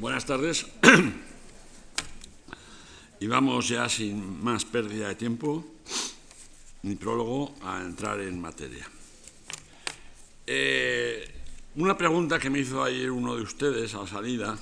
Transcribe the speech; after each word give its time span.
Buenas 0.00 0.24
tardes. 0.24 0.64
y 3.20 3.26
vamos 3.26 3.68
ya 3.68 3.86
sin 3.86 4.42
más 4.42 4.64
pérdida 4.64 5.08
de 5.08 5.14
tiempo, 5.14 5.62
ni 6.84 6.94
prólogo, 6.94 7.54
a 7.60 7.82
entrar 7.82 8.18
en 8.20 8.40
materia. 8.40 8.88
Eh, 10.46 11.30
una 11.76 11.98
pregunta 11.98 12.38
que 12.38 12.48
me 12.48 12.60
hizo 12.60 12.82
ayer 12.82 13.10
uno 13.10 13.36
de 13.36 13.42
ustedes 13.42 13.94
a 13.94 14.00
la 14.00 14.06
salida, 14.06 14.58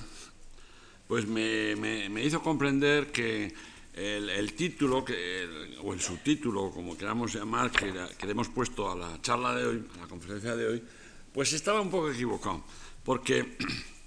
pues 1.07 1.25
me, 1.25 2.21
hizo 2.21 2.41
comprender 2.41 3.09
que 3.09 3.53
el, 3.93 4.53
título, 4.55 5.05
que, 5.05 5.77
o 5.81 5.93
el 5.93 6.01
subtítulo, 6.01 6.69
como 6.71 6.97
queramos 6.97 7.33
llamar, 7.33 7.71
que, 7.71 7.93
que 8.17 8.25
le 8.25 8.33
hemos 8.33 8.49
puesto 8.49 8.91
a 8.91 8.95
la 8.97 9.21
charla 9.21 9.55
de 9.55 9.65
hoy, 9.65 9.85
a 9.95 10.01
la 10.01 10.07
conferencia 10.07 10.53
de 10.57 10.67
hoy, 10.67 10.83
pues 11.31 11.53
estaba 11.53 11.79
un 11.79 11.89
poco 11.89 12.11
equivocado, 12.11 12.61
porque 13.05 13.55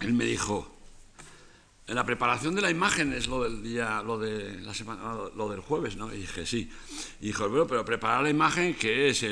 él 0.00 0.12
me 0.14 0.24
dijo, 0.24 0.78
en 1.88 1.94
la 1.94 2.04
preparación 2.04 2.54
de 2.54 2.60
la 2.60 2.70
imagen 2.70 3.12
es 3.14 3.26
lo 3.26 3.42
del 3.42 3.62
día, 3.62 4.02
lo 4.02 4.18
de 4.18 4.60
la 4.60 4.74
semana, 4.74 5.14
lo 5.34 5.48
del 5.48 5.60
jueves, 5.60 5.96
¿no? 5.96 6.12
Y 6.12 6.18
dije, 6.18 6.44
sí. 6.44 6.70
Y 7.20 7.28
dijo, 7.28 7.48
pero, 7.50 7.66
pero 7.66 7.84
preparar 7.84 8.22
la 8.22 8.30
imagen, 8.30 8.74
que 8.74 9.08
es 9.08 9.24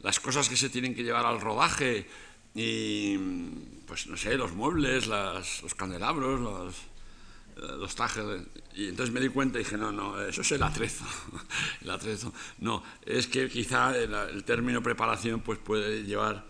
las 0.00 0.18
cosas 0.18 0.48
que 0.48 0.56
se 0.56 0.68
tienen 0.68 0.94
que 0.94 1.04
llevar 1.04 1.24
al 1.24 1.40
rodaje 1.40 2.06
y, 2.54 3.16
pues 3.86 4.08
no 4.08 4.16
sé, 4.16 4.36
los 4.36 4.52
muebles, 4.52 5.06
los 5.06 5.74
candelabros, 5.76 6.40
los, 6.40 6.74
los 7.78 7.94
trajes. 7.94 8.24
Y 8.74 8.88
entonces 8.88 9.14
me 9.14 9.20
di 9.20 9.28
cuenta 9.28 9.60
y 9.60 9.62
dije, 9.62 9.76
no, 9.76 9.92
no, 9.92 10.20
eso 10.20 10.40
es 10.40 10.50
el 10.50 10.62
atrezo. 10.64 11.04
el 11.82 11.90
atrezo. 11.90 12.34
No, 12.58 12.82
es 13.06 13.28
que 13.28 13.48
quizá 13.48 13.96
el, 13.96 14.42
término 14.42 14.82
preparación 14.82 15.40
pues 15.40 15.60
puede 15.60 16.02
llevar 16.02 16.44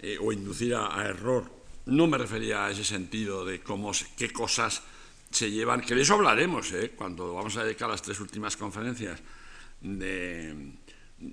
eh, 0.00 0.18
o 0.20 0.32
inducir 0.32 0.74
a 0.74 1.04
error 1.06 1.56
no 1.86 2.06
me 2.06 2.18
refería 2.18 2.66
a 2.66 2.70
ese 2.70 2.84
sentido 2.84 3.44
de 3.44 3.60
cómo, 3.60 3.92
qué 4.16 4.32
cosas 4.32 4.82
se 5.30 5.50
llevan, 5.50 5.80
que 5.80 5.94
de 5.94 6.02
eso 6.02 6.14
hablaremos, 6.14 6.72
¿eh? 6.72 6.92
cuando 6.96 7.34
vamos 7.34 7.56
a 7.56 7.64
dedicar 7.64 7.88
las 7.88 8.02
tres 8.02 8.20
últimas 8.20 8.56
conferencias 8.56 9.20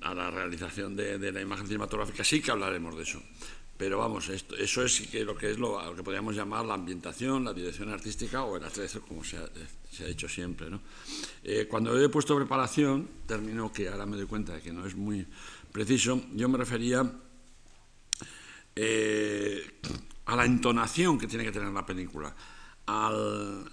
a 0.01 0.13
la 0.13 0.31
realización 0.31 0.95
de, 0.95 1.31
la 1.31 1.41
imagen 1.41 1.65
cinematográfica, 1.65 2.23
sí 2.23 2.41
que 2.41 2.51
hablaremos 2.51 2.95
de 2.95 3.03
eso. 3.03 3.21
Pero 3.75 3.97
vamos, 3.97 4.29
eso 4.29 4.83
es 4.83 5.13
lo 5.13 5.35
que 5.35 5.51
es 5.51 5.57
lo, 5.57 5.95
que 5.95 6.03
podríamos 6.03 6.35
llamar 6.35 6.63
la 6.63 6.75
ambientación, 6.75 7.43
la 7.43 7.53
dirección 7.53 7.89
artística 7.89 8.43
o 8.43 8.55
el 8.55 8.63
atrezo, 8.63 9.01
como 9.01 9.23
se 9.23 9.37
ha, 9.37 9.49
se 9.91 10.03
ha 10.03 10.07
dicho 10.07 10.29
siempre. 10.29 10.69
¿no? 10.69 10.79
Eh, 11.43 11.65
cuando 11.67 11.99
he 11.99 12.07
puesto 12.09 12.35
preparación, 12.35 13.09
término 13.25 13.73
que 13.73 13.89
ahora 13.89 14.05
me 14.05 14.15
doy 14.15 14.27
cuenta 14.27 14.53
de 14.53 14.61
que 14.61 14.71
no 14.71 14.85
es 14.85 14.95
muy 14.95 15.25
preciso, 15.71 16.21
yo 16.33 16.47
me 16.47 16.59
refería 16.59 17.11
eh, 18.75 19.79
a 20.25 20.35
la 20.35 20.45
entonación 20.45 21.17
que 21.17 21.27
tiene 21.27 21.43
que 21.43 21.51
tener 21.51 21.69
la 21.69 21.85
película, 21.85 22.33
al, 22.85 23.69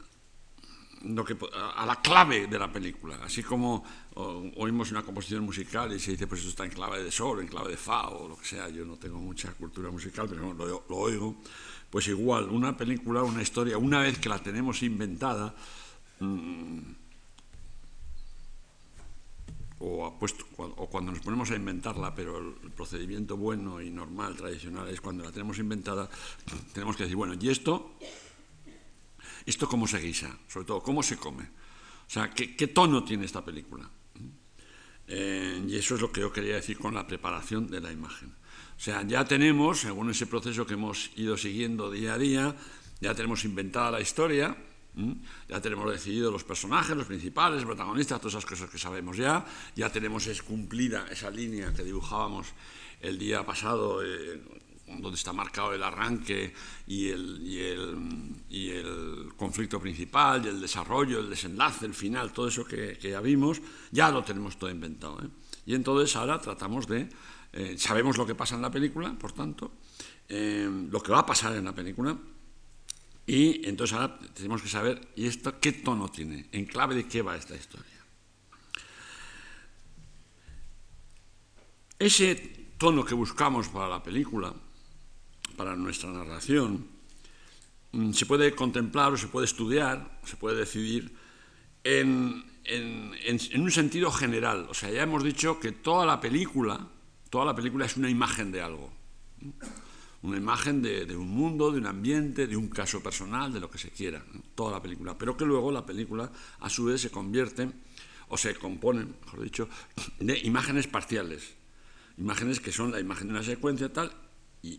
lo 1.04 1.24
que, 1.24 1.36
a 1.76 1.86
la 1.86 1.96
clave 2.00 2.46
de 2.46 2.58
la 2.58 2.72
película. 2.72 3.18
Así 3.22 3.42
como 3.42 3.84
oímos 4.14 4.90
una 4.90 5.02
composición 5.02 5.44
musical 5.44 5.92
y 5.92 6.00
se 6.00 6.12
dice, 6.12 6.26
pues 6.26 6.40
eso 6.40 6.50
está 6.50 6.64
en 6.64 6.70
clave 6.70 7.02
de 7.02 7.10
sol, 7.10 7.40
en 7.40 7.48
clave 7.48 7.70
de 7.70 7.76
fa 7.76 8.08
o 8.08 8.28
lo 8.28 8.36
que 8.36 8.44
sea. 8.44 8.68
Yo 8.68 8.84
no 8.84 8.96
tengo 8.96 9.18
mucha 9.18 9.52
cultura 9.52 9.90
musical, 9.90 10.26
pero 10.28 10.52
lo, 10.52 10.96
oigo. 10.96 11.36
Pues 11.88 12.06
igual, 12.08 12.48
una 12.50 12.76
película, 12.76 13.22
una 13.22 13.42
historia, 13.42 13.76
una 13.76 14.00
vez 14.00 14.18
que 14.18 14.28
la 14.28 14.38
tenemos 14.38 14.82
inventada, 14.82 15.54
mmm, 16.20 16.78
o, 19.80 20.16
puesto, 20.18 20.44
o 20.56 20.88
cuando 20.88 21.10
nos 21.10 21.20
ponemos 21.20 21.50
a 21.50 21.56
inventarla, 21.56 22.14
pero 22.14 22.38
el 22.38 22.70
procedimiento 22.70 23.36
bueno 23.36 23.80
y 23.80 23.90
normal, 23.90 24.36
tradicional, 24.36 24.88
es 24.88 25.00
cuando 25.00 25.24
la 25.24 25.32
tenemos 25.32 25.58
inventada, 25.58 26.08
tenemos 26.74 26.96
que 26.96 27.04
decir, 27.04 27.16
bueno, 27.16 27.34
¿y 27.40 27.48
esto? 27.48 27.96
¿Esto 29.46 29.68
cómo 29.68 29.86
se 29.86 29.98
guisa? 29.98 30.38
Sobre 30.48 30.66
todo, 30.66 30.82
¿cómo 30.82 31.02
se 31.02 31.16
come? 31.16 31.44
O 31.44 32.12
sea, 32.12 32.30
¿qué, 32.30 32.66
tono 32.66 33.04
tiene 33.04 33.24
esta 33.24 33.44
película? 33.44 33.88
Eh, 35.06 35.64
y 35.66 35.76
eso 35.76 35.94
es 35.94 36.00
lo 36.00 36.12
que 36.12 36.20
yo 36.20 36.32
quería 36.32 36.56
decir 36.56 36.78
con 36.78 36.94
la 36.94 37.06
preparación 37.06 37.68
de 37.68 37.80
la 37.80 37.90
imagen. 37.90 38.34
O 38.76 38.80
sea, 38.80 39.02
ya 39.02 39.24
tenemos, 39.24 39.80
según 39.80 40.10
ese 40.10 40.26
proceso 40.26 40.66
que 40.66 40.74
hemos 40.74 41.10
ido 41.16 41.36
siguiendo 41.36 41.90
día 41.90 42.14
a 42.14 42.18
día, 42.18 42.56
ya 43.00 43.14
tenemos 43.14 43.44
inventada 43.44 43.90
la 43.90 44.00
historia, 44.00 44.56
ya 45.48 45.60
tenemos 45.60 45.90
decidido 45.90 46.30
los 46.30 46.44
personajes, 46.44 46.96
los 46.96 47.06
principales, 47.06 47.64
protagonistas, 47.64 48.18
todas 48.18 48.34
esas 48.34 48.46
cosas 48.46 48.70
que 48.70 48.78
sabemos 48.78 49.16
ya. 49.16 49.44
Ya 49.76 49.90
tenemos 49.90 50.26
es 50.26 50.42
cumplida 50.42 51.06
esa 51.10 51.30
línea 51.30 51.72
que 51.72 51.84
dibujábamos 51.84 52.48
el 53.00 53.18
día 53.18 53.44
pasado, 53.44 54.04
eh, 54.04 54.42
donde 54.86 55.16
está 55.16 55.32
marcado 55.32 55.72
el 55.72 55.82
arranque 55.82 56.52
y 56.86 57.08
el, 57.08 57.40
y 58.50 58.70
el, 58.70 59.32
conflicto 59.36 59.80
principal, 59.80 60.44
y 60.44 60.48
el 60.48 60.60
desarrollo, 60.60 61.20
el 61.20 61.30
desenlace, 61.30 61.86
el 61.86 61.94
final, 61.94 62.32
todo 62.32 62.48
eso 62.48 62.64
que, 62.64 62.98
ya 63.00 63.20
vimos, 63.20 63.62
ya 63.92 64.10
lo 64.10 64.24
tenemos 64.24 64.58
todo 64.58 64.70
inventado. 64.70 65.20
¿eh? 65.22 65.28
Y 65.66 65.74
entonces 65.74 66.14
ahora 66.16 66.40
tratamos 66.40 66.86
de... 66.86 67.08
Eh, 67.52 67.76
sabemos 67.78 68.16
lo 68.16 68.26
que 68.26 68.34
pasa 68.34 68.54
en 68.54 68.62
la 68.62 68.70
película, 68.70 69.12
por 69.18 69.32
tanto, 69.32 69.72
lo 70.28 71.02
que 71.02 71.10
va 71.10 71.20
a 71.20 71.26
pasar 71.26 71.56
en 71.56 71.64
la 71.64 71.74
película, 71.74 72.16
y 73.26 73.66
entonces 73.68 73.96
ahora 73.96 74.18
tenemos 74.34 74.62
que 74.62 74.68
saber, 74.68 75.00
¿y 75.14 75.26
esto 75.26 75.60
qué 75.60 75.72
tono 75.72 76.08
tiene? 76.08 76.48
¿En 76.52 76.64
clave 76.64 76.94
de 76.94 77.06
qué 77.06 77.22
va 77.22 77.36
esta 77.36 77.54
historia? 77.54 77.86
Ese 81.98 82.34
tono 82.78 83.04
que 83.04 83.14
buscamos 83.14 83.68
para 83.68 83.88
la 83.88 84.02
película, 84.02 84.54
para 85.56 85.76
nuestra 85.76 86.10
narración, 86.10 86.86
mm, 87.92 88.12
se 88.12 88.26
puede 88.26 88.54
contemplar 88.54 89.12
o 89.12 89.16
se 89.16 89.28
puede 89.28 89.44
estudiar, 89.44 90.18
se 90.24 90.36
puede 90.36 90.56
decidir 90.56 91.14
en, 91.84 92.44
en, 92.64 93.60
un 93.60 93.70
sentido 93.70 94.10
general. 94.10 94.66
O 94.70 94.74
sea, 94.74 94.90
ya 94.90 95.02
hemos 95.02 95.22
dicho 95.22 95.60
que 95.60 95.72
toda 95.72 96.06
la 96.06 96.20
película, 96.20 96.88
toda 97.28 97.44
la 97.44 97.54
película 97.54 97.84
es 97.84 97.96
una 97.96 98.08
imagen 98.08 98.50
de 98.50 98.62
algo 98.62 98.90
una 100.22 100.36
imagen 100.36 100.82
de, 100.82 101.16
un 101.16 101.28
mundo, 101.28 101.72
de 101.72 101.78
un 101.78 101.86
ambiente, 101.86 102.46
de 102.46 102.56
un 102.56 102.68
caso 102.68 103.02
personal, 103.02 103.52
de 103.52 103.60
lo 103.60 103.70
que 103.70 103.78
se 103.78 103.90
quiera, 103.90 104.22
toda 104.54 104.72
la 104.72 104.82
película, 104.82 105.16
pero 105.16 105.36
que 105.36 105.46
luego 105.46 105.72
la 105.72 105.86
película 105.86 106.30
a 106.60 106.68
su 106.68 106.84
vez 106.84 107.00
se 107.00 107.10
convierte 107.10 107.70
o 108.28 108.36
se 108.36 108.54
compone, 108.54 109.06
mejor 109.24 109.42
dicho, 109.42 109.68
de 110.20 110.38
imágenes 110.40 110.86
parciales, 110.86 111.54
imágenes 112.18 112.60
que 112.60 112.72
son 112.72 112.92
la 112.92 113.00
imagen 113.00 113.28
de 113.28 113.34
una 113.34 113.42
secuencia 113.42 113.92
tal, 113.92 114.12
y, 114.62 114.78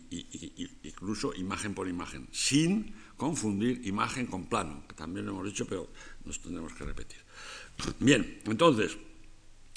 incluso 0.84 1.34
imagen 1.34 1.74
por 1.74 1.88
imagen, 1.88 2.28
sin 2.30 2.94
confundir 3.16 3.84
imagen 3.84 4.26
con 4.26 4.46
plano, 4.46 4.84
que 4.86 4.94
también 4.94 5.26
lo 5.26 5.32
hemos 5.32 5.46
dicho, 5.46 5.66
pero 5.66 5.90
nos 6.24 6.40
tendremos 6.40 6.72
que 6.72 6.84
repetir. 6.84 7.18
Bien, 7.98 8.40
entonces, 8.44 8.96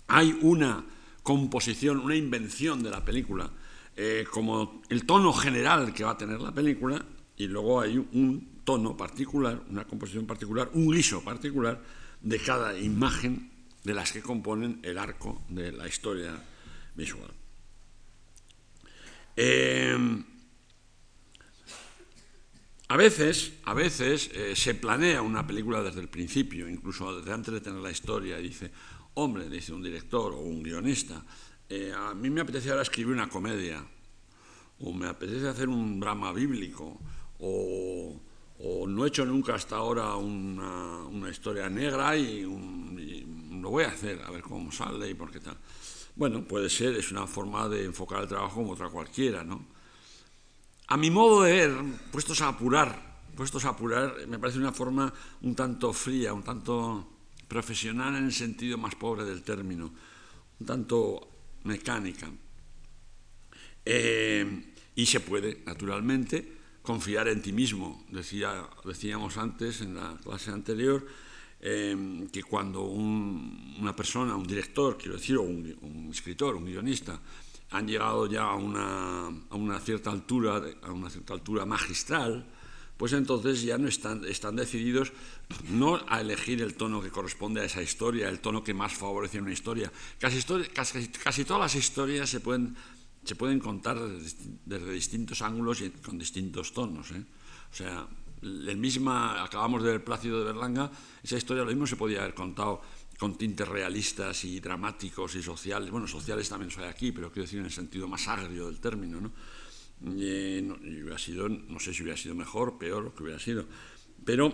hay 0.07 0.37
una 0.41 0.85
composición, 1.23 1.99
una 2.01 2.15
invención 2.15 2.83
de 2.83 2.91
la 2.91 3.03
película, 3.03 3.51
eh, 3.95 4.25
como 4.29 4.81
el 4.89 5.05
tono 5.05 5.31
general 5.33 5.93
que 5.93 6.03
va 6.03 6.11
a 6.11 6.17
tener 6.17 6.41
la 6.41 6.51
película 6.51 7.03
y 7.37 7.47
luego 7.47 7.81
hay 7.81 7.97
un 7.97 8.61
tono 8.63 8.97
particular, 8.97 9.61
una 9.69 9.85
composición 9.85 10.25
particular, 10.25 10.69
un 10.73 10.91
guiso 10.91 11.23
particular 11.23 11.81
de 12.21 12.39
cada 12.39 12.77
imagen 12.77 13.51
de 13.83 13.93
las 13.93 14.11
que 14.11 14.21
componen 14.21 14.79
el 14.83 14.97
arco 14.97 15.43
de 15.49 15.71
la 15.71 15.87
historia 15.87 16.33
visual. 16.95 17.31
Eh, 19.37 20.23
a 22.87 22.97
veces, 22.97 23.53
a 23.65 23.73
veces 23.73 24.29
eh, 24.33 24.55
se 24.55 24.75
planea 24.75 25.21
una 25.21 25.45
película 25.45 25.81
desde 25.81 26.01
el 26.01 26.07
principio, 26.07 26.69
incluso 26.69 27.17
desde 27.17 27.33
antes 27.33 27.53
de 27.53 27.61
tener 27.61 27.81
la 27.81 27.89
historia, 27.89 28.37
dice, 28.37 28.71
hombre, 29.15 29.49
dice 29.49 29.73
un 29.73 29.81
director 29.81 30.33
o 30.33 30.39
un 30.39 30.61
guionista, 30.61 31.23
eh, 31.69 31.93
a 31.95 32.13
mí 32.13 32.29
me 32.29 32.41
apetece 32.41 32.69
ahora 32.69 32.83
escribir 32.83 33.13
una 33.13 33.27
comedia, 33.27 33.83
o 34.79 34.93
me 34.93 35.07
apetece 35.07 35.47
hacer 35.47 35.69
un 35.69 35.99
drama 35.99 36.31
bíblico, 36.31 36.99
o, 37.39 38.21
no 38.87 39.03
he 39.03 39.07
hecho 39.07 39.25
nunca 39.25 39.55
hasta 39.55 39.75
ahora 39.75 40.15
una, 40.15 41.29
historia 41.29 41.69
negra 41.69 42.15
y, 42.15 42.43
lo 42.43 43.71
voy 43.71 43.83
a 43.83 43.87
hacer, 43.87 44.21
a 44.21 44.29
ver 44.29 44.41
cómo 44.43 44.71
sale 44.71 45.09
y 45.09 45.15
por 45.15 45.31
qué 45.31 45.39
tal. 45.39 45.57
Bueno, 46.15 46.43
puede 46.47 46.69
ser, 46.69 46.95
es 46.95 47.11
una 47.11 47.25
forma 47.25 47.67
de 47.67 47.83
enfocar 47.83 48.21
el 48.21 48.27
trabajo 48.27 48.55
como 48.57 48.73
otra 48.73 48.89
cualquiera, 48.89 49.43
¿no? 49.43 49.65
A 50.87 50.97
mi 50.97 51.09
modo 51.09 51.43
de 51.43 51.51
ver, 51.51 51.75
puestos 52.11 52.41
a 52.41 52.49
apurar, 52.49 53.23
puestos 53.35 53.65
a 53.65 53.69
apurar, 53.69 54.27
me 54.27 54.37
parece 54.37 54.59
una 54.59 54.71
forma 54.71 55.11
un 55.41 55.55
tanto 55.55 55.91
fría, 55.93 56.31
un 56.31 56.43
tanto 56.43 57.09
profesional 57.47 58.15
en 58.15 58.25
el 58.25 58.33
sentido 58.33 58.77
más 58.77 58.95
pobre 58.95 59.25
del 59.25 59.41
término, 59.41 59.91
un 60.59 60.65
tanto 60.65 61.34
mecánica. 61.65 62.31
Eh, 63.83 64.73
y 64.95 65.05
se 65.05 65.19
puede, 65.19 65.61
naturalmente, 65.65 66.55
confiar 66.81 67.27
en 67.27 67.41
ti 67.41 67.51
mismo. 67.51 68.05
Decía, 68.09 68.67
decíamos 68.85 69.37
antes 69.37 69.81
en 69.81 69.95
la 69.95 70.17
clase 70.23 70.51
anterior 70.51 71.05
eh, 71.59 72.27
que 72.31 72.43
cuando 72.43 72.83
una 72.83 73.95
persona, 73.95 74.35
un 74.35 74.47
director, 74.47 74.97
quiero 74.97 75.17
decir, 75.17 75.37
o 75.37 75.41
un, 75.41 76.09
escritor, 76.11 76.55
un 76.55 76.65
guionista, 76.65 77.19
han 77.71 77.87
llegado 77.87 78.27
ya 78.27 78.43
a 78.43 78.55
una, 78.55 79.27
a 79.27 79.55
una, 79.55 79.79
cierta 79.79 80.11
altura, 80.11 80.61
a 80.83 80.91
una 80.91 81.09
cierta 81.09 81.33
altura 81.33 81.65
magistral, 81.65 82.45
pues 82.97 83.13
entonces 83.13 83.61
ya 83.61 83.77
no 83.77 83.87
están, 83.87 84.21
decididos 84.55 85.11
no 85.69 85.99
a 86.07 86.21
elegir 86.21 86.61
el 86.61 86.75
tono 86.75 87.01
que 87.01 87.09
corresponde 87.09 87.61
a 87.61 87.65
esa 87.65 87.81
historia, 87.81 88.29
el 88.29 88.39
tono 88.39 88.63
que 88.63 88.73
más 88.73 88.93
favorece 88.93 89.39
una 89.39 89.51
historia. 89.51 89.91
Casi, 90.19 90.41
casi, 90.73 91.45
todas 91.45 91.61
las 91.61 91.75
historias 91.75 92.29
se 92.29 92.39
pueden, 92.39 92.75
se 93.23 93.35
pueden 93.35 93.59
contar 93.59 93.99
desde, 93.99 94.91
distintos 94.91 95.41
ángulos 95.41 95.81
y 95.81 95.89
con 95.89 96.17
distintos 96.17 96.71
tonos. 96.71 97.11
¿eh? 97.11 97.23
O 97.71 97.75
sea, 97.75 98.07
el 98.41 98.77
misma, 98.77 99.43
acabamos 99.43 99.83
de 99.83 99.91
ver 99.91 100.03
Plácido 100.03 100.39
de 100.39 100.45
Berlanga, 100.45 100.89
esa 101.21 101.35
historia 101.35 101.63
lo 101.63 101.69
mismo 101.69 101.87
se 101.87 101.97
podía 101.97 102.21
haber 102.21 102.33
contado 102.33 102.81
con 103.17 103.37
tintes 103.37 103.67
realistas 103.67 104.43
y 104.45 104.59
dramáticos 104.59 105.35
y 105.35 105.43
sociales. 105.43 105.89
Bueno, 105.89 106.07
sociales 106.07 106.47
también 106.47 106.71
soy 106.71 106.85
aquí, 106.85 107.11
pero 107.11 107.31
quiero 107.31 107.43
decir 107.43 107.59
en 107.59 107.65
el 107.65 107.71
sentido 107.71 108.07
más 108.07 108.27
agrio 108.27 108.67
del 108.67 108.79
término, 108.79 109.19
¿no? 109.19 109.31
Y, 110.01 110.61
no, 110.61 111.17
sido, 111.17 111.49
no 111.49 111.79
sé 111.79 111.93
si 111.93 112.03
hubiera 112.03 112.17
sido 112.17 112.35
mejor, 112.35 112.77
peor, 112.77 113.03
lo 113.03 113.15
que 113.15 113.23
hubiera 113.23 113.39
sido. 113.39 113.65
Pero 114.23 114.53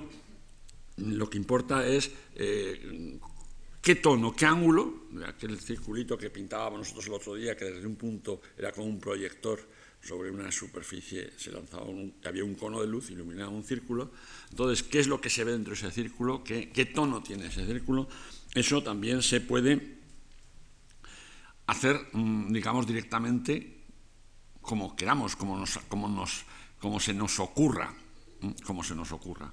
lo 0.98 1.30
que 1.30 1.38
importa 1.38 1.86
es 1.88 2.12
eh, 2.36 3.20
qué 3.82 3.96
tono, 3.96 4.36
qué 4.36 4.46
ángulo, 4.46 5.08
aquel 5.26 5.60
circulito 5.60 6.18
que 6.18 6.30
pintábamos 6.30 6.80
nosotros 6.80 7.08
el 7.08 7.14
otro 7.14 7.36
día, 7.36 7.58
que 7.58 7.66
desde 7.66 7.88
un 7.88 7.96
punto 7.96 8.42
era 8.58 8.72
como 8.72 8.88
un 8.88 9.00
proyector 9.00 9.60
sobre 10.02 10.32
una 10.32 10.52
superficie, 10.52 11.32
se 11.38 11.52
lanzaba 11.52 11.86
había 12.26 12.44
un 12.44 12.56
cono 12.56 12.82
de 12.82 12.88
luz, 12.88 13.12
iluminaba 13.12 13.52
un 13.52 13.64
círculo. 13.64 14.12
Entonces, 14.50 14.84
¿qué 14.84 15.00
es 15.00 15.08
lo 15.08 15.22
que 15.22 15.30
se 15.30 15.44
ve 15.44 15.52
dentro 15.52 15.74
de 15.74 15.80
ese 15.80 15.92
círculo? 15.92 16.44
¿Qué, 16.44 16.70
qué 16.72 16.86
tono 16.86 17.22
tiene 17.22 17.48
ese 17.48 17.66
círculo? 17.66 18.08
Eso 18.54 18.82
también 18.82 19.22
se 19.22 19.42
puede 19.42 20.00
hacer, 21.68 22.00
mm, 22.14 22.52
digamos, 22.52 22.88
directamente 22.88 23.81
como 24.62 24.96
queramos, 24.96 25.36
como, 25.36 25.58
nos, 25.58 25.78
como, 25.90 26.08
nos, 26.08 26.46
como 26.80 27.00
se 27.00 27.14
nos 27.14 27.40
ocurra, 27.40 27.94
como 28.66 28.84
se 28.84 28.96
nos 28.96 29.12
ocurra. 29.12 29.52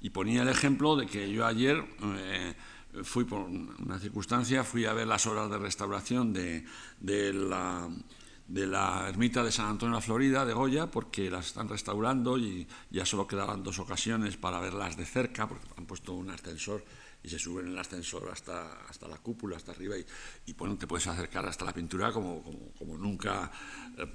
Y 0.00 0.10
ponía 0.10 0.42
el 0.42 0.48
ejemplo 0.48 0.96
de 0.96 1.06
que 1.06 1.30
yo 1.30 1.46
ayer 1.46 1.84
eh, 2.02 2.54
fui 3.02 3.24
por 3.24 3.40
una 3.40 3.98
circunstancia, 3.98 4.64
fui 4.64 4.84
a 4.84 4.92
ver 4.92 5.06
las 5.06 5.26
obras 5.26 5.50
de 5.50 5.58
restauración 5.58 6.32
de, 6.32 6.64
la, 7.00 7.88
de 8.48 8.66
la 8.66 9.08
ermita 9.08 9.42
de 9.42 9.52
San 9.52 9.66
Antonio 9.66 9.94
de 9.94 10.00
la 10.00 10.06
Florida, 10.06 10.44
de 10.44 10.54
Goya, 10.54 10.90
porque 10.90 11.30
las 11.30 11.46
están 11.46 11.68
restaurando 11.68 12.38
y 12.38 12.66
ya 12.90 13.04
solo 13.04 13.26
quedaban 13.26 13.62
dos 13.62 13.78
ocasiones 13.78 14.36
para 14.36 14.60
verlas 14.60 14.96
de 14.96 15.06
cerca, 15.06 15.48
porque 15.48 15.66
han 15.76 15.86
puesto 15.86 16.12
un 16.14 16.30
ascensor 16.30 16.84
y 17.26 17.28
se 17.28 17.40
suben 17.40 17.66
en 17.66 17.72
el 17.72 17.78
ascensor 17.78 18.30
hasta, 18.30 18.86
hasta 18.88 19.08
la 19.08 19.18
cúpula, 19.18 19.56
hasta 19.56 19.72
arriba, 19.72 19.98
y, 19.98 20.06
y 20.46 20.52
bueno, 20.52 20.78
te 20.78 20.86
puedes 20.86 21.08
acercar 21.08 21.44
hasta 21.44 21.64
la 21.64 21.74
pintura 21.74 22.12
como, 22.12 22.44
como, 22.78 22.96
nunca 22.96 23.50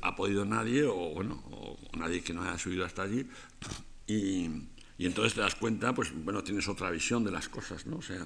ha 0.01 0.15
podido 0.15 0.45
nadie, 0.45 0.85
o 0.85 1.13
bueno, 1.13 1.43
o 1.51 1.77
nadie 1.97 2.23
que 2.23 2.33
no 2.33 2.41
haya 2.41 2.57
subido 2.57 2.85
hasta 2.85 3.01
allí. 3.01 3.27
Y, 4.07 4.49
y, 4.97 5.05
entonces 5.05 5.33
te 5.33 5.41
das 5.41 5.55
cuenta, 5.55 5.93
pues 5.93 6.13
bueno, 6.23 6.41
tienes 6.41 6.69
otra 6.69 6.89
visión 6.89 7.25
de 7.25 7.31
las 7.31 7.49
cosas, 7.49 7.85
¿no? 7.85 7.97
O 7.97 8.01
sea, 8.01 8.25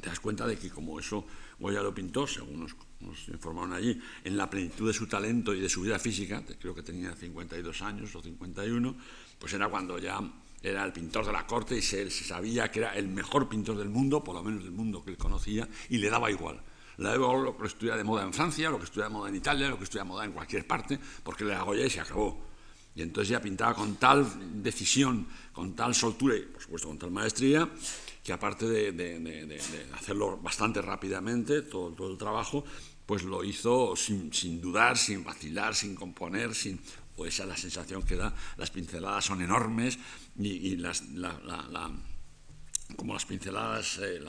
te 0.00 0.08
das 0.08 0.20
cuenta 0.20 0.46
de 0.46 0.56
que 0.56 0.70
como 0.70 0.98
eso 0.98 1.26
Goya 1.58 1.82
lo 1.82 1.94
pintó, 1.94 2.26
según 2.26 2.60
nos, 2.60 2.74
nos, 3.00 3.28
informaron 3.28 3.74
allí, 3.74 4.00
en 4.24 4.38
la 4.38 4.48
plenitud 4.48 4.86
de 4.86 4.94
su 4.94 5.06
talento 5.06 5.52
y 5.52 5.60
de 5.60 5.68
su 5.68 5.82
vida 5.82 5.98
física, 5.98 6.42
creo 6.58 6.74
que 6.74 6.82
tenía 6.82 7.14
52 7.14 7.82
años 7.82 8.16
o 8.16 8.22
51, 8.22 8.96
pues 9.38 9.52
era 9.52 9.68
cuando 9.68 9.98
ya 9.98 10.18
era 10.62 10.84
el 10.84 10.92
pintor 10.92 11.26
de 11.26 11.32
la 11.32 11.46
corte 11.46 11.76
y 11.76 11.82
se, 11.82 12.08
sabía 12.10 12.70
que 12.70 12.80
era 12.80 12.94
el 12.94 13.08
mejor 13.08 13.48
pintor 13.48 13.76
del 13.76 13.88
mundo, 13.88 14.22
por 14.22 14.34
lo 14.34 14.42
menos 14.42 14.62
del 14.62 14.72
mundo 14.72 15.02
que 15.04 15.10
él 15.10 15.16
conocía, 15.16 15.68
y 15.88 15.98
le 15.98 16.08
daba 16.08 16.30
igual. 16.30 16.62
Le 16.98 17.04
daba 17.04 17.16
igual 17.16 17.44
lo 17.44 17.56
que 17.56 17.66
estuviera 17.66 17.96
de 17.96 18.04
moda 18.04 18.22
en 18.22 18.32
Francia, 18.32 18.70
lo 18.70 18.78
que 18.78 18.84
estuviera 18.84 19.08
de 19.08 19.14
moda 19.14 19.28
en 19.28 19.34
Italia, 19.34 19.68
lo 19.68 19.78
que 19.78 19.84
estuviera 19.84 20.04
de 20.04 20.08
moda 20.08 20.24
en 20.24 20.32
cualquier 20.32 20.66
parte, 20.66 20.98
porque 21.22 21.44
le 21.44 21.52
daba 21.52 21.76
y 21.76 21.90
se 21.90 22.00
acabó. 22.00 22.52
Y 22.94 23.02
entonces 23.02 23.30
ya 23.30 23.40
pintaba 23.40 23.74
con 23.74 23.96
tal 23.96 24.62
decisión, 24.62 25.26
con 25.52 25.74
tal 25.74 25.94
soltura 25.94 26.36
y, 26.36 26.42
por 26.42 26.62
supuesto, 26.62 26.88
con 26.88 26.98
tal 26.98 27.10
maestría, 27.10 27.68
que 28.22 28.32
aparte 28.32 28.68
de, 28.68 29.60
hacerlo 29.94 30.36
bastante 30.36 30.80
rápidamente, 30.82 31.62
todo, 31.62 32.10
el 32.10 32.18
trabajo, 32.18 32.64
pues 33.06 33.24
lo 33.24 33.42
hizo 33.42 33.96
sin 33.96 34.60
dudar, 34.60 34.96
sin 34.96 35.24
vacilar, 35.24 35.74
sin 35.74 35.94
componer, 35.94 36.54
sin 36.54 36.78
o 37.16 37.26
esa 37.26 37.42
es 37.44 37.48
la 37.48 37.56
sensación 37.56 38.02
que 38.02 38.16
da, 38.16 38.34
las 38.56 38.70
pinceladas 38.70 39.24
son 39.24 39.42
enormes 39.42 39.98
y, 40.38 40.76
las, 40.76 41.02
como 42.96 43.14
las 43.14 43.26
pinceladas, 43.26 43.98
eh, 44.02 44.20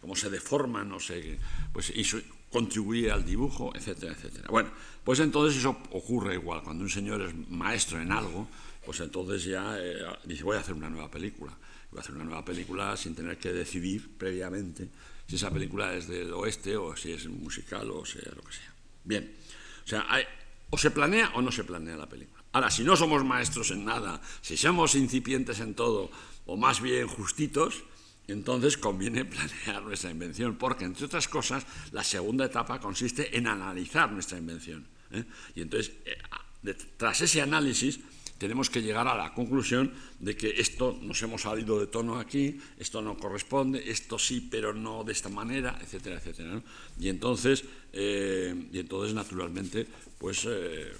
como 0.00 0.16
se 0.16 0.30
deforman, 0.30 0.88
no 0.88 1.00
sé, 1.00 1.38
pues 1.72 1.90
eso 1.90 2.18
contribuye 2.50 3.10
al 3.10 3.24
dibujo, 3.24 3.72
etcétera, 3.74 4.12
etcétera. 4.12 4.48
Bueno, 4.50 4.70
pues 5.04 5.20
entonces 5.20 5.58
eso 5.58 5.78
ocurre 5.92 6.34
igual, 6.34 6.62
cuando 6.62 6.84
un 6.84 6.90
señor 6.90 7.22
es 7.22 7.34
maestro 7.48 8.00
en 8.00 8.12
algo, 8.12 8.48
pues 8.84 9.00
entonces 9.00 9.44
ya 9.44 9.76
eh, 9.78 9.94
dice, 10.24 10.42
voy 10.42 10.56
a 10.56 10.60
hacer 10.60 10.74
una 10.74 10.90
nueva 10.90 11.10
película. 11.10 11.56
Voy 11.90 11.98
a 11.98 12.02
hacer 12.02 12.14
una 12.14 12.24
nueva 12.24 12.44
película 12.44 12.96
sin 12.96 13.14
tener 13.14 13.36
que 13.38 13.52
decidir 13.52 14.16
previamente 14.16 14.88
si 15.26 15.36
esa 15.36 15.50
película 15.50 15.94
es 15.94 16.08
del 16.08 16.32
oeste 16.32 16.76
o 16.76 16.96
si 16.96 17.12
es 17.12 17.26
musical 17.28 17.90
o 17.90 18.04
sea 18.04 18.32
lo 18.34 18.42
que 18.42 18.52
sea. 18.52 18.72
Bien, 19.04 19.36
o 19.84 19.88
sea, 19.88 20.06
hay, 20.08 20.24
o 20.70 20.78
se 20.78 20.90
planea 20.90 21.32
o 21.34 21.42
no 21.42 21.50
se 21.52 21.64
planea 21.64 21.96
la 21.96 22.08
película. 22.08 22.42
Ahora, 22.52 22.70
si 22.70 22.82
no 22.82 22.96
somos 22.96 23.24
maestros 23.24 23.70
en 23.70 23.84
nada, 23.84 24.20
si 24.40 24.56
somos 24.56 24.94
incipientes 24.94 25.60
en 25.60 25.74
todo, 25.74 26.10
o 26.46 26.56
más 26.56 26.80
bien 26.80 27.06
justitos, 27.06 27.82
entonces 28.26 28.78
conviene 28.78 29.24
planear 29.26 29.82
nuestra 29.82 30.10
invención, 30.10 30.56
porque 30.56 30.84
entre 30.84 31.06
otras 31.06 31.28
cosas, 31.28 31.66
la 31.92 32.04
segunda 32.04 32.46
etapa 32.46 32.80
consiste 32.80 33.36
en 33.36 33.46
analizar 33.46 34.10
nuestra 34.10 34.38
invención. 34.38 34.86
¿eh? 35.10 35.24
Y 35.54 35.62
entonces, 35.62 35.92
eh, 36.04 36.74
tras 36.96 37.20
ese 37.20 37.42
análisis, 37.42 38.00
tenemos 38.40 38.70
que 38.70 38.80
llegar 38.80 39.06
a 39.06 39.14
la 39.14 39.34
conclusión 39.34 39.92
de 40.18 40.34
que 40.34 40.48
esto 40.56 40.98
nos 41.02 41.20
hemos 41.20 41.42
salido 41.42 41.78
de 41.78 41.86
tono 41.86 42.18
aquí, 42.18 42.58
esto 42.78 43.02
no 43.02 43.18
corresponde, 43.18 43.90
esto 43.90 44.18
sí, 44.18 44.48
pero 44.50 44.72
no 44.72 45.04
de 45.04 45.12
esta 45.12 45.28
manera, 45.28 45.78
etcétera, 45.82 46.16
etcétera. 46.16 46.62
Y, 46.98 47.10
entonces, 47.10 47.62
eh, 47.92 48.68
y 48.72 48.78
entonces, 48.78 49.12
naturalmente, 49.12 49.86
pues 50.16 50.46
eh, 50.48 50.90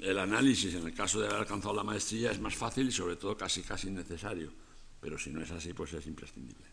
el 0.00 0.18
análisis, 0.18 0.72
en 0.72 0.86
el 0.86 0.94
caso 0.94 1.20
de 1.20 1.26
haber 1.26 1.40
alcanzado 1.40 1.74
la 1.74 1.84
maestría, 1.84 2.30
es 2.30 2.40
más 2.40 2.56
fácil 2.56 2.88
y 2.88 2.92
sobre 2.92 3.16
todo 3.16 3.36
casi, 3.36 3.60
casi 3.60 3.90
necesario. 3.90 4.50
Pero 5.02 5.18
si 5.18 5.28
no 5.28 5.42
es 5.42 5.50
así, 5.50 5.74
pues 5.74 5.92
es 5.92 6.06
imprescindible. 6.06 6.64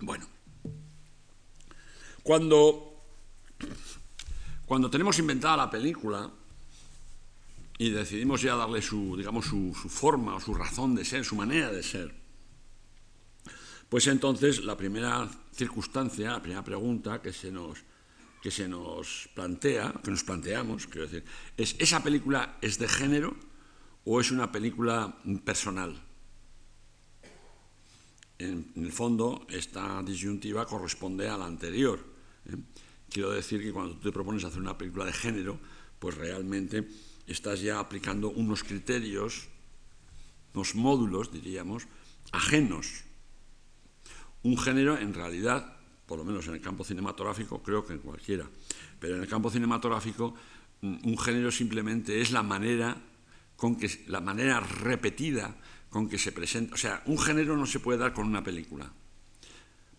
Bueno, 0.00 0.28
cuando, 2.22 3.02
cuando 4.66 4.90
tenemos 4.90 5.18
inventada 5.18 5.56
la 5.56 5.70
película, 5.70 6.30
y 7.80 7.88
decidimos 7.88 8.42
ya 8.42 8.56
darle 8.56 8.82
su, 8.82 9.16
digamos, 9.16 9.46
su, 9.46 9.72
forma 9.72 10.34
o 10.34 10.40
su 10.40 10.52
razón 10.52 10.94
de 10.94 11.02
ser, 11.02 11.24
su 11.24 11.34
manera 11.34 11.72
de 11.72 11.82
ser, 11.82 12.14
pues 13.88 14.06
entonces 14.06 14.62
la 14.62 14.76
primera 14.76 15.26
circunstancia, 15.54 16.32
la 16.32 16.42
primera 16.42 16.62
pregunta 16.62 17.22
que 17.22 17.32
se 17.32 17.50
nos, 17.50 17.78
que 18.42 18.50
se 18.50 18.68
nos 18.68 19.30
plantea, 19.34 19.94
que 20.04 20.10
nos 20.10 20.22
planteamos, 20.24 20.88
quiero 20.88 21.06
decir, 21.06 21.24
es 21.56 21.74
¿esa 21.78 22.02
película 22.02 22.58
es 22.60 22.78
de 22.78 22.86
género 22.86 23.34
o 24.04 24.20
es 24.20 24.30
una 24.30 24.52
película 24.52 25.16
personal? 25.42 25.98
En, 28.36 28.72
el 28.76 28.92
fondo, 28.92 29.46
esta 29.48 30.02
disyuntiva 30.02 30.66
corresponde 30.66 31.30
a 31.30 31.38
la 31.38 31.46
anterior. 31.46 31.98
¿eh? 32.44 32.56
Quiero 33.08 33.30
decir 33.30 33.62
que 33.62 33.72
cuando 33.72 33.94
tú 33.94 34.00
te 34.00 34.12
propones 34.12 34.44
hacer 34.44 34.60
una 34.60 34.76
película 34.76 35.06
de 35.06 35.14
género, 35.14 35.58
pues 35.98 36.14
realmente 36.14 36.86
estás 37.30 37.60
ya 37.62 37.78
aplicando 37.78 38.30
unos 38.30 38.64
criterios, 38.64 39.48
unos 40.54 40.74
módulos, 40.74 41.32
diríamos, 41.32 41.86
ajenos. 42.32 43.04
Un 44.42 44.58
género, 44.58 44.98
en 44.98 45.14
realidad, 45.14 45.76
por 46.06 46.18
lo 46.18 46.24
menos 46.24 46.46
en 46.48 46.54
el 46.54 46.60
campo 46.60 46.84
cinematográfico, 46.84 47.62
creo 47.62 47.86
que 47.86 47.92
en 47.92 48.00
cualquiera, 48.00 48.46
pero 48.98 49.16
en 49.16 49.22
el 49.22 49.28
campo 49.28 49.50
cinematográfico, 49.50 50.34
mm, 50.80 51.08
un 51.08 51.18
género 51.18 51.50
simplemente 51.50 52.20
es 52.20 52.32
la 52.32 52.42
manera 52.42 52.96
con 53.56 53.76
que 53.76 54.04
la 54.08 54.20
manera 54.20 54.58
repetida 54.60 55.54
con 55.90 56.08
que 56.08 56.18
se 56.18 56.32
presenta, 56.32 56.74
o 56.74 56.78
sea, 56.78 57.02
un 57.06 57.18
género 57.18 57.56
no 57.56 57.66
se 57.66 57.80
puede 57.80 57.98
dar 57.98 58.14
con 58.14 58.26
una 58.26 58.42
película 58.42 58.90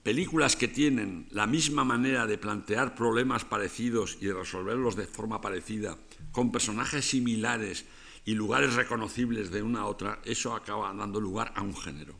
películas 0.03 0.55
que 0.55 0.67
tienen 0.67 1.27
la 1.31 1.47
misma 1.47 1.83
manera 1.83 2.25
de 2.25 2.37
plantear 2.37 2.95
problemas 2.95 3.45
parecidos 3.45 4.17
y 4.21 4.25
de 4.25 4.33
resolverlos 4.33 4.95
de 4.95 5.05
forma 5.05 5.41
parecida, 5.41 5.97
con 6.31 6.51
personajes 6.51 7.05
similares 7.05 7.85
y 8.25 8.33
lugares 8.33 8.73
reconocibles 8.75 9.51
de 9.51 9.61
una 9.61 9.81
a 9.81 9.85
otra, 9.85 10.19
eso 10.25 10.55
acaba 10.55 10.93
dando 10.93 11.19
lugar 11.19 11.53
a 11.55 11.61
un 11.61 11.75
género. 11.75 12.15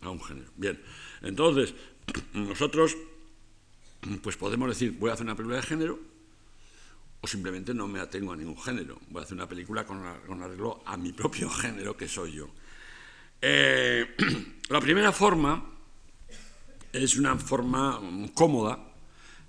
A 0.00 0.10
un 0.10 0.22
género. 0.22 0.50
Bien, 0.56 0.80
entonces, 1.22 1.74
nosotros 2.32 2.96
pues 4.22 4.36
podemos 4.36 4.68
decir, 4.68 4.92
voy 4.92 5.10
a 5.10 5.14
hacer 5.14 5.26
una 5.26 5.34
película 5.34 5.56
de 5.56 5.66
género, 5.66 5.98
o 7.20 7.26
simplemente 7.26 7.74
no 7.74 7.88
me 7.88 8.00
atengo 8.00 8.32
a 8.32 8.36
ningún 8.36 8.60
género. 8.60 9.00
Voy 9.10 9.20
a 9.20 9.24
hacer 9.24 9.34
una 9.34 9.48
película 9.48 9.84
con, 9.84 10.04
arreglo 10.42 10.82
a 10.86 10.96
mi 10.96 11.12
propio 11.12 11.50
género, 11.62 11.96
que 11.96 12.08
soy 12.08 12.32
yo. 12.32 12.48
Eh, 13.40 14.16
la 14.68 14.80
primera 14.80 15.12
forma 15.12 15.77
es 16.92 17.16
una 17.16 17.36
forma 17.36 18.00
cómoda 18.34 18.78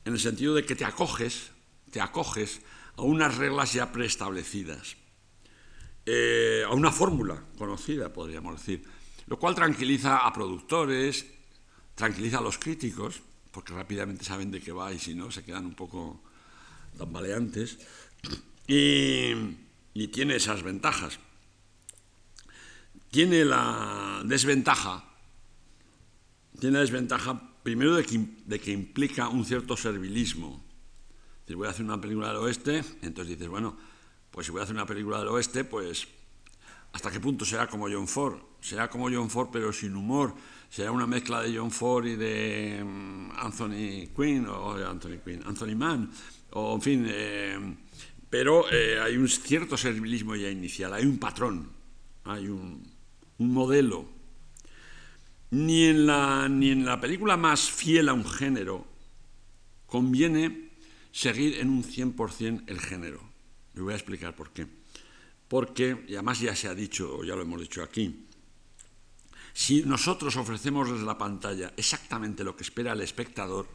en 0.05 0.13
el 0.13 0.19
sentido 0.19 0.55
de 0.55 0.65
que 0.65 0.75
te 0.75 0.85
acoges, 0.85 1.51
te 1.91 2.01
acoges 2.01 2.61
a 2.97 3.01
unas 3.01 3.37
reglas 3.37 3.73
ya 3.73 3.91
preestablecidas. 3.91 4.95
eh, 6.05 6.63
a 6.65 6.73
una 6.73 6.91
fórmula 6.91 7.43
conocida, 7.57 8.11
podríamos 8.11 8.57
decir, 8.57 8.83
lo 9.27 9.37
cual 9.37 9.53
tranquiliza 9.53 10.17
a 10.17 10.33
productores, 10.33 11.25
tranquiliza 11.93 12.39
a 12.39 12.41
los 12.41 12.57
críticos, 12.57 13.21
porque 13.51 13.73
rápidamente 13.73 14.25
saben 14.25 14.49
de 14.49 14.59
qué 14.59 14.71
va 14.71 14.91
y 14.91 14.97
si 14.97 15.13
no 15.13 15.29
se 15.29 15.43
quedan 15.43 15.65
un 15.65 15.75
poco 15.75 16.21
tambaleantes, 16.97 17.77
y, 18.67 19.33
y 19.93 20.07
tiene 20.07 20.35
esas 20.35 20.63
ventajas. 20.63 21.19
Tiene 23.11 23.45
la 23.45 24.21
desventaja, 24.25 25.03
tiene 26.59 26.75
la 26.75 26.81
desventaja 26.81 27.49
primero 27.63 27.95
de 27.95 28.59
que, 28.59 28.71
implica 28.71 29.27
un 29.27 29.45
cierto 29.45 29.75
servilismo. 29.75 30.63
Si 31.47 31.53
voy 31.53 31.67
a 31.67 31.71
hacer 31.71 31.85
una 31.85 31.99
película 31.99 32.27
del 32.27 32.37
oeste, 32.37 32.83
entonces 33.01 33.37
dices, 33.37 33.47
bueno, 33.47 33.75
pues 34.29 34.45
si 34.45 34.51
voy 34.51 34.61
a 34.61 34.63
hacer 34.63 34.75
una 34.75 34.85
película 34.85 35.19
del 35.19 35.29
oeste, 35.29 35.63
pues 35.63 36.07
¿hasta 36.93 37.09
qué 37.09 37.19
punto 37.19 37.45
será 37.45 37.67
como 37.67 37.89
John 37.89 38.07
Ford? 38.07 38.39
Será 38.61 38.87
como 38.89 39.09
John 39.09 39.29
Ford 39.29 39.49
pero 39.51 39.73
sin 39.73 39.95
humor, 39.95 40.35
será 40.69 40.91
una 40.91 41.07
mezcla 41.07 41.41
de 41.41 41.57
John 41.57 41.71
Ford 41.71 42.05
y 42.05 42.15
de 42.15 42.83
mm, 42.83 43.31
Anthony 43.37 44.13
Quinn, 44.15 44.45
o 44.47 44.73
Anthony 44.73 45.19
Quinn, 45.23 45.41
Anthony 45.45 45.75
Mann, 45.75 46.11
o 46.51 46.75
en 46.75 46.81
fin, 46.81 47.05
eh, 47.07 47.77
pero 48.29 48.71
eh, 48.71 48.99
hay 48.99 49.17
un 49.17 49.27
cierto 49.27 49.75
servilismo 49.75 50.35
ya 50.35 50.49
inicial, 50.49 50.93
hay 50.93 51.05
un 51.05 51.17
patrón, 51.17 51.71
hay 52.25 52.47
un, 52.47 52.83
un 53.39 53.53
modelo 53.53 54.18
ni 55.51 55.85
en, 55.85 56.05
la, 56.05 56.47
ni 56.47 56.71
en 56.71 56.85
la 56.85 56.99
película 56.99 57.37
más 57.37 57.69
fiel 57.69 58.09
a 58.09 58.13
un 58.13 58.25
género 58.25 58.85
conviene 59.87 60.69
seguir 61.11 61.59
en 61.59 61.69
un 61.69 61.83
100% 61.83 62.63
el 62.67 62.79
género. 62.79 63.21
Me 63.73 63.81
voy 63.81 63.93
a 63.93 63.97
explicar 63.97 64.35
por 64.35 64.51
qué. 64.51 64.67
Porque, 65.47 66.05
y 66.07 66.13
además 66.13 66.39
ya 66.39 66.55
se 66.55 66.67
ha 66.67 66.75
dicho, 66.75 67.17
o 67.17 67.23
ya 67.23 67.35
lo 67.35 67.41
hemos 67.41 67.61
dicho 67.61 67.81
aquí, 67.81 68.27
si 69.53 69.81
nosotros 69.81 70.35
ofrecemos 70.37 70.91
desde 70.91 71.05
la 71.05 71.17
pantalla 71.17 71.73
exactamente 71.75 72.43
lo 72.43 72.55
que 72.55 72.63
espera 72.63 72.93
el 72.93 73.01
espectador, 73.01 73.67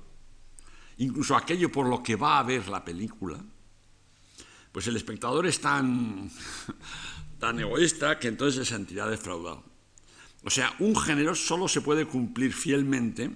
incluso 0.99 1.37
aquello 1.37 1.71
por 1.73 1.87
lo 1.87 2.03
que 2.03 2.15
va 2.15 2.39
a 2.39 2.45
ver 2.45 2.69
la 2.69 2.85
película, 2.85 3.45
pues 4.71 4.87
el 4.87 4.97
espectador 4.97 5.47
es 5.47 5.61
tan, 5.61 6.31
tan 7.41 7.59
egoísta 7.59 8.19
que 8.19 8.29
entonces 8.29 8.67
se 8.67 8.75
sentirá 8.75 9.09
defraudado. 9.09 9.74
O 10.45 10.51
sea, 10.51 10.75
un 10.79 10.95
género 10.95 11.35
solo 11.35 11.69
se 11.69 11.81
puede 11.81 12.05
cumplir 12.07 12.53
fielmente 12.53 13.31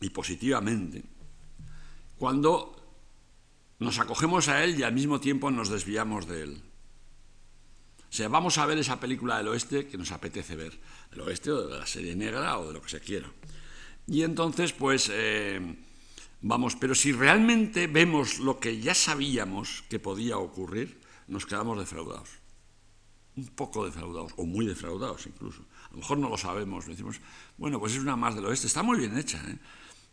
y 0.00 0.10
positivamente 0.10 1.02
cuando 2.16 2.72
nos 3.78 3.98
acogemos 3.98 4.48
a 4.48 4.62
él 4.64 4.78
y 4.78 4.84
al 4.84 4.94
mismo 4.94 5.20
tiempo 5.20 5.50
nos 5.50 5.68
desviamos 5.68 6.26
de 6.26 6.42
él. 6.44 6.62
O 8.08 8.12
sea, 8.16 8.28
vamos 8.28 8.56
a 8.56 8.66
ver 8.66 8.78
esa 8.78 9.00
película 9.00 9.36
del 9.36 9.48
oeste 9.48 9.86
que 9.86 9.98
nos 9.98 10.12
apetece 10.12 10.56
ver, 10.56 10.78
del 11.10 11.20
oeste 11.20 11.50
o 11.50 11.66
de 11.66 11.78
la 11.78 11.86
serie 11.86 12.14
negra 12.16 12.58
o 12.58 12.68
de 12.68 12.72
lo 12.72 12.80
que 12.80 12.88
se 12.88 13.00
quiera. 13.00 13.30
Y 14.06 14.22
entonces, 14.22 14.72
pues, 14.72 15.10
eh, 15.12 15.60
vamos, 16.40 16.76
pero 16.76 16.94
si 16.94 17.12
realmente 17.12 17.88
vemos 17.88 18.38
lo 18.38 18.58
que 18.60 18.80
ya 18.80 18.94
sabíamos 18.94 19.84
que 19.90 19.98
podía 19.98 20.38
ocurrir, 20.38 21.00
nos 21.26 21.44
quedamos 21.44 21.78
defraudados 21.78 22.45
un 23.36 23.46
poco 23.48 23.84
defraudados, 23.84 24.32
o 24.36 24.46
muy 24.46 24.66
defraudados 24.66 25.26
incluso. 25.26 25.62
A 25.90 25.92
lo 25.92 25.98
mejor 25.98 26.18
no 26.18 26.28
lo 26.28 26.38
sabemos, 26.38 26.86
decimos, 26.86 27.20
bueno, 27.58 27.78
pues 27.78 27.92
es 27.92 27.98
una 27.98 28.16
más 28.16 28.34
del 28.34 28.46
oeste, 28.46 28.66
está 28.66 28.82
muy 28.82 28.98
bien 28.98 29.16
hecha, 29.16 29.42
¿eh? 29.46 29.58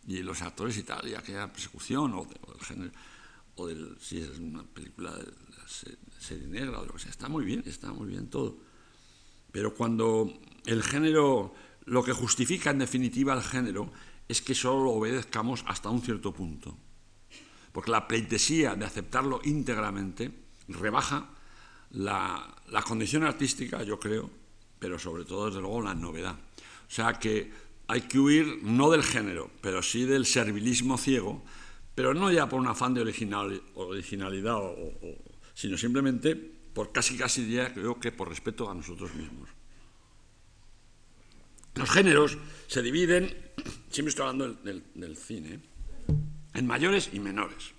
y 0.08 0.22
los 0.22 0.42
actores 0.42 0.78
y 0.78 0.84
tal, 0.84 1.08
y 1.08 1.16
aquella 1.16 1.52
persecución, 1.52 2.14
o, 2.14 2.26
del 2.26 2.62
género, 2.62 2.92
o 3.56 3.68
del, 3.68 3.98
si 4.00 4.20
es 4.20 4.38
una 4.38 4.64
película 4.64 5.16
de, 5.16 5.26
serie 6.20 6.48
negra 6.48 6.80
o 6.80 6.86
lo 6.86 6.94
que 6.94 7.00
sea, 7.00 7.12
está 7.12 7.28
muy 7.28 7.44
bien, 7.44 7.64
está 7.66 7.92
muy 7.92 8.08
bien 8.08 8.30
todo. 8.30 8.58
Pero 9.52 9.74
cuando 9.74 10.32
el 10.66 10.84
género, 10.84 11.54
lo 11.86 12.04
que 12.04 12.14
justifica 12.14 12.72
en 12.72 12.80
definitiva 12.80 13.34
el 13.34 13.44
género, 13.44 13.92
es 14.28 14.42
que 14.42 14.56
solo 14.56 14.86
lo 14.86 14.92
obedezcamos 14.92 15.64
hasta 15.68 15.90
un 15.90 16.02
cierto 16.02 16.34
punto. 16.34 16.78
Porque 17.72 17.92
la 17.92 18.08
pleitesía 18.08 18.76
de 18.76 18.86
aceptarlo 18.86 19.42
íntegramente 19.44 20.32
rebaja 20.68 21.30
la, 21.94 22.56
condición 22.86 23.24
artística, 23.24 23.84
yo 23.84 24.00
creo, 24.00 24.30
pero 24.80 25.00
sobre 25.00 25.26
todo, 25.26 25.48
desde 25.48 25.62
luego, 25.62 25.82
la 25.82 25.94
novedad. 25.94 26.36
O 26.36 26.92
sea 26.92 27.14
que 27.14 27.52
hay 27.88 28.02
que 28.02 28.20
huir 28.20 28.60
no 28.64 28.90
del 28.90 29.04
género, 29.04 29.50
pero 29.62 29.82
sí 29.82 30.06
del 30.06 30.26
servilismo 30.26 30.98
ciego, 30.98 31.44
pero 31.96 32.14
no 32.14 32.32
ya 32.32 32.50
por 32.50 32.60
un 32.60 32.68
afán 32.68 32.94
de 32.94 33.02
originalidad, 33.02 34.60
sino 35.54 35.78
simplemente 35.78 36.36
por 36.36 36.92
casi 36.92 37.16
casi 37.18 37.46
día 37.46 37.74
creo 37.74 38.00
que 38.00 38.12
por 38.12 38.30
respeto 38.30 38.70
a 38.70 38.74
nosotros 38.74 39.14
mismos. 39.14 39.50
Los 41.76 41.90
géneros 41.90 42.38
se 42.68 42.82
dividen, 42.82 43.36
siempre 43.90 44.10
estoy 44.10 44.28
hablando 44.28 44.54
del, 44.54 45.18
cine, 45.18 45.60
en 46.54 46.68
mayores 46.68 47.10
y 47.14 47.20
menores. 47.20 47.72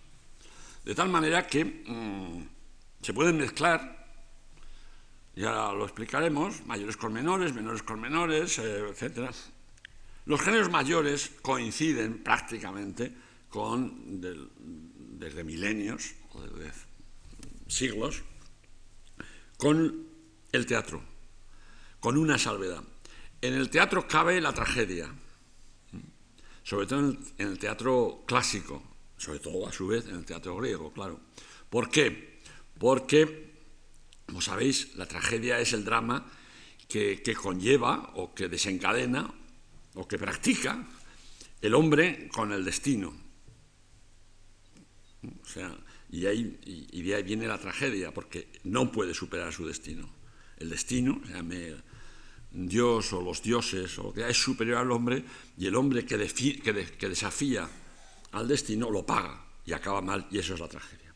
De 0.84 0.94
tal 0.94 1.08
manera 1.08 1.46
que 1.46 1.64
mm, 1.64 2.48
se 3.02 3.14
pueden 3.14 3.36
mezclar 3.36 4.03
ya 5.36 5.72
lo 5.72 5.84
explicaremos, 5.84 6.64
mayores 6.66 6.96
con 6.96 7.12
menores, 7.12 7.54
menores 7.54 7.82
con 7.82 8.00
menores, 8.00 8.58
eh, 8.58 8.88
etc. 8.88 9.30
Los 10.26 10.40
géneros 10.40 10.70
mayores 10.70 11.32
coinciden 11.42 12.22
prácticamente 12.22 13.12
con, 13.48 14.20
desde 14.20 15.44
milenios 15.44 16.14
o 16.32 16.42
desde 16.42 16.72
siglos, 17.66 18.22
con 19.56 20.06
el 20.52 20.66
teatro, 20.66 21.02
con 22.00 22.16
una 22.16 22.38
salvedad. 22.38 22.82
En 23.40 23.54
el 23.54 23.70
teatro 23.70 24.06
cabe 24.06 24.40
la 24.40 24.52
tragedia, 24.52 25.12
sobre 26.62 26.86
todo 26.86 27.00
en 27.00 27.18
el 27.38 27.58
teatro 27.58 28.24
clásico, 28.26 28.82
sobre 29.16 29.40
todo 29.40 29.66
a 29.66 29.72
su 29.72 29.86
vez 29.88 30.06
en 30.06 30.16
el 30.16 30.24
teatro 30.24 30.56
griego, 30.56 30.92
claro. 30.92 31.20
¿Por 31.68 31.90
qué? 31.90 32.40
Porque 32.78 33.53
como 34.26 34.40
sabéis, 34.40 34.94
la 34.96 35.06
tragedia 35.06 35.60
es 35.60 35.72
el 35.72 35.84
drama 35.84 36.26
que, 36.88 37.34
conlleva 37.34 38.12
o 38.14 38.34
que 38.34 38.48
desencadena 38.48 39.26
o 39.94 40.06
que 40.06 40.18
practica 40.18 40.78
el 41.60 41.74
hombre 41.74 42.28
con 42.28 42.52
el 42.52 42.64
destino. 42.64 43.14
O 45.24 45.46
sea, 45.46 45.76
y, 46.10 46.26
ahí, 46.26 46.58
y, 46.64 47.02
de 47.02 47.14
ahí 47.14 47.22
viene 47.22 47.46
la 47.46 47.58
tragedia, 47.58 48.12
porque 48.12 48.48
no 48.64 48.92
puede 48.92 49.14
superar 49.14 49.52
su 49.52 49.66
destino. 49.66 50.08
El 50.58 50.70
destino, 50.70 51.20
llame 51.28 51.74
Dios 52.50 53.12
o 53.12 53.22
los 53.22 53.42
dioses, 53.42 53.98
o 53.98 54.12
que 54.12 54.28
es 54.28 54.36
superior 54.36 54.78
al 54.78 54.92
hombre, 54.92 55.24
y 55.56 55.66
el 55.66 55.74
hombre 55.74 56.04
que, 56.04 56.16
que, 56.16 57.08
desafía 57.08 57.68
al 58.32 58.48
destino 58.48 58.90
lo 58.90 59.04
paga 59.04 59.44
y 59.64 59.72
acaba 59.72 60.02
mal, 60.02 60.26
y 60.30 60.38
eso 60.38 60.54
es 60.54 60.60
la 60.60 60.68
tragedia. 60.68 61.14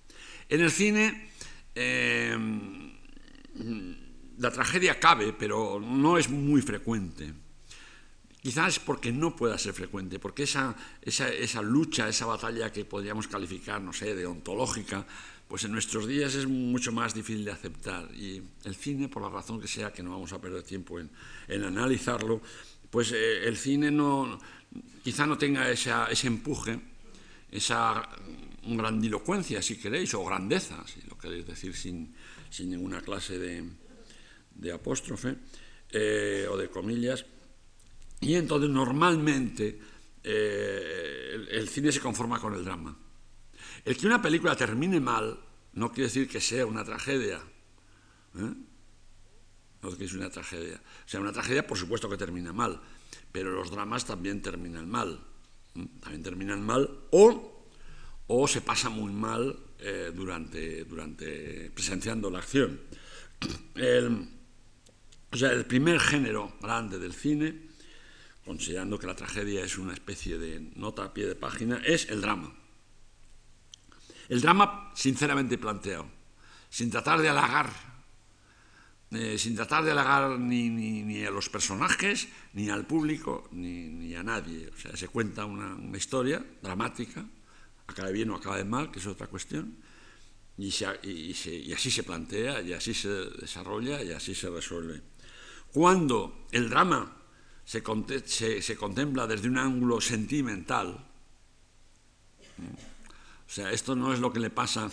En 0.49 0.61
el 0.62 0.71
cine, 0.71 1.31
eh, 1.75 2.98
la 4.38 4.50
tragedia 4.50 4.99
cabe, 4.99 5.33
pero 5.33 5.81
no 5.81 6.19
es 6.19 6.31
muy 6.31 6.62
frecuente. 6.62 7.33
Quizás 8.41 8.79
porque 8.79 9.11
no 9.12 9.35
pueda 9.35 9.59
ser 9.59 9.75
frecuente, 9.75 10.19
porque 10.19 10.45
esa, 10.45 10.77
esa, 11.03 11.61
lucha, 11.61 12.09
esa 12.09 12.25
batalla 12.25 12.73
que 12.73 12.85
podríamos 12.85 13.27
calificar, 13.27 13.81
no 13.81 13.93
sé, 13.93 14.15
de 14.15 14.27
ontológica, 14.27 15.05
pues 15.49 15.65
en 15.65 15.73
nuestros 15.73 16.07
días 16.07 16.35
es 16.35 16.47
mucho 16.47 16.93
más 16.93 17.15
difícil 17.15 17.45
de 17.45 17.50
aceptar. 17.50 18.09
Y 18.15 18.43
el 18.65 18.77
cine, 18.77 19.09
por 19.09 19.23
la 19.23 19.29
razón 19.29 19.61
que 19.61 19.67
sea, 19.67 19.93
que 19.93 20.03
no 20.03 20.12
vamos 20.12 20.33
a 20.33 20.41
perder 20.41 20.62
tiempo 20.62 21.00
en, 21.00 21.11
analizarlo, 21.65 22.41
pues 22.91 23.12
eh, 23.12 23.47
el 23.47 23.57
cine 23.57 23.91
no, 23.91 24.38
quizá 25.03 25.27
no 25.27 25.37
tenga 25.37 25.69
ese 25.71 26.27
empuje, 26.27 26.79
esa 27.50 28.09
grandilocuencia, 28.62 29.62
si 29.62 29.77
queréis, 29.77 30.15
o 30.15 30.25
grandeza, 30.25 30.85
si 30.87 31.03
lo 31.09 31.19
queréis 31.19 31.47
decir 31.47 31.75
sin, 31.75 32.15
sin 32.50 32.71
ninguna 32.71 33.00
clase 33.00 33.38
de, 33.38 34.73
apóstrofe 34.73 35.37
eh, 35.90 36.47
o 36.50 36.57
de 36.57 36.69
comillas. 36.69 37.25
Y 38.21 38.35
entonces 38.35 38.71
normalmente 38.71 39.78
eh, 40.25 41.47
el, 41.50 41.69
cine 41.69 41.93
se 41.93 42.00
conforma 42.00 42.40
con 42.40 42.55
el 42.55 42.64
drama. 42.64 42.97
El 43.85 43.97
que 43.97 44.07
una 44.07 44.21
película 44.21 44.57
termine 44.57 45.00
mal 45.00 45.38
no 45.75 45.93
quiere 45.93 46.05
decir 46.05 46.28
que 46.28 46.40
sea 46.40 46.67
una 46.67 46.85
tragedia. 46.85 47.40
¿eh? 48.37 48.55
No 49.83 49.97
que 49.97 50.05
es 50.05 50.12
una 50.12 50.28
tragedia. 50.31 50.81
O 51.07 51.09
sea, 51.09 51.21
una 51.21 51.33
tragedia 51.33 51.67
por 51.67 51.78
supuesto 51.78 52.09
que 52.09 52.17
termina 52.17 52.52
mal, 52.52 52.81
pero 53.31 53.52
los 53.52 53.71
dramas 53.71 54.05
también 54.05 54.43
terminan 54.43 54.90
mal. 54.90 55.21
También 56.00 56.23
terminan 56.23 56.61
mal 56.62 57.05
o, 57.12 57.58
o 58.28 58.47
se 58.47 58.61
pasa 58.61 58.88
muy 58.88 59.12
mal 59.12 59.58
eh, 59.78 60.12
durante, 60.14 60.85
durante, 60.85 61.70
presenciando 61.75 62.30
la 62.30 62.38
acción. 62.38 62.80
El, 63.75 64.28
o 65.30 65.37
sea, 65.37 65.52
el 65.52 65.66
primer 65.66 66.00
género 66.00 66.56
grande 66.61 66.99
del 66.99 67.12
cine, 67.12 67.68
considerando 68.44 68.99
que 68.99 69.06
la 69.06 69.16
tragedia 69.16 69.64
es 69.64 69.76
una 69.78 69.92
especie 69.92 70.38
de 70.38 70.61
nota 70.76 71.04
a 71.04 71.12
pie 71.12 71.26
de 71.26 71.35
página, 71.35 71.82
es 71.85 72.08
el 72.11 72.20
drama. 72.20 72.54
El 74.28 74.40
drama 74.40 74.92
sinceramente 74.94 75.58
planteado, 75.58 76.06
sin 76.68 76.90
tratar 76.90 77.20
de 77.20 77.28
halagar 77.28 77.88
eh, 79.11 79.38
sin 79.38 79.56
tratar 79.56 79.85
de 79.85 79.92
halagar 79.92 80.38
ni, 80.38 80.68
ni, 80.68 81.25
a 81.25 81.30
los 81.30 81.49
personajes, 81.49 82.28
ni 82.52 82.68
al 82.68 82.85
público, 82.85 83.49
ni, 83.52 84.14
a 84.14 84.23
nadie. 84.23 84.68
O 84.68 84.76
sea, 84.76 84.94
se 84.97 85.08
cuenta 85.08 85.47
una, 85.47 85.78
historia 85.97 86.44
dramática, 86.62 87.25
acabe 87.88 88.12
bien 88.12 88.30
o 88.30 88.37
acabe 88.37 88.64
mal, 88.64 88.90
que 88.90 89.00
es 89.00 89.07
otra 89.07 89.26
cuestión, 89.26 89.76
y, 90.57 90.68
así 91.73 91.90
se 91.90 92.02
plantea, 92.02 92.62
y 92.62 92.73
así 92.73 92.95
se 92.95 93.09
desarrolla, 93.09 94.02
y 94.02 94.12
así 94.12 94.35
se 94.35 94.50
resuelve. 94.50 95.02
Cuando 95.73 96.47
el 96.52 96.68
drama 96.71 97.16
se, 97.64 97.83
se 98.62 98.76
contempla 98.76 99.26
desde 99.26 99.49
un 99.49 99.59
ángulo 99.59 100.00
sentimental, 100.00 101.04
o 102.59 103.50
sea, 103.50 103.73
esto 103.73 103.97
no 103.97 104.12
es 104.12 104.21
lo 104.21 104.33
que 104.33 104.40
le 104.40 104.50
pasa 104.50 104.90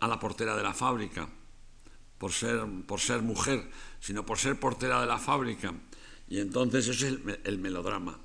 a 0.00 0.08
la 0.08 0.18
portera 0.18 0.56
de 0.56 0.62
la 0.62 0.72
fábrica, 0.72 1.28
por 2.18 2.32
ser, 2.32 2.64
por 2.86 3.00
ser 3.00 3.22
mujer, 3.22 3.68
sino 4.00 4.24
por 4.24 4.38
ser 4.38 4.58
portera 4.60 5.00
de 5.00 5.06
la 5.06 5.18
fábrica. 5.18 5.74
Y 6.28 6.38
entonces 6.38 6.86
eso 6.86 7.06
es 7.06 7.18
el, 7.44 7.58
melodrama, 7.58 8.18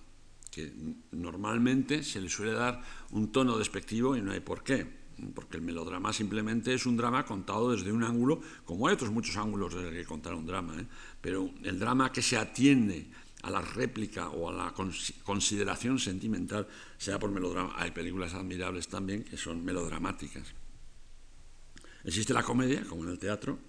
que 0.55 0.71
normalmente 1.11 2.01
se 2.01 2.21
le 2.21 2.29
suele 2.29 2.53
dar 2.53 2.81
un 3.11 3.33
tono 3.33 3.57
despectivo 3.57 4.15
y 4.15 4.21
no 4.21 4.31
hay 4.31 4.39
por 4.39 4.63
qué, 4.63 4.87
porque 5.33 5.57
el 5.57 5.63
melodrama 5.63 6.13
simplemente 6.13 6.73
es 6.73 6.85
un 6.85 6.95
drama 6.95 7.25
contado 7.25 7.73
desde 7.73 7.91
un 7.91 8.05
ángulo, 8.05 8.39
como 8.63 8.87
hay 8.87 8.93
otros 8.93 9.11
muchos 9.11 9.35
ángulos 9.35 9.75
desde 9.75 9.89
el 9.89 9.95
que 9.95 10.05
contar 10.05 10.33
un 10.33 10.45
drama, 10.45 10.79
¿eh? 10.79 10.87
pero 11.19 11.51
el 11.61 11.77
drama 11.77 12.09
que 12.13 12.21
se 12.21 12.37
atiende 12.37 13.07
a 13.43 13.49
la 13.49 13.59
réplica 13.59 14.29
o 14.29 14.49
a 14.49 14.53
la 14.53 14.73
consideración 15.25 15.99
sentimental 15.99 16.69
sea 16.97 17.19
por 17.19 17.31
melodrama. 17.31 17.73
Hay 17.75 17.91
películas 17.91 18.33
admirables 18.33 18.87
también 18.87 19.25
que 19.25 19.35
son 19.35 19.63
melodramáticas. 19.63 20.53
Existe 22.05 22.33
la 22.33 22.43
comedia, 22.43 22.85
como 22.85 23.03
en 23.03 23.09
el 23.09 23.19
teatro, 23.19 23.59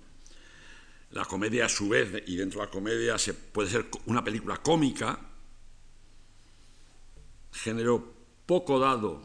la 1.11 1.25
comedia 1.25 1.67
a 1.67 1.69
su 1.69 1.89
vez, 1.89 2.23
y 2.29 2.37
dentro 2.37 2.61
de 2.61 2.67
la 2.67 2.71
comedia 2.71 3.19
se, 3.19 3.35
puede 3.35 3.71
ser 3.71 3.87
una 4.07 4.23
película 4.23 4.59
cómica, 4.59 5.19
género 7.57 8.15
poco 8.47 8.79
dado 8.79 9.23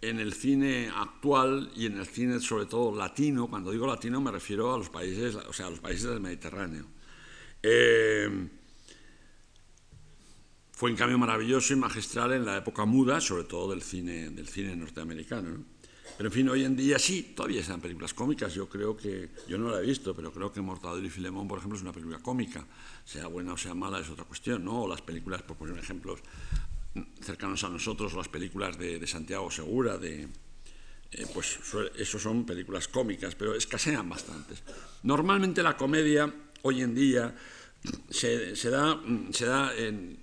en 0.00 0.18
el 0.18 0.32
cine 0.32 0.90
actual 0.94 1.70
y 1.76 1.86
en 1.86 1.98
el 1.98 2.06
cine 2.06 2.40
sobre 2.40 2.66
todo 2.66 2.96
latino, 2.96 3.48
cuando 3.48 3.70
digo 3.70 3.86
latino 3.86 4.20
me 4.20 4.30
refiero 4.30 4.74
a 4.74 4.78
los 4.78 4.88
países, 4.88 5.34
o 5.34 5.52
sea, 5.52 5.66
a 5.66 5.70
los 5.70 5.80
países 5.80 6.08
del 6.08 6.20
Mediterráneo. 6.20 6.86
Eh, 7.62 8.48
fue 10.72 10.90
en 10.90 10.96
cambio 10.96 11.18
maravilloso 11.18 11.74
y 11.74 11.76
magistral 11.76 12.32
en 12.32 12.46
la 12.46 12.56
época 12.56 12.86
muda, 12.86 13.20
sobre 13.20 13.44
todo 13.44 13.70
del 13.72 13.82
cine, 13.82 14.30
del 14.30 14.48
cine 14.48 14.74
norteamericano. 14.74 15.50
¿no? 15.50 15.64
Pero 16.16 16.28
en 16.28 16.32
fin, 16.32 16.48
hoy 16.48 16.64
en 16.64 16.76
día 16.76 16.98
sí, 16.98 17.34
todavía 17.36 17.60
están 17.60 17.80
películas 17.80 18.14
cómicas. 18.14 18.54
Yo 18.54 18.68
creo 18.68 18.96
que, 18.96 19.30
yo 19.48 19.58
no 19.58 19.70
la 19.70 19.78
he 19.78 19.86
visto, 19.86 20.14
pero 20.14 20.32
creo 20.32 20.52
que 20.52 20.60
Mortadelo 20.60 21.06
y 21.06 21.10
Filemón, 21.10 21.48
por 21.48 21.58
ejemplo, 21.58 21.76
es 21.76 21.82
una 21.82 21.92
película 21.92 22.18
cómica. 22.18 22.66
Sea 23.04 23.26
buena 23.26 23.52
o 23.52 23.56
sea 23.56 23.74
mala 23.74 24.00
es 24.00 24.08
otra 24.10 24.24
cuestión, 24.24 24.64
¿no? 24.64 24.82
O 24.82 24.88
las 24.88 25.02
películas, 25.02 25.42
por 25.42 25.56
poner 25.56 25.78
ejemplos 25.78 26.20
cercanos 27.20 27.62
a 27.64 27.68
nosotros, 27.68 28.14
las 28.14 28.28
películas 28.28 28.78
de, 28.78 29.06
Santiago 29.06 29.50
Segura, 29.50 29.98
de, 29.98 30.28
eh, 31.12 31.26
pues 31.32 31.58
eso 31.96 32.18
son 32.18 32.44
películas 32.44 32.88
cómicas, 32.88 33.34
pero 33.34 33.54
escasean 33.54 34.08
bastantes. 34.08 34.62
Normalmente 35.02 35.62
la 35.62 35.76
comedia 35.76 36.32
hoy 36.62 36.82
en 36.82 36.94
día 36.94 37.34
se, 38.10 38.54
da, 38.70 39.00
se 39.30 39.46
da 39.46 39.74
en, 39.76 40.18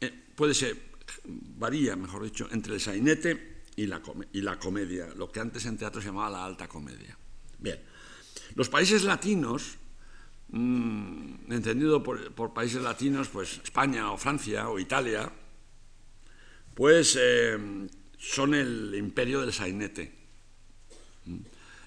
eh, 0.00 0.12
puede 0.34 0.54
ser, 0.54 0.76
varía, 1.24 1.96
mejor 1.96 2.24
dicho, 2.24 2.48
entre 2.50 2.74
el 2.74 2.80
sainete 2.80 3.62
y 3.76 3.86
la, 3.86 4.02
y 4.32 4.40
la 4.40 4.58
comedia, 4.58 5.06
lo 5.14 5.30
que 5.30 5.40
antes 5.40 5.66
en 5.66 5.76
teatro 5.76 6.00
se 6.00 6.08
llamaba 6.08 6.30
la 6.30 6.44
alta 6.44 6.68
comedia. 6.68 7.16
Bien, 7.58 7.78
los 8.54 8.68
países 8.68 9.04
latinos, 9.04 9.76
mm, 10.48 11.52
entendido 11.52 12.02
por, 12.02 12.52
países 12.52 12.82
latinos, 12.82 13.28
pues 13.28 13.60
España 13.62 14.10
o 14.10 14.16
Francia 14.16 14.68
o 14.68 14.78
Italia, 14.78 15.30
pues 16.78 17.18
eh, 17.20 17.58
son 18.20 18.54
el 18.54 18.94
imperio 18.94 19.40
del 19.40 19.52
sainete. 19.52 20.12
Mm. 21.24 21.38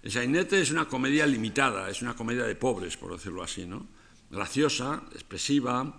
El 0.03 0.11
sainete 0.11 0.59
es 0.59 0.69
una 0.69 0.85
comedia 0.85 1.25
limitada, 1.25 1.89
es 1.89 2.01
una 2.01 2.13
comedia 2.13 2.43
de 2.43 2.55
pobres, 2.57 2.97
por 2.97 3.13
decirlo 3.13 3.41
así, 3.41 3.65
¿no? 3.65 3.87
Graciosa, 4.29 5.01
expresiva, 5.13 5.97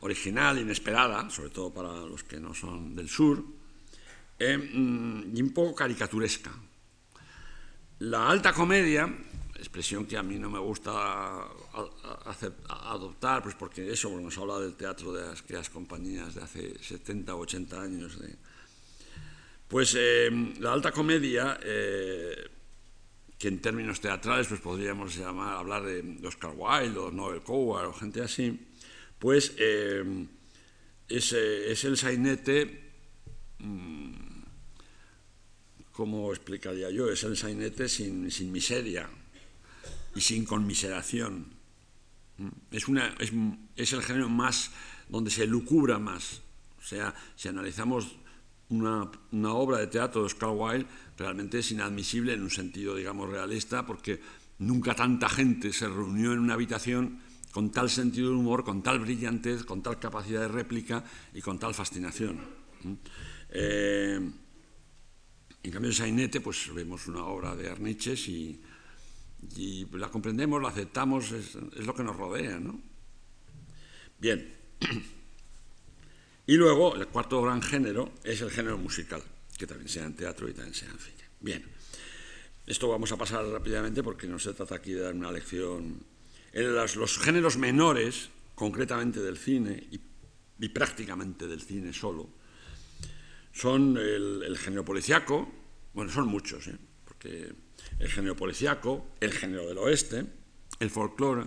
original, 0.00 0.58
inesperada, 0.58 1.30
sobre 1.30 1.50
todo 1.50 1.72
para 1.72 1.92
los 1.92 2.24
que 2.24 2.40
no 2.40 2.54
son 2.54 2.96
del 2.96 3.08
sur, 3.08 3.40
eh, 4.40 4.58
mm, 4.58 5.36
y 5.36 5.40
un 5.40 5.52
poco 5.54 5.76
caricaturesca. 5.76 6.50
La 8.00 8.28
alta 8.28 8.52
comedia, 8.52 9.16
expresión 9.56 10.06
que 10.06 10.16
a 10.16 10.22
mí 10.22 10.38
no 10.38 10.50
me 10.50 10.58
gusta 10.58 11.46
adoptar, 12.68 13.42
pues 13.42 13.54
porque 13.54 13.90
eso, 13.90 14.08
bueno, 14.10 14.26
nos 14.26 14.38
habla 14.38 14.58
del 14.58 14.74
teatro 14.74 15.12
de 15.12 15.30
aquellas 15.30 15.70
compañías 15.70 16.34
de 16.34 16.42
hace 16.42 16.78
70 16.82 17.34
o 17.34 17.40
80 17.40 17.80
años. 17.80 18.18
pues 19.68 19.94
eh, 19.98 20.30
la 20.60 20.72
alta 20.72 20.92
comedia, 20.92 21.58
eh, 21.62 22.50
que 23.38 23.48
en 23.48 23.60
términos 23.60 24.00
teatrales 24.00 24.46
pues 24.46 24.60
podríamos 24.60 25.16
llamar, 25.16 25.56
hablar 25.56 25.82
de 25.84 26.26
Oscar 26.26 26.52
Wilde 26.56 26.98
o 26.98 27.10
Noel 27.10 27.42
Coward 27.42 27.86
o 27.86 27.92
gente 27.92 28.22
así, 28.22 28.68
pues 29.18 29.54
es, 31.08 31.32
es, 31.32 31.84
el 31.84 31.96
sainete 31.96 32.92
mm, 33.58 34.24
¿cómo 35.94 36.32
explicaría 36.32 36.90
yo? 36.90 37.08
Es 37.08 37.22
el 37.24 37.36
sainete 37.36 37.88
sin, 37.88 38.28
miseria 38.52 39.08
y 40.14 40.20
sin 40.20 40.44
conmiseración. 40.44 41.54
Es, 42.70 42.88
una, 42.88 43.14
es, 43.18 43.92
el 43.92 44.02
género 44.02 44.28
más 44.28 44.70
donde 45.08 45.30
se 45.30 45.46
lucubra 45.46 45.98
más. 45.98 46.42
O 46.78 46.82
sea, 46.82 47.14
si 47.36 47.48
analizamos 47.48 48.16
una, 48.68 49.10
obra 49.52 49.78
de 49.78 49.86
teatro 49.86 50.22
de 50.22 50.26
Oscar 50.26 50.50
Wilde, 50.50 50.86
realmente 51.16 51.60
es 51.60 51.70
inadmisible 51.70 52.32
en 52.32 52.42
un 52.42 52.50
sentido, 52.50 52.96
digamos, 52.96 53.28
realista, 53.28 53.86
porque 53.86 54.20
nunca 54.58 54.94
tanta 54.94 55.28
gente 55.28 55.72
se 55.72 55.88
reunió 55.88 56.32
en 56.32 56.40
una 56.40 56.54
habitación 56.54 57.20
con 57.52 57.70
tal 57.70 57.88
sentido 57.88 58.30
de 58.30 58.36
humor, 58.36 58.64
con 58.64 58.82
tal 58.82 58.98
brillantez, 58.98 59.64
con 59.64 59.82
tal 59.82 60.00
capacidad 60.00 60.40
de 60.40 60.48
réplica 60.48 61.04
y 61.32 61.40
con 61.40 61.58
tal 61.58 61.72
fascinación. 61.72 62.40
Eh, 63.50 64.18
en 65.62 65.70
cambio, 65.70 65.90
en 65.90 65.96
Sainete, 65.96 66.40
pues 66.40 66.74
vemos 66.74 67.06
una 67.06 67.24
obra 67.24 67.54
de 67.54 67.70
Arniches 67.70 68.28
y, 68.28 68.60
la 69.92 70.10
comprendemos, 70.10 70.62
la 70.62 70.68
aceptamos, 70.68 71.32
es, 71.32 71.54
lo 71.54 71.94
que 71.94 72.02
nos 72.02 72.16
rodea, 72.16 72.58
¿no? 72.58 72.80
Bien. 74.18 74.54
Y 76.46 76.56
luego, 76.56 76.94
el 76.94 77.06
cuarto 77.06 77.40
gran 77.40 77.62
género 77.62 78.12
es 78.22 78.42
el 78.42 78.50
género 78.50 78.76
musical, 78.76 79.22
que 79.56 79.66
también 79.66 79.88
sea 79.88 80.04
en 80.04 80.14
teatro 80.14 80.46
y 80.46 80.52
también 80.52 80.74
sea 80.74 80.90
en 80.90 80.98
cine. 80.98 81.24
Bien. 81.40 81.64
Esto 82.66 82.86
vamos 82.86 83.10
a 83.12 83.16
pasar 83.16 83.46
rápidamente 83.46 84.02
porque 84.02 84.26
no 84.26 84.38
se 84.38 84.52
trata 84.52 84.74
aquí 84.74 84.92
de 84.92 85.00
dar 85.00 85.14
una 85.14 85.32
lección. 85.32 86.04
Los 86.52 87.18
géneros 87.18 87.56
menores, 87.56 88.28
concretamente 88.54 89.22
del 89.22 89.38
cine 89.38 89.88
y 89.90 90.68
prácticamente 90.68 91.46
del 91.46 91.62
cine 91.62 91.94
solo, 91.94 92.28
son 93.54 93.96
el, 93.96 94.58
género 94.58 94.84
policiaco, 94.84 95.48
bueno, 95.94 96.10
son 96.10 96.26
muchos, 96.26 96.66
¿eh? 96.66 96.76
porque 97.04 97.52
el 97.98 98.08
género 98.08 98.36
policiaco, 98.36 99.06
el 99.20 99.32
género 99.32 99.66
del 99.66 99.78
oeste, 99.78 100.26
el 100.80 100.90
folclore, 100.90 101.44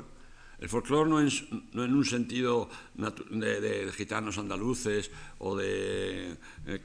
el 0.59 0.69
folclore 0.69 1.09
no, 1.09 1.21
no 1.73 1.83
en 1.83 1.93
un 1.93 2.05
sentido 2.05 2.69
de, 2.95 3.91
gitanos 3.95 4.37
andaluces 4.37 5.11
o 5.39 5.55
de... 5.55 6.37
Eh, 6.65 6.81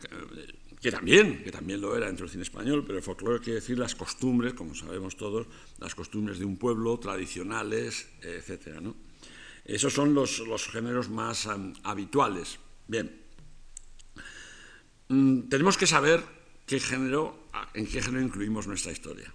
que 0.81 0.91
también, 0.91 1.45
que 1.45 1.53
también 1.53 1.81
lo 1.81 1.97
era 1.97 2.07
dentro 2.07 2.25
del 2.25 2.33
cine 2.33 2.43
español, 2.43 2.83
pero 2.85 2.99
el 2.99 3.05
folclore 3.05 3.39
quiere 3.39 3.61
decir 3.61 3.79
las 3.79 3.95
costumbres, 3.95 4.53
como 4.55 4.75
sabemos 4.75 5.17
todos, 5.17 5.47
las 5.79 5.95
costumbres 5.95 6.41
de 6.41 6.45
un 6.45 6.57
pueblo, 6.57 6.99
tradicionales, 6.99 8.09
etc. 8.21 8.81
¿no? 8.81 8.97
Esos 9.65 9.93
son 9.93 10.13
los, 10.13 10.41
los 10.41 10.67
géneros 10.67 11.09
más 11.09 11.49
habituales. 11.85 12.59
Bien, 12.89 13.23
Mm, 15.13 15.49
tenemos 15.51 15.77
que 15.77 15.87
saber 15.87 16.25
qué 16.65 16.81
género, 16.81 17.37
en 17.75 17.87
qué 17.87 18.01
género 18.01 18.25
incluimos 18.25 18.67
nuestra 18.67 18.93
historia. 18.93 19.29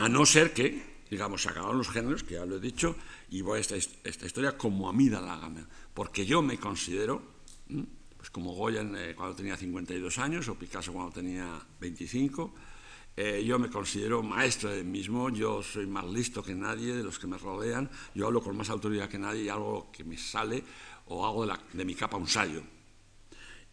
A 0.00 0.08
no 0.08 0.24
ser 0.24 0.54
que, 0.54 1.04
digamos, 1.10 1.42
se 1.42 1.50
acabaron 1.50 1.76
los 1.76 1.90
géneros, 1.90 2.24
que 2.24 2.36
ya 2.36 2.46
lo 2.46 2.56
he 2.56 2.60
dicho, 2.60 2.96
y 3.28 3.42
voy 3.42 3.58
a 3.58 3.60
esta, 3.60 3.76
esta 3.76 4.24
historia 4.24 4.56
como 4.56 4.88
a 4.88 4.94
mí 4.94 5.10
da 5.10 5.20
la 5.20 5.36
gana. 5.36 5.68
Porque 5.92 6.24
yo 6.24 6.40
me 6.40 6.56
considero, 6.56 7.20
pues 8.16 8.30
como 8.30 8.54
Goya 8.54 8.80
eh, 8.80 9.12
cuando 9.14 9.36
tenía 9.36 9.58
52 9.58 10.16
años, 10.16 10.48
o 10.48 10.54
Picasso 10.54 10.94
cuando 10.94 11.12
tenía 11.12 11.60
25, 11.78 12.54
eh, 13.14 13.44
yo 13.44 13.58
me 13.58 13.68
considero 13.68 14.22
maestro 14.22 14.70
de 14.70 14.82
mí 14.84 15.00
mismo, 15.00 15.28
yo 15.28 15.62
soy 15.62 15.86
más 15.86 16.06
listo 16.06 16.42
que 16.42 16.54
nadie 16.54 16.96
de 16.96 17.02
los 17.02 17.18
que 17.18 17.26
me 17.26 17.36
rodean, 17.36 17.90
yo 18.14 18.26
hablo 18.26 18.40
con 18.40 18.56
más 18.56 18.70
autoridad 18.70 19.06
que 19.06 19.18
nadie 19.18 19.42
y 19.42 19.48
algo 19.50 19.92
que 19.92 20.02
me 20.02 20.16
sale 20.16 20.64
o 21.08 21.26
hago 21.26 21.44
de, 21.44 21.52
de 21.74 21.84
mi 21.84 21.94
capa 21.94 22.16
un 22.16 22.26
sallo. 22.26 22.62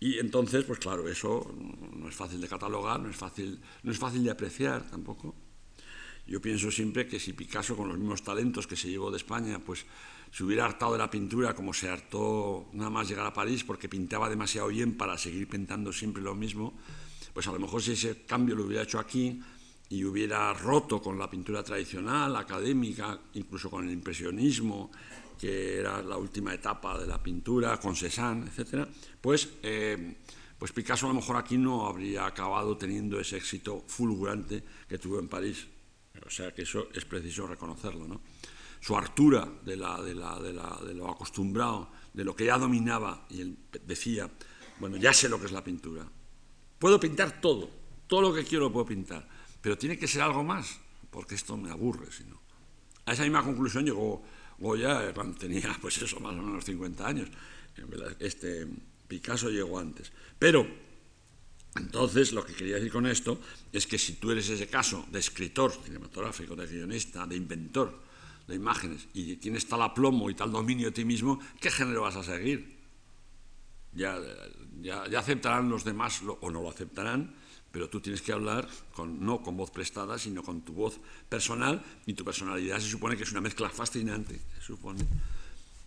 Y 0.02 0.20
entonces, 0.20 0.66
pues 0.66 0.80
claro, 0.80 1.08
eso 1.08 1.56
no 1.96 2.10
es 2.10 2.16
fácil 2.16 2.42
de 2.42 2.50
catalogar, 2.50 3.00
no 3.00 3.10
es 3.10 3.16
fácil, 3.16 3.62
no 3.84 3.94
es 3.94 3.98
fácil 3.98 4.26
de 4.26 4.32
apreciar 4.32 4.84
tampoco. 4.92 5.47
Yo 6.28 6.42
pienso 6.42 6.70
siempre 6.70 7.08
que 7.08 7.20
si 7.20 7.34
Picasso, 7.34 7.78
con 7.78 7.88
los 7.88 7.98
mismos 7.98 8.22
talentos 8.22 8.68
que 8.68 8.76
se 8.76 8.90
llevó 8.90 9.10
de 9.10 9.18
España, 9.18 9.60
pues 9.60 9.86
se 10.32 10.44
hubiera 10.44 10.66
hartado 10.66 10.92
de 10.92 10.98
la 10.98 11.10
pintura 11.10 11.56
como 11.56 11.74
se 11.74 11.90
hartó 11.90 12.70
nada 12.74 12.90
más 12.90 13.08
llegar 13.08 13.26
a 13.26 13.34
París 13.34 13.64
porque 13.64 13.88
pintaba 13.88 14.30
demasiado 14.30 14.68
bien 14.68 14.98
para 14.98 15.18
seguir 15.18 15.48
pintando 15.48 15.94
siempre 15.94 16.22
lo 16.22 16.36
mismo, 16.36 16.74
pues 17.34 17.48
a 17.48 17.52
lo 17.54 17.60
mejor 17.60 17.82
si 17.82 17.94
ese 17.94 18.26
cambio 18.26 18.56
lo 18.56 18.66
hubiera 18.66 18.84
hecho 18.84 19.00
aquí 19.00 19.40
y 19.90 20.04
hubiera 20.04 20.54
roto 20.54 21.02
con 21.02 21.18
la 21.18 21.30
pintura 21.30 21.64
tradicional, 21.64 22.36
académica, 22.36 23.18
incluso 23.36 23.70
con 23.70 23.88
el 23.88 23.94
impresionismo, 23.94 24.92
que 25.40 25.78
era 25.78 26.02
la 26.02 26.18
última 26.18 26.54
etapa 26.54 27.00
de 27.00 27.08
la 27.08 27.24
pintura, 27.24 27.80
con 27.80 27.96
Cézanne, 27.96 28.50
etc., 28.50 28.86
pues, 29.22 29.48
eh, 29.64 30.18
pues 30.60 30.74
Picasso 30.74 31.06
a 31.06 31.10
lo 31.10 31.16
mejor 31.16 31.38
aquí 31.38 31.58
no 31.58 31.88
habría 31.88 32.26
acabado 32.26 32.76
teniendo 32.76 33.18
ese 33.18 33.38
éxito 33.38 33.86
fulgurante 33.88 34.62
que 34.90 34.98
tuvo 34.98 35.20
en 35.20 35.30
París. 35.30 35.68
O 36.26 36.30
sea 36.30 36.54
que 36.54 36.64
eso 36.64 36.90
es 36.94 37.06
preciso 37.06 37.48
reconocerlo. 37.48 38.08
¿no? 38.08 38.22
Su 38.80 38.96
hartura 38.96 39.48
de, 39.64 39.76
la, 39.76 40.02
de, 40.02 40.14
la, 40.14 40.40
de, 40.40 40.94
lo 40.94 41.10
acostumbrado, 41.10 41.90
de 42.14 42.24
lo 42.24 42.36
que 42.36 42.46
ya 42.46 42.58
dominaba, 42.58 43.26
y 43.30 43.42
él 43.42 43.58
decía, 43.86 44.30
bueno, 44.80 44.98
ya 44.98 45.14
sé 45.14 45.30
lo 45.30 45.40
que 45.40 45.46
es 45.46 45.52
la 45.52 45.64
pintura. 45.64 46.08
Puedo 46.80 47.00
pintar 47.00 47.42
todo, 47.42 47.70
todo 48.08 48.22
lo 48.22 48.34
que 48.34 48.44
quiero 48.44 48.72
puedo 48.72 48.86
pintar, 48.86 49.28
pero 49.62 49.78
tiene 49.78 49.98
que 49.98 50.08
ser 50.08 50.22
algo 50.22 50.44
más, 50.44 50.80
porque 51.10 51.36
esto 51.36 51.58
me 51.58 51.72
aburre, 51.72 52.12
si 52.12 52.24
no. 52.26 52.40
A 53.06 53.14
esa 53.14 53.24
misma 53.24 53.44
conclusión 53.44 53.86
llegó 53.86 54.24
Goya 54.60 55.14
cuando 55.14 55.38
tenía, 55.38 55.76
pues 55.82 56.02
eso, 56.02 56.20
más 56.20 56.34
o 56.34 56.42
menos 56.42 56.66
50 56.66 57.08
años. 57.08 57.30
Este 58.20 58.68
Picasso 59.08 59.50
llegó 59.50 59.80
antes. 59.80 60.12
Pero, 60.38 60.68
entonces, 61.78 62.34
lo 62.34 62.46
que 62.46 62.54
quería 62.54 62.76
decir 62.76 62.92
con 62.92 63.06
esto 63.06 63.40
es 63.72 63.88
que 63.88 63.98
si 63.98 64.14
tú 64.14 64.32
eres 64.32 64.50
ese 64.50 64.68
caso 64.68 65.06
de 65.12 65.20
escritor 65.20 65.72
cinematográfico, 65.72 66.56
de 66.56 66.68
guionista, 66.68 67.26
de 67.26 67.36
inventor 67.36 68.08
de 68.48 68.56
imágenes, 68.56 69.08
y 69.14 69.36
tienes 69.36 69.68
tal 69.68 69.82
aplomo 69.82 70.30
y 70.30 70.34
tal 70.34 70.52
dominio 70.52 70.88
de 70.88 70.92
ti 70.94 71.04
mismo, 71.04 71.40
¿qué 71.60 71.70
género 71.70 72.04
vas 72.04 72.16
a 72.16 72.24
seguir? 72.24 72.78
Ya, 73.94 74.18
ya, 74.82 75.08
ya 75.10 75.20
aceptarán 75.20 75.70
los 75.70 75.84
demás 75.84 76.22
o 76.40 76.50
no 76.50 76.62
lo 76.62 76.70
aceptarán, 76.70 77.36
pero 77.72 77.90
tú 77.90 78.00
tienes 78.00 78.22
que 78.22 78.32
hablar 78.32 78.70
con, 78.94 79.26
no 79.26 79.42
con 79.42 79.58
voz 79.58 79.70
prestada, 79.70 80.18
sino 80.18 80.44
con 80.44 80.62
tu 80.62 80.74
voz 80.74 81.00
personal, 81.28 81.84
y 82.06 82.14
tu 82.14 82.24
personalidad 82.24 82.80
se 82.80 82.90
supone 82.90 83.18
que 83.18 83.24
es 83.24 83.32
una 83.32 83.42
mezcla 83.42 83.70
fascinante, 83.70 84.40
se 84.56 84.62
supone, 84.62 85.06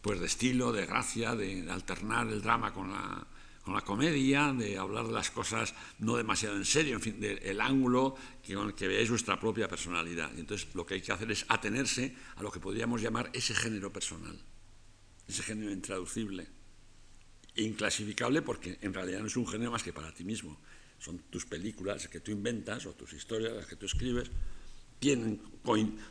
pues 0.03 0.21
de 0.21 0.27
estilo, 0.27 0.71
de 0.71 0.85
gracia, 0.85 1.35
de 1.35 1.71
alternar 1.71 2.29
el 2.29 2.43
drama 2.43 2.75
con 2.75 2.91
la, 2.91 3.27
con 3.71 3.77
la 3.77 3.85
comedia, 3.85 4.53
de 4.53 4.77
hablar 4.77 5.07
de 5.07 5.13
las 5.13 5.31
cosas 5.31 5.75
no 6.01 6.17
demasiado 6.17 6.57
en 6.57 6.65
serio, 6.65 6.97
en 6.97 7.01
fin, 7.01 7.21
del 7.21 7.61
ángulo 7.61 8.17
que, 8.43 8.55
con 8.55 8.67
el 8.67 8.75
que 8.75 8.89
veáis 8.89 9.11
vuestra 9.11 9.39
propia 9.39 9.69
personalidad. 9.69 10.33
Y 10.37 10.41
entonces 10.41 10.75
lo 10.75 10.85
que 10.85 10.95
hay 10.95 11.01
que 11.01 11.13
hacer 11.13 11.31
es 11.31 11.45
atenerse 11.49 12.17
a 12.35 12.43
lo 12.43 12.51
que 12.51 12.59
podríamos 12.59 13.01
llamar 13.01 13.31
ese 13.33 13.55
género 13.55 13.93
personal, 13.93 14.37
ese 15.29 15.45
género 15.45 15.71
intraducible, 15.71 16.49
inclasificable 17.55 18.43
porque 18.43 18.77
en 18.81 18.93
realidad 18.93 19.21
no 19.21 19.27
es 19.27 19.37
un 19.37 19.47
género 19.47 19.71
más 19.71 19.85
que 19.85 19.93
para 19.93 20.13
ti 20.13 20.25
mismo 20.25 20.59
son 20.99 21.19
tus 21.31 21.47
películas 21.47 22.09
que 22.09 22.21
tú 22.21 22.31
inventas 22.31 22.87
o 22.87 22.93
tus 22.93 23.13
historias, 23.15 23.55
las 23.55 23.67
que 23.67 23.77
tú 23.77 23.87
escribes, 23.87 24.31
tienen, 24.99 25.41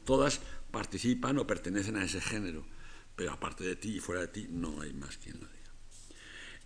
todas 0.03 0.41
participan 0.71 1.37
o 1.37 1.45
pertenecen 1.45 1.97
a 1.97 2.03
ese 2.03 2.19
género, 2.19 2.65
pero 3.15 3.33
aparte 3.33 3.63
de 3.63 3.75
ti 3.75 3.97
y 3.97 3.99
fuera 3.99 4.21
de 4.21 4.29
ti 4.29 4.47
no 4.49 4.81
hay 4.81 4.93
más 4.93 5.17
quien 5.17 5.39
lo 5.39 5.45
diga. 5.45 5.59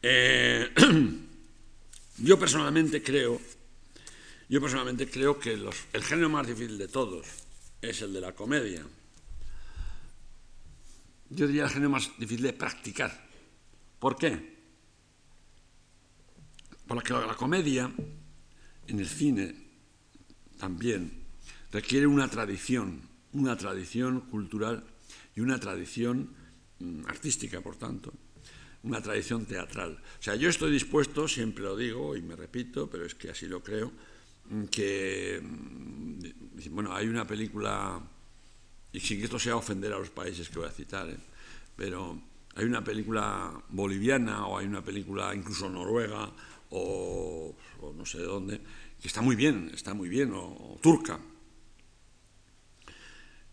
Eh, 0.06 0.52
yo 2.17 2.39
personalmente 2.39 3.02
creo, 3.02 3.39
yo 4.49 4.62
personalmente 4.62 5.10
creo 5.10 5.39
que 5.39 5.54
el 5.54 6.04
género 6.04 6.30
más 6.30 6.47
difícil 6.47 6.78
de 6.78 6.88
todos 6.88 7.26
es 7.82 8.02
el 8.02 8.13
de 8.13 8.21
la 8.21 8.34
comedia. 8.34 8.86
Yo 11.30 11.47
diría 11.47 11.63
el 11.63 11.69
género 11.69 11.89
más 11.89 12.12
difícil 12.17 12.43
de 12.43 12.54
practicar. 12.54 13.28
¿Por 13.99 14.17
qué? 14.17 14.54
Porque 16.88 17.13
la 17.13 17.36
comedia, 17.36 17.91
en 18.88 18.99
el 18.99 19.08
cine 19.08 19.56
también, 20.58 21.23
requiere 21.71 22.06
una 22.06 22.28
tradición, 22.28 23.02
una 23.32 23.58
tradición 23.58 24.21
cultural 24.21 24.84
y 25.36 25.41
una 25.41 25.60
tradición 25.60 26.30
mm, 26.80 27.06
artística, 27.08 27.62
por 27.62 27.78
tanto, 27.78 28.13
una 28.84 29.02
tradición 29.02 29.46
teatral. 29.46 29.93
O 30.19 30.24
sea, 30.24 30.36
yo 30.36 30.50
estoy 30.50 30.72
dispuesto, 30.72 31.28
siempre 31.28 31.63
lo 31.63 31.76
digo 31.76 32.15
y 32.15 32.22
me 32.22 32.36
repito, 32.36 32.89
pero 32.89 33.06
es 33.06 33.15
que 33.15 33.30
así 33.30 33.48
lo 33.48 33.63
creo, 33.63 33.91
mm, 34.50 34.63
que, 34.65 35.41
mm, 35.41 36.19
bueno, 36.72 36.93
hay 36.93 37.08
una 37.08 37.26
película, 37.26 38.02
y 38.91 39.00
sin 39.00 39.19
que 39.19 39.26
esto 39.26 39.39
sea 39.39 39.56
ofender 39.56 39.93
a 39.93 40.00
los 40.00 40.10
países 40.10 40.50
que 40.50 40.60
voy 40.60 40.67
a 40.67 40.72
citar, 40.72 41.10
¿eh? 41.10 41.17
pero 41.76 42.22
hay 42.56 42.65
una 42.65 42.84
película 42.84 43.52
boliviana 43.69 44.46
o 44.48 44.58
hay 44.58 44.67
una 44.67 44.84
película 44.84 45.34
incluso 45.34 45.69
noruega 45.69 46.32
o, 46.69 47.56
no 47.96 48.06
sé 48.06 48.19
dónde, 48.19 48.60
que 49.02 49.08
está 49.08 49.22
muy 49.22 49.36
bien, 49.36 49.72
está 49.74 49.93
muy 49.93 50.10
bien, 50.10 50.32
o, 50.34 50.80
turca. 50.82 51.19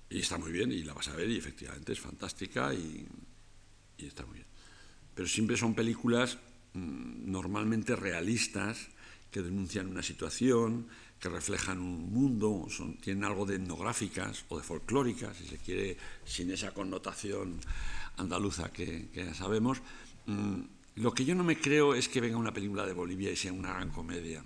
Y 0.09 0.21
está 0.21 0.38
muy 0.38 0.51
bien, 0.51 0.73
y 0.73 0.83
la 0.83 0.95
vas 0.95 1.09
a 1.09 1.14
ver, 1.14 1.29
y 1.29 1.37
efectivamente 1.37 1.93
es 1.93 2.01
fantástica 2.01 2.75
y, 2.75 3.07
está 3.99 4.25
muy 4.27 4.37
bien. 4.37 4.49
Pero 5.20 5.28
siempre 5.28 5.59
son 5.59 5.74
películas 5.74 6.38
mm, 6.72 7.30
normalmente 7.30 7.94
realistas, 7.94 8.88
que 9.30 9.42
denuncian 9.42 9.88
una 9.88 10.02
situación, 10.02 10.87
que 11.20 11.28
reflejan 11.28 11.78
un 11.78 12.11
mundo, 12.11 12.66
tienen 13.02 13.24
algo 13.24 13.44
de 13.44 13.56
etnográficas 13.56 14.46
o 14.48 14.56
de 14.56 14.64
folclóricas, 14.64 15.37
si 15.37 15.44
se 15.44 15.59
quiere, 15.59 15.98
sin 16.24 16.50
esa 16.50 16.72
connotación 16.72 17.61
andaluza 18.16 18.72
que, 18.72 19.11
ya 19.12 19.35
sabemos. 19.35 19.83
Mm, 20.24 20.62
lo 20.94 21.12
que 21.12 21.26
yo 21.26 21.35
no 21.35 21.44
me 21.44 21.61
creo 21.61 21.94
es 21.94 22.09
que 22.09 22.22
venga 22.22 22.38
una 22.38 22.54
película 22.54 22.87
de 22.87 22.94
Bolivia 22.94 23.30
y 23.30 23.37
sea 23.37 23.52
una 23.52 23.74
gran 23.74 23.90
comedia, 23.90 24.42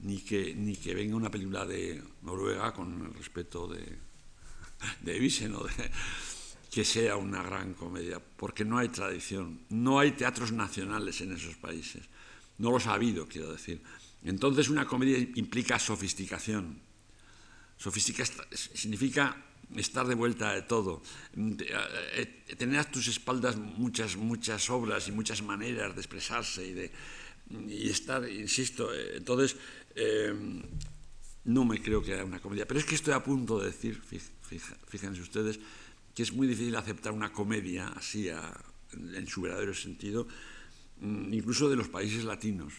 ni 0.00 0.18
que, 0.22 0.52
ni 0.52 0.74
que 0.74 0.96
venga 0.96 1.14
una 1.14 1.30
película 1.30 1.64
de 1.64 2.02
Noruega, 2.22 2.74
con 2.74 3.06
el 3.06 3.14
respeto 3.14 3.68
de, 3.68 3.84
de 5.00 5.16
Evisen, 5.16 5.54
o 5.54 5.62
de, 5.62 5.92
que 6.78 6.84
sea 6.84 7.16
una 7.16 7.42
gran 7.42 7.74
comedia, 7.74 8.22
porque 8.22 8.64
no 8.64 8.78
hay 8.78 8.88
tradición, 8.88 9.66
no 9.68 9.98
hay 9.98 10.12
teatros 10.12 10.52
nacionales 10.52 11.20
en 11.20 11.32
esos 11.32 11.56
países, 11.56 12.06
no 12.58 12.70
los 12.70 12.86
ha 12.86 12.94
habido, 12.94 13.26
quiero 13.26 13.50
decir. 13.50 13.82
Entonces 14.22 14.68
una 14.68 14.86
comedia 14.86 15.18
implica 15.34 15.76
sofisticación. 15.80 16.78
Sofistica 17.76 18.22
significa 18.54 19.44
estar 19.74 20.06
de 20.06 20.14
vuelta 20.14 20.52
de 20.52 20.62
todo, 20.62 21.02
eh, 21.34 22.44
tener 22.56 22.78
a 22.78 22.84
tus 22.84 23.08
espaldas 23.08 23.56
muchas, 23.56 24.14
muchas 24.14 24.70
obras 24.70 25.08
y 25.08 25.10
muchas 25.10 25.42
maneras 25.42 25.96
de 25.96 26.00
expresarse 26.00 26.64
y 26.64 26.74
de 26.74 26.92
y 27.66 27.90
estar, 27.90 28.22
insisto, 28.30 28.94
eh, 28.94 29.16
entonces 29.16 29.56
eh, 29.96 30.32
no 31.42 31.64
me 31.64 31.82
creo 31.82 32.04
que 32.04 32.14
haya 32.14 32.24
una 32.24 32.38
comedia, 32.38 32.68
pero 32.68 32.78
es 32.78 32.86
que 32.86 32.94
estoy 32.94 33.14
a 33.14 33.24
punto 33.24 33.58
de 33.58 33.66
decir, 33.66 34.00
fíjense 34.86 35.20
ustedes, 35.20 35.58
que 36.18 36.24
es 36.24 36.32
muy 36.32 36.48
difícil 36.48 36.74
aceptar 36.74 37.12
una 37.12 37.32
comedia 37.32 37.94
así 37.94 38.28
en 38.28 39.26
su 39.28 39.40
verdadero 39.40 39.72
sentido, 39.72 40.26
mm, 41.00 41.32
incluso 41.32 41.70
de 41.70 41.76
los 41.76 41.86
países 41.86 42.24
latinos, 42.24 42.74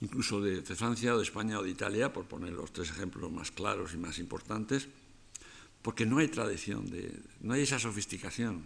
incluso 0.00 0.40
de 0.40 0.60
Francia 0.62 1.14
de 1.14 1.22
España 1.22 1.60
o 1.60 1.62
de 1.62 1.70
Italia, 1.70 2.12
por 2.12 2.24
poner 2.26 2.52
los 2.52 2.72
tres 2.72 2.90
ejemplos 2.90 3.30
más 3.30 3.52
claros 3.52 3.94
y 3.94 3.98
más 3.98 4.18
importantes, 4.18 4.88
porque 5.80 6.06
no 6.06 6.18
hay 6.18 6.26
tradición, 6.26 6.90
no 7.40 7.54
hay 7.54 7.62
esa 7.62 7.78
sofisticación. 7.78 8.64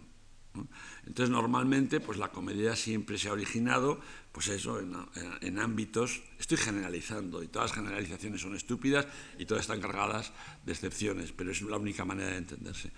Entonces, 1.05 1.29
normalmente, 1.29 1.99
pues 1.99 2.17
la 2.17 2.31
comedia 2.31 2.75
siempre 2.75 3.19
se 3.19 3.29
ha 3.29 3.33
originado, 3.33 4.01
pues 4.31 4.47
eso, 4.47 4.79
en, 4.79 5.59
ámbitos, 5.59 6.23
estoy 6.39 6.57
generalizando, 6.57 7.43
y 7.43 7.47
todas 7.49 7.69
las 7.69 7.77
generalizaciones 7.77 8.41
son 8.41 8.55
estúpidas 8.55 9.05
y 9.37 9.45
todas 9.45 9.61
están 9.61 9.79
cargadas 9.79 10.33
de 10.65 10.71
excepciones, 10.71 11.31
pero 11.33 11.51
es 11.51 11.61
la 11.61 11.77
única 11.77 12.03
manera 12.03 12.31
de 12.31 12.37
entenderse. 12.37 12.89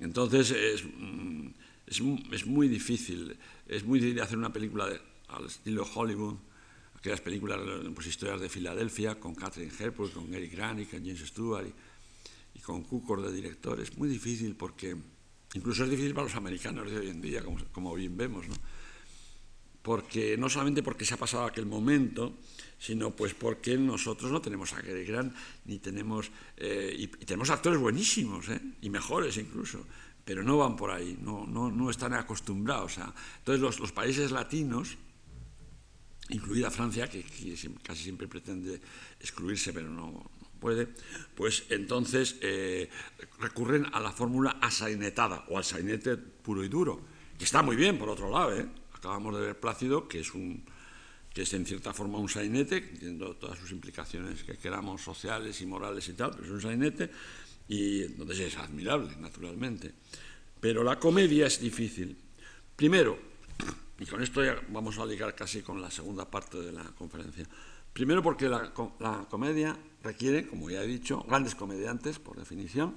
Entonces, 0.00 0.50
es, 0.50 0.84
mm, 0.84 1.48
es, 1.86 2.46
muy 2.46 2.68
difícil, 2.68 3.36
es 3.66 3.84
muy 3.84 4.00
difícil 4.00 4.20
hacer 4.20 4.38
una 4.38 4.52
película 4.52 4.88
al 5.28 5.46
estilo 5.46 5.86
Hollywood, 5.94 6.36
aquellas 6.96 7.20
películas, 7.20 7.60
pues 7.94 8.06
historias 8.06 8.40
de 8.40 8.48
Filadelfia, 8.48 9.20
con 9.20 9.34
Catherine 9.34 9.72
Hepburn, 9.78 10.10
con 10.10 10.34
Eric 10.34 10.52
Grant 10.52 10.90
con 10.90 11.00
James 11.00 11.20
Stewart, 11.20 11.66
y 12.54 12.60
con 12.60 12.82
Cukor 12.82 13.22
de 13.22 13.32
director 13.32 13.80
es 13.80 13.96
muy 13.98 14.08
difícil 14.08 14.54
porque, 14.56 14.96
incluso 15.54 15.84
es 15.84 15.90
difícil 15.90 16.14
para 16.14 16.28
los 16.28 16.36
americanos 16.36 16.90
de 16.90 16.98
hoy 16.98 17.08
en 17.08 17.20
día, 17.20 17.42
como, 17.72 17.94
bien 17.94 18.16
vemos, 18.16 18.48
¿no? 18.48 18.54
Porque, 19.84 20.38
no 20.38 20.48
solamente 20.48 20.82
porque 20.82 21.04
se 21.04 21.12
ha 21.12 21.18
pasado 21.18 21.44
aquel 21.44 21.66
momento, 21.66 22.40
sino 22.78 23.14
pues 23.14 23.34
porque 23.34 23.76
nosotros 23.76 24.32
no 24.32 24.40
tenemos 24.40 24.72
a 24.72 24.80
Gary 24.80 25.04
Grant, 25.04 25.36
ni 25.66 25.78
tenemos, 25.78 26.30
eh, 26.56 26.96
y, 26.96 27.06
tenemos 27.08 27.50
actores 27.50 27.78
buenísimos, 27.78 28.48
¿eh? 28.48 28.62
y 28.80 28.88
mejores 28.88 29.36
incluso, 29.36 29.84
pero 30.24 30.42
no 30.42 30.56
van 30.56 30.74
por 30.74 30.90
ahí, 30.90 31.18
no, 31.20 31.46
no, 31.46 31.70
no 31.70 31.90
están 31.90 32.14
acostumbrados. 32.14 32.96
Entonces 33.40 33.78
los, 33.78 33.92
países 33.92 34.30
latinos, 34.30 34.96
incluida 36.30 36.70
Francia, 36.70 37.06
que, 37.06 37.22
que, 37.22 37.54
casi 37.82 38.04
siempre 38.04 38.26
pretende 38.26 38.80
excluirse, 39.20 39.74
pero 39.74 39.90
no, 39.90 40.30
puede, 40.60 40.88
pues 41.34 41.64
entonces 41.68 42.38
eh, 42.40 42.88
recurren 43.38 43.84
a 43.92 44.00
la 44.00 44.12
fórmula 44.12 44.56
asainetada 44.62 45.44
o 45.50 45.58
al 45.58 45.64
sainete 45.64 46.16
puro 46.16 46.64
y 46.64 46.70
duro, 46.70 47.02
que 47.36 47.44
está 47.44 47.60
muy 47.60 47.76
bien, 47.76 47.98
por 47.98 48.08
otro 48.08 48.30
lado, 48.30 48.56
¿eh? 48.56 48.66
Acabamos 49.04 49.34
de 49.36 49.40
ver 49.42 49.60
Plácido, 49.60 50.08
que 50.08 50.20
es 50.20 50.32
un 50.32 50.64
que 51.34 51.42
es 51.42 51.52
en 51.52 51.66
cierta 51.66 51.92
forma 51.92 52.18
un 52.18 52.28
sainete, 52.28 52.80
teniendo 52.80 53.34
todas 53.34 53.58
sus 53.58 53.72
implicaciones 53.72 54.44
que 54.44 54.56
queramos 54.56 55.02
sociales 55.02 55.60
y 55.60 55.66
morales 55.66 56.08
y 56.08 56.12
tal, 56.12 56.30
pero 56.30 56.44
es 56.44 56.50
un 56.50 56.60
sainete, 56.60 57.10
y 57.66 58.04
entonces 58.04 58.38
es 58.38 58.56
admirable, 58.56 59.16
naturalmente. 59.18 59.92
Pero 60.60 60.84
la 60.84 60.96
comedia 60.96 61.48
es 61.48 61.60
difícil. 61.60 62.16
Primero, 62.76 63.18
y 63.98 64.06
con 64.06 64.22
esto 64.22 64.44
ya 64.44 64.56
vamos 64.68 64.96
a 64.98 65.04
ligar 65.04 65.34
casi 65.34 65.60
con 65.62 65.82
la 65.82 65.90
segunda 65.90 66.30
parte 66.30 66.58
de 66.58 66.70
la 66.70 66.84
conferencia, 66.84 67.44
primero 67.92 68.22
porque 68.22 68.48
la 68.48 68.72
comedia 69.28 69.76
requiere, 70.04 70.46
como 70.46 70.70
ya 70.70 70.84
he 70.84 70.86
dicho, 70.86 71.24
grandes 71.26 71.56
comediantes, 71.56 72.20
por 72.20 72.38
definición, 72.38 72.94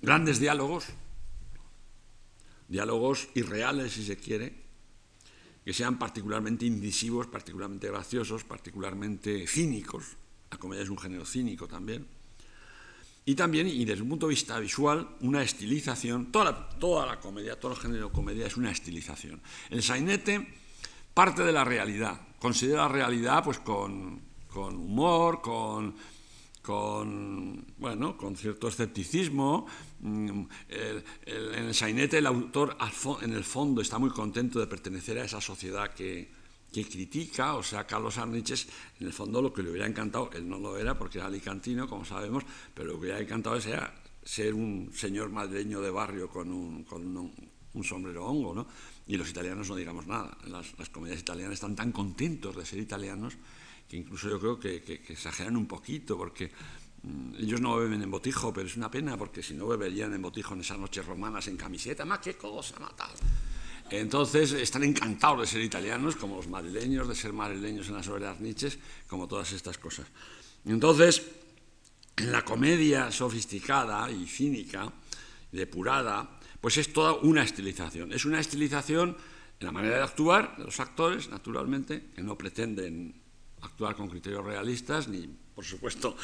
grandes 0.00 0.38
diálogos, 0.38 0.86
diálogos 2.68 3.28
irreales 3.34 3.92
si 3.92 4.04
se 4.04 4.16
quiere, 4.16 4.54
que 5.64 5.72
sean 5.72 5.98
particularmente 5.98 6.66
incisivos, 6.66 7.26
particularmente 7.26 7.88
graciosos, 7.88 8.44
particularmente 8.44 9.46
cínicos. 9.46 10.16
La 10.50 10.58
comedia 10.58 10.82
es 10.82 10.88
un 10.88 10.98
género 10.98 11.26
cínico 11.26 11.66
también. 11.66 12.06
Y 13.24 13.34
también, 13.34 13.66
y 13.66 13.84
desde 13.84 14.02
un 14.02 14.08
punto 14.08 14.26
de 14.26 14.30
vista 14.30 14.58
visual, 14.58 15.16
una 15.20 15.42
estilización. 15.42 16.32
Toda 16.32 16.44
la, 16.46 16.68
toda 16.78 17.04
la 17.04 17.20
comedia, 17.20 17.60
todo 17.60 17.72
el 17.72 17.78
género 17.78 18.06
de 18.06 18.12
comedia 18.12 18.46
es 18.46 18.56
una 18.56 18.70
estilización. 18.70 19.42
El 19.68 19.82
sainete 19.82 20.46
parte 21.12 21.42
de 21.42 21.52
la 21.52 21.64
realidad, 21.64 22.18
considera 22.38 22.82
la 22.82 22.88
realidad 22.88 23.44
pues, 23.44 23.58
con, 23.58 24.22
con 24.48 24.76
humor, 24.76 25.42
con 25.42 25.94
con, 26.68 27.64
bueno, 27.78 28.18
con 28.18 28.36
cierto 28.36 28.68
escepticismo. 28.68 29.66
Mm, 30.00 30.42
en 31.26 31.64
el 31.64 31.74
sainete 31.74 32.18
el 32.18 32.26
autor 32.26 32.76
en 33.22 33.32
el 33.32 33.44
fondo 33.44 33.80
está 33.80 33.98
muy 33.98 34.10
contento 34.10 34.60
de 34.60 34.66
pertenecer 34.66 35.18
a 35.18 35.24
esa 35.24 35.40
sociedad 35.40 35.92
que, 35.92 36.30
que 36.72 36.84
critica, 36.84 37.54
o 37.56 37.62
sea, 37.62 37.86
Carlos 37.86 38.18
Arniches, 38.18 38.68
en 39.00 39.06
el 39.06 39.12
fondo 39.12 39.42
lo 39.42 39.52
que 39.52 39.62
le 39.62 39.70
hubiera 39.70 39.86
encantado, 39.86 40.30
él 40.34 40.48
no 40.48 40.58
lo 40.58 40.76
era 40.76 40.96
porque 40.98 41.18
era 41.18 41.26
alicantino, 41.26 41.88
como 41.88 42.04
sabemos, 42.04 42.44
pero 42.74 42.88
lo 42.88 42.94
que 42.94 43.00
hubiera 43.00 43.20
encantado 43.20 43.56
era 43.56 43.92
ser 44.22 44.54
un 44.54 44.90
señor 44.94 45.30
madrileño 45.30 45.80
de 45.80 45.90
barrio 45.90 46.28
con 46.28 46.52
un, 46.52 46.84
con 46.84 47.16
un, 47.16 47.84
sombrero 47.84 48.26
hongo, 48.26 48.54
¿no? 48.54 48.66
Y 49.06 49.16
los 49.16 49.30
italianos 49.30 49.68
no 49.68 49.76
digamos 49.76 50.06
nada, 50.06 50.36
las, 50.46 50.76
las 50.78 50.90
italianas 51.18 51.54
están 51.54 51.76
tan 51.76 51.92
contentos 51.92 52.56
de 52.56 52.66
ser 52.66 52.80
italianos 52.80 53.38
que 53.88 53.96
incluso 53.96 54.28
yo 54.28 54.38
creo 54.38 54.60
que, 54.60 55.02
exageran 55.08 55.56
un 55.56 55.66
poquito, 55.66 56.18
porque 56.18 56.50
ellos 57.38 57.60
no 57.60 57.76
beben 57.76 58.02
en 58.02 58.10
botijo, 58.10 58.52
pero 58.52 58.66
es 58.66 58.76
una 58.76 58.90
pena, 58.90 59.16
porque 59.16 59.42
si 59.42 59.54
no 59.54 59.66
beberían 59.68 60.12
en 60.14 60.22
botijo 60.22 60.54
en 60.54 60.60
esas 60.60 60.78
noches 60.78 61.06
romanas 61.06 61.46
en 61.48 61.56
camiseta, 61.56 62.04
más 62.04 62.18
qué 62.18 62.34
cosa, 62.34 62.78
matar. 62.80 63.10
Entonces 63.90 64.52
están 64.52 64.84
encantados 64.84 65.40
de 65.40 65.46
ser 65.46 65.62
italianos, 65.62 66.16
como 66.16 66.36
los 66.36 66.48
madrileños, 66.48 67.08
de 67.08 67.14
ser 67.14 67.32
madrileños 67.32 67.88
en 67.88 67.94
las 67.94 68.08
obras 68.08 68.40
niches, 68.40 68.78
como 69.06 69.26
todas 69.26 69.52
estas 69.52 69.78
cosas. 69.78 70.06
Entonces, 70.66 71.22
en 72.16 72.32
la 72.32 72.44
comedia 72.44 73.10
sofisticada 73.10 74.10
y 74.10 74.26
cínica, 74.26 74.92
depurada, 75.52 76.38
pues 76.60 76.76
es 76.76 76.92
toda 76.92 77.14
una 77.14 77.42
estilización. 77.42 78.12
Es 78.12 78.24
una 78.24 78.40
estilización 78.40 79.16
en 79.60 79.66
la 79.66 79.72
manera 79.72 79.96
de 79.98 80.02
actuar 80.02 80.56
de 80.56 80.64
los 80.64 80.80
actores, 80.80 81.28
naturalmente, 81.30 82.10
que 82.14 82.22
no 82.22 82.36
pretenden 82.36 83.14
actuar 83.62 83.94
con 83.94 84.08
criterios 84.08 84.44
realistas, 84.44 85.08
ni, 85.08 85.26
por 85.54 85.64
supuesto, 85.64 86.16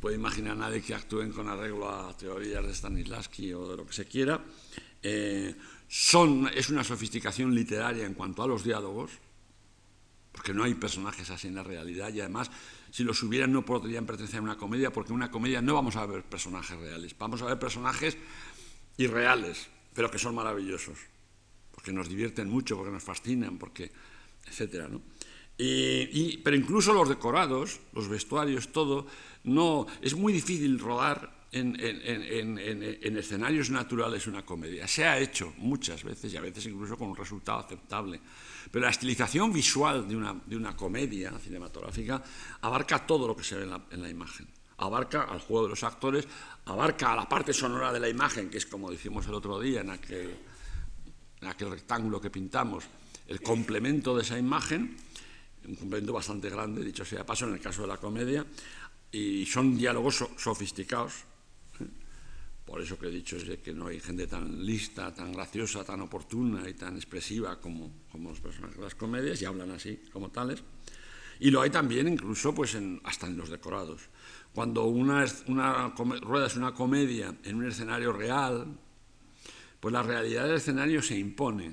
puede 0.00 0.16
imaginar 0.16 0.56
nadie 0.56 0.82
que 0.82 0.94
actúen 0.94 1.32
con 1.32 1.48
arreglo 1.48 1.88
a 1.88 2.16
teorías 2.16 2.66
de 2.66 2.74
Stanislavski 2.74 3.52
o 3.52 3.68
de 3.68 3.76
lo 3.76 3.86
que 3.86 3.92
se 3.92 4.04
quiera. 4.06 4.44
Eh, 5.02 5.54
son, 5.88 6.50
es 6.54 6.70
una 6.70 6.84
sofisticación 6.84 7.54
literaria 7.54 8.04
en 8.04 8.14
cuanto 8.14 8.42
a 8.42 8.48
los 8.48 8.64
diálogos, 8.64 9.10
porque 10.32 10.52
no 10.52 10.64
hay 10.64 10.74
personajes 10.74 11.30
así 11.30 11.46
en 11.46 11.54
la 11.54 11.62
realidad 11.62 12.12
y 12.12 12.20
además, 12.20 12.50
si 12.90 13.04
los 13.04 13.22
hubieran, 13.22 13.52
no 13.52 13.64
podrían 13.64 14.04
pertenecer 14.04 14.40
a 14.40 14.42
una 14.42 14.56
comedia, 14.56 14.92
porque 14.92 15.10
en 15.10 15.16
una 15.16 15.30
comedia 15.30 15.62
no 15.62 15.74
vamos 15.74 15.96
a 15.96 16.04
ver 16.06 16.24
personajes 16.24 16.76
reales, 16.76 17.16
vamos 17.16 17.40
a 17.42 17.46
ver 17.46 17.58
personajes 17.58 18.16
irreales, 18.96 19.68
pero 19.94 20.10
que 20.10 20.18
son 20.18 20.34
maravillosos, 20.34 20.98
porque 21.70 21.92
nos 21.92 22.08
divierten 22.08 22.48
mucho, 22.48 22.76
porque 22.76 22.92
nos 22.92 23.02
fascinan, 23.02 23.58
porque, 23.58 23.92
etcétera, 24.46 24.88
¿no? 24.88 25.00
Y, 25.56 26.38
pero 26.38 26.56
incluso 26.56 26.92
los 26.92 27.08
decorados, 27.08 27.80
los 27.92 28.08
vestuarios, 28.08 28.72
todo, 28.72 29.06
no, 29.44 29.86
es 30.02 30.16
muy 30.16 30.32
difícil 30.32 30.78
rodar 30.78 31.44
en, 31.52 33.16
escenarios 33.16 33.70
naturales 33.70 34.26
una 34.26 34.44
comedia. 34.44 34.88
Se 34.88 35.04
ha 35.04 35.18
hecho 35.18 35.52
muchas 35.58 36.02
veces 36.02 36.32
y 36.32 36.36
a 36.36 36.40
veces 36.40 36.66
incluso 36.66 36.96
con 36.96 37.08
un 37.08 37.16
resultado 37.16 37.60
aceptable. 37.60 38.20
Pero 38.70 38.84
la 38.84 38.90
estilización 38.90 39.52
visual 39.52 40.08
de 40.08 40.16
una, 40.16 40.34
de 40.44 40.56
una 40.56 40.76
comedia 40.76 41.30
cinematográfica 41.38 42.22
abarca 42.62 43.06
todo 43.06 43.28
lo 43.28 43.36
que 43.36 43.44
se 43.44 43.56
ve 43.56 43.70
en 43.90 44.02
la, 44.02 44.08
imagen. 44.08 44.48
Abarca 44.78 45.22
al 45.22 45.38
juego 45.38 45.64
de 45.64 45.70
los 45.70 45.84
actores, 45.84 46.26
abarca 46.64 47.12
a 47.12 47.16
la 47.16 47.28
parte 47.28 47.52
sonora 47.52 47.92
de 47.92 48.00
la 48.00 48.08
imagen, 48.08 48.50
que 48.50 48.58
es 48.58 48.66
como 48.66 48.90
decimos 48.90 49.26
el 49.28 49.34
otro 49.34 49.60
día 49.60 49.82
en 49.82 49.90
aquel, 49.90 50.36
en 51.40 51.48
aquel 51.48 51.70
rectángulo 51.70 52.20
que 52.20 52.30
pintamos, 52.30 52.84
el 53.28 53.40
complemento 53.40 54.16
de 54.16 54.22
esa 54.22 54.36
imagen 54.36 54.96
un 55.66 55.74
complemento 55.74 56.12
bastante 56.12 56.50
grande, 56.50 56.84
dicho 56.84 57.04
sea 57.04 57.24
paso, 57.24 57.46
en 57.46 57.54
el 57.54 57.60
caso 57.60 57.82
de 57.82 57.88
la 57.88 57.96
comedia, 57.96 58.44
y 59.10 59.46
son 59.46 59.76
diálogos 59.76 60.24
sofisticados. 60.36 61.24
¿eh? 61.80 61.86
Por 62.64 62.80
eso 62.80 62.98
que 62.98 63.06
he 63.06 63.10
dicho 63.10 63.36
es 63.36 63.58
que 63.58 63.72
no 63.72 63.86
hay 63.86 64.00
gente 64.00 64.26
tan 64.26 64.64
lista, 64.64 65.14
tan 65.14 65.32
graciosa, 65.32 65.84
tan 65.84 66.00
oportuna 66.00 66.68
y 66.68 66.74
tan 66.74 66.96
expresiva 66.96 67.60
como, 67.60 67.92
como 68.10 68.30
los 68.30 68.40
personajes 68.40 68.76
de 68.76 68.82
las 68.82 68.94
comedias, 68.94 69.40
y 69.42 69.44
hablan 69.44 69.70
así 69.70 70.00
como 70.12 70.30
tales. 70.30 70.62
Y 71.40 71.50
lo 71.50 71.60
hay 71.60 71.70
también 71.70 72.08
incluso 72.08 72.54
pues 72.54 72.76
hasta 73.02 73.26
en 73.26 73.36
los 73.36 73.50
decorados. 73.50 74.02
Cuando 74.54 74.84
una, 74.84 75.26
una 75.48 75.88
rueda 75.88 76.46
es 76.46 76.56
una 76.56 76.72
comedia 76.72 77.34
en 77.42 77.56
un 77.56 77.66
escenario 77.66 78.12
real, 78.12 78.78
pues 79.80 79.92
la 79.92 80.02
realidad 80.02 80.46
del 80.46 80.56
escenario 80.56 81.02
se 81.02 81.18
impone. 81.18 81.72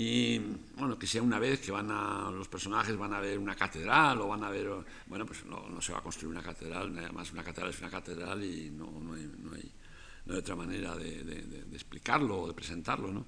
Y 0.00 0.38
bueno, 0.76 0.96
que 0.96 1.08
sea 1.08 1.20
una 1.20 1.40
vez 1.40 1.58
que 1.58 1.72
van 1.72 1.90
a, 1.90 2.30
los 2.30 2.46
personajes 2.46 2.96
van 2.96 3.14
a 3.14 3.18
ver 3.18 3.36
una 3.36 3.56
catedral 3.56 4.20
o 4.20 4.28
van 4.28 4.44
a 4.44 4.48
ver, 4.48 4.70
bueno, 5.08 5.26
pues 5.26 5.44
no, 5.44 5.82
se 5.82 5.90
va 5.90 5.98
a 5.98 6.02
construir 6.02 6.30
una 6.30 6.40
catedral, 6.40 6.96
además 6.96 7.32
una 7.32 7.42
catedral 7.42 7.70
es 7.72 7.80
una 7.80 7.90
catedral 7.90 8.44
y 8.44 8.70
no, 8.70 8.92
no, 8.92 9.14
hay, 9.14 9.28
no 9.38 9.54
hay, 9.54 10.38
otra 10.38 10.54
manera 10.54 10.94
de, 10.94 11.64
explicarlo 11.72 12.42
o 12.42 12.46
de 12.46 12.54
presentarlo, 12.54 13.10
¿no? 13.10 13.26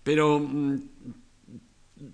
Pero 0.00 0.38
mm, 0.38 0.76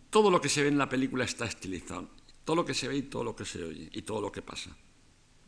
todo 0.08 0.30
lo 0.30 0.40
que 0.40 0.48
se 0.48 0.62
ve 0.62 0.68
en 0.68 0.78
la 0.78 0.88
película 0.88 1.24
está 1.24 1.44
estilizado, 1.44 2.08
todo 2.46 2.56
lo 2.56 2.64
que 2.64 2.72
se 2.72 2.88
ve 2.88 2.96
y 2.96 3.02
todo 3.02 3.24
lo 3.24 3.36
que 3.36 3.44
se 3.44 3.62
oye 3.62 3.90
y 3.92 4.00
todo 4.00 4.22
lo 4.22 4.32
que 4.32 4.40
pasa. 4.40 4.74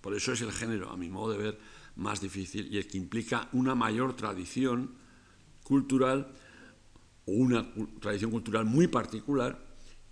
Por 0.02 0.14
eso 0.14 0.34
es 0.34 0.42
el 0.42 0.52
género, 0.52 0.90
a 0.90 0.98
mi 0.98 1.08
modo 1.08 1.32
de 1.32 1.38
ver, 1.38 1.58
más 1.96 2.20
difícil 2.20 2.70
y 2.70 2.76
el 2.76 2.86
que 2.86 2.98
implica 2.98 3.48
una 3.52 3.74
mayor 3.74 4.14
tradición 4.16 4.96
cultural 5.64 6.30
una 7.26 7.66
tradición 8.00 8.30
cultural 8.30 8.64
muy 8.64 8.88
particular 8.88 9.58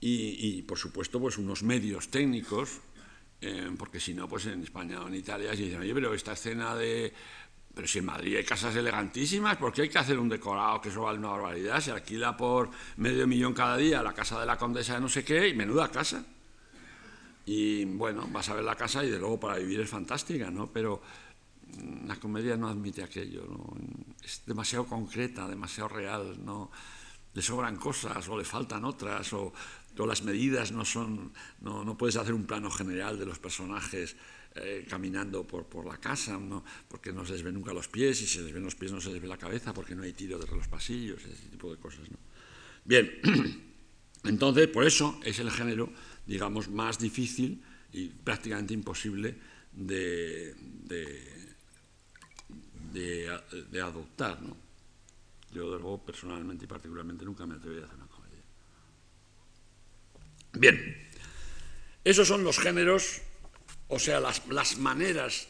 y, 0.00 0.62
por 0.62 0.78
supuesto, 0.78 1.18
pues 1.20 1.38
unos 1.38 1.62
medios 1.62 2.08
técnicos, 2.08 2.80
eh, 3.40 3.70
porque 3.76 3.98
si 3.98 4.14
no, 4.14 4.28
pues 4.28 4.46
en 4.46 4.62
España 4.62 5.02
o 5.02 5.08
en 5.08 5.16
Italia 5.16 5.50
se 5.56 5.62
dicen, 5.62 5.80
oye, 5.80 5.94
pero 5.94 6.14
esta 6.14 6.32
escena 6.32 6.74
de... 6.74 7.12
Pero 7.74 7.86
si 7.86 7.98
en 7.98 8.06
Madrid 8.06 8.36
hay 8.36 8.44
casas 8.44 8.74
elegantísimas, 8.74 9.56
¿por 9.56 9.72
qué 9.72 9.82
hay 9.82 9.88
que 9.88 9.98
hacer 9.98 10.18
un 10.18 10.28
decorado 10.28 10.80
que 10.80 10.88
eso 10.88 11.02
vale 11.02 11.18
una 11.18 11.28
barbaridad? 11.28 11.80
Se 11.80 11.92
alquila 11.92 12.36
por 12.36 12.70
medio 12.96 13.26
millón 13.26 13.54
cada 13.54 13.76
día 13.76 14.02
la 14.02 14.14
casa 14.14 14.40
de 14.40 14.46
la 14.46 14.56
condesa 14.56 14.94
de 14.94 15.00
no 15.00 15.08
sé 15.08 15.24
qué 15.24 15.48
y 15.48 15.54
menuda 15.54 15.88
casa. 15.88 16.24
Y 17.46 17.84
bueno, 17.84 18.28
vas 18.32 18.48
a 18.48 18.54
ver 18.54 18.64
la 18.64 18.74
casa 18.74 19.04
y 19.04 19.10
de 19.10 19.18
luego 19.18 19.38
para 19.38 19.58
vivir 19.58 19.80
es 19.80 19.88
fantástica, 19.88 20.50
¿no? 20.50 20.72
Pero 20.72 21.00
mm, 21.78 22.06
la 22.08 22.16
comedia 22.16 22.56
no 22.56 22.68
admite 22.68 23.02
aquello, 23.04 23.46
¿no? 23.48 23.76
es 24.24 24.42
demasiado 24.44 24.84
concreta, 24.86 25.46
demasiado 25.46 25.88
real, 25.88 26.44
no, 26.44 26.70
le 27.38 27.42
sobran 27.42 27.76
cosas 27.76 28.28
o 28.28 28.36
le 28.36 28.42
faltan 28.42 28.84
otras 28.84 29.32
o, 29.32 29.52
las 29.98 30.22
medidas 30.22 30.70
no 30.70 30.84
son, 30.84 31.32
no, 31.60 31.84
no, 31.84 31.96
puedes 31.98 32.16
hacer 32.16 32.34
un 32.34 32.46
plano 32.46 32.70
general 32.70 33.18
de 33.18 33.26
los 33.26 33.38
personajes 33.38 34.16
eh, 34.54 34.86
caminando 34.88 35.44
por, 35.44 35.66
por 35.66 35.86
la 35.86 35.98
casa, 35.98 36.38
¿no? 36.38 36.64
porque 36.88 37.12
no 37.12 37.24
se 37.24 37.32
les 37.32 37.42
ve 37.42 37.50
nunca 37.50 37.72
los 37.72 37.88
pies 37.88 38.22
y 38.22 38.26
si 38.26 38.38
se 38.38 38.42
les 38.42 38.52
ven 38.52 38.62
los 38.62 38.76
pies 38.76 38.92
no 38.92 39.00
se 39.00 39.10
les 39.10 39.20
ve 39.20 39.26
la 39.26 39.36
cabeza 39.36 39.72
porque 39.72 39.94
no 39.96 40.02
hay 40.02 40.12
tiro 40.12 40.38
de 40.38 40.46
los 40.46 40.68
pasillos, 40.68 41.24
ese 41.24 41.48
tipo 41.48 41.70
de 41.70 41.78
cosas. 41.78 42.10
¿no? 42.10 42.16
Bien, 42.84 43.10
entonces 44.24 44.68
por 44.68 44.84
eso 44.84 45.20
es 45.24 45.38
el 45.38 45.50
género, 45.50 45.92
digamos, 46.26 46.68
más 46.68 46.98
difícil 46.98 47.62
y 47.92 48.06
prácticamente 48.08 48.74
imposible 48.74 49.36
de, 49.72 50.54
de, 50.86 51.48
de, 52.92 53.40
de 53.70 53.80
adoptar. 53.80 54.42
¿no? 54.42 54.67
Yo, 55.58 55.66
luego, 55.66 55.98
personalmente 56.04 56.64
y 56.64 56.68
particularmente, 56.68 57.24
nunca 57.24 57.44
me 57.46 57.56
atreví 57.56 57.80
a 57.80 57.84
hacer 57.84 57.96
una 57.96 58.06
comedia. 58.06 58.42
Bien, 60.52 61.08
esos 62.04 62.28
son 62.28 62.44
los 62.44 62.58
géneros 62.58 63.22
o 63.88 63.98
sea, 63.98 64.20
las, 64.20 64.78
maneras, 64.78 65.48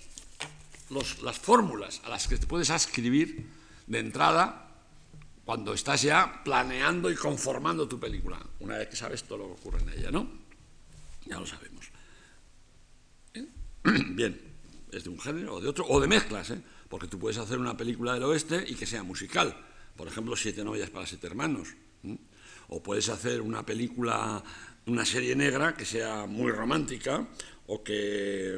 las 1.23 1.39
fórmulas 1.39 2.01
a 2.05 2.09
las 2.09 2.29
que 2.29 2.39
te 2.39 2.47
puedes 2.47 2.71
escribir 2.71 3.47
de 3.87 3.99
entrada 3.99 4.65
cuando 5.45 5.75
estás 5.75 6.03
ya 6.03 6.43
planeando 6.45 7.11
y 7.11 7.17
conformando 7.17 7.89
tu 7.89 7.99
película, 7.99 8.39
una 8.61 8.79
vez 8.79 8.89
que 8.89 8.97
sabes 8.97 9.25
todo 9.25 9.39
lo 9.39 9.47
que 9.47 9.61
ocurre 9.61 9.83
en 9.83 9.89
ella, 9.89 10.11
¿no? 10.11 10.31
Ya 11.27 11.41
lo 11.41 11.47
sabemos. 11.47 11.91
¿Eh? 13.35 13.47
Bien, 14.11 14.41
es 14.93 15.05
de 15.05 15.11
un 15.11 15.21
género 15.21 15.57
o 15.57 15.61
de 15.61 15.69
otro, 15.69 15.85
o 15.87 16.01
de 16.01 16.07
mezclas, 16.07 16.51
¿eh? 16.51 16.63
porque 16.89 17.09
tú 17.09 17.19
puedes 17.19 17.39
hacer 17.39 17.59
una 17.59 17.77
película 17.77 18.15
del 18.15 18.23
oeste 18.23 18.65
y 18.67 18.75
que 18.75 18.87
sea 18.87 19.03
musical, 19.03 19.57
por 19.99 20.07
ejemplo, 20.07 20.37
Siete 20.37 20.63
novias 20.63 20.91
para 20.91 21.07
siete 21.07 21.27
hermanos, 21.27 21.75
o 22.69 22.81
puedes 22.81 23.09
hacer 23.09 23.43
una 23.43 23.67
película, 23.67 24.43
una 24.87 25.05
serie 25.05 25.35
negra 25.35 25.77
que 25.77 25.85
sea 25.85 26.25
muy 26.25 26.53
romántica, 26.53 27.27
o 27.67 27.83
que 27.83 28.57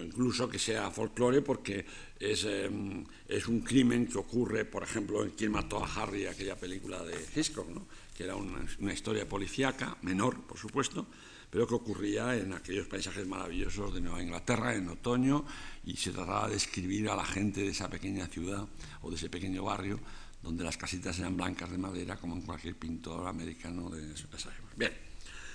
incluso 0.00 0.48
que 0.48 0.60
sea 0.60 0.90
folclore 0.92 1.42
porque 1.42 1.84
es, 2.18 2.44
em, 2.44 3.04
es, 3.26 3.48
un 3.48 3.60
crimen 3.60 4.06
que 4.06 4.18
ocurre, 4.18 4.64
por 4.64 4.84
ejemplo, 4.84 5.24
en 5.24 5.30
Quién 5.30 5.50
mató 5.50 5.84
a 5.84 5.92
Harry, 5.92 6.26
aquella 6.26 6.54
película 6.54 7.02
de 7.02 7.18
Hitchcock, 7.34 7.68
¿no? 7.68 7.88
que 8.16 8.24
era 8.24 8.36
una, 8.36 8.64
una, 8.78 8.92
historia 8.92 9.28
policíaca, 9.28 9.98
menor, 10.02 10.40
por 10.42 10.58
supuesto, 10.58 11.06
pero 11.50 11.66
que 11.66 11.74
ocurría 11.74 12.36
en 12.36 12.52
aquellos 12.52 12.86
paisajes 12.86 13.26
maravillosos 13.26 13.94
de 13.94 14.00
Nueva 14.00 14.22
Inglaterra 14.22 14.74
en 14.74 14.88
otoño 14.88 15.44
y 15.84 15.96
se 15.96 16.12
trataba 16.12 16.48
de 16.48 16.56
escribir 16.56 17.08
a 17.08 17.16
la 17.16 17.24
gente 17.24 17.62
de 17.62 17.68
esa 17.68 17.90
pequeña 17.90 18.26
ciudad 18.28 18.66
o 19.02 19.10
de 19.10 19.16
ese 19.16 19.28
pequeño 19.28 19.64
barrio 19.64 19.98
donde 20.42 20.64
las 20.64 20.76
casitas 20.76 21.18
eran 21.18 21.36
blancas 21.36 21.70
de 21.70 21.78
madera 21.78 22.16
como 22.16 22.34
en 22.34 22.42
cualquier 22.42 22.76
pintor 22.76 23.26
americano 23.26 23.90
de 23.90 24.12
esa 24.12 24.50
época. 24.54 24.74
Bien, 24.76 24.92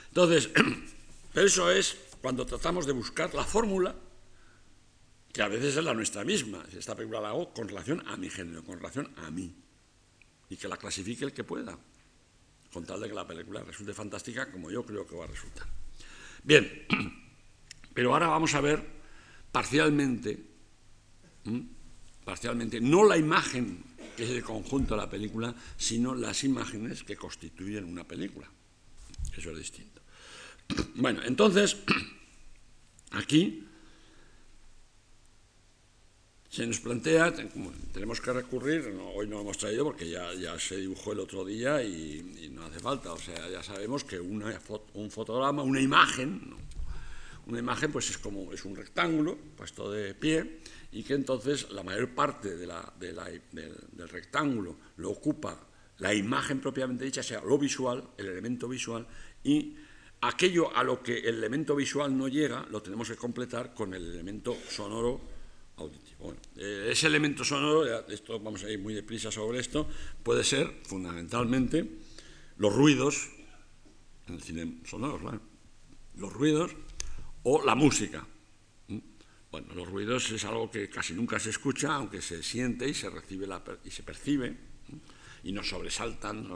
entonces, 0.10 0.50
eso 1.34 1.72
es 1.72 1.98
cuando 2.22 2.46
tratamos 2.46 2.86
de 2.86 2.94
buscar 2.94 3.34
la 3.34 3.44
fórmula 3.44 3.96
que 5.34 5.42
a 5.42 5.48
veces 5.48 5.76
es 5.76 5.84
la 5.84 5.96
nuestra 5.96 6.24
misma. 6.24 6.64
Esta 6.72 6.96
película 6.96 7.20
la 7.20 7.30
hago 7.30 7.52
con 7.52 7.68
relación 7.68 8.04
a 8.08 8.16
mi 8.16 8.30
género, 8.30 8.64
con 8.64 8.78
relación 8.78 9.10
a 9.18 9.32
mí. 9.32 9.52
Y 10.50 10.56
que 10.56 10.68
la 10.68 10.78
clasifique 10.78 11.26
el 11.26 11.34
que 11.34 11.44
pueda, 11.44 11.76
con 12.72 12.86
tal 12.86 13.02
de 13.02 13.10
que 13.10 13.16
la 13.16 13.26
película 13.26 13.64
resulte 13.64 13.94
fantástica 13.94 14.52
como 14.52 14.70
yo 14.70 14.86
creo 14.86 15.08
que 15.08 15.16
va 15.16 15.24
a 15.24 15.28
resultar. 15.28 15.68
Bien, 16.44 16.86
pero 17.96 18.14
ahora 18.14 18.28
vamos 18.28 18.54
a 18.54 18.62
ver 18.62 18.86
parcialmente, 19.52 20.46
parcialmente, 22.24 22.80
no 22.80 23.04
la 23.04 23.18
imagen 23.18 23.84
que 24.16 24.24
es 24.24 24.30
el 24.30 24.44
conjunto 24.44 24.96
de 24.96 25.02
la 25.02 25.10
película, 25.10 25.54
sino 25.78 26.16
las 26.16 26.44
imágenes 26.44 27.04
que 27.04 27.16
constituyen 27.16 27.86
una 27.86 28.04
película. 28.04 28.50
Eso 29.36 29.52
es 29.52 29.58
distinto. 29.58 30.02
Bueno, 30.96 31.22
entonces, 31.24 31.78
aquí 33.12 33.68
se 36.54 36.68
nos 36.68 36.80
plantea, 36.80 37.34
tenemos 37.92 38.22
que 38.22 38.32
recurrir, 38.32 38.96
hoy 39.16 39.28
no 39.28 39.38
lo 39.38 39.42
hemos 39.42 39.58
traído 39.58 39.86
porque 39.86 40.08
ya, 40.08 40.60
se 40.60 40.78
dibujó 40.78 41.14
el 41.14 41.20
otro 41.20 41.44
día 41.44 41.82
y, 41.82 42.52
no 42.54 42.64
hace 42.64 42.80
falta, 42.80 43.12
o 43.12 43.18
sea, 43.18 43.50
ya 43.50 43.64
sabemos 43.64 44.04
que 44.04 44.20
una, 44.20 44.62
un 44.94 45.10
fotograma, 45.10 45.64
una 45.64 45.82
imagen, 45.82 46.54
una 47.48 47.60
imagen 47.60 47.92
pues 47.92 48.10
es 48.10 48.18
como 48.18 48.54
es 48.54 48.64
un 48.66 48.76
rectángulo 48.76 49.38
puesto 49.58 49.92
de 49.92 50.14
pie 50.14 50.60
y 50.92 51.04
que 51.04 51.14
entonces 51.14 51.70
la 51.72 51.84
mayor 51.84 52.10
parte 52.16 52.56
de 52.56 52.68
la, 52.68 52.94
del, 53.00 53.42
del 53.92 54.10
rectángulo 54.10 54.78
lo 54.98 55.12
ocupa 55.12 55.68
la 56.00 56.14
imagen 56.14 56.60
propiamente 56.60 57.06
dicha, 57.06 57.24
sea 57.24 57.42
lo 57.42 57.58
visual, 57.58 58.04
el 58.18 58.28
elemento 58.28 58.68
visual, 58.68 59.08
y 59.44 59.76
aquello 60.22 60.76
a 60.76 60.84
lo 60.84 61.02
que 61.02 61.20
el 61.20 61.36
elemento 61.36 61.76
visual 61.76 62.18
no 62.18 62.28
llega 62.28 62.66
lo 62.70 62.82
tenemos 62.82 63.10
que 63.10 63.16
completar 63.16 63.74
con 63.74 63.94
el 63.94 64.06
elemento 64.06 64.56
sonoro 64.70 65.22
auditivo. 65.78 66.36
Eh, 66.58 66.90
ese 66.92 67.08
elemento 67.08 67.44
sonoro, 67.44 68.08
esto 68.08 68.40
vamos 68.40 68.64
a 68.64 68.70
ir 68.70 68.80
muy 68.80 68.94
deprisa 68.94 69.32
sobre 69.32 69.60
esto, 69.60 69.88
puede 70.24 70.44
ser 70.44 70.82
fundamentalmente 70.84 71.90
los 72.58 72.74
ruidos, 72.74 73.30
en 74.28 74.36
el 74.36 74.42
cine 74.42 74.82
sonoro, 74.86 75.42
los 76.16 76.34
ruidos 76.34 76.76
o 77.44 77.64
la 77.64 77.76
música. 77.76 78.26
Bueno, 79.52 79.74
los 79.76 79.88
ruidos 79.88 80.32
es 80.32 80.46
algo 80.46 80.72
que 80.72 80.90
casi 80.90 81.14
nunca 81.14 81.40
se 81.40 81.52
escucha, 81.52 81.94
aunque 81.94 82.22
se 82.22 82.42
siente 82.42 82.88
y 82.88 82.94
se 82.94 83.10
recibe 83.10 83.48
y 83.84 83.92
se 83.92 84.04
percibe, 84.04 84.58
y 85.44 85.52
nos 85.52 85.70
sobresaltan 85.70 86.48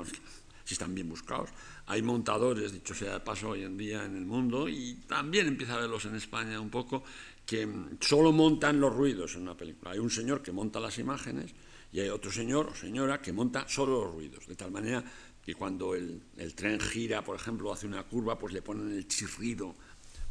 si 0.63 0.73
están 0.73 0.95
bien 0.95 1.07
buscados. 1.07 1.49
Hay 1.85 2.01
montadores, 2.01 2.73
dicho 2.73 2.93
sea 2.93 3.13
de 3.13 3.19
paso, 3.19 3.49
hoy 3.49 3.63
en 3.63 3.77
día 3.77 4.03
en 4.03 4.17
el 4.17 4.25
mundo, 4.25 4.67
y 4.67 4.95
también 5.07 5.47
empieza 5.47 5.75
a 5.75 5.81
verlos 5.81 6.05
en 6.05 6.15
España 6.15 6.59
un 6.59 6.69
poco, 6.69 7.03
que 7.45 7.67
solo 8.01 8.31
montan 8.31 8.81
los 8.81 8.93
ruidos 8.93 9.35
en 9.35 9.43
una 9.43 9.55
película. 9.55 9.91
Hay 9.91 9.99
un 9.99 10.09
señor 10.09 10.41
que 10.41 10.51
monta 10.51 10.79
las 10.79 10.97
imágenes 10.97 11.53
y 11.93 12.01
hay 12.01 12.09
otro 12.09 12.29
señor 12.31 12.67
o 12.67 12.75
señora 12.75 13.21
que 13.21 13.31
monta 13.31 13.67
solo 13.69 14.03
los 14.03 14.13
ruidos, 14.13 14.45
de 14.47 14.55
tal 14.55 14.71
manera 14.71 15.03
que 15.41 15.55
cuando 15.55 15.95
el, 15.95 16.21
tren 16.55 16.77
gira, 16.81 17.23
por 17.23 17.37
ejemplo, 17.37 17.71
hace 17.71 17.87
una 17.87 18.03
curva, 18.03 18.37
pues 18.37 18.53
le 18.53 18.61
ponen 18.61 18.91
el 18.91 19.07
chirrido 19.07 19.75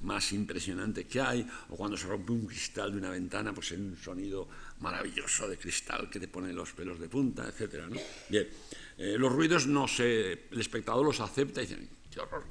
más 0.01 0.33
impresionante 0.33 1.07
que 1.07 1.21
hay, 1.21 1.47
o 1.71 1.77
cuando 1.77 1.97
se 1.97 2.07
rompe 2.07 2.33
un 2.33 2.47
cristal 2.47 2.93
de 2.93 2.99
una 2.99 3.11
ventana, 3.11 3.53
pues 3.53 3.73
es 3.73 3.79
un 3.79 3.97
sonido 3.97 4.49
maravilloso 4.81 5.49
de 5.49 5.57
cristal 5.57 6.11
que 6.11 6.21
te 6.21 6.29
pone 6.29 6.53
los 6.53 6.73
pelos 6.73 7.01
de 7.01 7.09
punta, 7.09 7.49
etc. 7.49 7.85
Bien, 8.29 8.49
eh, 8.99 9.17
los 9.19 9.33
ruidos 9.33 9.67
no 9.67 9.89
se, 9.89 10.33
el 10.51 10.61
espectador 10.61 11.05
los 11.05 11.21
acepta 11.21 11.63
y 11.63 11.67
dice, 11.67 11.89
qué 12.11 12.21
horror, 12.21 12.45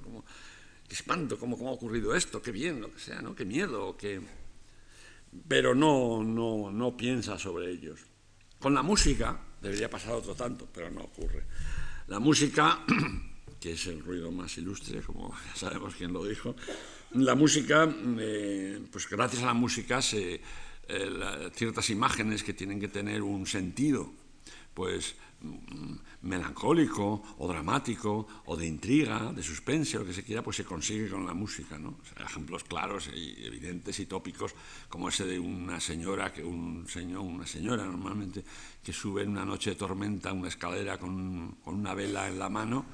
qué 0.87 0.93
espanto, 0.93 1.37
cómo, 1.39 1.57
cómo 1.57 1.69
ha 1.69 1.73
ocurrido 1.73 2.15
esto, 2.15 2.41
qué 2.41 2.51
bien, 2.51 2.81
lo 2.81 2.91
que 2.91 2.99
sea, 2.99 3.21
¿no? 3.21 3.35
qué 3.35 3.45
miedo, 3.45 3.95
qué 3.97 4.21
pero 5.47 5.75
no, 5.75 6.23
no, 6.23 6.71
no 6.71 6.97
piensa 6.97 7.37
sobre 7.37 7.71
ellos. 7.71 7.99
Con 8.59 8.73
la 8.73 8.81
música 8.81 9.39
debería 9.61 9.89
pasar 9.89 10.13
otro 10.13 10.35
tanto, 10.35 10.67
pero 10.73 10.89
no 10.89 11.01
ocurre. 11.01 11.43
La 12.07 12.19
música, 12.19 12.85
que 13.59 13.73
es 13.73 13.87
el 13.87 14.03
ruido 14.03 14.31
más 14.31 14.57
ilustre, 14.57 15.01
como 15.01 15.35
ya 15.47 15.55
sabemos 15.55 15.95
quién 15.95 16.13
lo 16.13 16.23
dijo, 16.25 16.55
la 17.15 17.35
música, 17.35 17.89
eh, 18.19 18.79
pues 18.91 19.09
gracias 19.09 19.43
a 19.43 19.47
la 19.47 19.53
música, 19.53 20.01
se, 20.01 20.41
eh, 20.87 21.49
ciertas 21.53 21.89
imágenes 21.89 22.43
que 22.43 22.53
tienen 22.53 22.79
que 22.79 22.87
tener 22.87 23.21
un 23.21 23.45
sentido, 23.45 24.11
pues 24.73 25.15
Mm, 25.45 25.99
melancólico 26.23 27.21
o 27.37 27.47
dramático 27.47 28.25
o 28.49 28.57
de 28.57 28.65
intriga, 28.65 29.31
de 29.31 29.43
suspense, 29.43 29.99
lo 29.99 30.05
que 30.05 30.13
se 30.13 30.23
quiera, 30.23 30.41
pues 30.41 30.57
se 30.57 30.65
consigue 30.65 31.07
con 31.07 31.25
la 31.25 31.35
música. 31.35 31.77
¿no? 31.77 31.99
ejemplos 32.17 32.63
claros 32.63 33.09
y 33.13 33.45
evidentes 33.45 33.99
y 33.99 34.07
tópicos, 34.07 34.55
como 34.89 35.09
ese 35.09 35.25
de 35.25 35.37
una 35.37 35.79
señora, 35.79 36.33
que 36.33 36.43
un 36.43 36.87
señor, 36.87 37.21
una 37.21 37.45
señora 37.45 37.85
normalmente, 37.85 38.43
que 38.83 38.91
sube 38.91 39.21
en 39.21 39.29
una 39.29 39.45
noche 39.45 39.71
de 39.71 39.75
tormenta 39.75 40.33
una 40.33 40.47
escalera 40.47 40.97
con, 40.97 41.57
con 41.63 41.75
una 41.75 41.93
vela 41.93 42.27
en 42.27 42.39
la 42.39 42.49
mano 42.49 42.85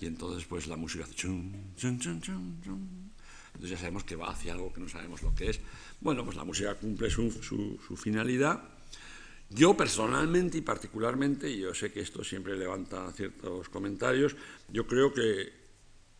y 0.00 0.06
entonces 0.06 0.46
pues 0.46 0.66
la 0.66 0.76
música 0.76 1.04
hace 1.04 1.14
chum, 1.14 1.52
chum, 1.76 1.98
chum, 1.98 2.20
chum, 2.20 2.60
Entonces 3.58 3.76
ya 3.76 3.78
sabemos 3.78 4.04
que 4.04 4.14
va 4.14 4.30
hacia 4.30 4.52
algo 4.52 4.72
que 4.72 4.80
no 4.80 4.88
sabemos 4.88 5.20
lo 5.20 5.34
que 5.34 5.50
es. 5.50 5.60
Bueno, 6.00 6.24
pues 6.24 6.36
la 6.36 6.44
música 6.44 6.76
cumple 6.76 7.10
su, 7.10 7.32
su, 7.32 7.96
finalidad 7.96 8.62
yo 9.50 9.76
personalmente 9.76 10.58
y 10.58 10.60
particularmente, 10.60 11.50
y 11.50 11.60
yo 11.60 11.74
sé 11.74 11.90
que 11.90 12.00
esto 12.00 12.22
siempre 12.22 12.56
levanta 12.56 13.10
ciertos 13.12 13.68
comentarios, 13.70 14.36
yo 14.68 14.86
creo 14.86 15.12
que, 15.12 15.50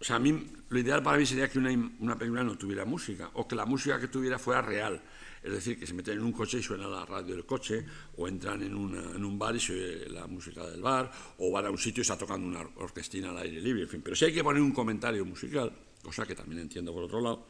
o 0.01 0.05
sea, 0.05 0.17
a 0.17 0.19
mí 0.19 0.51
lo 0.71 0.79
ideal 0.79 1.03
para 1.03 1.19
mí 1.19 1.27
sería 1.27 1.49
que 1.49 1.59
una, 1.59 2.19
película 2.19 2.43
no 2.43 2.57
tuviera 2.57 2.85
música, 2.85 3.31
o 3.35 3.47
que 3.47 3.55
la 3.55 3.67
música 3.67 4.01
que 4.01 4.09
tuviera 4.09 4.39
fuera 4.39 4.63
real. 4.63 5.01
Es 5.43 5.53
decir, 5.53 5.79
que 5.79 5.87
se 5.87 5.95
meten 5.95 6.15
en 6.19 6.25
un 6.25 6.33
coche 6.33 6.59
y 6.59 6.63
suena 6.63 6.89
la 6.89 7.05
radio 7.05 7.35
del 7.35 7.45
coche, 7.45 7.85
o 8.17 8.27
entran 8.27 8.63
en, 8.63 8.73
en 8.73 9.25
un 9.25 9.39
bar 9.39 9.55
y 9.55 9.61
se 9.61 9.75
oye 9.75 10.09
la 10.09 10.27
música 10.27 10.67
del 10.67 10.81
bar, 10.81 11.13
o 11.37 11.53
van 11.53 11.67
a 11.67 11.71
un 11.71 11.79
sitio 11.79 12.01
y 12.01 12.03
está 12.03 12.17
tocando 12.17 12.49
una 12.49 12.67
orquestina 12.77 13.31
al 13.31 13.39
aire 13.39 13.61
libre, 13.61 13.83
en 13.83 13.89
fin. 13.89 14.01
Pero 14.03 14.17
si 14.17 14.25
hay 14.25 14.33
que 14.33 14.43
poner 14.43 14.63
un 14.63 14.73
comentario 14.73 15.25
musical, 15.25 15.71
cosa 16.03 16.27
que 16.27 16.35
también 16.35 16.61
entiendo 16.61 16.93
por 16.93 17.05
otro 17.05 17.21
lado, 17.21 17.47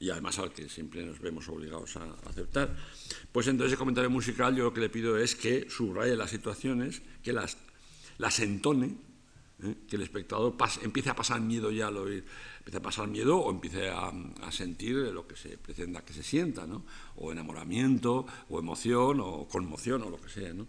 y 0.00 0.10
además 0.10 0.38
al 0.38 0.52
que 0.52 0.68
siempre 0.68 1.04
nos 1.04 1.20
vemos 1.20 1.48
obligados 1.48 1.96
a 1.96 2.14
aceptar, 2.28 2.74
pues 3.32 3.46
entonces 3.46 3.72
ese 3.72 3.78
comentario 3.78 4.10
musical 4.10 4.54
yo 4.54 4.64
lo 4.64 4.74
que 4.74 4.80
le 4.80 4.88
pido 4.88 5.16
es 5.16 5.34
que 5.34 5.68
subraye 5.70 6.16
las 6.16 6.30
situaciones, 6.30 7.02
que 7.22 7.32
las, 7.32 7.56
las 8.18 8.40
entone, 8.40 8.96
¿eh? 9.62 9.74
que 9.88 9.96
el 9.96 10.02
espectador 10.02 10.56
empiece 10.82 11.10
a 11.10 11.16
pasar 11.16 11.40
miedo 11.40 11.70
ya 11.70 11.88
al 11.88 11.96
oír, 11.96 12.24
empiece 12.58 12.78
a 12.78 12.82
pasar 12.82 13.08
miedo 13.08 13.38
o 13.38 13.50
empiece 13.50 13.88
a, 13.88 14.12
sentir 14.50 14.96
lo 14.96 15.26
que 15.26 15.36
se 15.36 15.58
pretenda 15.58 16.04
que 16.04 16.12
se 16.12 16.22
sienta, 16.22 16.66
¿no? 16.66 16.84
o 17.16 17.32
enamoramiento, 17.32 18.26
o 18.48 18.58
emoción, 18.58 19.20
o 19.20 19.48
conmoción, 19.48 20.02
o 20.02 20.10
lo 20.10 20.20
que 20.20 20.28
sea, 20.28 20.52
¿no? 20.52 20.66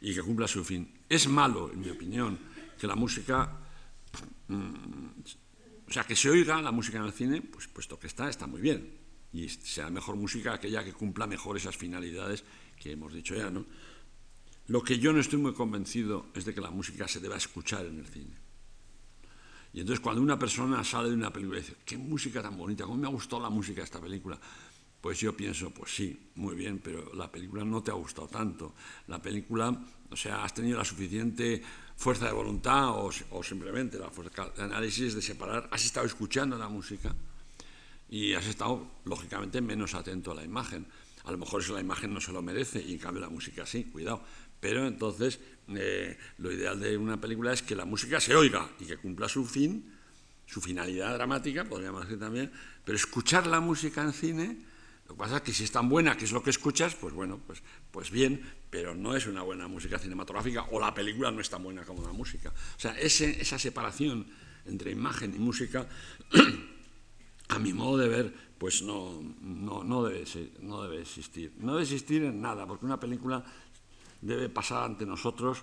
y 0.00 0.14
que 0.14 0.22
cumpla 0.22 0.46
su 0.48 0.64
fin. 0.64 0.92
Es 1.08 1.28
malo, 1.28 1.70
en 1.72 1.80
mi 1.80 1.90
opinión, 1.90 2.38
que 2.78 2.86
la 2.86 2.94
música... 2.94 3.60
Mm, 4.48 5.45
o 5.88 5.92
sea, 5.92 6.04
que 6.04 6.16
se 6.16 6.28
oiga 6.28 6.60
la 6.60 6.72
música 6.72 6.98
en 6.98 7.04
el 7.04 7.12
cine, 7.12 7.42
pues 7.42 7.68
puesto 7.68 7.98
que 7.98 8.06
está, 8.06 8.28
está 8.28 8.46
muy 8.46 8.60
bien. 8.60 8.98
Y 9.32 9.48
sea 9.48 9.90
mejor 9.90 10.16
música 10.16 10.54
aquella 10.54 10.84
que 10.84 10.92
cumpla 10.92 11.26
mejor 11.26 11.56
esas 11.56 11.76
finalidades 11.76 12.44
que 12.80 12.92
hemos 12.92 13.12
dicho 13.12 13.34
ya, 13.34 13.50
¿no? 13.50 13.64
Lo 14.68 14.82
que 14.82 14.98
yo 14.98 15.12
no 15.12 15.20
estoy 15.20 15.38
muy 15.38 15.52
convencido 15.52 16.26
es 16.34 16.44
de 16.44 16.52
que 16.54 16.60
la 16.60 16.70
música 16.70 17.06
se 17.06 17.20
deba 17.20 17.36
escuchar 17.36 17.86
en 17.86 18.00
el 18.00 18.06
cine. 18.06 18.36
Y 19.72 19.80
entonces 19.80 20.00
cuando 20.00 20.22
una 20.22 20.38
persona 20.38 20.82
sale 20.82 21.10
de 21.10 21.14
una 21.14 21.32
película 21.32 21.58
y 21.58 21.62
dice, 21.62 21.76
qué 21.84 21.98
música 21.98 22.42
tan 22.42 22.56
bonita, 22.56 22.84
cómo 22.84 22.96
me 22.96 23.06
ha 23.06 23.10
gustado 23.10 23.42
la 23.42 23.50
música 23.50 23.80
de 23.80 23.84
esta 23.84 24.00
película, 24.00 24.40
pues 25.00 25.20
yo 25.20 25.36
pienso, 25.36 25.70
pues 25.70 25.94
sí, 25.94 26.30
muy 26.36 26.56
bien, 26.56 26.80
pero 26.82 27.14
la 27.14 27.30
película 27.30 27.64
no 27.64 27.82
te 27.82 27.92
ha 27.92 27.94
gustado 27.94 28.26
tanto. 28.26 28.74
La 29.06 29.22
película, 29.22 29.78
o 30.10 30.16
sea, 30.16 30.44
has 30.44 30.54
tenido 30.54 30.78
la 30.78 30.84
suficiente 30.84 31.62
fuerza 31.96 32.26
de 32.26 32.32
voluntad 32.32 32.90
o, 32.90 33.42
simplemente 33.42 33.98
la 33.98 34.10
fuerza 34.10 34.50
de 34.56 34.62
análisis 34.62 35.14
de 35.14 35.22
separar, 35.22 35.68
has 35.70 35.84
estado 35.84 36.06
escuchando 36.06 36.58
la 36.58 36.68
música 36.68 37.14
y 38.08 38.34
has 38.34 38.46
estado, 38.46 38.86
lógicamente, 39.04 39.60
menos 39.60 39.94
atento 39.94 40.32
a 40.32 40.34
la 40.34 40.44
imagen. 40.44 40.86
A 41.24 41.32
lo 41.32 41.38
mejor 41.38 41.62
eso 41.62 41.74
la 41.74 41.80
imagen 41.80 42.14
no 42.14 42.20
se 42.20 42.32
lo 42.32 42.42
merece 42.42 42.80
y 42.80 42.92
en 42.92 42.98
cambio 42.98 43.20
la 43.20 43.30
música 43.30 43.66
sí, 43.66 43.84
cuidado. 43.84 44.22
Pero 44.60 44.86
entonces 44.86 45.40
eh, 45.68 46.16
lo 46.38 46.52
ideal 46.52 46.78
de 46.78 46.96
una 46.96 47.20
película 47.20 47.52
es 47.52 47.62
que 47.62 47.74
la 47.74 47.84
música 47.84 48.20
se 48.20 48.34
oiga 48.34 48.68
y 48.78 48.86
que 48.86 48.96
cumpla 48.96 49.28
su 49.28 49.44
fin, 49.44 49.92
su 50.46 50.60
finalidad 50.60 51.14
dramática, 51.14 51.64
podríamos 51.64 52.02
decir 52.02 52.20
también, 52.20 52.52
pero 52.84 52.96
escuchar 52.96 53.46
la 53.48 53.60
música 53.60 54.02
en 54.02 54.12
cine, 54.12 54.56
lo 55.08 55.14
que 55.14 55.18
pasa 55.18 55.36
es 55.36 55.42
que 55.42 55.52
si 55.52 55.64
es 55.64 55.72
tan 55.72 55.88
buena 55.88 56.16
que 56.16 56.24
es 56.24 56.32
lo 56.32 56.42
que 56.42 56.50
escuchas, 56.50 56.94
pues 56.94 57.14
bueno, 57.14 57.40
pues, 57.46 57.62
pues 57.90 58.10
bien, 58.10 58.40
pero 58.70 58.94
no 58.94 59.14
es 59.16 59.26
una 59.26 59.42
buena 59.42 59.68
música 59.68 59.98
cinematográfica 59.98 60.66
o 60.70 60.80
la 60.80 60.92
película 60.92 61.30
no 61.30 61.40
es 61.40 61.50
tan 61.50 61.62
buena 61.62 61.84
como 61.84 62.02
la 62.02 62.12
música. 62.12 62.50
O 62.50 62.80
sea, 62.80 62.98
esa 62.98 63.58
separación 63.58 64.26
entre 64.66 64.90
imagen 64.90 65.34
y 65.34 65.38
música, 65.38 65.86
a 67.48 67.58
mi 67.58 67.72
modo 67.72 67.98
de 67.98 68.08
ver, 68.08 68.34
pues 68.58 68.82
no, 68.82 69.22
no, 69.40 69.84
no, 69.84 70.04
debe, 70.04 70.24
no 70.60 70.82
debe 70.82 71.02
existir. 71.02 71.52
No 71.58 71.72
debe 71.72 71.84
existir 71.84 72.24
en 72.24 72.40
nada, 72.40 72.66
porque 72.66 72.84
una 72.84 72.98
película 72.98 73.44
debe 74.20 74.48
pasar 74.48 74.84
ante 74.84 75.06
nosotros 75.06 75.62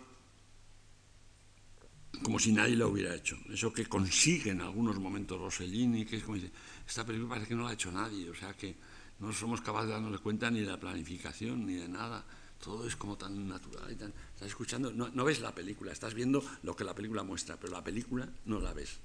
como 2.21 2.39
si 2.39 2.53
nadie 2.53 2.75
lo 2.75 2.89
hubiera 2.89 3.15
hecho. 3.15 3.37
Eso 3.49 3.73
que 3.73 3.85
consigue 3.85 4.51
en 4.51 4.61
algunos 4.61 4.99
momentos 4.99 5.39
Rossellini, 5.39 6.05
que 6.05 6.17
es 6.17 6.23
como 6.23 6.35
dice, 6.35 6.51
esta 6.87 7.05
película 7.05 7.29
parece 7.29 7.49
que 7.49 7.55
no 7.55 7.63
la 7.63 7.69
ha 7.69 7.73
hecho 7.73 7.91
nadie, 7.91 8.29
o 8.29 8.35
sea 8.35 8.53
que 8.53 8.75
no 9.19 9.33
somos 9.33 9.61
capaces 9.61 9.87
de 9.87 9.93
darnos 9.93 10.21
cuenta 10.21 10.51
ni 10.51 10.61
de 10.61 10.67
la 10.67 10.79
planificación 10.79 11.65
ni 11.65 11.73
de 11.73 11.87
nada. 11.87 12.25
Todo 12.63 12.87
es 12.87 12.95
como 12.95 13.17
tan 13.17 13.47
natural 13.47 13.91
y 13.91 13.95
tan... 13.95 14.13
Estás 14.33 14.47
escuchando, 14.47 14.91
no, 14.93 15.09
no 15.09 15.25
ves 15.25 15.41
la 15.41 15.53
película, 15.53 15.91
estás 15.91 16.13
viendo 16.13 16.41
lo 16.63 16.75
que 16.75 16.85
la 16.85 16.95
película 16.95 17.21
muestra, 17.23 17.57
pero 17.59 17.73
la 17.73 17.83
película 17.83 18.29
no 18.45 18.61
la 18.61 18.73
ves. 18.73 18.99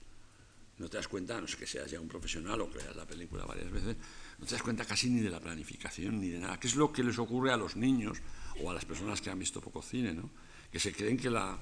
No 0.79 0.89
te 0.89 0.97
das 0.97 1.09
cuenta, 1.09 1.41
no 1.41 1.49
sé 1.49 1.57
que 1.57 1.67
seas 1.67 1.91
ya 1.91 2.01
un 2.01 2.07
profesional 2.07 2.61
o 2.61 2.71
que 2.71 2.79
veas 2.79 2.95
la 2.95 3.05
película 3.05 3.45
varias 3.45 3.73
veces, 3.73 3.97
no 4.39 4.47
te 4.47 4.53
das 4.53 4.63
cuenta 4.63 4.85
casi 4.85 5.11
ni 5.11 5.21
de 5.21 5.31
la 5.31 5.41
planificación 5.41 6.21
ni 6.21 6.29
de 6.29 6.39
nada. 6.39 6.61
¿Qué 6.61 6.69
es 6.69 6.77
lo 6.77 6.93
que 6.93 7.03
les 7.03 7.19
ocurre 7.19 7.53
a 7.53 7.57
los 7.57 7.75
niños 7.75 8.19
o 8.63 8.71
a 8.71 8.75
las 8.75 8.85
personas 8.85 9.21
que 9.21 9.31
han 9.31 9.39
visto 9.41 9.61
poco 9.61 9.83
cine, 9.83 10.15
¿no? 10.15 10.31
que 10.71 10.79
se 10.79 10.93
creen 10.93 11.17
que 11.17 11.31
la, 11.31 11.59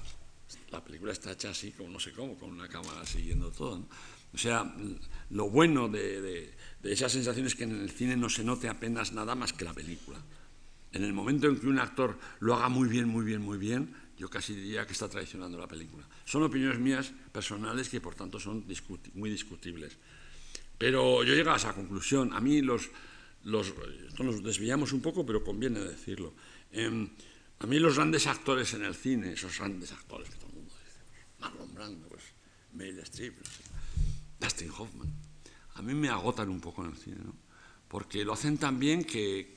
la 0.69 0.83
película 0.83 1.13
está 1.13 1.31
hecha 1.31 1.49
así, 1.49 1.71
como 1.71 1.89
no 1.89 1.99
sé 1.99 2.11
cómo, 2.11 2.37
con 2.37 2.51
una 2.51 2.67
cámara 2.67 3.05
siguiendo 3.05 3.51
todo. 3.51 3.87
O 4.33 4.37
sea, 4.37 4.71
lo 5.29 5.49
bueno 5.49 5.87
de, 5.87 6.21
de, 6.21 6.53
de 6.83 6.93
esa 6.93 7.09
sensación 7.09 7.47
es 7.47 7.55
que 7.55 7.63
en 7.63 7.81
el 7.81 7.89
cine 7.89 8.17
no 8.17 8.29
se 8.29 8.43
note 8.43 8.69
apenas 8.69 9.13
nada 9.13 9.35
más 9.35 9.53
que 9.53 9.65
la 9.65 9.73
película. 9.73 10.19
En 10.93 11.03
el 11.03 11.13
momento 11.13 11.47
en 11.47 11.59
que 11.59 11.67
un 11.67 11.79
actor 11.79 12.17
lo 12.39 12.55
haga 12.55 12.69
muy 12.69 12.87
bien, 12.87 13.07
muy 13.07 13.25
bien, 13.25 13.41
muy 13.41 13.57
bien, 13.57 13.93
yo 14.17 14.29
casi 14.29 14.55
diría 14.55 14.85
que 14.85 14.93
está 14.93 15.07
traicionando 15.07 15.57
la 15.57 15.67
película. 15.67 16.07
Son 16.25 16.43
opiniones 16.43 16.79
mías 16.79 17.13
personales 17.31 17.89
que 17.89 18.01
por 18.01 18.15
tanto 18.15 18.39
son 18.39 18.65
muy 19.13 19.29
discutibles. 19.29 19.97
Pero 20.77 21.23
yo 21.23 21.33
llego 21.33 21.51
a 21.51 21.57
esa 21.57 21.73
conclusión. 21.73 22.33
A 22.33 22.39
mí 22.39 22.61
los, 22.61 22.89
los, 23.43 23.73
nos 24.19 24.43
desviamos 24.43 24.93
un 24.93 25.01
poco, 25.01 25.25
pero 25.25 25.43
conviene 25.43 25.79
decirlo. 25.79 26.33
Em, 26.71 27.09
a 27.59 27.67
mí 27.67 27.79
los 27.79 27.95
grandes 27.95 28.27
actores 28.27 28.73
en 28.73 28.83
el 28.83 28.95
cine, 28.95 29.33
esos 29.33 29.57
grandes 29.57 29.91
actores 29.91 30.29
que 30.29 30.35
todo 30.35 30.49
el 30.49 30.55
mundo 30.55 30.73
dice, 30.85 30.99
Marlon 31.39 31.73
Brando, 31.73 32.07
pues, 32.07 32.23
Meryl 32.73 32.99
Streep, 32.99 33.35
Dustin 34.39 34.69
Hoffman, 34.69 35.11
a 35.75 35.81
mí 35.81 35.93
me 35.93 36.09
agotan 36.09 36.49
un 36.49 36.61
poco 36.61 36.83
en 36.83 36.91
el 36.91 36.97
cine, 36.97 37.17
¿no? 37.23 37.35
porque 37.87 38.25
lo 38.25 38.33
hacen 38.33 38.57
tan 38.57 38.79
bien 38.79 39.03
que, 39.03 39.56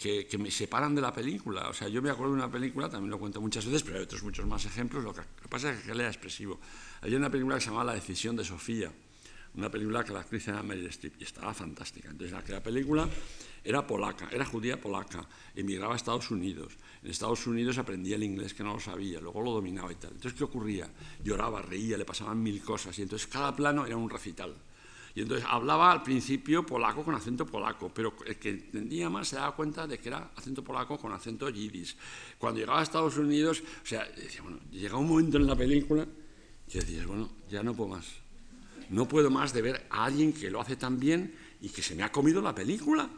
que, 0.00 0.38
me 0.38 0.50
separan 0.50 0.94
de 0.94 1.02
la 1.02 1.12
película. 1.12 1.68
O 1.68 1.74
sea, 1.74 1.86
yo 1.88 2.00
me 2.00 2.08
acuerdo 2.08 2.32
de 2.32 2.38
una 2.38 2.50
película, 2.50 2.88
también 2.88 3.10
lo 3.10 3.18
cuento 3.18 3.38
muchas 3.38 3.66
veces, 3.66 3.82
pero 3.82 3.98
hay 3.98 4.04
otros 4.04 4.22
muchos 4.22 4.46
más 4.46 4.64
ejemplos. 4.64 5.04
Lo 5.04 5.12
que, 5.12 5.20
pasa 5.50 5.72
es 5.72 5.82
que 5.82 5.90
era 5.90 6.06
expresivo. 6.06 6.58
Hay 7.02 7.14
una 7.14 7.30
película 7.30 7.56
que 7.56 7.60
se 7.60 7.66
llamaba 7.66 7.84
La 7.84 7.94
decisión 7.94 8.34
de 8.34 8.42
Sofía, 8.42 8.90
una 9.56 9.70
película 9.70 10.02
que 10.02 10.12
la 10.12 10.20
actriz 10.20 10.48
era 10.48 10.62
Meryl 10.62 10.86
Streep 10.86 11.20
y 11.20 11.24
estaba 11.24 11.52
fantástica. 11.52 12.08
Entonces, 12.08 12.32
la 12.48 12.62
película 12.62 13.06
era 13.62 13.86
polaca, 13.86 14.30
era 14.32 14.46
judía 14.46 14.80
polaca, 14.80 15.28
emigraba 15.54 15.92
a 15.92 15.96
Estados 15.96 16.30
Unidos. 16.30 16.78
En 17.02 17.10
Estados 17.10 17.46
Unidos 17.46 17.76
aprendía 17.76 18.16
el 18.16 18.22
inglés 18.22 18.54
que 18.54 18.62
no 18.62 18.72
lo 18.72 18.80
sabía, 18.80 19.20
luego 19.20 19.42
lo 19.42 19.50
dominaba 19.50 19.92
y 19.92 19.96
tal. 19.96 20.12
Entonces, 20.12 20.32
¿qué 20.32 20.44
ocurría? 20.44 20.88
Lloraba, 21.22 21.60
reía, 21.60 21.98
le 21.98 22.06
pasaban 22.06 22.42
mil 22.42 22.62
cosas 22.62 22.98
y 22.98 23.02
entonces 23.02 23.28
cada 23.28 23.54
plano 23.54 23.84
era 23.84 23.98
un 23.98 24.08
recital. 24.08 24.54
Y 25.14 25.22
entonces 25.22 25.46
hablaba 25.48 25.90
al 25.90 26.02
principio 26.02 26.64
polaco 26.64 27.04
con 27.04 27.14
acento 27.14 27.44
polaco, 27.46 27.90
pero 27.92 28.14
el 28.26 28.36
que 28.36 28.50
entendía 28.50 29.10
más 29.10 29.28
se 29.28 29.36
daba 29.36 29.56
cuenta 29.56 29.86
de 29.86 29.98
que 29.98 30.08
era 30.08 30.30
acento 30.36 30.62
polaco 30.62 30.98
con 30.98 31.12
acento 31.12 31.48
yidis. 31.48 31.96
Cuando 32.38 32.60
llegaba 32.60 32.80
a 32.80 32.82
Estados 32.82 33.16
Unidos, 33.16 33.62
o 33.82 33.86
sea, 33.86 34.06
bueno, 34.42 34.58
llega 34.70 34.96
un 34.96 35.08
momento 35.08 35.36
en 35.36 35.46
la 35.46 35.56
película 35.56 36.06
que 36.70 36.78
decías, 36.78 37.06
bueno, 37.06 37.28
ya 37.50 37.62
no 37.62 37.74
puedo 37.74 37.90
más. 37.90 38.06
No 38.90 39.06
puedo 39.06 39.30
más 39.30 39.52
de 39.52 39.62
ver 39.62 39.86
a 39.90 40.04
alguien 40.04 40.32
que 40.32 40.50
lo 40.50 40.60
hace 40.60 40.76
tan 40.76 40.98
bien 40.98 41.34
y 41.60 41.68
que 41.68 41.82
se 41.82 41.94
me 41.94 42.02
ha 42.02 42.12
comido 42.12 42.40
la 42.40 42.54
película. 42.54 43.08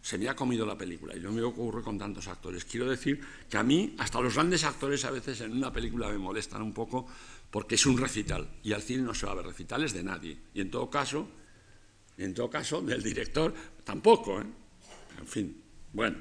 Se 0.00 0.18
me 0.18 0.28
ha 0.28 0.36
comido 0.36 0.66
la 0.66 0.76
película 0.76 1.16
y 1.16 1.20
no 1.20 1.32
me 1.32 1.42
ocurre 1.42 1.82
con 1.82 1.98
tantos 1.98 2.28
actores. 2.28 2.66
Quiero 2.66 2.88
decir 2.90 3.20
que 3.48 3.56
a 3.56 3.62
mí, 3.62 3.94
hasta 3.98 4.20
los 4.20 4.34
grandes 4.34 4.64
actores 4.64 5.02
a 5.06 5.10
veces 5.10 5.40
en 5.40 5.52
una 5.52 5.72
película 5.72 6.08
me 6.08 6.18
molestan 6.18 6.60
un 6.60 6.74
poco 6.74 7.06
porque 7.54 7.76
es 7.76 7.86
un 7.86 7.96
recital 7.96 8.48
y 8.64 8.72
al 8.72 8.82
cine 8.82 9.04
no 9.04 9.14
se 9.14 9.26
va 9.26 9.30
a 9.30 9.36
ver 9.36 9.46
recitales 9.46 9.92
de 9.92 10.02
nadie. 10.02 10.36
Y 10.54 10.60
en 10.60 10.72
todo 10.72 10.90
caso, 10.90 11.28
en 12.18 12.34
todo 12.34 12.50
caso, 12.50 12.82
del 12.82 13.00
director 13.00 13.54
tampoco. 13.84 14.40
¿eh? 14.40 14.44
En 15.20 15.26
fin, 15.28 15.62
bueno, 15.92 16.16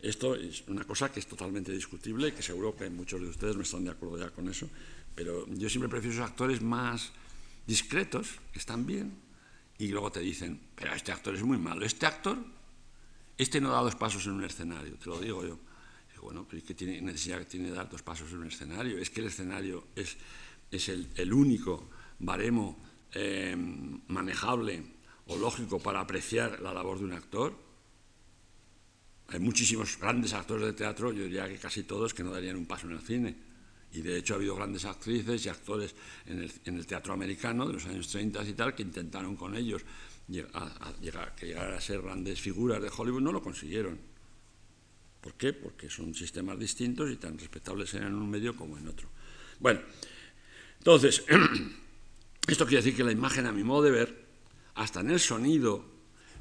esto 0.00 0.34
es 0.34 0.64
una 0.66 0.84
cosa 0.84 1.12
que 1.12 1.20
es 1.20 1.26
totalmente 1.26 1.72
discutible 1.72 2.32
que 2.32 2.40
seguro 2.40 2.74
que 2.74 2.88
muchos 2.88 3.20
de 3.20 3.28
ustedes 3.28 3.54
no 3.54 3.64
están 3.64 3.84
de 3.84 3.90
acuerdo 3.90 4.16
ya 4.16 4.30
con 4.30 4.48
eso, 4.48 4.66
pero 5.14 5.46
yo 5.48 5.68
siempre 5.68 5.90
prefiero 5.90 6.14
esos 6.14 6.26
actores 6.26 6.62
más 6.62 7.12
discretos, 7.66 8.40
que 8.50 8.58
están 8.58 8.86
bien, 8.86 9.12
y 9.76 9.88
luego 9.88 10.10
te 10.10 10.20
dicen, 10.20 10.58
pero 10.74 10.94
este 10.94 11.12
actor 11.12 11.34
es 11.34 11.42
muy 11.42 11.58
malo. 11.58 11.84
Este 11.84 12.06
actor, 12.06 12.38
este 13.36 13.60
no 13.60 13.72
da 13.72 13.82
dos 13.82 13.94
pasos 13.94 14.24
en 14.24 14.32
un 14.32 14.44
escenario, 14.44 14.94
te 14.94 15.10
lo 15.10 15.20
digo 15.20 15.46
yo. 15.46 15.58
bueno, 16.22 16.46
pero 16.48 16.64
¿qué 16.66 16.72
tiene 16.72 16.98
necesidad 17.02 17.40
que 17.40 17.44
tiene 17.44 17.70
dar 17.70 17.90
dos 17.90 18.00
pasos 18.00 18.32
en 18.32 18.38
un 18.38 18.46
escenario? 18.46 18.96
Es 18.96 19.10
que 19.10 19.20
el 19.20 19.26
escenario 19.26 19.88
es 19.94 20.16
es 20.70 20.88
el, 20.88 21.32
único 21.32 21.88
baremo 22.18 22.78
eh, 23.12 23.56
manejable 24.08 24.82
o 25.26 25.36
lógico 25.36 25.78
para 25.78 26.00
apreciar 26.00 26.60
la 26.60 26.72
labor 26.72 26.98
de 26.98 27.04
un 27.04 27.12
actor. 27.12 27.54
Hay 29.28 29.40
muchísimos 29.40 29.98
grandes 29.98 30.32
actores 30.32 30.66
de 30.66 30.72
teatro, 30.72 31.12
yo 31.12 31.24
diría 31.24 31.48
que 31.48 31.58
casi 31.58 31.82
todos, 31.82 32.14
que 32.14 32.22
no 32.22 32.30
darían 32.30 32.56
un 32.56 32.66
paso 32.66 32.86
en 32.86 32.94
el 32.94 33.00
cine. 33.00 33.36
Y 33.92 34.02
de 34.02 34.18
hecho 34.18 34.34
ha 34.34 34.36
habido 34.36 34.54
grandes 34.54 34.84
actrices 34.84 35.44
y 35.44 35.48
actores 35.48 35.94
en 36.26 36.76
el, 36.76 36.86
teatro 36.86 37.12
americano 37.12 37.66
de 37.66 37.74
los 37.74 37.86
años 37.86 38.08
30 38.08 38.42
y 38.44 38.52
tal 38.52 38.74
que 38.74 38.82
intentaron 38.82 39.36
con 39.36 39.56
ellos 39.56 39.82
llegar, 40.28 41.34
que 41.34 41.46
llegar 41.46 41.72
a 41.72 41.80
ser 41.80 42.02
grandes 42.02 42.40
figuras 42.40 42.82
de 42.82 42.90
Hollywood, 42.94 43.22
no 43.22 43.32
lo 43.32 43.42
consiguieron. 43.42 43.98
¿Por 45.20 45.34
qué? 45.34 45.52
Porque 45.52 45.90
son 45.90 46.14
sistemas 46.14 46.58
distintos 46.58 47.10
y 47.10 47.16
tan 47.16 47.38
respetables 47.38 47.94
en 47.94 48.14
un 48.14 48.30
medio 48.30 48.54
como 48.54 48.78
en 48.78 48.88
otro. 48.88 49.08
Bueno, 49.58 49.80
entonces, 50.78 51.24
esto 52.46 52.66
quiere 52.66 52.82
decir 52.82 52.96
que 52.96 53.04
la 53.04 53.12
imagen, 53.12 53.46
a 53.46 53.52
mi 53.52 53.64
modo 53.64 53.82
de 53.82 53.90
ver, 53.90 54.26
hasta 54.74 55.00
en 55.00 55.10
el 55.10 55.20
sonido, 55.20 55.84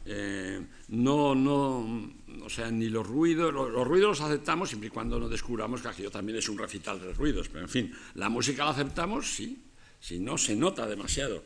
eh, 0.06 0.66
no, 0.90 1.36
no, 1.36 2.14
o 2.44 2.50
sea, 2.50 2.72
ni 2.72 2.90
los 2.90 3.06
ruidos, 3.06 3.54
los, 3.54 3.88
ruidos 3.88 4.20
los 4.20 4.22
aceptamos 4.22 4.70
siempre 4.70 4.88
y 4.88 4.90
cuando 4.90 5.20
no 5.20 5.28
descubramos 5.28 5.82
que 5.82 5.90
aquello 5.90 6.12
también 6.12 6.38
es 6.38 6.48
un 6.48 6.58
recital 6.58 7.02
de 7.02 7.14
ruidos, 7.14 7.50
pero 7.50 7.64
en 7.64 7.70
fin, 7.70 7.94
la 8.16 8.30
música 8.30 8.64
la 8.64 8.72
aceptamos, 8.72 9.36
sí, 9.36 9.66
si 10.00 10.20
no 10.20 10.38
se 10.38 10.56
nota 10.56 10.88
demasiado. 10.88 11.44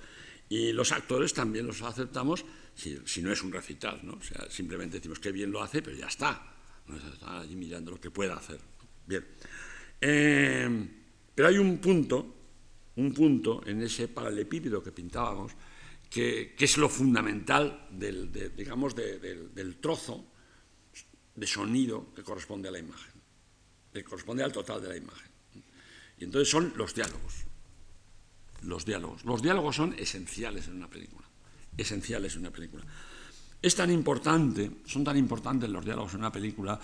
Y 0.47 0.73
los 0.73 0.91
actores 0.91 1.33
también 1.33 1.65
los 1.65 1.81
aceptamos 1.81 2.43
si, 2.75 2.99
si, 3.05 3.21
no 3.21 3.31
es 3.31 3.41
un 3.41 3.53
recital, 3.53 4.01
¿no? 4.03 4.13
O 4.13 4.21
sea, 4.21 4.49
simplemente 4.49 4.97
decimos 4.97 5.19
que 5.19 5.31
bien 5.31 5.49
lo 5.49 5.63
hace, 5.63 5.81
pero 5.81 5.95
ya 5.95 6.07
está. 6.07 6.53
No 6.87 6.97
está 6.97 7.39
allí 7.39 7.55
mirando 7.55 7.91
lo 7.91 8.01
que 8.01 8.11
pueda 8.11 8.35
hacer. 8.35 8.59
Bien. 9.07 9.25
Eh, 10.01 10.87
pero 11.33 11.47
hay 11.47 11.57
un 11.57 11.77
punto 11.77 12.40
un 13.01 13.13
punto 13.13 13.61
en 13.65 13.81
ese 13.81 14.07
paralelepípedo 14.07 14.81
que 14.83 14.91
pintábamos, 14.91 15.51
que, 16.09 16.55
es 16.57 16.77
lo 16.77 16.89
fundamental 16.89 17.87
del, 17.91 18.31
digamos, 18.55 18.95
del 18.95 19.77
trozo 19.81 20.25
de 21.35 21.47
sonido 21.47 22.13
que 22.13 22.23
corresponde 22.23 22.69
a 22.69 22.71
la 22.71 22.79
imagen, 22.79 23.13
que 23.93 24.03
corresponde 24.03 24.43
al 24.43 24.51
total 24.51 24.81
de 24.81 24.89
la 24.89 24.97
imagen. 24.97 25.31
Y 26.19 26.25
entonces 26.25 26.49
son 26.49 26.73
los 26.75 26.93
diálogos. 26.93 27.45
Los 28.63 28.85
diálogos. 28.85 29.25
Los 29.25 29.41
diálogos 29.41 29.75
son 29.75 29.95
esenciales 29.97 30.67
en 30.67 30.75
una 30.75 30.89
película. 30.89 31.27
Esenciales 31.77 32.35
en 32.35 32.41
una 32.41 32.51
película. 32.51 32.83
Es 33.61 33.75
tan 33.75 33.91
importante, 33.91 34.71
son 34.85 35.03
tan 35.03 35.17
importantes 35.17 35.69
los 35.69 35.85
diálogos 35.85 36.13
en 36.13 36.19
una 36.19 36.31
película, 36.31 36.79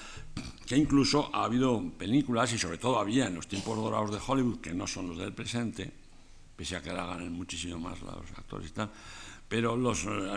que 0.65 0.77
incluso 0.77 1.29
ha 1.35 1.43
habido 1.43 1.91
películas, 1.97 2.53
y 2.53 2.57
sobre 2.57 2.77
todo 2.77 2.99
había 2.99 3.27
en 3.27 3.35
los 3.35 3.47
tiempos 3.47 3.75
dorados 3.75 4.11
de 4.11 4.19
Hollywood, 4.25 4.59
que 4.59 4.73
no 4.73 4.85
son 4.85 5.09
los 5.09 5.17
del 5.17 5.33
presente, 5.33 5.91
pese 6.57 6.75
a 6.75 6.81
que 6.81 6.89
ahora 6.89 7.05
ganan 7.05 7.31
muchísimo 7.31 7.77
más 7.79 8.01
los 8.01 8.31
actores 8.35 8.69
y 8.69 8.73
tal. 8.73 8.89
Pero 9.47 9.77
los, 9.77 10.03
eh, 10.05 10.29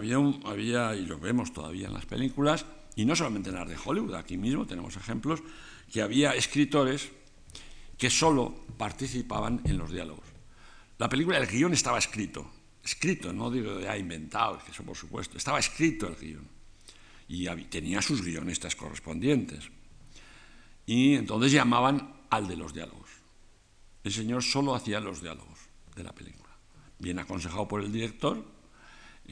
había, 0.44 0.94
y 0.94 1.06
lo 1.06 1.18
vemos 1.18 1.52
todavía 1.52 1.88
en 1.88 1.94
las 1.94 2.04
películas, 2.04 2.66
y 2.94 3.04
no 3.06 3.16
solamente 3.16 3.48
en 3.48 3.56
las 3.56 3.68
de 3.68 3.76
Hollywood, 3.82 4.14
aquí 4.14 4.36
mismo 4.36 4.66
tenemos 4.66 4.96
ejemplos, 4.96 5.42
que 5.90 6.02
había 6.02 6.34
escritores 6.34 7.10
que 7.96 8.10
solo 8.10 8.54
participaban 8.76 9.62
en 9.64 9.78
los 9.78 9.90
diálogos. 9.90 10.26
La 10.98 11.08
película, 11.08 11.38
el 11.38 11.46
guion 11.46 11.72
estaba 11.72 11.98
escrito, 11.98 12.50
escrito, 12.84 13.32
no 13.32 13.50
digo 13.50 13.80
ya 13.80 13.96
inventado, 13.96 14.60
que 14.62 14.70
eso 14.70 14.84
por 14.84 14.96
supuesto, 14.96 15.38
estaba 15.38 15.58
escrito 15.58 16.06
el 16.06 16.16
guion. 16.16 16.46
Y 17.28 17.46
tenía 17.66 18.02
sus 18.02 18.22
guionistas 18.22 18.76
correspondientes. 18.76 19.70
Y 20.84 21.14
entonces 21.14 21.52
llamaban 21.52 22.12
al 22.28 22.48
de 22.48 22.56
los 22.56 22.74
diálogos. 22.74 23.08
El 24.02 24.12
señor 24.12 24.42
solo 24.42 24.74
hacía 24.74 24.98
los 25.00 25.22
diálogos 25.22 25.49
de 25.94 26.02
la 26.02 26.12
película. 26.12 26.50
Bien 26.98 27.18
aconsejado 27.18 27.66
por 27.66 27.82
el 27.82 27.92
director 27.92 28.44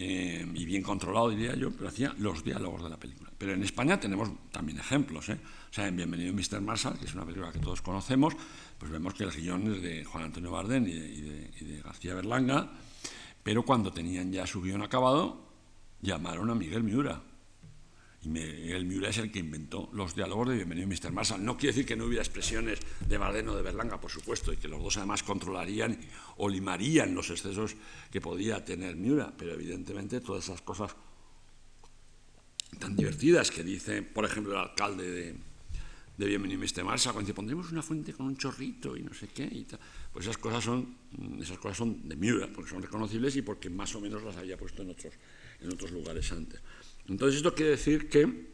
eh, 0.01 0.47
y 0.55 0.65
bien 0.65 0.83
controlado, 0.83 1.31
diría 1.31 1.57
yo, 1.57 1.73
pero 1.73 1.89
hacía 1.89 2.15
los 2.19 2.45
diálogos 2.45 2.85
de 2.85 2.91
la 2.91 2.97
película. 2.97 3.33
Pero 3.37 3.55
en 3.55 3.65
España 3.65 3.99
tenemos 3.99 4.31
también 4.53 4.79
ejemplos. 4.79 5.29
¿eh? 5.29 5.41
O 5.71 5.73
sea, 5.73 5.89
en 5.89 5.97
Bienvenido 5.97 6.33
Mr. 6.33 6.61
Marshall, 6.61 6.99
que 6.99 7.07
es 7.07 7.15
una 7.15 7.25
película 7.25 7.51
que 7.51 7.59
todos 7.59 7.83
conocemos, 7.83 8.35
pues 8.79 8.93
vemos 8.93 9.15
que 9.15 9.25
el 9.25 9.33
guion 9.33 9.75
es 9.75 9.83
de 9.83 10.05
Juan 10.05 10.25
Antonio 10.25 10.53
Bardén 10.53 10.87
y 10.87 10.93
de, 10.93 11.83
García 11.83 12.15
Berlanga, 12.15 12.71
pero 13.43 13.65
cuando 13.65 13.93
tenían 13.93 14.31
ya 14.31 14.47
su 14.47 14.63
guion 14.63 14.83
acabado, 14.83 15.49
llamaron 16.01 16.51
a 16.51 16.55
Miguel 16.55 16.85
Miura. 16.85 17.21
Miguel 18.25 18.85
Miura 18.85 19.11
es 19.11 19.19
el 19.19 19.31
que 19.31 19.39
inventó 19.39 19.89
los 19.93 20.15
diálogos 20.15 20.49
de 20.49 20.57
Bienvenido 20.57 20.89
Mr. 20.89 21.13
Marshall. 21.13 21.45
No 21.45 21.57
quiere 21.57 21.73
decir 21.73 21.87
que 21.87 21.97
no 21.97 22.07
hubiera 22.07 22.23
expresiones 22.23 22.81
de 23.07 23.17
Bardén 23.17 23.49
o 23.49 23.55
de 23.55 23.63
Berlanga, 23.63 24.01
por 24.01 24.11
supuesto, 24.11 24.53
y 24.53 24.57
que 24.57 24.67
los 24.67 24.83
dos 24.83 24.97
además 24.97 25.23
controlarían 25.23 25.99
o 26.37 26.49
limarían 26.49 27.15
los 27.15 27.31
excesos 27.31 27.77
que 28.11 28.21
podía 28.21 28.65
tener 28.65 28.97
Miura, 28.97 29.33
pero 29.37 29.55
evidentemente 29.55 30.21
todas 30.21 30.45
esas 30.45 30.63
cosas 30.63 30.97
tan 32.81 32.97
divertidas 32.97 33.51
que 33.51 33.63
dice, 33.63 34.03
por 34.03 34.25
ejemplo, 34.25 34.53
el 34.53 34.59
alcalde 34.59 35.11
de, 35.11 35.37
de 36.19 36.27
Bienvenido 36.27 36.61
Mr. 36.61 36.85
Marshall, 36.85 37.13
cuando 37.13 37.29
dice, 37.29 37.35
pondremos 37.35 37.71
una 37.71 37.83
fuente 37.83 38.13
con 38.13 38.27
un 38.27 38.37
chorrito 38.37 38.97
y 38.97 39.03
no 39.03 39.15
sé 39.15 39.29
qué, 39.29 39.45
y 39.45 39.65
pues 40.13 40.27
esas 40.27 40.39
cosas, 40.39 40.65
son, 40.65 40.97
esas 41.41 41.59
cosas 41.59 41.79
son 41.79 42.09
de 42.09 42.17
Miura, 42.17 42.49
porque 42.53 42.71
son 42.71 42.83
reconocibles 42.83 43.37
y 43.37 43.43
porque 43.43 43.71
más 43.71 43.95
o 43.95 44.01
menos 44.01 44.25
las 44.25 44.37
había 44.37 44.57
puesto 44.57 44.83
en 44.83 44.91
otros, 44.91 45.15
en 45.61 45.73
otros 45.73 45.93
lugares 45.93 46.33
antes. 46.33 46.61
Entonces 47.09 47.39
esto 47.39 47.55
quiere 47.55 47.73
decir 47.73 48.09
que 48.09 48.49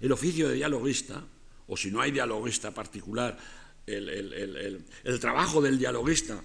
el 0.00 0.12
oficio 0.12 0.48
de 0.48 0.54
dialoguista, 0.54 1.22
o 1.66 1.76
si 1.76 1.90
no 1.90 2.00
hay 2.00 2.10
dialoguista 2.10 2.72
particular, 2.72 3.36
el, 3.86 4.84
trabajo 5.20 5.60
del 5.60 5.78
dialoguista 5.78 6.40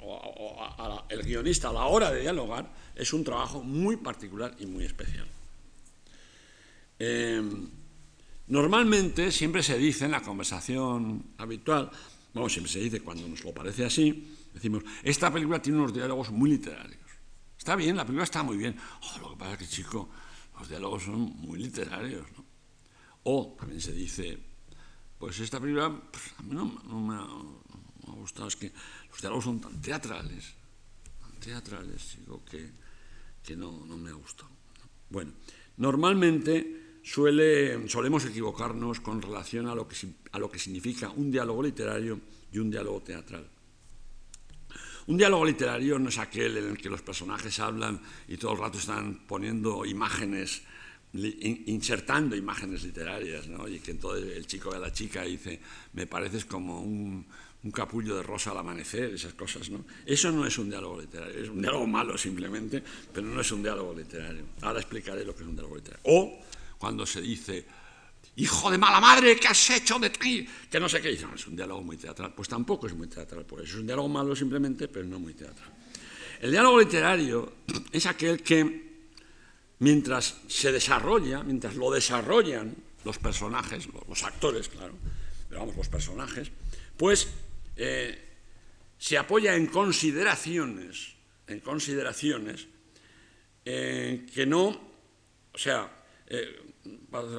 o, 0.00 1.04
el 1.08 1.22
guionista 1.22 1.70
a 1.70 1.72
la 1.72 1.84
hora 1.84 2.10
de 2.10 2.22
dialogar 2.22 2.70
es 2.94 3.12
un 3.12 3.24
trabajo 3.24 3.62
muy 3.62 3.96
particular 3.96 4.54
y 4.58 4.66
muy 4.66 4.84
especial. 4.84 5.26
Eh, 6.98 7.42
normalmente 8.48 9.30
siempre 9.30 9.62
se 9.62 9.78
dice 9.78 10.04
en 10.04 10.10
la 10.10 10.22
conversación 10.22 11.22
habitual, 11.38 11.90
bueno, 12.34 12.48
siempre 12.48 12.72
se 12.72 12.80
dice 12.80 13.00
cuando 13.00 13.26
nos 13.28 13.44
lo 13.44 13.52
parece 13.52 13.84
así, 13.84 14.36
decimos, 14.52 14.82
esta 15.02 15.32
película 15.32 15.62
tiene 15.62 15.78
unos 15.78 15.94
diálogos 15.94 16.30
muy 16.30 16.50
literarios. 16.50 17.07
Está 17.58 17.74
bien, 17.76 17.96
la 17.96 18.04
película 18.04 18.24
está 18.24 18.42
muy 18.42 18.56
bien. 18.56 18.76
Oh, 19.02 19.18
lo 19.20 19.30
que 19.30 19.36
pasa 19.36 19.52
es 19.52 19.58
que, 19.58 19.66
chico, 19.66 20.08
los 20.58 20.68
diálogos 20.68 21.02
son 21.02 21.20
muy 21.20 21.58
literarios. 21.58 22.24
¿no? 22.36 22.44
O 23.24 23.56
también 23.58 23.80
se 23.80 23.92
dice, 23.92 24.38
pues 25.18 25.38
esta 25.40 25.60
película 25.60 25.90
pues, 26.10 26.24
a 26.38 26.42
mí 26.42 26.54
no, 26.54 26.64
me, 27.00 27.14
ha, 27.14 28.14
gustado, 28.14 28.48
es 28.48 28.56
que 28.56 28.72
los 29.10 29.20
diálogos 29.20 29.44
son 29.44 29.60
tan 29.60 29.80
teatrales, 29.82 30.54
tan 31.20 31.32
teatrales, 31.40 32.16
digo, 32.20 32.44
que, 32.44 32.70
que 33.44 33.56
no, 33.56 33.72
me 33.72 34.10
ha 34.10 34.14
gustado. 34.14 34.50
Bueno, 35.10 35.32
normalmente 35.76 37.00
suele, 37.02 37.88
solemos 37.88 38.24
equivocarnos 38.24 39.00
con 39.00 39.20
relación 39.20 39.66
a 39.66 39.74
lo, 39.74 39.86
que, 39.88 39.96
a 40.32 40.38
lo 40.38 40.50
que 40.50 40.58
significa 40.58 41.10
un 41.10 41.30
diálogo 41.30 41.62
literario 41.62 42.20
y 42.52 42.58
un 42.58 42.70
diálogo 42.70 43.02
teatral. 43.02 43.57
Un 45.08 45.16
diálogo 45.16 45.46
literario 45.46 45.98
no 45.98 46.10
es 46.10 46.18
aquel 46.18 46.58
en 46.58 46.68
el 46.68 46.76
que 46.76 46.90
los 46.90 47.00
personajes 47.00 47.58
hablan 47.60 47.98
y 48.28 48.36
todo 48.36 48.52
el 48.52 48.58
rato 48.58 48.76
están 48.76 49.20
poniendo 49.26 49.86
imágenes, 49.86 50.60
insertando 51.14 52.36
imágenes 52.36 52.82
literarias, 52.84 53.48
¿no? 53.48 53.66
y 53.66 53.80
que 53.80 53.92
entonces 53.92 54.36
el 54.36 54.46
chico 54.46 54.68
ve 54.68 54.78
la 54.78 54.92
chica 54.92 55.22
dice, 55.22 55.60
me 55.94 56.06
pareces 56.06 56.44
como 56.44 56.82
un, 56.82 57.24
capullo 57.72 58.16
de 58.16 58.22
rosa 58.22 58.50
al 58.50 58.58
amanecer, 58.58 59.14
esas 59.14 59.32
cosas. 59.32 59.70
¿no? 59.70 59.86
Eso 60.04 60.30
no 60.30 60.44
es 60.46 60.58
un 60.58 60.68
diálogo 60.68 61.00
literario, 61.00 61.42
es 61.42 61.48
un 61.48 61.62
diálogo 61.62 61.86
malo 61.86 62.18
simplemente, 62.18 62.82
pero 63.10 63.26
no 63.26 63.40
es 63.40 63.50
un 63.50 63.62
diálogo 63.62 63.94
literario. 63.94 64.44
Ahora 64.60 64.80
explicaré 64.80 65.24
lo 65.24 65.34
que 65.34 65.40
es 65.40 65.48
un 65.48 65.54
diálogo 65.54 65.76
literario. 65.76 66.02
O 66.04 66.38
cuando 66.76 67.06
se 67.06 67.22
dice, 67.22 67.64
hijo 68.38 68.70
de 68.70 68.78
mala 68.78 69.00
madre, 69.00 69.36
¿qué 69.36 69.48
has 69.48 69.70
hecho 69.70 69.98
de 69.98 70.10
ti? 70.10 70.48
Que 70.70 70.78
no 70.78 70.88
sé 70.88 71.00
qué. 71.00 71.10
es 71.10 71.46
un 71.46 71.56
diálogo 71.56 71.82
muy 71.82 71.96
teatral. 71.96 72.32
Pues 72.34 72.48
tampoco 72.48 72.86
es 72.86 72.94
muy 72.94 73.08
teatral, 73.08 73.44
por 73.44 73.60
eso 73.60 73.74
es 73.74 73.80
un 73.80 73.86
diálogo 73.86 74.08
malo 74.08 74.34
simplemente, 74.36 74.88
pero 74.88 75.06
no 75.06 75.18
muy 75.18 75.34
teatral. 75.34 75.70
El 76.40 76.52
diálogo 76.52 76.78
literario 76.78 77.52
es 77.92 78.06
aquel 78.06 78.42
que, 78.42 79.02
mientras 79.80 80.36
se 80.46 80.70
desarrolla, 80.70 81.42
mientras 81.42 81.74
lo 81.74 81.90
desarrollan 81.90 82.74
los 83.04 83.18
personajes, 83.18 83.88
los 84.08 84.22
actores, 84.22 84.68
claro, 84.68 84.94
pero 85.48 85.60
vamos, 85.60 85.76
los 85.76 85.88
personajes, 85.88 86.50
pues 86.96 87.28
eh, 87.76 88.36
se 88.98 89.18
apoya 89.18 89.56
en 89.56 89.66
consideraciones, 89.66 91.14
en 91.46 91.60
consideraciones 91.60 92.68
eh, 93.64 94.26
que 94.32 94.46
no, 94.46 94.68
o 95.52 95.58
sea, 95.58 95.90
eh, 96.26 96.60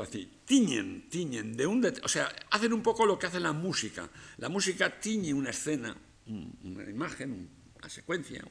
así, 0.01 0.29
tiñen, 0.49 1.07
tiñen 1.09 1.55
de 1.55 1.67
un 1.67 1.85
o 1.85 2.07
sea, 2.09 2.33
hacen 2.49 2.73
un 2.73 2.81
poco 2.81 3.05
lo 3.05 3.19
que 3.19 3.27
hace 3.27 3.39
la 3.39 3.53
música. 3.53 4.09
La 4.37 4.49
música 4.49 4.99
tiñe 4.99 5.31
una 5.31 5.51
escena, 5.51 5.95
una 6.25 6.89
imagen, 6.89 7.47
una 7.77 7.87
secuencia, 7.87 8.43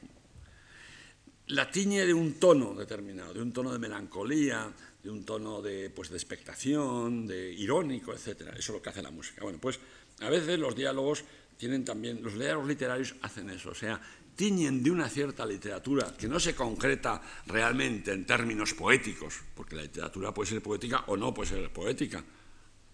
la 1.47 1.69
tiñe 1.69 2.05
de 2.05 2.13
un 2.13 2.39
tono 2.39 2.73
determinado, 2.73 3.33
de 3.33 3.41
un 3.41 3.51
tono 3.51 3.73
de 3.73 3.79
melancolía, 3.79 4.71
de 5.03 5.09
un 5.09 5.25
tono 5.25 5.61
de, 5.61 5.89
pues, 5.89 6.09
de 6.09 6.15
expectación, 6.15 7.27
de 7.27 7.51
irónico, 7.51 8.13
etc. 8.13 8.47
Eso 8.55 8.57
es 8.57 8.69
lo 8.69 8.81
que 8.81 8.89
hace 8.89 9.01
la 9.01 9.11
música. 9.11 9.43
Bueno, 9.43 9.59
pues 9.59 9.77
a 10.21 10.29
veces 10.29 10.57
los 10.57 10.77
diálogos 10.77 11.25
tienen 11.57 11.83
también, 11.83 12.23
los 12.23 12.35
diálogos 12.35 12.69
literarios 12.69 13.15
hacen 13.21 13.49
eso, 13.49 13.71
o 13.71 13.75
sea, 13.75 13.99
tiñen 14.39 14.79
de 14.81 14.89
una 14.89 15.09
cierta 15.09 15.45
literatura 15.45 16.15
que 16.15 16.29
no 16.29 16.39
se 16.39 16.55
concreta 16.55 17.21
realmente 17.45 18.13
en 18.13 18.23
términos 18.23 18.73
poéticos, 18.73 19.35
porque 19.53 19.75
la 19.75 19.81
literatura 19.81 20.33
puede 20.33 20.47
ser 20.47 20.63
poética 20.63 21.03
o 21.07 21.17
no 21.17 21.33
puede 21.33 21.49
ser 21.49 21.73
poética, 21.73 22.23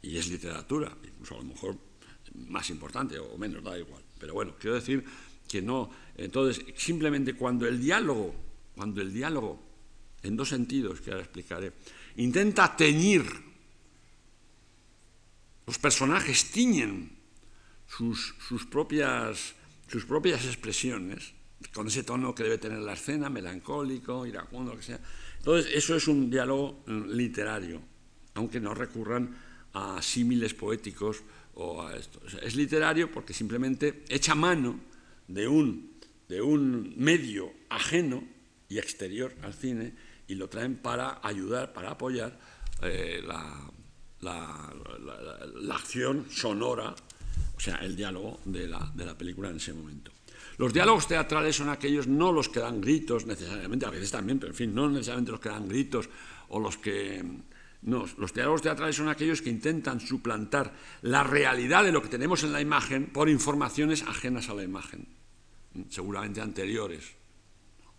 y 0.01 0.17
es 0.17 0.27
literatura, 0.27 0.89
incluso 1.03 1.35
a 1.35 1.37
lo 1.37 1.43
mejor 1.43 1.77
más 2.49 2.67
importante 2.71 3.19
o 3.19 3.37
menos, 3.37 3.63
da 3.63 3.77
igual. 3.77 4.01
Pero 4.17 4.33
bueno, 4.33 4.55
quiero 4.59 4.73
decir 4.73 5.05
que 5.47 5.61
no. 5.61 5.91
Entonces, 6.17 6.65
simplemente 6.75 7.35
cuando 7.35 7.67
el 7.67 7.79
diálogo, 7.79 8.33
cuando 8.73 9.01
el 9.03 9.13
diálogo, 9.13 9.61
en 10.23 10.35
dos 10.35 10.49
sentidos 10.49 10.99
que 10.99 11.11
ahora 11.11 11.21
explicaré, 11.21 11.73
intenta 12.17 12.75
teñir, 12.75 13.23
los 15.67 15.77
personajes 15.77 16.49
tiñen 16.49 17.15
sus, 17.85 18.33
sus 18.39 18.65
propias 18.65 19.53
sus 19.87 20.05
propias 20.05 20.45
expresiones, 20.45 21.33
con 21.73 21.87
ese 21.87 22.03
tono 22.03 22.35
que 22.35 22.43
debe 22.43 22.57
tener 22.57 22.79
la 22.79 22.93
escena, 22.93 23.29
melancólico, 23.29 24.25
iracundo, 24.25 24.71
lo 24.71 24.77
que 24.77 24.83
sea. 24.83 24.99
Entonces, 25.37 25.71
eso 25.73 25.95
es 25.95 26.07
un 26.07 26.29
diálogo 26.29 26.83
mm, 26.85 27.11
literario, 27.11 27.81
aunque 28.35 28.59
no 28.59 28.73
recurran 28.73 29.35
a 29.73 30.01
símiles 30.01 30.53
poéticos 30.53 31.23
o 31.55 31.81
a 31.81 31.95
esto. 31.95 32.21
es 32.41 32.55
literario 32.55 33.11
porque 33.11 33.33
simplemente 33.33 34.03
echa 34.09 34.35
mano 34.35 34.79
de 35.27 35.47
un, 35.47 35.97
de 36.27 36.41
un 36.41 36.93
medio 36.97 37.51
ajeno 37.69 38.23
y 38.67 38.77
exterior 38.77 39.33
al 39.41 39.53
cine 39.53 39.93
y 40.27 40.35
lo 40.35 40.49
traen 40.49 40.75
para 40.77 41.19
ayudar, 41.23 41.71
para 41.73 41.91
apoyar 41.91 42.37
eh, 42.81 43.21
la, 43.25 43.71
la 44.21 45.75
acción 45.75 46.25
sonora 46.29 46.95
o 47.55 47.59
sea, 47.59 47.75
el 47.77 47.95
diálogo 47.95 48.39
de 48.45 48.67
la, 48.67 48.91
de 48.93 49.05
la 49.05 49.17
película 49.17 49.49
en 49.49 49.57
ese 49.57 49.73
momento. 49.73 50.11
Los 50.57 50.73
diálogos 50.73 51.07
teatrales 51.07 51.55
son 51.55 51.69
aquellos, 51.69 52.07
no 52.07 52.31
los 52.31 52.49
que 52.49 52.59
dan 52.59 52.79
gritos 52.79 53.25
necesariamente, 53.25 53.85
a 53.85 53.89
veces 53.89 54.11
también, 54.11 54.39
pero 54.39 54.51
en 54.51 54.57
fin, 54.57 54.73
no 54.73 54.89
necesariamente 54.89 55.31
los 55.31 55.39
que 55.39 55.49
dan 55.49 55.67
gritos 55.67 56.09
o 56.49 56.59
los 56.59 56.77
que... 56.77 57.23
No, 57.81 58.05
los 58.17 58.33
diálogos 58.33 58.63
teatrales 58.63 58.95
son 58.95 59.09
aquellos 59.09 59.43
que 59.43 59.51
intentan 59.51 59.99
suplantar 59.99 60.73
la 61.03 61.23
realidad 61.23 61.83
de 61.83 61.91
lo 61.91 62.01
que 62.01 62.07
tenemos 62.07 62.43
en 62.43 62.51
la 62.51 62.59
imagen 62.59 63.07
por 63.07 63.29
informaciones 63.29 64.01
ajenas 64.01 64.49
a 64.49 64.55
la 64.55 64.63
imagen, 64.63 65.07
seguramente 65.89 66.41
anteriores 66.41 67.13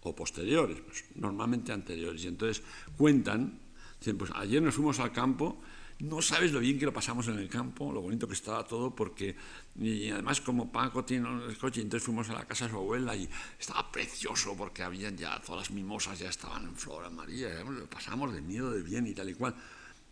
o 0.03 0.15
posteriores, 0.15 0.81
pues 0.81 1.05
normalmente 1.15 1.73
anteriores. 1.73 2.25
Y 2.25 2.29
entonces 2.29 2.65
cuentan, 2.97 3.61
dicen, 4.01 4.19
pues 4.19 4.33
ayer 4.35 4.61
nos 4.63 4.75
fuimos 4.75 4.99
al 4.99 5.13
campo 5.13 5.61
no 5.99 6.21
sabes 6.21 6.53
lo 6.53 6.61
bien 6.61 6.79
que 6.79 6.85
lo 6.85 6.93
pasamos 6.93 7.27
en 7.29 7.39
el 7.39 7.49
campo, 7.49 7.91
lo 7.91 8.03
bonito 8.03 8.29
que 8.29 8.35
estaba 8.35 8.67
todo, 8.67 8.95
porque 8.95 9.35
y 9.79 10.11
además 10.11 10.41
como 10.41 10.71
Paco 10.71 11.05
tiene 11.05 11.29
el 11.47 11.57
coche, 11.57 11.81
entonces 11.81 12.05
fuimos 12.05 12.29
a 12.29 12.35
la 12.35 12.45
casa 12.45 12.67
de 12.67 12.73
su 12.73 12.77
abuela 12.77 13.17
y 13.17 13.29
estaba 13.59 13.91
precioso 13.91 14.55
porque 14.57 14.83
habían 14.83 15.17
ya 15.17 15.41
todas 15.41 15.69
las 15.69 15.71
mimosas 15.71 16.19
ya 16.19 16.29
estaban 16.29 16.65
en 16.65 16.77
flor 16.77 17.11
María, 17.11 17.49
lo 17.65 17.89
pasamos 17.89 18.35
de 18.35 18.43
miedo, 18.43 18.71
de 18.71 18.83
bien 18.83 19.07
y 19.07 19.15
tal 19.15 19.31
y 19.31 19.35
cual. 19.35 19.55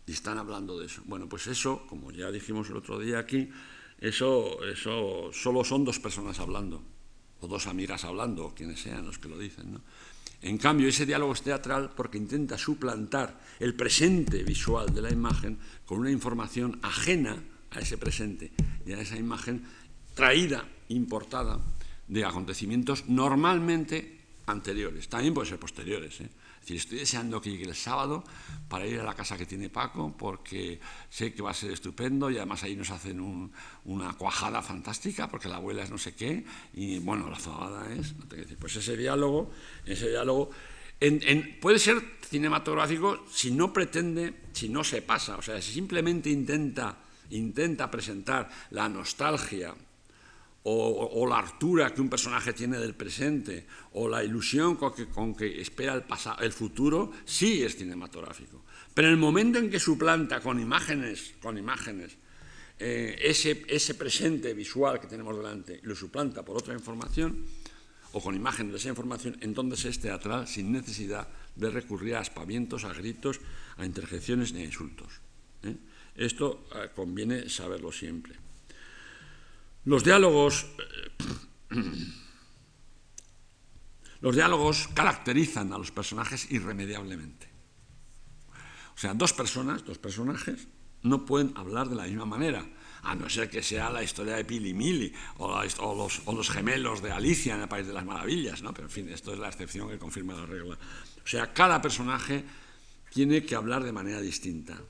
Y 0.07 0.11
están 0.11 0.37
hablando 0.37 0.77
de 0.77 0.85
eso. 0.85 1.01
Bueno, 1.05 1.27
pues 1.27 1.47
eso, 1.47 1.85
como 1.87 2.11
ya 2.11 2.31
dijimos 2.31 2.69
el 2.69 2.77
otro 2.77 2.99
día 2.99 3.17
aquí, 3.19 3.49
eso, 3.99 4.63
eso 4.65 5.31
solo 5.33 5.63
son 5.63 5.83
dos 5.83 5.99
personas 5.99 6.39
hablando, 6.39 6.83
o 7.41 7.47
dos 7.47 7.65
amigas 7.67 8.05
hablando, 8.05 8.45
o 8.45 8.55
quienes 8.55 8.81
sean 8.81 9.05
los 9.05 9.17
que 9.17 9.29
lo 9.29 9.37
dicen, 9.37 9.73
¿no? 9.73 9.81
En 10.45 10.59
cambio, 10.59 10.87
ese 10.87 11.07
diálogo 11.07 11.33
es 11.33 11.41
teatral 11.41 11.89
porque 11.97 12.19
intenta 12.19 12.55
suplantar 12.55 13.41
el 13.59 13.73
presente 13.73 14.43
visual 14.43 14.93
de 14.93 15.01
la 15.01 15.09
imagen 15.09 15.57
con 15.87 15.97
una 15.97 16.11
información 16.11 16.77
ajena 16.83 17.41
a 17.71 17.79
ese 17.79 17.97
presente 17.97 18.51
y 18.85 18.93
a 18.93 19.01
esa 19.01 19.17
imagen 19.17 19.63
traída, 20.13 20.63
importada 20.89 21.59
de 22.07 22.23
acontecimientos 22.23 23.09
normalmente 23.09 24.19
anteriores. 24.45 25.09
También 25.09 25.33
puede 25.33 25.49
ser 25.49 25.57
posteriores. 25.57 26.21
¿eh? 26.21 26.29
Decir, 26.65 26.77
estoy 26.77 26.99
deseando 26.99 27.39
que 27.39 27.51
llegue 27.51 27.65
el 27.65 27.75
sábado 27.75 28.23
para 28.67 28.87
ir 28.87 28.99
a 28.99 29.03
la 29.03 29.13
casa 29.13 29.37
que 29.37 29.45
tiene 29.45 29.69
Paco, 29.69 30.15
porque 30.17 30.79
sé 31.09 31.33
que 31.33 31.41
va 31.41 31.51
a 31.51 31.53
ser 31.53 31.71
estupendo 31.71 32.31
y 32.31 32.37
además 32.37 32.63
ahí 32.63 32.75
nos 32.75 32.89
hacen 32.89 33.51
una 33.83 34.13
cuajada 34.13 34.61
fantástica, 34.61 35.29
porque 35.29 35.47
la 35.47 35.57
abuela 35.57 35.83
es 35.83 35.91
no 35.91 35.97
sé 35.97 36.15
qué, 36.15 36.43
y 36.73 36.99
bueno, 36.99 37.29
la 37.29 37.39
zobada 37.39 37.93
es, 37.93 38.15
no 38.15 38.25
decir, 38.25 38.57
pues 38.57 38.75
ese 38.75 38.97
diálogo, 38.97 39.51
ese 39.85 40.09
diálogo 40.09 40.49
puede 41.61 41.79
ser 41.79 42.01
cinematográfico 42.27 43.25
si 43.29 43.51
no 43.51 43.71
pretende, 43.71 44.33
si 44.53 44.69
no 44.69 44.83
se 44.83 45.01
pasa, 45.01 45.37
o 45.37 45.41
sea, 45.41 45.61
si 45.61 45.71
simplemente 45.71 46.29
intenta, 46.29 46.97
intenta 47.29 47.91
presentar 47.91 48.49
la 48.71 48.89
nostalgia 48.89 49.75
o, 50.67 51.27
la 51.27 51.37
altura 51.37 51.93
que 51.93 52.01
un 52.01 52.09
personaje 52.09 52.51
tiene 52.51 52.79
del 52.79 52.95
presente, 52.95 53.67
o 53.93 54.09
la 54.09 54.23
ilusión 54.23 54.77
con 54.77 55.35
que, 55.35 55.61
espera 55.61 55.93
el, 55.93 56.03
pasado, 56.03 56.41
el 56.41 56.51
futuro, 56.51 57.11
sí 57.23 57.61
es 57.61 57.77
cinematográfico. 57.77 58.63
Pero 58.93 59.07
en 59.07 59.13
el 59.13 59.19
momento 59.19 59.59
en 59.59 59.69
que 59.69 59.79
suplanta 59.79 60.41
con 60.41 60.59
imágenes, 60.59 61.35
con 61.39 61.57
imágenes 61.57 62.17
eh, 62.79 63.15
ese, 63.21 63.63
ese 63.67 63.93
presente 63.93 64.55
visual 64.55 64.99
que 64.99 65.05
tenemos 65.05 65.37
delante, 65.37 65.79
lo 65.83 65.95
suplanta 65.95 66.43
por 66.43 66.57
otra 66.57 66.73
información, 66.73 67.45
o 68.13 68.21
con 68.21 68.33
imágenes 68.33 68.71
de 68.71 68.77
esa 68.79 68.89
información, 68.89 69.37
entonces 69.41 69.85
es 69.85 69.99
teatral 69.99 70.47
sin 70.47 70.71
necesidad 70.71 71.27
de 71.55 71.69
recurrir 71.69 72.15
a 72.15 72.21
aspavientos, 72.21 72.85
a 72.85 72.93
gritos, 72.93 73.39
a 73.77 73.85
interjecciones 73.85 74.51
ni 74.53 74.61
a 74.61 74.65
insultos. 74.65 75.21
¿eh? 75.61 75.75
Esto 76.15 76.65
eh, 76.73 76.89
conviene 76.95 77.49
saberlo 77.49 77.91
siempre. 77.91 78.44
Los 79.85 80.03
diálogos, 80.03 80.65
eh, 81.71 81.81
los 84.21 84.35
diálogos 84.35 84.89
caracterizan 84.93 85.71
a 85.73 85.77
los 85.77 85.91
personajes 85.91 86.51
irremediablemente. 86.51 87.47
O 88.95 88.97
sea, 88.97 89.13
dos 89.13 89.33
personas, 89.33 89.85
dos 89.85 89.99
personajes, 89.99 90.67
no 91.03 91.25
pueden 91.25 91.53
hablar 91.55 91.87
de 91.87 91.95
la 91.95 92.05
misma 92.05 92.25
manera, 92.25 92.65
a 93.03 93.13
no 93.13 93.29
ser 93.29 93.49
que 93.49 93.61
sea 93.61 93.91
la 93.91 94.01
historia 94.01 94.35
de 94.35 94.45
Pili 94.45 94.73
Mili 94.73 95.13
o, 95.37 95.63
los, 96.33 96.49
gemelos 96.49 97.03
de 97.03 97.11
Alicia 97.11 97.53
en 97.53 97.61
el 97.61 97.67
País 97.67 97.85
de 97.85 97.93
las 97.93 98.05
Maravillas, 98.05 98.63
¿no? 98.63 98.73
Pero 98.73 98.87
en 98.87 98.91
fin, 98.91 99.09
esto 99.09 99.31
es 99.31 99.37
la 99.37 99.49
excepción 99.49 99.87
que 99.87 99.99
confirma 99.99 100.33
la 100.33 100.47
regla. 100.47 100.75
O 101.23 101.27
sea, 101.27 101.53
cada 101.53 101.79
personaje 101.79 102.43
tiene 103.13 103.45
que 103.45 103.53
hablar 103.53 103.83
de 103.83 103.91
manera 103.91 104.19
distinta, 104.19 104.81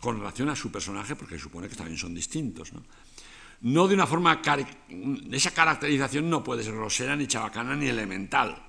con 0.00 0.18
relación 0.18 0.48
a 0.48 0.56
su 0.56 0.72
personaje, 0.72 1.14
porque 1.14 1.38
supone 1.38 1.68
que 1.68 1.76
también 1.76 1.98
son 1.98 2.14
distintos, 2.14 2.72
¿no? 2.72 2.82
No 3.62 3.88
de 3.88 3.94
una 3.94 4.06
forma... 4.06 4.40
Esa 5.32 5.50
caracterización 5.52 6.28
no 6.28 6.42
puede 6.42 6.62
ser 6.62 6.74
grosera, 6.74 7.16
ni 7.16 7.26
chabacana, 7.26 7.74
ni 7.74 7.88
elemental. 7.88 8.62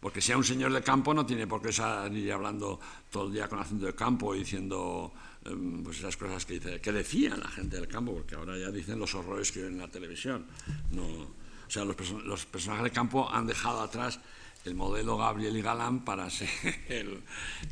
Porque 0.00 0.20
sea 0.20 0.36
un 0.36 0.44
señor 0.44 0.72
de 0.72 0.82
campo 0.82 1.12
no 1.12 1.26
tiene 1.26 1.46
por 1.46 1.60
qué 1.60 1.72
salir 1.72 2.32
hablando 2.32 2.78
todo 3.10 3.26
el 3.26 3.32
día 3.32 3.48
con 3.48 3.58
acento 3.58 3.86
de 3.86 3.94
campo 3.94 4.32
diciendo 4.32 5.12
em, 5.44 5.82
pues 5.82 5.98
esas 5.98 6.16
cosas 6.16 6.46
que, 6.46 6.54
dice, 6.54 6.80
que 6.80 6.92
decían 6.92 7.40
la 7.40 7.48
gente 7.48 7.76
del 7.76 7.88
campo, 7.88 8.14
porque 8.14 8.36
ahora 8.36 8.56
ya 8.56 8.70
dicen 8.70 8.98
los 8.98 9.12
horrores 9.16 9.50
que 9.50 9.62
ven 9.62 9.72
en 9.72 9.80
la 9.80 9.88
televisión. 9.88 10.46
No, 10.92 11.02
o 11.02 11.70
sea, 11.70 11.84
los, 11.84 11.96
los 12.24 12.46
personajes 12.46 12.84
de 12.84 12.90
campo 12.92 13.28
han 13.28 13.46
dejado 13.46 13.80
atrás 13.80 14.20
el 14.68 14.74
modelo 14.74 15.16
Gabriel 15.16 15.56
y 15.56 15.62
Galán 15.62 16.04
para 16.04 16.28
ser 16.30 16.48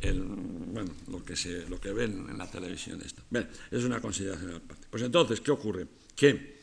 el, 0.01 0.23
bueno, 0.23 0.93
lo, 1.09 1.25
que 1.25 1.37
se, 1.37 1.69
lo 1.69 1.81
que 1.81 1.93
ven 1.93 2.27
en 2.29 2.39
la 2.39 2.51
televisión. 2.51 3.01
Esto. 3.05 3.23
es 3.71 3.85
una 3.85 4.01
consideración. 4.01 4.63
Pues 4.91 5.03
entonces, 5.03 5.41
¿qué 5.41 5.51
ocurre? 5.51 5.87
Que 6.17 6.61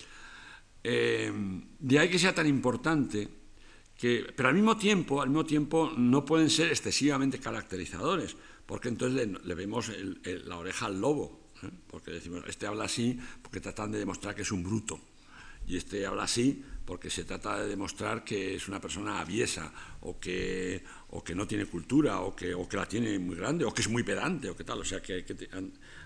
eh, 0.84 1.32
de 1.80 2.00
ahí 2.00 2.10
que 2.10 2.20
sea 2.20 2.36
tan 2.36 2.48
importante 2.48 3.30
que, 3.96 4.26
pero 4.36 4.50
al 4.50 4.56
mismo 4.56 4.76
tiempo, 4.76 5.22
al 5.22 5.30
mismo 5.30 5.46
tiempo 5.46 5.94
no 5.96 6.26
pueden 6.26 6.50
ser 6.50 6.70
excesivamente 6.70 7.40
caracterizadores, 7.40 8.36
porque 8.66 8.90
entonces 8.90 9.30
le, 9.44 9.56
vemos 9.56 9.92
la 10.46 10.58
oreja 10.58 10.88
al 10.88 11.00
lobo, 11.00 11.48
¿eh? 11.62 11.70
porque 11.88 12.12
decimos, 12.12 12.44
este 12.48 12.68
habla 12.68 12.86
así 12.86 13.18
porque 13.42 13.62
tratan 13.62 13.92
de 13.92 14.00
demostrar 14.00 14.36
que 14.36 14.42
es 14.42 14.52
un 14.52 14.64
bruto, 14.64 15.00
y 15.68 15.78
este 15.78 16.06
habla 16.06 16.24
así 16.24 16.64
porque 16.86 17.10
se 17.10 17.24
trata 17.24 17.62
de 17.62 17.70
demostrar 17.70 18.24
que 18.24 18.56
es 18.56 18.68
una 18.68 18.80
persona 18.80 19.20
aviesa 19.20 19.72
o 20.02 20.20
que, 20.20 20.84
o 21.12 21.24
que 21.24 21.34
no 21.34 21.48
tiene 21.48 21.66
cultura 21.66 22.22
o 22.22 22.36
que, 22.36 22.54
o 22.54 22.68
que 22.68 22.78
la 22.78 22.86
tiene 22.86 23.18
muy 23.20 23.36
grande 23.36 23.64
o 23.66 23.74
que 23.74 23.82
es 23.82 23.90
muy 23.90 24.04
pedante 24.04 24.50
o 24.50 24.56
que 24.56 24.64
tal. 24.64 24.80
O 24.80 24.86
sea, 24.86 25.02
que 25.02 25.14
hay 25.14 25.24
que, 25.24 25.50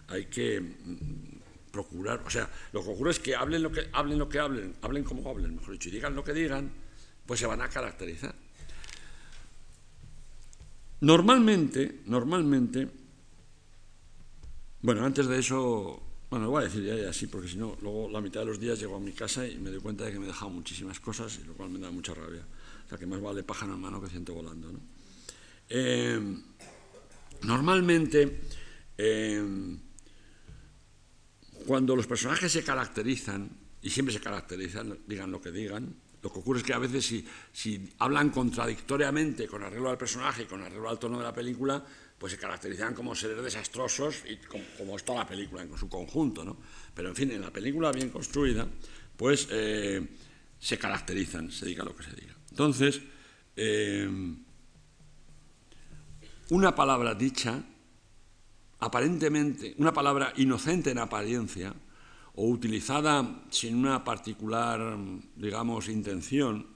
hay 0.08 0.26
que 0.26 0.62
mm, 0.62 1.72
procurar, 1.72 2.22
o 2.26 2.30
sea, 2.30 2.50
lo 2.74 2.84
que 2.84 2.90
ocurre 2.90 3.12
es 3.12 3.20
que 3.20 3.36
hablen 3.36 3.64
lo 3.64 3.72
que 3.72 3.90
hablen, 3.92 4.20
lo 4.20 4.30
que 4.30 4.40
hablen, 4.40 4.76
hablen 4.82 5.04
como 5.04 5.28
hablen, 5.30 5.56
mejor 5.56 5.74
dicho, 5.74 5.90
y 5.90 5.94
digan 5.94 6.16
lo 6.16 6.24
que 6.24 6.34
digan, 6.34 6.72
pues 7.26 7.40
se 7.40 7.48
van 7.48 7.62
a 7.62 7.70
caracterizar. 7.70 8.36
Normalmente, 11.02 12.02
normalmente, 12.06 12.88
bueno, 14.82 15.06
antes 15.06 15.28
de 15.28 15.40
eso 15.40 16.07
bueno, 16.30 16.58
a 16.58 16.64
decir 16.64 16.84
ya, 16.84 17.10
así, 17.10 17.28
porque 17.28 17.48
si 17.48 17.58
no, 17.58 17.78
luego 17.82 18.10
la 18.10 18.20
mitad 18.20 18.42
de 18.42 18.48
los 18.48 18.60
días 18.60 18.80
llego 18.80 18.98
a 18.98 19.00
mi 19.00 19.14
casa 19.14 19.48
y 19.48 19.58
me 19.58 19.70
doy 19.70 19.80
cuenta 19.80 20.04
de 20.04 20.12
que 20.12 20.20
me 20.20 20.26
he 20.26 20.28
dejado 20.28 20.52
muchísimas 20.52 21.00
cosas, 21.00 21.40
y 21.42 21.48
lo 21.48 21.54
cual 21.54 21.70
me 21.70 21.80
da 21.80 21.90
mucha 21.90 22.14
rabia. 22.14 22.46
O 22.86 22.90
sea, 22.90 22.98
que 22.98 23.06
más 23.06 23.22
vale 23.22 23.44
pájaro 23.44 23.76
en 23.76 23.80
mano 23.80 24.02
que 24.02 24.10
ciento 24.10 24.34
volando. 24.34 24.72
¿no? 24.72 24.80
Eh, 25.70 26.20
normalmente, 27.44 28.42
eh, 28.98 29.78
cuando 31.66 31.96
los 31.96 32.08
personajes 32.08 32.52
se 32.52 32.64
caracterizan, 32.64 33.50
y 33.82 33.90
siempre 33.90 34.14
se 34.14 34.20
caracterizan, 34.20 35.00
digan 35.08 35.32
lo 35.32 35.42
que 35.42 35.52
digan, 35.52 35.96
lo 36.22 36.34
que 36.34 36.40
ocurre 36.40 36.60
es 36.60 36.66
que 36.66 36.74
a 36.74 36.80
veces 36.80 37.06
si, 37.06 37.26
si 37.54 37.94
hablan 38.00 38.32
contradictoriamente 38.32 39.48
con 39.48 39.64
arreglo 39.64 39.90
al 39.90 39.98
personaje 39.98 40.44
y 40.44 40.46
con 40.46 40.62
arreglo 40.62 40.90
al 40.90 41.00
tono 41.00 41.20
de 41.20 41.24
la 41.24 41.34
película, 41.34 41.86
pues 42.18 42.34
se 42.34 42.40
caracterizan 42.40 42.94
como 42.94 43.14
seres 43.14 43.42
desastrosos, 43.44 44.24
y 44.28 44.38
como, 44.38 44.96
es 44.96 45.04
toda 45.04 45.20
la 45.20 45.28
película 45.28 45.62
en 45.62 45.78
su 45.78 45.88
conjunto, 45.88 46.44
¿no? 46.44 46.58
Pero 46.94 47.10
en 47.10 47.16
fin, 47.16 47.32
en 47.32 47.42
la 47.42 47.52
película 47.52 47.92
bien 47.92 48.10
construida, 48.10 48.68
pues 49.16 49.48
eh, 49.52 50.06
se 50.60 50.78
caracterizan, 50.78 51.52
se 51.52 51.66
diga 51.66 51.84
lo 51.84 51.96
que 51.96 52.04
se 52.04 52.14
diga. 52.14 52.36
Entonces, 52.50 53.02
eh, 53.56 54.10
una 56.50 56.74
palabra 56.74 57.14
dicha, 57.14 57.64
aparentemente, 58.80 59.76
una 59.78 59.94
palabra 59.94 60.34
inocente 60.38 60.92
en 60.92 61.00
apariencia, 61.00 61.74
o 62.40 62.48
utilizada 62.50 63.44
sin 63.50 63.76
una 63.76 64.04
particular, 64.04 64.98
digamos, 65.36 65.90
intención, 65.90 66.68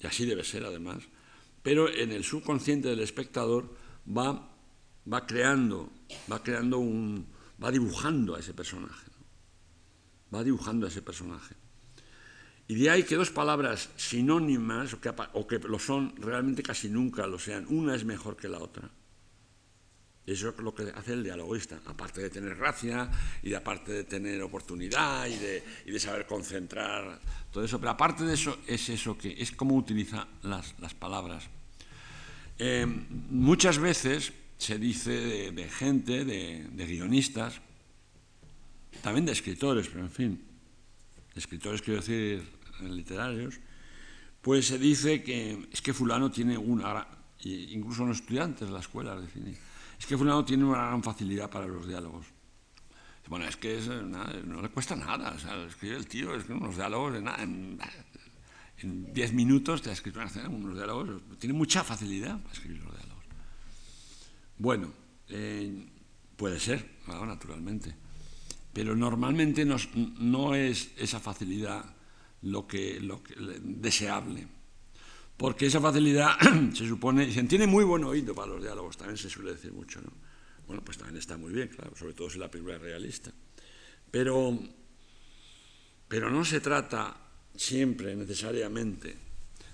y 0.00 0.06
así 0.06 0.24
debe 0.24 0.44
ser 0.44 0.64
además, 0.64 1.02
pero 1.62 1.88
en 1.88 2.12
el 2.12 2.24
subconsciente 2.24 2.88
del 2.88 3.00
espectador, 3.00 3.74
va, 4.06 4.50
va 5.10 5.26
creando, 5.26 5.90
va 6.30 6.42
creando 6.42 6.78
un, 6.78 7.26
va 7.62 7.70
dibujando 7.70 8.34
a 8.34 8.40
ese 8.40 8.54
personaje, 8.54 9.10
va 10.34 10.42
dibujando 10.44 10.86
a 10.86 10.88
ese 10.88 11.02
personaje. 11.02 11.54
Y 12.66 12.76
de 12.76 12.90
ahí 12.90 13.02
que 13.02 13.16
dos 13.16 13.30
palabras 13.30 13.90
sinónimas, 13.96 14.94
o 14.94 15.00
que, 15.00 15.12
o 15.34 15.46
que 15.46 15.58
lo 15.58 15.78
son, 15.78 16.14
realmente 16.16 16.62
casi 16.62 16.88
nunca 16.88 17.26
lo 17.26 17.38
sean, 17.38 17.66
una 17.68 17.94
es 17.94 18.04
mejor 18.04 18.36
que 18.36 18.48
la 18.48 18.58
otra. 18.58 18.90
Eso 20.26 20.48
es 20.48 20.58
lo 20.58 20.74
que 20.74 20.84
hace 20.94 21.12
el 21.12 21.22
dialoguista, 21.22 21.78
aparte 21.84 22.22
de 22.22 22.30
tener 22.30 22.56
gracia 22.56 23.10
y 23.42 23.50
de 23.50 23.56
aparte 23.56 23.92
de 23.92 24.04
tener 24.04 24.40
oportunidad 24.40 25.26
y 25.26 25.36
de, 25.36 25.62
y 25.84 25.90
de, 25.90 26.00
saber 26.00 26.26
concentrar 26.26 27.20
todo 27.52 27.62
eso. 27.62 27.78
Pero 27.78 27.90
aparte 27.90 28.24
de 28.24 28.32
eso, 28.32 28.56
es 28.66 28.88
eso 28.88 29.18
que 29.18 29.34
es 29.38 29.52
cómo 29.52 29.76
utiliza 29.76 30.26
las, 30.42 30.74
las 30.80 30.94
palabras. 30.94 31.50
Eh, 32.58 32.86
muchas 33.30 33.78
veces 33.78 34.32
se 34.58 34.78
dice 34.78 35.52
de, 35.52 35.68
gente, 35.68 36.24
de, 36.24 36.86
guionistas, 36.86 37.60
también 39.02 39.26
de 39.26 39.32
escritores, 39.32 39.88
pero 39.88 40.00
en 40.00 40.10
fin, 40.10 40.44
escritores 41.34 41.82
quiero 41.82 42.00
decir 42.00 42.42
literarios, 42.80 43.58
pues 44.40 44.66
se 44.66 44.78
dice 44.78 45.22
que 45.22 45.68
es 45.72 45.82
que 45.82 45.92
fulano 45.92 46.30
tiene 46.30 46.56
una, 46.56 47.06
incluso 47.42 48.06
los 48.06 48.18
estudiantes 48.18 48.68
de 48.68 48.74
la 48.74 48.80
escuela 48.80 49.16
de 49.16 49.26
cine, 49.28 49.56
es 49.98 50.06
que 50.06 50.16
fulano 50.16 50.44
tiene 50.44 50.64
una 50.64 50.86
gran 50.86 51.02
facilidad 51.02 51.50
para 51.50 51.66
los 51.66 51.86
diálogos. 51.86 52.26
Bueno, 53.26 53.46
es 53.46 53.56
que 53.56 53.80
no 54.44 54.60
le 54.60 54.68
cuesta 54.68 54.94
nada, 54.94 55.34
escribe 55.66 55.96
el 55.96 56.06
tío, 56.06 56.34
es 56.34 56.44
que 56.44 56.52
unos 56.52 56.76
diálogos 56.76 57.14
de 57.14 57.22
nada, 57.22 57.46
en, 58.78 59.12
diez 59.12 59.32
minutos 59.32 59.82
te 59.82 59.90
ha 59.90 59.92
escrito 59.92 60.20
unos 60.48 60.74
diálogos, 60.74 61.22
tiene 61.38 61.52
mucha 61.52 61.84
facilidad 61.84 62.40
para 62.40 62.52
escribir 62.52 62.82
los 62.82 62.94
diálogos. 62.94 63.24
Bueno, 64.58 64.92
eh, 65.28 65.86
puede 66.36 66.60
ser, 66.60 66.98
naturalmente, 67.06 67.94
pero 68.72 68.96
normalmente 68.96 69.64
no, 69.64 70.54
es 70.54 70.90
esa 70.96 71.20
facilidad 71.20 71.84
lo 72.42 72.66
que, 72.66 73.00
lo 73.00 73.22
deseable. 73.60 74.46
Porque 75.36 75.66
esa 75.66 75.80
facilidad 75.80 76.36
se 76.74 76.86
supone, 76.86 77.32
se 77.32 77.42
tiene 77.44 77.66
muy 77.66 77.84
buen 77.84 78.04
oído 78.04 78.34
para 78.34 78.52
los 78.52 78.62
diálogos, 78.62 78.96
también 78.96 79.16
se 79.16 79.30
suele 79.30 79.52
decir 79.52 79.72
mucho, 79.72 80.00
¿no? 80.00 80.12
Bueno, 80.66 80.82
pues 80.82 80.96
también 80.96 81.18
está 81.18 81.36
muy 81.36 81.52
bien, 81.52 81.68
claro, 81.68 81.94
sobre 81.96 82.14
todo 82.14 82.30
si 82.30 82.38
la 82.38 82.50
película 82.50 82.76
es 82.76 82.80
realista. 82.80 83.32
Pero, 84.10 84.58
pero 86.08 86.30
no 86.30 86.44
se 86.44 86.60
trata 86.60 87.23
siempre 87.56 88.16
necesariamente 88.16 89.16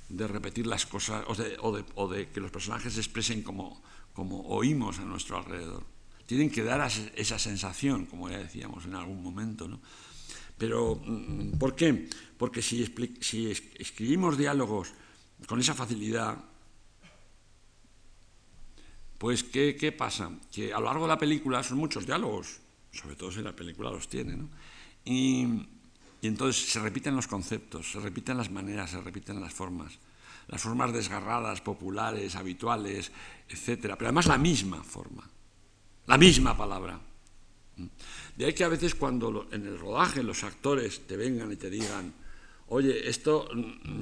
de 0.08 0.26
repetir 0.26 0.66
las 0.66 0.86
cosas 0.86 1.24
o 1.28 2.08
de, 2.08 2.28
que 2.28 2.40
los 2.40 2.50
personajes 2.50 2.94
se 2.94 3.00
expresen 3.00 3.42
como, 3.42 3.80
como 4.12 4.42
oímos 4.48 4.98
a 4.98 5.04
nuestro 5.04 5.38
alrededor. 5.38 5.84
Tienen 6.26 6.50
que 6.50 6.62
dar 6.62 6.80
esa 7.16 7.38
sensación, 7.38 8.06
como 8.06 8.28
ya 8.28 8.38
decíamos 8.38 8.84
en 8.84 8.94
algún 8.94 9.22
momento. 9.22 9.66
¿no? 9.66 9.80
Pero, 10.58 11.00
mm, 11.04 11.58
¿por 11.58 11.74
qué? 11.74 12.08
Porque 12.36 12.62
si, 12.62 12.84
si 13.20 13.50
escribimos 13.50 14.36
diálogos 14.36 14.92
con 15.46 15.60
esa 15.60 15.74
facilidad, 15.74 16.38
pues 19.18 19.44
¿qué, 19.44 19.76
¿qué, 19.76 19.92
pasa? 19.92 20.30
Que 20.52 20.72
a 20.72 20.80
lo 20.80 20.86
largo 20.86 21.04
de 21.04 21.08
la 21.08 21.18
película 21.18 21.62
son 21.62 21.78
muchos 21.78 22.06
diálogos, 22.06 22.60
sobre 22.92 23.16
todo 23.16 23.30
si 23.30 23.42
la 23.42 23.54
película 23.54 23.90
los 23.90 24.08
tiene, 24.08 24.36
¿no? 24.36 24.48
Y, 25.04 25.46
y 26.22 26.26
entonces 26.26 26.70
se 26.70 26.80
repiten 26.80 27.16
los 27.16 27.26
conceptos, 27.26 27.92
se 27.92 28.00
repiten 28.00 28.36
las 28.36 28.50
maneras, 28.50 28.90
se 28.90 29.00
repiten 29.00 29.40
las 29.40 29.54
formas, 29.54 29.98
las 30.48 30.60
formas 30.60 30.92
desgarradas, 30.92 31.60
populares, 31.60 32.36
habituales, 32.36 33.10
etc. 33.48 33.80
Pero 33.82 34.06
además 34.06 34.26
la 34.26 34.38
misma 34.38 34.82
forma, 34.82 35.28
la 36.06 36.18
misma 36.18 36.56
palabra. 36.56 37.00
De 38.36 38.44
ahí 38.44 38.52
que 38.52 38.64
a 38.64 38.68
veces 38.68 38.94
cuando 38.94 39.48
en 39.50 39.66
el 39.66 39.78
rodaje 39.78 40.22
los 40.22 40.44
actores 40.44 41.06
te 41.06 41.16
vengan 41.16 41.50
y 41.52 41.56
te 41.56 41.70
digan, 41.70 42.12
oye, 42.68 43.08
esto 43.08 43.48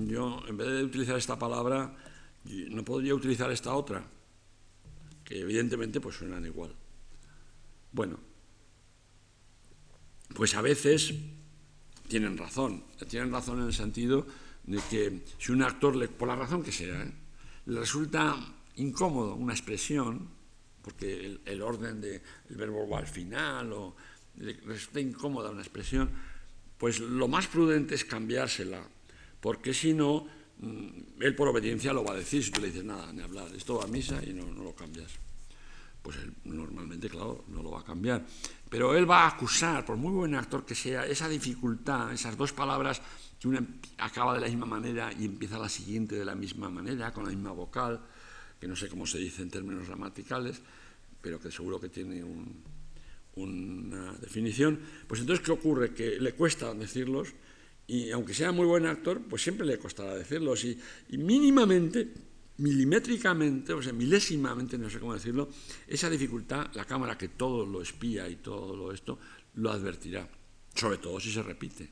yo 0.06 0.42
en 0.48 0.56
vez 0.56 0.68
de 0.68 0.84
utilizar 0.84 1.16
esta 1.16 1.38
palabra, 1.38 1.94
no 2.44 2.84
podría 2.84 3.14
utilizar 3.14 3.50
esta 3.52 3.74
otra, 3.74 4.02
que 5.24 5.40
evidentemente 5.40 6.00
pues 6.00 6.16
suenan 6.16 6.44
igual. 6.44 6.74
Bueno, 7.92 8.18
pues 10.34 10.54
a 10.54 10.62
veces 10.62 11.14
tienen 12.08 12.36
razón, 12.36 12.84
tienen 13.08 13.30
razón 13.30 13.60
en 13.60 13.66
el 13.66 13.74
sentido 13.74 14.26
de 14.64 14.80
que 14.90 15.22
si 15.38 15.52
un 15.52 15.62
actor, 15.62 15.96
le, 15.96 16.08
por 16.08 16.28
la 16.28 16.36
razón 16.36 16.62
que 16.62 16.72
sea, 16.72 17.02
¿eh? 17.02 17.12
le 17.66 17.80
resulta 17.80 18.36
incómodo 18.76 19.34
una 19.34 19.52
expresión, 19.52 20.28
porque 20.82 21.38
el, 21.44 21.62
orden 21.62 22.00
del 22.00 22.20
verbo 22.50 22.88
va 22.88 22.98
al 22.98 23.06
final, 23.06 23.72
o 23.72 23.96
le 24.36 24.54
resulta 24.64 25.00
incómoda 25.00 25.50
una 25.50 25.62
expresión, 25.62 26.10
pues 26.78 27.00
lo 27.00 27.28
más 27.28 27.46
prudente 27.46 27.94
es 27.94 28.04
cambiársela, 28.04 28.82
porque 29.40 29.74
si 29.74 29.94
no, 29.94 30.26
mm, 30.58 31.20
él 31.20 31.34
por 31.34 31.48
obediencia 31.48 31.92
lo 31.92 32.04
va 32.04 32.12
a 32.12 32.16
decir, 32.16 32.44
si 32.44 32.50
tú 32.50 32.60
le 32.60 32.68
dices 32.68 32.84
nada, 32.84 33.12
ni 33.12 33.22
hablar, 33.22 33.48
esto 33.54 33.78
va 33.78 33.84
a 33.84 33.88
misa 33.88 34.20
y 34.24 34.32
no, 34.32 34.44
lo 34.62 34.74
cambias. 34.74 35.12
Pues 36.08 36.20
él 36.24 36.32
normalmente, 36.44 37.10
claro, 37.10 37.44
no 37.48 37.62
lo 37.62 37.72
va 37.72 37.80
a 37.80 37.84
cambiar. 37.84 38.24
Pero 38.70 38.96
él 38.96 39.04
va 39.04 39.24
a 39.24 39.28
acusar, 39.28 39.84
por 39.84 39.98
muy 39.98 40.10
buen 40.10 40.34
actor 40.34 40.64
que 40.64 40.74
sea, 40.74 41.04
esa 41.04 41.28
dificultad, 41.28 42.10
esas 42.14 42.34
dos 42.34 42.54
palabras 42.54 43.02
que 43.38 43.46
una 43.46 43.62
acaba 43.98 44.32
de 44.32 44.40
la 44.40 44.46
misma 44.46 44.64
manera 44.64 45.12
y 45.12 45.26
empieza 45.26 45.58
la 45.58 45.68
siguiente 45.68 46.14
de 46.14 46.24
la 46.24 46.34
misma 46.34 46.70
manera, 46.70 47.12
con 47.12 47.24
la 47.24 47.30
misma 47.30 47.52
vocal, 47.52 48.00
que 48.58 48.66
no 48.66 48.74
sé 48.74 48.88
cómo 48.88 49.06
se 49.06 49.18
dice 49.18 49.42
en 49.42 49.50
términos 49.50 49.86
gramaticales, 49.86 50.62
pero 51.20 51.38
que 51.38 51.50
seguro 51.50 51.78
que 51.78 51.90
tiene 51.90 52.24
un, 52.24 52.62
una 53.36 54.14
definición, 54.14 54.80
pues 55.06 55.20
entonces, 55.20 55.44
¿qué 55.44 55.52
ocurre? 55.52 55.92
Que 55.92 56.18
le 56.18 56.32
cuesta 56.32 56.72
decirlos 56.72 57.34
y 57.86 58.10
aunque 58.12 58.32
sea 58.32 58.50
muy 58.50 58.64
buen 58.64 58.86
actor, 58.86 59.20
pues 59.28 59.42
siempre 59.42 59.66
le 59.66 59.78
costará 59.78 60.14
decirlos 60.14 60.64
y, 60.64 60.78
mínimamente, 61.18 62.08
milimétricamente, 62.58 63.72
o 63.72 63.82
sea, 63.82 63.92
milésimamente, 63.92 64.78
no 64.78 64.90
sé 64.90 64.98
cómo 64.98 65.14
decirlo, 65.14 65.48
esa 65.86 66.10
dificultad, 66.10 66.70
la 66.74 66.84
cámara 66.84 67.16
que 67.16 67.28
todo 67.28 67.64
lo 67.64 67.82
espía 67.82 68.28
y 68.28 68.36
todo 68.36 68.76
lo 68.76 68.92
esto, 68.92 69.18
lo 69.54 69.70
advertirá, 69.70 70.28
sobre 70.74 70.98
todo 70.98 71.20
si 71.20 71.32
se 71.32 71.42
repite, 71.42 71.90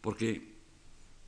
porque 0.00 0.52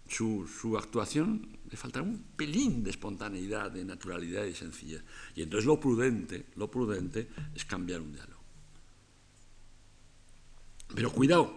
su, 0.08 0.48
su 0.48 0.76
actuación 0.76 1.58
le 1.70 1.76
faltará 1.76 2.04
un 2.04 2.22
pelín 2.36 2.82
de 2.84 2.90
espontaneidad, 2.90 3.70
de 3.70 3.84
naturalidad 3.84 4.44
y 4.44 4.54
sencillez. 4.54 5.02
Y 5.34 5.42
entonces 5.42 5.66
lo 5.66 5.80
prudente, 5.80 6.46
lo 6.56 6.70
prudente 6.70 7.28
es 7.54 7.64
cambiar 7.64 8.00
un 8.00 8.12
diálogo. 8.12 8.42
Pero 10.94 11.10
cuidado, 11.10 11.52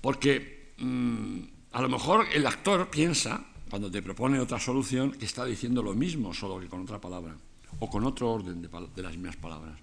porque 0.00 0.74
mm, 0.78 1.40
a 1.72 1.82
lo 1.82 1.88
mejor 1.88 2.26
el 2.32 2.46
actor 2.46 2.88
piensa, 2.90 3.44
cuando 3.68 3.90
te 3.90 4.02
propone 4.02 4.40
otra 4.40 4.58
solución, 4.58 5.16
está 5.20 5.44
diciendo 5.44 5.82
lo 5.82 5.94
mismo, 5.94 6.34
solo 6.34 6.60
que 6.60 6.68
con 6.68 6.82
otra 6.82 7.00
palabra, 7.00 7.36
o 7.80 7.88
con 7.88 8.04
otro 8.04 8.30
orden 8.30 8.62
de, 8.62 9.02
las 9.02 9.12
mismas 9.12 9.36
palabras. 9.36 9.78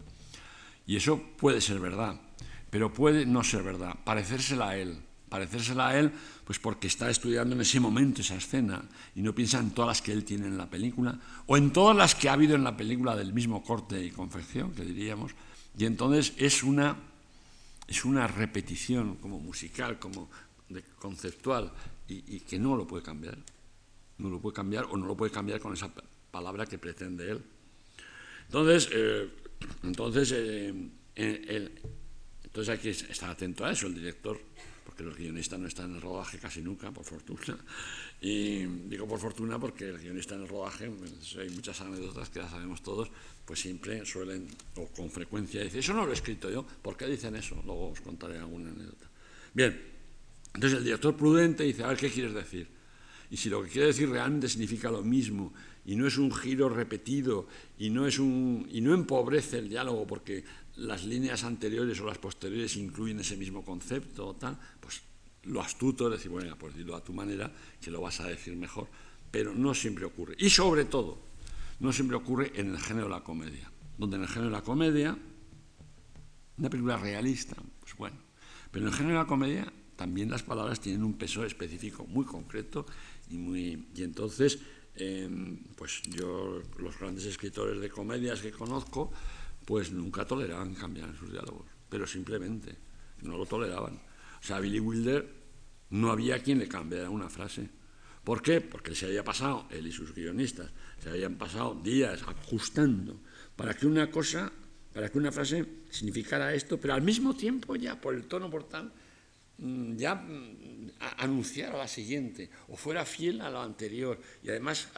Y 0.87 0.95
eso 0.95 1.21
puede 1.37 1.61
ser 1.61 1.79
verdad, 1.79 2.19
pero 2.69 2.93
puede 2.93 3.25
no 3.25 3.43
ser 3.43 3.63
verdad, 3.63 3.95
parecérsela 4.03 4.69
a 4.69 4.77
él. 4.77 4.97
Parecérsela 5.27 5.89
a 5.89 5.99
él, 5.99 6.11
pues 6.45 6.59
porque 6.59 6.87
está 6.87 7.09
estudiando 7.09 7.55
en 7.55 7.61
ese 7.61 7.79
momento 7.79 8.21
esa 8.21 8.35
escena 8.35 8.83
y 9.15 9.21
no 9.21 9.33
piensa 9.33 9.59
en 9.59 9.71
todas 9.71 9.87
las 9.87 10.01
que 10.01 10.11
él 10.11 10.23
tiene 10.23 10.45
en 10.45 10.57
la 10.57 10.69
película, 10.69 11.19
o 11.47 11.57
en 11.57 11.73
todas 11.73 11.97
las 11.97 12.13
que 12.13 12.29
ha 12.29 12.33
habido 12.33 12.55
en 12.55 12.63
la 12.63 12.77
película 12.77 13.15
del 13.15 13.33
mismo 13.33 13.63
corte 13.63 14.05
y 14.05 14.11
confección, 14.11 14.71
que 14.71 14.85
diríamos, 14.85 15.31
y 15.77 15.85
entonces 15.85 16.33
es 16.37 16.63
una 16.63 16.95
es 17.87 18.05
una 18.05 18.27
repetición 18.27 19.17
como 19.17 19.39
musical, 19.39 19.99
como 19.99 20.29
conceptual, 20.99 21.71
y, 22.07 22.39
que 22.41 22.59
no 22.59 22.75
lo 22.75 22.87
puede 22.87 23.03
cambiar. 23.03 23.37
No 24.17 24.29
lo 24.29 24.39
puede 24.39 24.55
cambiar 24.55 24.85
o 24.85 24.97
no 24.97 25.05
lo 25.05 25.15
puede 25.15 25.31
cambiar 25.31 25.59
con 25.59 25.73
esa 25.73 25.91
palabra 26.31 26.65
que 26.65 26.77
pretende 26.77 27.31
él. 27.31 27.43
Entonces, 28.47 28.89
eh, 28.93 29.29
entonces, 29.83 30.33
eh, 30.35 30.89
entonces 32.43 32.69
hay 32.69 32.77
que 32.77 32.89
estar 32.89 33.29
atento 33.29 33.65
a 33.65 33.71
eso, 33.71 33.87
el 33.87 33.95
director 33.95 34.39
porque 34.85 35.03
los 35.03 35.17
guionistas 35.17 35.59
no 35.59 35.67
están 35.67 35.89
en 35.89 35.95
el 35.95 36.01
rodaje 36.01 36.37
casi 36.37 36.61
nunca, 36.61 36.91
por 36.91 37.03
fortuna. 37.03 37.57
Y 38.21 38.65
digo 38.65 39.07
por 39.07 39.19
fortuna 39.19 39.59
porque 39.59 39.89
el 39.89 39.97
guionista 39.97 40.35
en 40.35 40.43
el 40.43 40.47
rodaje, 40.47 40.89
pues, 40.89 41.35
hay 41.37 41.49
muchas 41.49 41.81
anécdotas 41.81 42.29
que 42.29 42.39
ya 42.39 42.49
sabemos 42.49 42.81
todos, 42.81 43.09
pues 43.45 43.59
siempre 43.59 44.05
suelen, 44.05 44.47
o 44.75 44.87
con 44.87 45.09
frecuencia, 45.09 45.61
decir, 45.61 45.79
eso 45.79 45.93
no 45.93 46.05
lo 46.05 46.11
he 46.11 46.13
escrito 46.13 46.49
yo, 46.49 46.65
¿por 46.81 46.95
qué 46.95 47.07
dicen 47.07 47.35
eso? 47.35 47.61
Luego 47.65 47.89
os 47.89 47.99
contaré 47.99 48.37
alguna 48.37 48.69
anécdota. 48.69 49.09
Bien, 49.53 49.81
entonces 50.53 50.77
el 50.77 50.85
director 50.85 51.15
prudente 51.17 51.63
dice, 51.63 51.83
a 51.83 51.87
ver, 51.87 51.97
¿qué 51.97 52.09
quieres 52.09 52.33
decir? 52.33 52.67
Y 53.31 53.37
si 53.37 53.49
lo 53.49 53.63
que 53.63 53.69
quiere 53.69 53.87
decir 53.87 54.09
realmente 54.09 54.47
significa 54.47 54.91
lo 54.91 55.03
mismo 55.03 55.53
y 55.85 55.95
no 55.95 56.07
es 56.07 56.17
un 56.17 56.33
giro 56.33 56.69
repetido 56.69 57.47
y 57.77 57.89
no, 57.89 58.07
es 58.07 58.19
un, 58.19 58.67
y 58.71 58.81
no 58.81 58.93
empobrece 58.93 59.59
el 59.59 59.69
diálogo 59.69 60.05
porque 60.07 60.43
las 60.77 61.05
líneas 61.05 61.43
anteriores 61.43 61.99
o 62.01 62.05
las 62.05 62.17
posteriores 62.17 62.75
incluyen 62.75 63.19
ese 63.19 63.37
mismo 63.37 63.63
concepto 63.63 64.27
o 64.27 64.35
tal, 64.35 64.59
pues 64.79 65.01
lo 65.43 65.61
astuto 65.61 66.07
es 66.07 66.13
decir, 66.13 66.31
bueno, 66.31 66.57
pues 66.57 66.75
dilo 66.75 66.95
a 66.95 67.03
tu 67.03 67.13
manera, 67.13 67.51
que 67.79 67.91
lo 67.91 68.01
vas 68.01 68.19
a 68.19 68.27
decir 68.27 68.55
mejor, 68.55 68.87
pero 69.31 69.53
no 69.53 69.73
siempre 69.73 70.05
ocurre. 70.05 70.35
Y 70.39 70.49
sobre 70.49 70.85
todo, 70.85 71.19
no 71.79 71.93
siempre 71.93 72.17
ocurre 72.17 72.51
en 72.55 72.71
el 72.71 72.79
género 72.79 73.05
de 73.05 73.13
la 73.13 73.23
comedia, 73.23 73.71
donde 73.97 74.17
en 74.17 74.23
el 74.23 74.27
género 74.27 74.49
de 74.49 74.57
la 74.57 74.63
comedia, 74.63 75.17
una 76.57 76.69
película 76.69 76.97
realista, 76.97 77.55
pues 77.79 77.95
bueno, 77.95 78.17
pero 78.71 78.85
en 78.85 78.91
el 78.91 78.97
género 78.97 79.15
de 79.15 79.23
la 79.23 79.27
comedia 79.27 79.73
también 79.95 80.29
las 80.29 80.43
palabras 80.43 80.79
tienen 80.81 81.03
un 81.03 81.13
peso 81.13 81.45
específico 81.45 82.05
muy 82.05 82.25
concreto 82.25 82.85
y 83.29 84.03
entonces 84.03 84.59
em, 84.95 85.63
pues 85.75 86.01
yo 86.03 86.61
los 86.77 86.99
grandes 86.99 87.25
escritores 87.25 87.79
de 87.79 87.89
comedias 87.89 88.41
que 88.41 88.51
conozco 88.51 89.11
pues 89.65 89.91
nunca 89.91 90.25
toleraban 90.25 90.75
cambiar 90.75 91.15
sus 91.17 91.31
diálogos, 91.31 91.65
pero 91.89 92.05
simplemente 92.05 92.77
no 93.23 93.37
lo 93.37 93.45
toleraban. 93.45 93.95
O 93.95 94.43
sea, 94.43 94.59
Billy 94.59 94.79
Wilder 94.79 95.27
no 95.89 96.11
había 96.11 96.41
quien 96.41 96.59
le 96.59 96.67
cambiara 96.67 97.09
una 97.09 97.29
frase. 97.29 97.69
¿Por 98.23 98.41
qué? 98.41 98.61
Porque 98.61 98.95
se 98.95 99.05
había 99.07 99.23
pasado, 99.23 99.67
él 99.69 99.87
y 99.87 99.91
sus 99.91 100.13
guionistas, 100.13 100.71
se 101.01 101.09
habían 101.09 101.35
pasado 101.35 101.75
días 101.75 102.21
ajustando 102.23 103.19
para 103.55 103.73
que 103.73 103.85
una 103.85 104.09
cosa, 104.09 104.51
para 104.93 105.09
que 105.09 105.17
una 105.17 105.31
frase 105.31 105.83
significara 105.89 106.53
esto, 106.53 106.79
pero 106.79 106.93
al 106.93 107.01
mismo 107.01 107.35
tiempo 107.35 107.75
ya 107.75 107.99
por 107.99 108.15
el 108.15 108.25
tono, 108.25 108.49
por 108.49 108.67
tal, 108.67 108.91
ya 109.57 110.15
mm, 110.15 110.91
anunciara 111.17 111.77
la 111.77 111.87
siguiente, 111.87 112.49
o 112.69 112.75
fuera 112.75 113.05
fiel 113.05 113.41
a 113.41 113.49
lo 113.49 113.61
anterior, 113.61 114.19
y 114.43 114.49
además, 114.49 114.89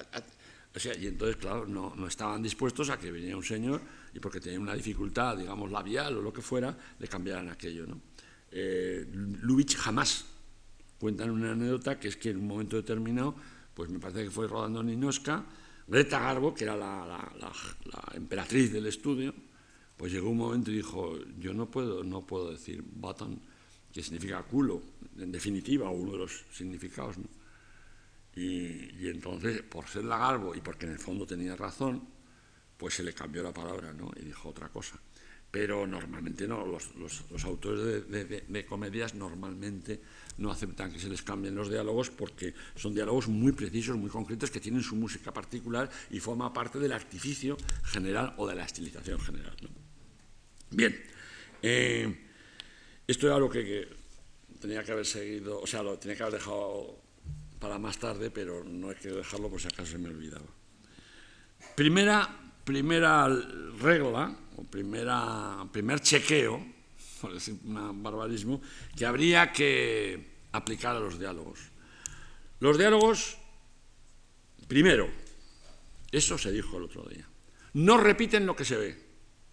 o 0.76 0.80
sea, 0.80 0.96
y 0.96 1.08
entonces, 1.08 1.38
claro, 1.38 1.66
no, 1.66 1.96
no 1.96 2.08
estaban 2.08 2.42
dispuestos 2.42 2.90
a 2.90 2.98
que 2.98 3.12
viniera 3.12 3.36
un 3.36 3.44
señor 3.44 3.82
y 4.14 4.20
porque 4.20 4.40
tenía 4.40 4.60
una 4.60 4.74
dificultad, 4.74 5.38
digamos, 5.38 5.72
labial 5.72 6.18
o 6.18 6.22
lo 6.22 6.34
que 6.34 6.42
fuera, 6.42 6.76
le 7.00 7.08
cambiaran 7.08 7.50
aquello. 7.50 7.86
¿no? 7.86 8.02
Eh, 8.52 9.06
Lubitsch 9.12 9.76
jamás 9.76 10.26
cuentan 11.00 11.30
una 11.30 11.52
anécdota 11.52 12.00
que 12.00 12.08
es 12.08 12.18
que 12.18 12.30
en 12.32 12.38
un 12.38 12.48
momento 12.48 12.76
determinado, 12.76 13.36
pues 13.74 13.90
me 13.90 14.00
parece 14.00 14.24
que 14.24 14.32
fue 14.32 14.48
rodando 14.48 14.82
Ninoska, 14.82 15.46
Greta 15.88 16.20
Garbo, 16.20 16.54
que 16.54 16.64
era 16.64 16.76
la, 16.76 17.32
emperatriz 18.14 18.74
del 18.74 18.88
estudio, 18.88 19.34
pues 19.96 20.12
llegó 20.12 20.30
un 20.30 20.38
momento 20.38 20.72
y 20.72 20.76
dijo, 20.76 21.18
yo 21.40 21.54
no 21.54 21.70
puedo, 21.70 22.04
no 22.04 22.26
puedo 22.26 22.52
decir 22.52 22.84
button, 22.84 23.40
que 23.92 24.04
significa 24.04 24.44
culo, 24.44 24.82
en 25.18 25.32
definitiva, 25.32 25.90
uno 25.90 26.12
de 26.14 26.18
los 26.20 26.46
significados. 26.52 27.16
Y, 28.36 29.04
y, 29.04 29.10
entonces, 29.10 29.64
por 29.64 29.88
ser 29.88 30.04
la 30.04 30.18
Garbo 30.18 30.54
y 30.54 30.62
porque 30.62 30.86
en 30.86 30.92
el 30.94 31.00
fondo 31.00 31.26
tenía 31.26 31.56
razón, 31.56 32.08
pues 32.78 32.94
se 32.94 33.04
le 33.04 33.14
cambió 33.14 33.42
la 33.42 33.52
palabra 33.52 33.94
¿no? 33.94 34.12
y 34.16 34.26
dijo 34.26 34.50
otra 34.50 34.70
cosa 34.70 35.00
pero 35.50 35.88
normalmente 35.88 36.48
no, 36.48 36.66
los, 36.66 37.44
autores 37.46 38.10
de, 38.10 38.66
comedias 38.66 39.16
normalmente 39.16 40.02
no 40.38 40.52
aceptan 40.52 40.92
que 40.92 41.00
se 41.00 41.10
les 41.10 41.22
cambien 41.22 41.56
los 41.56 41.70
diálogos 41.70 42.10
porque 42.10 42.54
son 42.76 42.94
diálogos 42.94 43.28
muy 43.28 43.54
precisos, 43.54 43.98
muy 43.98 44.10
concretos, 44.10 44.52
que 44.52 44.60
tienen 44.60 44.84
su 44.84 44.96
música 44.96 45.34
particular 45.34 45.90
y 46.12 46.20
forma 46.20 46.52
parte 46.54 46.80
del 46.80 46.92
artificio 46.92 47.58
general 47.86 48.34
o 48.38 48.48
de 48.48 48.56
la 48.56 48.66
estilización 48.66 49.20
general. 49.20 49.56
Bien, 50.70 50.96
eh, 51.62 52.27
esto 53.08 53.28
era 53.28 53.40
lo 53.40 53.50
que, 53.50 53.88
tenía 54.60 54.84
que 54.84 54.92
haber 54.92 55.06
seguido, 55.06 55.62
o 55.62 55.68
sea, 55.68 55.82
lo 55.82 55.98
tenía 55.98 56.18
que 56.18 56.24
haber 56.24 56.40
dejado 56.40 57.00
para 57.60 57.80
más 57.80 57.98
tarde, 57.98 58.30
pero 58.32 58.64
no 58.64 58.90
hay 58.90 58.96
que 58.96 59.10
dejarlo 59.10 59.50
por 59.50 59.62
si 59.62 59.68
acaso 59.68 59.92
se 59.92 59.98
me 59.98 60.10
olvidaba. 60.10 60.46
Primera, 61.76 62.30
primera 62.64 63.28
regla 63.80 64.36
o 64.58 64.64
primera, 64.64 65.66
primer 65.72 66.02
chequeo, 66.02 66.66
por 67.22 67.34
decir 67.34 67.56
un 67.64 68.04
barbarismo, 68.04 68.62
que 68.96 69.06
habría 69.06 69.52
que 69.52 70.38
aplicar 70.52 70.96
a 70.96 71.00
los 71.00 71.18
diálogos. 71.18 71.60
Los 72.60 72.78
diálogos, 72.78 73.38
primero, 74.68 75.08
eso 76.12 76.38
se 76.38 76.52
dijo 76.52 76.78
el 76.78 76.84
otro 76.84 77.04
día, 77.04 77.28
no 77.74 77.98
repiten 77.98 78.46
lo 78.46 78.56
que 78.56 78.66
se 78.66 78.78
ve, 78.78 79.07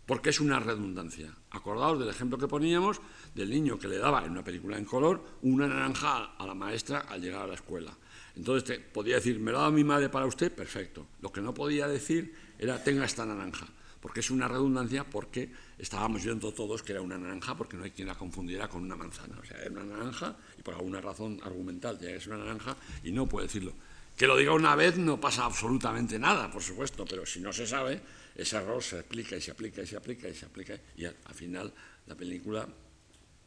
porque 0.07 0.31
es 0.31 0.41
una 0.41 0.61
redundancia. 0.61 1.35
Acordaos 1.51 1.99
del 1.99 2.09
ejemplo 2.09 2.39
que 2.39 2.49
poníamos 2.49 3.01
del 3.35 3.51
niño 3.51 3.79
que 3.79 3.89
le 3.89 3.99
daba 3.99 4.25
en 4.25 4.33
una 4.33 4.45
película 4.45 4.77
en 4.77 4.85
color 4.85 5.25
una 5.43 5.67
naranja 5.67 6.35
a 6.37 6.47
la 6.47 6.55
maestra 6.55 7.01
al 7.01 7.21
llegar 7.21 7.43
a 7.43 7.47
la 7.47 7.55
escuela. 7.55 7.97
Entonces 8.37 8.81
podía 8.93 9.17
decir, 9.17 9.39
me 9.39 9.53
lo 9.53 9.59
ha 9.59 9.63
dado 9.63 9.73
mi 9.73 9.85
madre 9.85 10.09
para 10.09 10.27
usted, 10.27 10.53
perfecto. 10.53 11.07
Lo 11.21 11.31
que 11.33 11.41
no 11.41 11.55
podía 11.55 11.87
decir 11.87 12.35
era, 12.59 12.83
tenga 12.83 13.05
esta 13.05 13.25
naranja 13.25 13.67
porque 14.05 14.21
es 14.21 14.31
una 14.31 14.47
redundancia, 14.47 15.03
porque 15.03 15.51
estábamos 15.79 16.23
viendo 16.23 16.53
todos 16.53 16.83
que 16.83 16.93
era 16.93 17.01
una 17.01 17.17
naranja, 17.17 17.57
porque 17.57 17.75
no 17.75 17.85
hay 17.85 17.91
quien 17.91 18.07
la 18.07 18.15
confundiera 18.15 18.69
con 18.69 18.83
una 18.83 18.97
manzana. 18.97 19.39
O 19.43 19.47
sea, 19.47 19.57
era 19.57 19.71
una 19.71 19.97
naranja 19.97 20.37
y 20.59 20.63
por 20.63 20.75
alguna 20.75 21.01
razón 21.01 21.41
argumental 21.43 21.99
ya 21.99 22.11
es 22.11 22.27
una 22.27 22.37
naranja 22.37 22.77
y 23.03 23.13
no 23.13 23.27
puede 23.27 23.47
decirlo. 23.47 23.73
Que 24.15 24.27
lo 24.27 24.37
diga 24.37 24.53
una 24.53 24.77
vez 24.77 24.99
no 24.99 25.19
pasa 25.19 25.47
absolutamente 25.47 26.19
nada, 26.19 26.51
por 26.51 26.63
supuesto, 26.63 27.07
pero 27.09 27.25
si 27.25 27.41
no 27.41 27.51
se 27.51 27.67
sabe, 27.67 28.03
ese 28.35 28.57
error 28.57 28.83
se 28.83 28.99
aplica 28.99 29.37
y 29.37 29.41
se 29.41 29.51
aplica 29.51 29.83
y 29.83 29.87
se 29.87 29.97
aplica 29.97 30.29
y 30.29 30.35
se 30.35 30.47
aplica 30.47 30.81
y 30.97 31.05
al, 31.05 31.15
final 31.35 31.73
la 32.07 32.15
película 32.17 32.69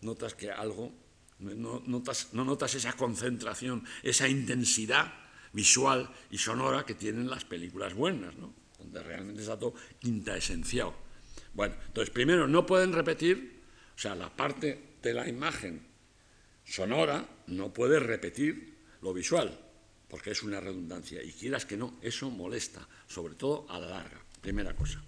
notas 0.02 0.34
que 0.34 0.52
algo, 0.52 0.94
no 1.40 1.82
notas, 1.86 2.30
no 2.34 2.46
notas 2.46 2.76
esa 2.76 2.94
concentración, 2.94 3.84
esa 4.04 4.28
intensidad 4.28 5.14
visual 5.54 6.10
y 6.32 6.38
sonora 6.38 6.86
que 6.86 6.96
tienen 6.96 7.30
las 7.30 7.46
películas 7.46 7.94
buenas, 7.94 8.36
¿no? 8.38 8.54
donde 8.78 9.02
realmente 9.02 9.42
está 9.42 9.58
todo 9.58 9.74
quinta 10.00 10.38
esencial. 10.38 10.92
Bueno, 11.54 11.76
entonces 11.88 12.14
primero 12.14 12.48
no 12.48 12.66
pueden 12.66 12.94
repetir, 12.94 13.64
o 13.96 14.00
sea, 14.00 14.16
la 14.16 14.36
parte 14.36 14.98
de 15.02 15.14
la 15.14 15.28
imagen 15.28 15.82
sonora 16.64 17.28
no 17.48 17.74
puede 17.74 18.00
repetir 18.00 18.78
lo 19.02 19.14
visual, 19.14 19.60
porque 20.08 20.32
es 20.32 20.44
una 20.44 20.60
redundancia. 20.60 21.24
Y 21.24 21.32
quieras 21.32 21.66
que 21.66 21.78
no, 21.78 21.98
eso 22.02 22.30
molesta, 22.30 22.88
sobre 23.08 23.36
todo 23.36 23.66
a 23.70 23.80
la 23.80 23.90
larga. 23.90 24.27
Primera 24.42 24.76
cosa. 24.76 25.04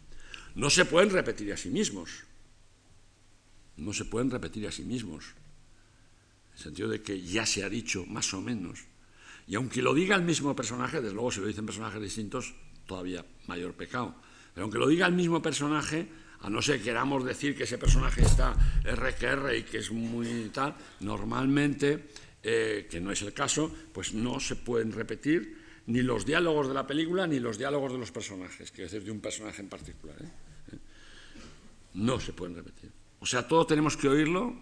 No 0.55 0.69
se 0.69 0.85
pueden 0.85 1.09
repetir 1.09 1.53
a 1.53 1.57
sí 1.57 1.69
mismos. 1.69 2.23
No 3.77 3.93
se 3.93 4.05
pueden 4.05 4.29
repetir 4.29 4.67
a 4.67 4.71
sí 4.71 4.83
mismos. 4.83 5.35
En 6.47 6.53
el 6.53 6.59
sentido 6.59 6.89
de 6.89 7.01
que 7.01 7.21
ya 7.21 7.45
se 7.45 7.63
ha 7.63 7.69
dicho 7.69 8.05
más 8.05 8.33
o 8.33 8.41
menos. 8.41 8.85
Y 9.47 9.55
aunque 9.55 9.81
lo 9.81 9.93
diga 9.93 10.15
el 10.15 10.23
mismo 10.23 10.55
personaje, 10.55 11.01
desde 11.01 11.13
luego 11.13 11.31
si 11.31 11.39
lo 11.39 11.47
dicen 11.47 11.65
personajes 11.65 12.01
distintos, 12.01 12.53
todavía 12.85 13.25
mayor 13.47 13.73
pecado. 13.73 14.15
Pero 14.53 14.65
aunque 14.65 14.77
lo 14.77 14.87
diga 14.87 15.07
el 15.07 15.13
mismo 15.13 15.41
personaje, 15.41 16.07
a 16.41 16.49
no 16.49 16.61
ser 16.61 16.77
que 16.77 16.85
queramos 16.85 17.25
decir 17.25 17.55
que 17.55 17.63
ese 17.63 17.77
personaje 17.77 18.21
está 18.21 18.55
RQR 18.83 19.55
y 19.55 19.63
que 19.63 19.79
es 19.79 19.91
muy 19.91 20.49
tal, 20.53 20.75
normalmente, 21.01 22.09
eh, 22.43 22.87
que 22.89 22.99
no 22.99 23.11
es 23.11 23.21
el 23.21 23.33
caso, 23.33 23.73
pues 23.93 24.13
no 24.13 24.39
se 24.39 24.55
pueden 24.55 24.91
repetir 24.91 25.58
ni 25.89 26.03
los 26.03 26.23
diálogos 26.23 26.67
de 26.67 26.73
la 26.75 26.85
película 26.85 27.25
ni 27.25 27.39
los 27.39 27.57
diálogos 27.57 27.91
de 27.91 27.97
los 27.97 28.11
personajes, 28.11 28.71
quiero 28.71 28.89
decir, 28.89 29.03
de 29.03 29.11
un 29.11 29.19
personaje 29.19 29.61
en 29.61 29.69
particular. 29.69 30.15
¿eh? 30.21 30.29
¿Eh? 30.73 30.77
No 31.95 32.19
se 32.19 32.31
pueden 32.31 32.55
repetir. 32.55 32.91
O 33.19 33.25
sea, 33.25 33.47
todos 33.47 33.65
tenemos 33.67 33.97
que 33.97 34.07
oírlo 34.07 34.55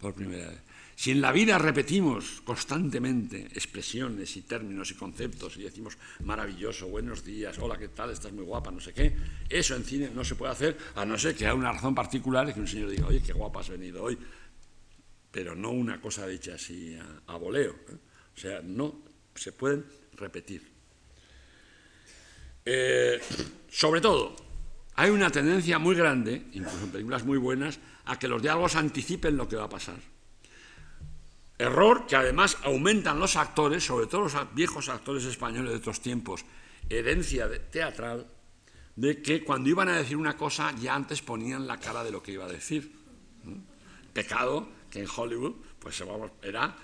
por 0.00 0.12
primera 0.12 0.48
vez. 0.48 0.60
Si 0.96 1.12
en 1.12 1.20
la 1.20 1.30
vida 1.30 1.56
repetimos 1.58 2.40
constantemente 2.40 3.46
expresiones 3.52 4.36
y 4.36 4.42
términos 4.42 4.90
y 4.90 4.94
conceptos 4.94 5.56
y 5.56 5.62
decimos 5.62 5.96
maravilloso, 6.24 6.88
buenos 6.88 7.24
días, 7.24 7.56
hola, 7.58 7.78
¿qué 7.78 7.88
tal? 7.88 8.10
Estás 8.10 8.32
muy 8.32 8.44
guapa, 8.44 8.72
no 8.72 8.80
sé 8.80 8.92
qué, 8.92 9.14
eso 9.48 9.76
en 9.76 9.84
cine 9.84 10.10
no 10.12 10.24
se 10.24 10.34
puede 10.34 10.52
hacer 10.52 10.76
a 10.96 11.04
no 11.04 11.16
ser 11.16 11.36
que 11.36 11.44
haya 11.44 11.54
una 11.54 11.70
razón 11.70 11.94
particular 11.94 12.48
y 12.48 12.54
que 12.54 12.60
un 12.60 12.66
señor 12.66 12.90
diga, 12.90 13.06
oye, 13.06 13.22
qué 13.22 13.32
guapa 13.32 13.60
has 13.60 13.68
venido 13.68 14.02
hoy, 14.02 14.18
pero 15.30 15.54
no 15.54 15.70
una 15.70 16.00
cosa 16.00 16.26
dicha 16.26 16.54
así 16.54 16.98
a, 17.26 17.36
voleo. 17.36 17.72
¿eh? 17.88 17.98
O 18.34 18.38
sea, 18.38 18.62
no 18.62 19.05
se 19.38 19.52
pueden 19.52 19.84
repetir. 20.14 20.70
Eh, 22.64 23.20
sobre 23.70 24.00
todo, 24.00 24.34
hay 24.94 25.10
una 25.10 25.30
tendencia 25.30 25.78
muy 25.78 25.94
grande, 25.94 26.46
incluso 26.52 26.84
en 26.84 26.90
películas 26.90 27.24
muy 27.24 27.38
buenas, 27.38 27.78
a 28.06 28.18
que 28.18 28.28
los 28.28 28.42
diálogos 28.42 28.76
anticipen 28.76 29.36
lo 29.36 29.48
que 29.48 29.56
va 29.56 29.64
a 29.64 29.68
pasar. 29.68 29.98
Error 31.58 32.06
que 32.06 32.16
además 32.16 32.58
aumentan 32.64 33.18
los 33.18 33.36
actores, 33.36 33.84
sobre 33.84 34.06
todo 34.06 34.22
los 34.22 34.54
viejos 34.54 34.88
actores 34.88 35.24
españoles 35.24 35.70
de 35.70 35.78
otros 35.78 36.00
tiempos, 36.00 36.44
herencia 36.88 37.48
teatral, 37.70 38.26
de 38.94 39.22
que 39.22 39.44
cuando 39.44 39.68
iban 39.68 39.88
a 39.88 39.96
decir 39.96 40.16
una 40.16 40.36
cosa 40.36 40.74
ya 40.80 40.94
antes 40.94 41.22
ponían 41.22 41.66
la 41.66 41.78
cara 41.78 42.02
de 42.02 42.10
lo 42.10 42.22
que 42.22 42.32
iba 42.32 42.44
a 42.44 42.48
decir. 42.52 42.92
Pecado 44.12 44.68
que 44.90 45.00
en 45.00 45.08
Hollywood 45.14 45.54
pues 45.78 46.02
era 46.42 46.76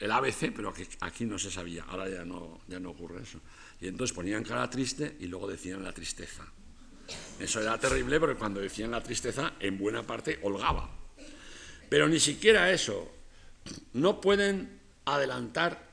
el 0.00 0.10
ABC, 0.10 0.52
pero 0.54 0.72
que 0.72 0.86
aquí 1.00 1.24
no 1.24 1.38
se 1.38 1.50
sabía, 1.50 1.84
ahora 1.84 2.08
ya 2.08 2.24
no, 2.24 2.60
ya 2.68 2.78
no 2.78 2.90
ocurre 2.90 3.22
eso. 3.22 3.40
Y 3.80 3.88
entonces 3.88 4.14
ponían 4.14 4.44
cara 4.44 4.68
triste 4.70 5.16
y 5.20 5.26
luego 5.26 5.48
decían 5.48 5.82
la 5.82 5.92
tristeza. 5.92 6.44
Eso 7.38 7.60
era 7.60 7.78
terrible 7.78 8.20
porque 8.20 8.36
cuando 8.36 8.60
decían 8.60 8.90
la 8.90 9.02
tristeza, 9.02 9.54
en 9.60 9.78
buena 9.78 10.06
parte 10.06 10.38
holgaba. 10.42 10.90
Pero 11.88 12.08
ni 12.08 12.20
siquiera 12.20 12.70
eso, 12.70 13.10
no 13.94 14.20
pueden 14.20 14.80
adelantar 15.04 15.88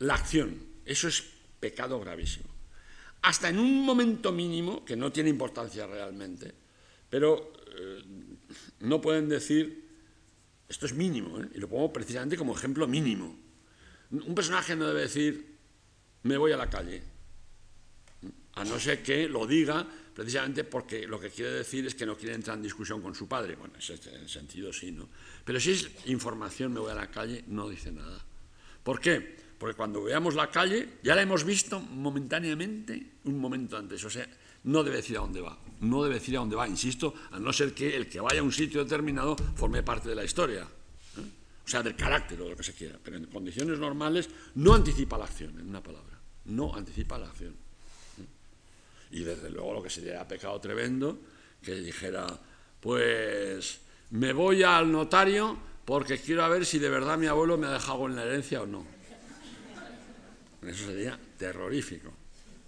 la 0.00 0.14
acción. 0.14 0.58
Eso 0.84 1.08
es 1.08 1.24
pecado 1.60 2.00
gravísimo. 2.00 2.48
Hasta 3.22 3.48
en 3.48 3.58
un 3.58 3.84
momento 3.84 4.32
mínimo, 4.32 4.84
que 4.84 4.96
no 4.96 5.12
tiene 5.12 5.28
importancia 5.30 5.86
realmente, 5.86 6.52
pero 7.08 7.52
eh, 7.78 8.02
no 8.80 9.00
pueden 9.00 9.28
decir, 9.28 9.79
esto 10.70 10.86
es 10.86 10.94
mínimo, 10.94 11.40
¿eh? 11.40 11.48
y 11.54 11.58
lo 11.58 11.68
pongo 11.68 11.92
precisamente 11.92 12.36
como 12.36 12.56
ejemplo 12.56 12.86
mínimo. 12.86 13.36
Un 14.12 14.34
personaje 14.34 14.76
no 14.76 14.86
debe 14.86 15.02
decir, 15.02 15.58
me 16.22 16.36
voy 16.36 16.52
a 16.52 16.56
la 16.56 16.70
calle, 16.70 17.02
a 18.54 18.64
no 18.64 18.78
ser 18.78 19.02
que 19.02 19.28
lo 19.28 19.46
diga 19.48 19.84
precisamente 20.14 20.62
porque 20.62 21.08
lo 21.08 21.18
que 21.18 21.30
quiere 21.30 21.50
decir 21.50 21.86
es 21.86 21.96
que 21.96 22.06
no 22.06 22.16
quiere 22.16 22.34
entrar 22.34 22.56
en 22.56 22.62
discusión 22.62 23.02
con 23.02 23.16
su 23.16 23.26
padre. 23.26 23.56
Bueno, 23.56 23.74
en 23.74 23.80
ese 23.80 24.28
sentido 24.28 24.72
sí, 24.72 24.92
¿no? 24.92 25.08
Pero 25.44 25.58
si 25.58 25.72
es 25.72 25.90
información, 26.06 26.72
me 26.72 26.78
voy 26.78 26.92
a 26.92 26.94
la 26.94 27.10
calle, 27.10 27.42
no 27.48 27.68
dice 27.68 27.90
nada. 27.90 28.24
¿Por 28.84 29.00
qué? 29.00 29.36
Porque 29.58 29.74
cuando 29.74 30.04
veamos 30.04 30.36
la 30.36 30.50
calle, 30.50 30.98
ya 31.02 31.16
la 31.16 31.22
hemos 31.22 31.44
visto 31.44 31.80
momentáneamente 31.80 33.14
un 33.24 33.38
momento 33.38 33.76
antes. 33.76 34.04
O 34.04 34.10
sea, 34.10 34.28
no 34.64 34.82
debe 34.82 34.96
decir 34.96 35.16
a 35.16 35.20
dónde 35.20 35.40
va. 35.40 35.58
No 35.80 36.02
debe 36.02 36.16
decir 36.16 36.36
a 36.36 36.40
dónde 36.40 36.56
va, 36.56 36.68
insisto, 36.68 37.14
a 37.30 37.38
no 37.38 37.52
ser 37.52 37.72
que 37.72 37.96
el 37.96 38.08
que 38.08 38.20
vaya 38.20 38.40
a 38.40 38.42
un 38.42 38.52
sitio 38.52 38.84
determinado 38.84 39.36
forme 39.54 39.82
parte 39.82 40.08
de 40.08 40.14
la 40.14 40.24
historia. 40.24 40.62
¿eh? 40.62 41.20
O 41.64 41.68
sea, 41.68 41.82
del 41.82 41.96
carácter 41.96 42.40
o 42.40 42.44
de 42.44 42.50
lo 42.50 42.56
que 42.56 42.62
se 42.62 42.74
quiera. 42.74 42.98
Pero 43.02 43.16
en 43.16 43.26
condiciones 43.26 43.78
normales 43.78 44.28
no 44.56 44.74
anticipa 44.74 45.16
la 45.16 45.24
acción, 45.24 45.58
en 45.58 45.68
una 45.68 45.82
palabra. 45.82 46.18
No 46.46 46.74
anticipa 46.74 47.18
la 47.18 47.26
acción. 47.26 47.54
Y 49.12 49.24
desde 49.24 49.50
luego 49.50 49.74
lo 49.74 49.82
que 49.82 49.90
sería 49.90 50.26
pecado 50.28 50.60
tremendo, 50.60 51.18
que 51.62 51.74
dijera, 51.74 52.26
pues 52.80 53.80
me 54.10 54.32
voy 54.32 54.62
al 54.62 54.90
notario 54.90 55.56
porque 55.84 56.18
quiero 56.18 56.48
ver 56.48 56.64
si 56.64 56.78
de 56.78 56.88
verdad 56.88 57.18
mi 57.18 57.26
abuelo 57.26 57.58
me 57.58 57.66
ha 57.66 57.72
dejado 57.72 58.06
en 58.06 58.16
la 58.16 58.22
herencia 58.22 58.62
o 58.62 58.66
no. 58.66 58.86
Eso 60.62 60.86
sería 60.86 61.18
terrorífico, 61.38 62.12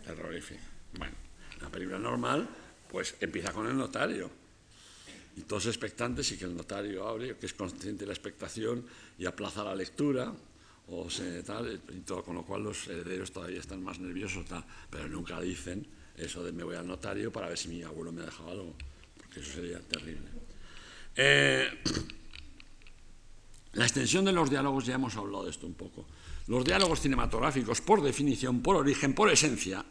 terrorífico. 0.04 0.60
Bueno, 0.94 1.14
la 1.62 1.70
película 1.70 1.98
normal, 1.98 2.48
Pues 2.90 3.16
empieza 3.20 3.52
con 3.52 3.66
el 3.66 3.76
notario. 3.76 4.30
Y 5.36 5.42
todos 5.42 5.64
expectantes 5.64 6.30
y 6.32 6.36
que 6.36 6.44
el 6.44 6.54
notario 6.54 7.08
abre, 7.08 7.38
que 7.38 7.46
es 7.46 7.54
consciente 7.54 8.00
de 8.00 8.06
la 8.08 8.12
expectación 8.12 8.84
y 9.18 9.24
aplaza 9.24 9.64
la 9.64 9.74
lectura, 9.74 10.30
o 10.88 11.08
se, 11.08 11.42
tal, 11.42 11.80
y 11.90 12.00
todo, 12.00 12.22
con 12.22 12.34
lo 12.34 12.44
cual 12.44 12.64
los 12.64 12.86
herederos 12.88 13.32
todavía 13.32 13.60
están 13.60 13.82
más 13.82 13.98
nerviosos, 13.98 14.44
tal, 14.44 14.62
pero 14.90 15.08
nunca 15.08 15.40
dicen 15.40 15.86
eso 16.18 16.44
de 16.44 16.52
me 16.52 16.64
voy 16.64 16.76
al 16.76 16.86
notario 16.86 17.32
para 17.32 17.48
ver 17.48 17.56
si 17.56 17.68
mi 17.68 17.82
abuelo 17.82 18.12
me 18.12 18.22
ha 18.22 18.26
dejado 18.26 18.50
algo, 18.50 18.74
porque 19.16 19.40
eso 19.40 19.52
sería 19.52 19.80
terrible. 19.80 20.28
Eh, 21.16 21.68
la 23.72 23.84
extensión 23.84 24.24
de 24.24 24.32
los 24.32 24.50
diálogos, 24.50 24.84
ya 24.84 24.96
hemos 24.96 25.16
hablado 25.16 25.44
de 25.44 25.50
esto 25.50 25.66
un 25.66 25.74
poco. 25.74 26.04
Los 26.48 26.64
diálogos 26.64 27.00
cinematográficos, 27.00 27.80
por 27.80 28.02
definición, 28.02 28.60
por 28.60 28.76
origen, 28.76 29.14
por 29.14 29.30
esencia, 29.30 29.84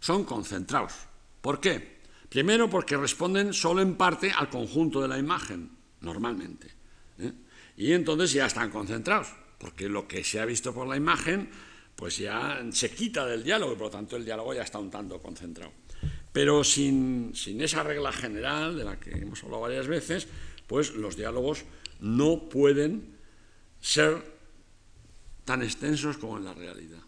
son 0.00 0.24
concentrados. 0.24 0.92
¿Por 1.40 1.60
qué? 1.60 1.96
Primero 2.28 2.68
porque 2.68 2.96
responden 2.96 3.52
solo 3.52 3.80
en 3.82 3.96
parte 3.96 4.30
al 4.30 4.48
conjunto 4.48 5.00
de 5.00 5.08
la 5.08 5.18
imagen, 5.18 5.70
normalmente. 6.00 6.68
¿eh? 7.18 7.32
Y 7.76 7.92
entonces 7.92 8.32
ya 8.32 8.46
están 8.46 8.70
concentrados, 8.70 9.28
porque 9.58 9.88
lo 9.88 10.08
que 10.08 10.24
se 10.24 10.40
ha 10.40 10.44
visto 10.44 10.74
por 10.74 10.86
la 10.86 10.96
imagen, 10.96 11.48
pues 11.94 12.18
ya 12.18 12.62
se 12.72 12.90
quita 12.90 13.26
del 13.26 13.44
diálogo, 13.44 13.72
y 13.72 13.76
por 13.76 13.86
lo 13.86 13.90
tanto 13.90 14.16
el 14.16 14.24
diálogo 14.24 14.54
ya 14.54 14.62
está 14.62 14.78
un 14.78 14.90
tanto 14.90 15.20
concentrado. 15.20 15.72
Pero 16.32 16.64
sin, 16.64 17.34
sin 17.34 17.62
esa 17.62 17.82
regla 17.82 18.12
general, 18.12 18.76
de 18.76 18.84
la 18.84 19.00
que 19.00 19.10
hemos 19.10 19.42
hablado 19.42 19.62
varias 19.62 19.86
veces, 19.86 20.28
pues 20.66 20.94
los 20.94 21.16
diálogos 21.16 21.64
no 22.00 22.48
pueden 22.48 23.16
ser 23.80 24.22
tan 25.44 25.62
extensos 25.62 26.18
como 26.18 26.36
en 26.38 26.44
la 26.44 26.54
realidad. 26.54 26.98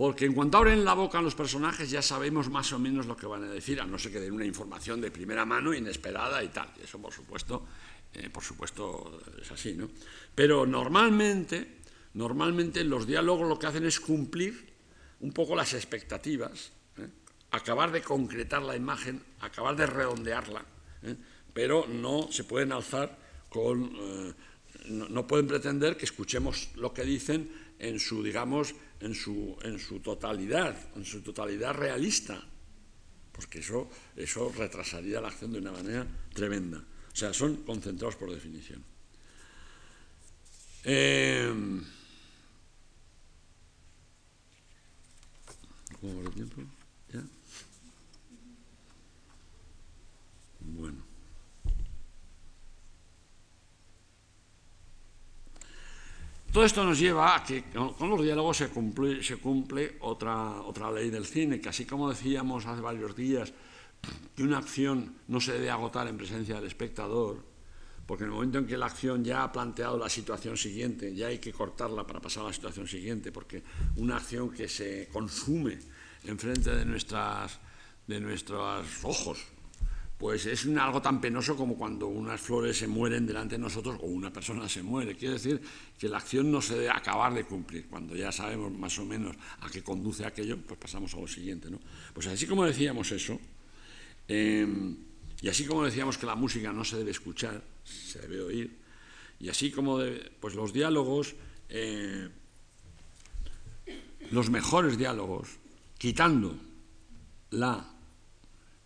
Porque 0.00 0.24
en 0.24 0.32
cuanto 0.32 0.56
abren 0.56 0.82
la 0.82 0.94
boca 0.94 1.20
los 1.20 1.34
personajes 1.34 1.90
ya 1.90 2.00
sabemos 2.00 2.48
más 2.48 2.72
o 2.72 2.78
menos 2.78 3.04
lo 3.04 3.14
que 3.14 3.26
van 3.26 3.44
a 3.44 3.50
decir, 3.50 3.82
a 3.82 3.84
no 3.84 3.98
ser 3.98 4.10
que 4.10 4.18
den 4.18 4.32
una 4.32 4.46
información 4.46 4.98
de 4.98 5.10
primera 5.10 5.44
mano, 5.44 5.74
inesperada 5.74 6.42
y 6.42 6.48
tal. 6.48 6.72
Eso, 6.82 6.98
por 6.98 7.12
supuesto, 7.12 7.66
eh, 8.14 8.30
por 8.30 8.42
supuesto 8.42 9.20
es 9.38 9.52
así, 9.52 9.74
¿no? 9.74 9.90
Pero 10.34 10.64
normalmente, 10.64 11.82
normalmente 12.14 12.82
los 12.82 13.06
diálogos 13.06 13.46
lo 13.46 13.58
que 13.58 13.66
hacen 13.66 13.84
es 13.84 14.00
cumplir 14.00 14.72
un 15.20 15.32
poco 15.32 15.54
las 15.54 15.74
expectativas, 15.74 16.72
¿eh? 16.96 17.06
acabar 17.50 17.92
de 17.92 18.00
concretar 18.00 18.62
la 18.62 18.76
imagen, 18.76 19.22
acabar 19.40 19.76
de 19.76 19.84
redondearla, 19.84 20.64
¿eh? 21.02 21.14
pero 21.52 21.86
no 21.86 22.32
se 22.32 22.44
pueden 22.44 22.72
alzar 22.72 23.18
con 23.50 24.34
no, 24.88 25.26
pueden 25.26 25.46
pretender 25.46 25.98
que 25.98 26.06
escuchemos 26.06 26.70
lo 26.76 26.94
que 26.94 27.04
dicen 27.04 27.50
en 27.78 28.00
su, 28.00 28.22
digamos, 28.22 28.74
en 29.00 29.14
su, 29.14 29.56
en 29.62 29.78
su 29.78 30.00
totalidad, 30.00 30.76
en 30.96 31.04
su 31.04 31.22
totalidad 31.22 31.74
realista, 31.74 32.42
porque 33.32 33.60
eso, 33.60 33.90
eso 34.16 34.52
retrasaría 34.56 35.20
la 35.20 35.28
acción 35.28 35.52
de 35.52 35.58
una 35.58 35.72
manera 35.72 36.06
tremenda. 36.32 36.78
O 36.78 37.16
sea, 37.16 37.32
son 37.32 37.64
concentrados 37.64 38.16
por 38.16 38.30
definición. 38.30 38.84
Eh, 40.84 41.52
¿Cómo 46.00 46.22
va 46.22 46.28
el 46.28 46.34
tiempo? 46.34 46.62
¿Ya? 47.12 47.22
Bueno. 50.60 51.09
Todo 56.52 56.64
esto 56.64 56.84
nos 56.84 56.98
lleva 56.98 57.36
a 57.36 57.44
que 57.44 57.62
con 57.70 58.10
los 58.10 58.22
diálogos 58.22 58.56
se 58.56 58.68
cumple, 58.68 59.96
otra, 60.00 60.62
otra 60.62 60.90
ley 60.90 61.08
del 61.08 61.24
cine, 61.24 61.60
que 61.60 61.68
así 61.68 61.84
como 61.84 62.10
decíamos 62.10 62.66
hace 62.66 62.80
varios 62.80 63.14
días 63.14 63.52
que 64.34 64.42
una 64.42 64.58
acción 64.58 65.14
no 65.28 65.40
se 65.40 65.52
debe 65.52 65.70
agotar 65.70 66.08
en 66.08 66.16
presencia 66.16 66.56
del 66.56 66.66
espectador, 66.66 67.44
porque 68.04 68.24
en 68.24 68.30
el 68.30 68.34
momento 68.34 68.58
en 68.58 68.66
que 68.66 68.76
la 68.76 68.86
acción 68.86 69.22
ya 69.22 69.44
ha 69.44 69.52
planteado 69.52 69.96
la 69.96 70.08
situación 70.08 70.56
siguiente, 70.56 71.14
ya 71.14 71.28
hay 71.28 71.38
que 71.38 71.52
cortarla 71.52 72.04
para 72.04 72.20
pasar 72.20 72.42
a 72.42 72.46
la 72.46 72.52
situación 72.52 72.88
siguiente, 72.88 73.30
porque 73.30 73.62
una 73.96 74.16
acción 74.16 74.50
que 74.50 74.68
se 74.68 75.08
consume 75.12 75.78
enfrente 76.24 76.74
de, 76.74 76.84
nuestras, 76.84 77.60
de 78.08 78.20
nuestros 78.20 79.04
ojos, 79.04 79.38
pues 80.20 80.44
es 80.44 80.66
algo 80.76 81.00
tan 81.00 81.18
penoso 81.18 81.56
como 81.56 81.78
cuando 81.78 82.06
unas 82.06 82.38
flores 82.38 82.76
se 82.76 82.86
mueren 82.86 83.26
delante 83.26 83.54
de 83.54 83.58
nosotros 83.58 83.96
o 84.02 84.06
una 84.06 84.30
persona 84.30 84.68
se 84.68 84.82
muere. 84.82 85.16
Quiere 85.16 85.32
decir 85.34 85.62
que 85.98 86.10
la 86.10 86.18
acción 86.18 86.52
no 86.52 86.60
se 86.60 86.74
debe 86.74 86.90
acabar 86.90 87.32
de 87.32 87.44
cumplir. 87.44 87.86
Cuando 87.88 88.14
ya 88.14 88.30
sabemos 88.30 88.70
más 88.70 88.98
o 88.98 89.06
menos 89.06 89.34
a 89.60 89.70
qué 89.70 89.82
conduce 89.82 90.26
aquello, 90.26 90.58
pues 90.58 90.78
pasamos 90.78 91.14
a 91.14 91.20
lo 91.20 91.26
siguiente. 91.26 91.70
¿no? 91.70 91.80
Pues 92.12 92.26
así 92.26 92.46
como 92.46 92.66
decíamos 92.66 93.10
eso, 93.12 93.40
em, 94.28 94.94
y 95.40 95.48
así 95.48 95.64
como 95.64 95.86
decíamos 95.86 96.18
que 96.18 96.26
la 96.26 96.34
música 96.34 96.70
no 96.70 96.84
se 96.84 96.98
debe 96.98 97.12
escuchar, 97.12 97.64
se 97.82 98.20
debe 98.20 98.42
oír, 98.42 98.76
y 99.38 99.48
así 99.48 99.70
como 99.70 100.00
pues 100.38 100.54
los 100.54 100.74
diálogos, 100.74 101.34
eh, 101.70 102.28
los 104.30 104.50
mejores 104.50 104.98
diálogos, 104.98 105.48
quitando 105.96 106.58
la 107.52 107.99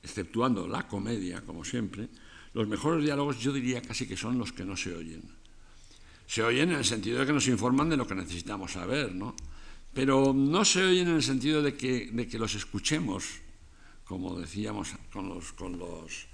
exceptuando 0.04 0.68
la 0.68 0.86
comedia, 0.86 1.40
como 1.40 1.64
siempre, 1.64 2.08
los 2.52 2.68
mejores 2.68 3.02
diálogos 3.02 3.40
yo 3.40 3.52
diría 3.52 3.82
casi 3.82 4.06
que 4.06 4.16
son 4.16 4.38
los 4.38 4.52
que 4.52 4.64
no 4.64 4.76
se 4.76 4.94
oyen. 4.94 5.22
Se 6.26 6.42
oyen 6.42 6.70
en 6.70 6.78
el 6.78 6.84
sentido 6.84 7.18
de 7.18 7.26
que 7.26 7.32
nos 7.32 7.48
informan 7.48 7.88
de 7.88 7.96
lo 7.96 8.06
que 8.06 8.14
necesitamos 8.14 8.72
saber, 8.72 9.14
¿no? 9.14 9.34
Pero 9.92 10.32
no 10.34 10.64
se 10.64 10.84
oyen 10.84 11.08
en 11.08 11.16
el 11.16 11.22
sentido 11.22 11.62
de 11.62 11.74
que, 11.74 12.10
de 12.12 12.28
que 12.28 12.38
los 12.38 12.54
escuchemos, 12.54 13.24
como 14.04 14.38
decíamos 14.38 14.94
con, 15.12 15.28
los, 15.28 15.52
con, 15.52 15.78
los, 15.78 16.26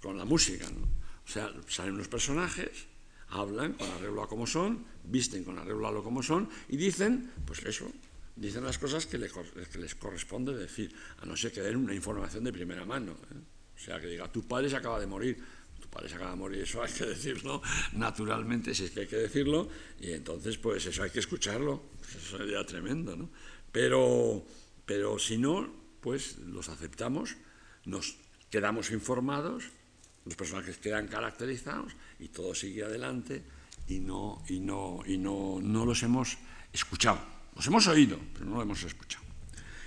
con 0.00 0.16
la 0.16 0.24
música, 0.24 0.66
¿no? 0.70 0.86
O 0.86 1.30
sea, 1.30 1.52
salen 1.68 1.96
los 1.96 2.08
personajes, 2.08 2.86
hablan 3.28 3.74
con 3.74 3.90
arreglo 3.90 4.22
a 4.22 4.28
como 4.28 4.46
son, 4.46 4.84
visten 5.04 5.44
con 5.44 5.58
arreglo 5.58 5.86
a 5.86 5.92
lo 5.92 6.02
como 6.02 6.22
son 6.22 6.48
y 6.68 6.76
dicen, 6.76 7.30
pues 7.44 7.62
eso, 7.64 7.90
dicen 8.38 8.64
las 8.64 8.78
cosas 8.78 9.06
que, 9.06 9.18
les 9.18 9.94
corresponde 9.94 10.54
decir, 10.54 10.94
a 11.20 11.26
no 11.26 11.36
ser 11.36 11.52
que 11.52 11.60
den 11.60 11.76
una 11.76 11.94
información 11.94 12.44
de 12.44 12.52
primera 12.52 12.84
mano. 12.84 13.12
¿eh? 13.12 13.40
O 13.76 13.78
sea, 13.78 14.00
que 14.00 14.06
diga, 14.06 14.30
tu 14.30 14.46
padre 14.46 14.68
se 14.68 14.76
acaba 14.76 14.98
de 14.98 15.06
morir, 15.06 15.38
tu 15.80 15.88
padre 15.88 16.08
se 16.08 16.16
acaba 16.16 16.30
de 16.30 16.36
morir, 16.36 16.62
eso 16.62 16.82
hay 16.82 16.92
que 16.92 17.06
decirlo 17.06 17.62
naturalmente, 17.92 18.74
si 18.74 18.84
es 18.84 18.90
que 18.90 19.00
hay 19.00 19.06
que 19.06 19.16
decirlo, 19.16 19.68
y 20.00 20.12
entonces 20.12 20.58
pues 20.58 20.86
eso 20.86 21.02
hay 21.02 21.10
que 21.10 21.20
escucharlo, 21.20 21.82
pues 22.00 22.16
eso 22.16 22.38
sería 22.38 22.64
tremendo, 22.64 23.16
¿no? 23.16 23.30
Pero, 23.70 24.44
pero 24.86 25.18
si 25.18 25.38
no, 25.38 25.72
pues 26.00 26.38
los 26.38 26.68
aceptamos, 26.68 27.36
nos 27.84 28.16
quedamos 28.50 28.90
informados, 28.90 29.64
los 30.24 30.34
personajes 30.34 30.78
quedan 30.78 31.06
caracterizados 31.06 31.92
y 32.18 32.28
todo 32.28 32.54
sigue 32.54 32.84
adelante 32.84 33.42
y 33.86 34.00
no, 34.00 34.42
y 34.48 34.60
no, 34.60 35.00
y 35.06 35.18
no, 35.18 35.58
no 35.62 35.86
los 35.86 36.02
hemos 36.02 36.36
escuchado. 36.72 37.37
Los 37.58 37.66
hemos 37.66 37.88
oído, 37.88 38.20
pero 38.32 38.46
no 38.46 38.54
lo 38.54 38.62
hemos 38.62 38.84
escuchado. 38.84 39.24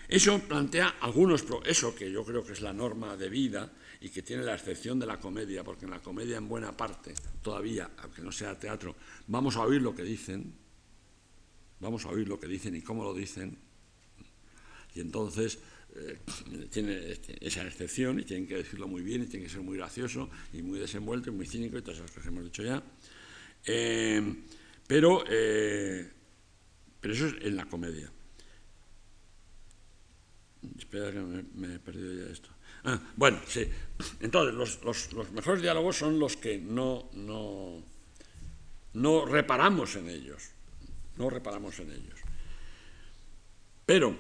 Eso 0.10 0.38
plantea 0.40 0.98
algunos, 1.00 1.46
eso 1.64 1.96
que 1.96 2.12
yo 2.12 2.26
creo 2.26 2.44
que 2.44 2.52
es 2.52 2.60
la 2.60 2.74
norma 2.74 3.16
de 3.16 3.30
vida 3.30 3.72
y 4.02 4.10
que 4.10 4.22
tiene 4.22 4.44
la 4.44 4.56
excepción 4.56 5.00
de 5.00 5.06
la 5.06 5.22
comedia, 5.22 5.64
porque 5.64 5.86
en 5.86 5.92
la 5.92 6.02
comedia 6.02 6.36
en 6.36 6.50
buena 6.50 6.76
parte, 6.76 7.14
todavía, 7.42 7.92
aunque 8.00 8.22
no 8.22 8.30
sea 8.34 8.60
teatro, 8.60 8.98
vamos 9.28 9.56
a 9.56 9.62
oír 9.62 9.82
lo 9.82 9.96
que 9.96 10.04
dicen, 10.04 10.54
vamos 11.80 12.04
a 12.04 12.10
oír 12.10 12.28
lo 12.28 12.38
que 12.38 12.48
dicen 12.48 12.76
y 12.76 12.82
cómo 12.82 13.06
lo 13.06 13.14
dicen, 13.14 13.58
y 14.94 15.00
entonces 15.00 15.60
eh, 15.96 16.18
tiene 16.70 17.10
este, 17.10 17.38
esa 17.40 17.66
excepción 17.66 18.20
y 18.20 18.24
tienen 18.24 18.48
que 18.48 18.58
decirlo 18.58 18.90
muy 18.90 19.02
bien 19.02 19.24
y 19.24 19.28
tiene 19.28 19.46
que 19.46 19.52
ser 19.52 19.62
muy 19.62 19.78
gracioso 19.78 20.30
y 20.52 20.62
muy 20.62 20.78
desenvuelto 20.78 21.30
y 21.30 21.34
muy 21.34 21.48
cínico 21.48 21.78
y 21.78 21.82
todas 21.82 22.00
esas 22.00 22.12
cosas 22.12 22.24
que 22.24 22.30
hemos 22.30 22.44
dicho 22.44 22.64
ya. 22.64 22.84
Eh, 23.66 24.22
pero 24.86 25.24
eh, 25.30 26.21
pero 27.02 27.14
eso 27.14 27.28
es 27.28 27.36
en 27.42 27.58
la 27.58 27.66
comedia. 27.66 28.12
Espera 30.78 31.12
que 31.12 31.20
me, 31.20 31.76
he 31.76 31.80
perdido 31.80 32.14
ya 32.14 32.32
esto. 32.32 32.50
Ah, 32.84 33.00
bueno, 33.16 33.42
sí. 33.48 33.68
Entonces, 34.20 34.80
los, 34.84 35.32
mejores 35.32 35.62
diálogos 35.62 35.98
son 35.98 36.20
los 36.20 36.38
que 36.38 36.60
no, 36.60 37.10
no, 37.14 37.84
no 38.94 39.26
reparamos 39.26 39.96
en 39.96 40.10
ellos. 40.10 40.52
No 41.18 41.30
reparamos 41.30 41.80
en 41.80 41.92
ellos. 41.92 42.20
Pero 43.86 44.16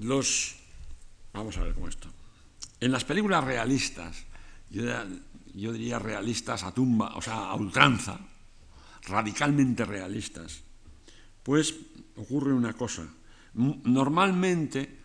los... 0.00 0.56
Vamos 1.32 1.56
a 1.58 1.62
ver 1.62 1.74
cómo 1.74 1.88
esto. 1.88 2.08
En 2.80 2.90
las 2.90 3.04
películas 3.04 3.44
realistas, 3.44 4.24
yo 4.70 4.82
yo 5.54 5.72
diría 5.72 5.98
realistas 5.98 6.62
a 6.62 6.72
tumba, 6.72 7.14
o 7.16 7.22
sea, 7.22 7.50
a 7.50 7.54
ultranza, 7.54 8.18
radicalmente 9.02 9.84
realistas, 9.84 10.62
pues 11.42 11.74
ocurre 12.16 12.52
una 12.52 12.72
cosa. 12.74 13.06
Normalmente 13.54 15.00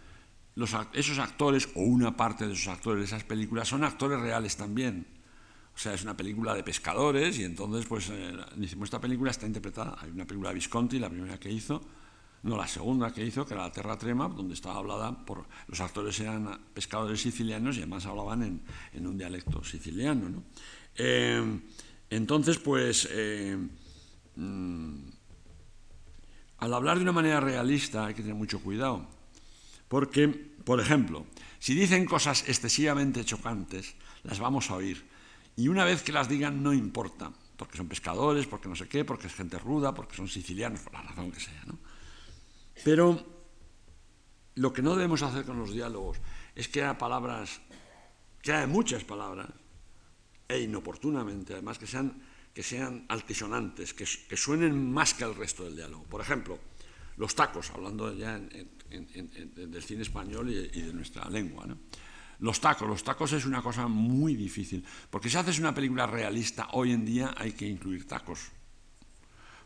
esos 0.94 1.20
actores, 1.20 1.70
o 1.76 1.82
una 1.82 2.16
parte 2.16 2.48
de 2.48 2.54
esos 2.54 2.68
actores 2.68 3.00
de 3.00 3.06
esas 3.06 3.24
películas, 3.24 3.68
son 3.68 3.84
actores 3.84 4.20
reales 4.20 4.56
también. 4.56 5.08
O 5.76 5.78
sea, 5.78 5.94
es 5.94 6.04
una 6.04 6.16
película 6.16 6.54
de 6.54 6.64
pescadores 6.64 7.38
y 7.38 7.44
entonces, 7.44 7.86
pues, 7.86 8.10
eh, 8.10 8.34
esta 8.82 9.02
película 9.02 9.32
está 9.32 9.46
interpretada, 9.46 9.98
hay 10.00 10.10
una 10.10 10.26
película 10.26 10.50
de 10.50 10.56
Visconti, 10.56 11.00
la 11.00 11.10
primera 11.10 11.38
que 11.38 11.52
hizo, 11.52 11.82
No, 12.46 12.58
la 12.58 12.68
segunda 12.68 13.12
que 13.12 13.26
hizo, 13.26 13.44
que 13.44 13.56
era 13.56 13.64
La 13.64 13.72
Terra 13.72 13.98
Trema, 13.98 14.30
donde 14.30 14.54
estaba 14.54 14.76
hablada 14.76 15.26
por... 15.26 15.46
Los 15.68 15.80
actores 15.82 16.20
eran 16.20 16.60
pescadores 16.76 17.20
sicilianos 17.20 17.76
y 17.76 17.80
además 17.80 18.06
hablaban 18.06 18.62
en, 18.94 19.08
un 19.08 19.18
dialecto 19.18 19.64
siciliano. 19.64 20.30
¿no? 20.30 20.44
Eh, 20.96 21.60
entonces, 22.12 22.60
pues... 22.60 23.10
Eh, 23.12 23.58
mm, 24.36 24.96
al 26.60 26.74
hablar 26.76 26.98
de 26.98 27.04
una 27.04 27.12
manera 27.12 27.40
realista 27.40 28.06
hay 28.06 28.14
que 28.14 28.22
tener 28.22 28.36
mucho 28.36 28.60
cuidado, 28.60 29.08
porque, 29.88 30.28
por 30.28 30.80
ejemplo, 30.80 31.26
si 31.58 31.74
dicen 31.74 32.06
cosas 32.06 32.48
excesivamente 32.48 33.26
chocantes, 33.26 33.96
las 34.24 34.40
vamos 34.40 34.70
a 34.70 34.76
oír, 34.76 35.04
y 35.56 35.68
una 35.68 35.84
vez 35.84 36.04
que 36.04 36.12
las 36.12 36.30
digan 36.30 36.62
no 36.62 36.74
importa, 36.74 37.32
porque 37.58 37.78
son 37.78 37.88
pescadores, 37.88 38.46
porque 38.46 38.70
no 38.70 38.76
sé 38.76 38.88
qué, 38.88 39.04
porque 39.04 39.28
es 39.28 39.34
gente 39.34 39.58
ruda, 39.58 39.96
porque 39.96 40.16
son 40.16 40.28
sicilianos, 40.28 40.82
por 40.82 40.94
la 40.94 41.02
razón 41.02 41.32
que 41.32 41.40
sea. 41.40 41.64
¿no? 41.66 41.78
Pero 42.84 43.24
lo 44.56 44.74
que 44.74 44.82
no 44.82 44.96
debemos 44.96 45.22
hacer 45.22 45.46
con 45.46 45.60
los 45.60 45.72
diálogos 45.72 46.18
es 46.56 46.68
que 46.68 46.82
haya 46.82 46.98
palabras, 46.98 47.62
que 48.42 48.54
haya 48.54 48.68
muchas 48.68 49.04
palabras, 49.04 49.50
e 50.48 50.62
inoportunamente, 50.62 51.54
además 51.54 51.78
que 51.78 51.88
sean, 51.88 52.22
que 52.54 52.64
sean 52.64 53.06
altisonantes, 53.10 53.94
que, 53.94 54.38
suenen 54.38 54.92
más 54.92 55.14
que 55.14 55.24
el 55.24 55.36
resto 55.36 55.64
del 55.64 55.76
diálogo. 55.76 56.04
Por 56.06 56.22
ejemplo, 56.22 56.60
los 57.18 57.34
tacos, 57.34 57.72
hablando 57.72 58.14
ya 58.14 58.38
del 58.40 59.84
cine 59.84 60.04
español 60.04 60.50
y, 60.50 60.58
y 60.78 60.82
de 60.82 60.94
nuestra 60.94 61.28
lengua. 61.30 61.66
¿no? 61.66 61.78
Los 62.40 62.60
tacos, 62.60 62.88
los 62.88 63.04
tacos 63.04 63.34
es 63.34 63.46
una 63.46 63.62
cosa 63.62 63.88
muy 63.88 64.36
difícil, 64.36 64.86
porque 65.10 65.30
si 65.30 65.38
haces 65.38 65.60
una 65.60 65.74
película 65.74 66.06
realista 66.06 66.68
hoy 66.74 66.92
en 66.92 67.06
día 67.06 67.34
hay 67.38 67.54
que 67.54 67.68
incluir 67.68 68.08
tacos, 68.08 68.52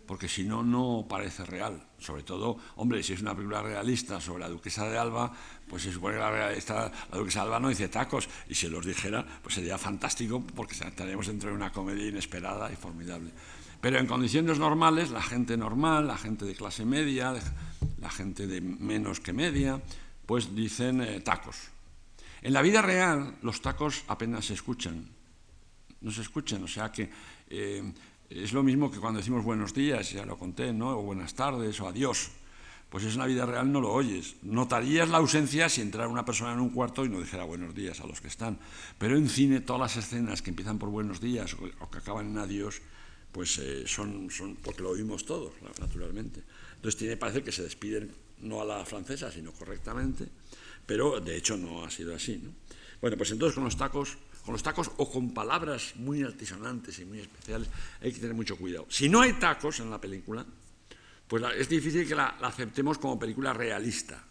porque 0.10 0.28
si 0.28 0.44
no, 0.44 0.64
no 0.64 1.06
parece 1.08 1.46
real. 1.46 1.80
Sobre 2.00 2.24
todo, 2.24 2.58
hombre, 2.78 3.04
si 3.04 3.14
es 3.14 3.22
una 3.22 3.36
película 3.36 3.62
realista 3.62 4.20
sobre 4.20 4.40
la 4.40 4.50
duquesa 4.50 4.90
de 4.90 4.98
Alba, 4.98 5.32
pues 5.70 5.84
se 5.84 5.92
supone 5.92 6.16
que 6.16 6.20
la, 6.20 6.92
duquesa 7.12 7.42
de 7.42 7.46
Alba 7.46 7.60
no 7.60 7.70
dice 7.70 7.90
tacos, 7.90 8.28
y 8.48 8.56
si 8.56 8.68
los 8.70 8.84
dijera, 8.84 9.24
pues 9.44 9.54
sería 9.54 9.78
fantástico, 9.78 10.42
porque 10.56 10.74
estaríamos 10.74 11.28
dentro 11.28 11.52
de 11.52 11.56
una 11.56 11.72
comedia 11.72 12.08
inesperada 12.08 12.72
y 12.72 12.76
formidable. 12.76 13.30
Pero 13.82 14.00
en 14.00 14.08
condiciones 14.08 14.58
normales, 14.58 15.12
la 15.12 15.22
gente 15.22 15.56
normal, 15.56 16.08
la 16.08 16.18
gente 16.18 16.44
de 16.44 16.56
clase 16.56 16.86
media, 16.86 17.36
la 18.00 18.10
gente 18.10 18.48
de 18.48 18.62
menos 18.62 19.20
que 19.20 19.32
media, 19.32 19.80
pues 20.26 20.56
dicen 20.56 21.02
eh, 21.02 21.20
tacos. 21.20 21.70
En 22.42 22.54
la 22.54 22.64
vida 22.64 22.82
real 22.82 23.36
los 23.44 23.62
tacos 23.62 24.06
apenas 24.08 24.46
se 24.46 24.56
escuchan, 24.56 25.08
no 26.02 26.10
se 26.10 26.22
escuchan, 26.22 26.64
o 26.64 26.68
sea 26.68 26.92
que 26.92 27.12
eh, 27.48 27.94
es 28.30 28.54
lo 28.54 28.64
mismo 28.64 28.92
que 28.92 29.00
cuando 29.00 29.20
decimos 29.20 29.44
buenos 29.44 29.74
días, 29.74 30.12
ya 30.12 30.26
lo 30.26 30.38
conté, 30.38 30.74
¿no? 30.74 30.98
o 30.98 31.02
buenas 31.02 31.34
tardes, 31.34 31.80
o 31.82 31.88
adiós. 31.88 32.32
Pues 32.90 33.04
eso 33.04 33.14
en 33.14 33.20
la 33.20 33.28
vida 33.28 33.46
real 33.46 33.72
no 33.72 33.82
lo 33.82 33.92
oyes. 33.92 34.36
Notarías 34.42 35.10
la 35.10 35.20
ausencia 35.20 35.70
si 35.70 35.82
entrara 35.82 36.08
una 36.08 36.26
persona 36.26 36.54
en 36.54 36.60
un 36.60 36.70
cuarto 36.70 37.06
y 37.06 37.10
no 37.10 37.20
dijera 37.20 37.44
buenos 37.44 37.76
días 37.76 38.00
a 38.00 38.08
los 38.08 38.20
que 38.20 38.28
están. 38.28 38.58
Pero 38.98 39.16
en 39.16 39.30
cine 39.30 39.60
todas 39.62 39.80
las 39.80 39.98
escenas 39.98 40.42
que 40.42 40.50
empiezan 40.50 40.80
por 40.80 40.90
buenos 40.90 41.22
días 41.22 41.54
o, 41.54 41.90
que 41.90 41.98
acaban 42.00 42.32
en 42.32 42.38
adiós, 42.40 42.82
pues 43.32 43.60
eh, 43.60 43.84
son, 43.86 44.32
son 44.32 44.56
porque 44.56 44.82
lo 44.82 44.90
oímos 44.90 45.24
todos, 45.24 45.54
naturalmente. 45.80 46.42
Entonces 46.78 46.98
tiene 46.98 47.16
parece 47.16 47.44
que 47.44 47.52
se 47.52 47.62
despiden 47.62 48.12
no 48.40 48.60
a 48.62 48.66
la 48.66 48.84
francesa, 48.86 49.32
sino 49.32 49.52
correctamente 49.52 50.28
pero 50.90 51.20
de 51.20 51.38
hecho 51.38 51.56
no 51.56 51.86
ha 51.86 51.92
sido 51.92 52.16
así. 52.16 52.42
Bueno, 53.00 53.16
pues 53.16 53.30
entonces 53.30 53.54
con 53.54 53.64
los 53.64 53.78
tacos, 53.78 54.18
con 54.50 54.54
los 54.54 54.64
tacos 54.64 54.90
o 54.98 55.06
con 55.06 55.30
palabras 55.30 55.94
muy 55.98 56.24
altisonantes 56.24 56.98
y 56.98 57.06
muy 57.06 57.20
especiales 57.20 57.70
hay 58.02 58.12
que 58.12 58.20
tener 58.20 58.34
mucho 58.34 58.58
cuidado. 58.58 58.88
Si 58.90 59.08
no 59.08 59.22
hay 59.22 59.34
tacos 59.34 59.80
en 59.80 59.92
la 59.92 60.02
película, 60.02 60.44
pues 61.28 61.44
es 61.56 61.70
difícil 61.70 62.08
que 62.08 62.16
la, 62.16 62.30
aceptemos 62.42 62.98
como 62.98 63.20
película 63.20 63.54
realista 63.54 64.26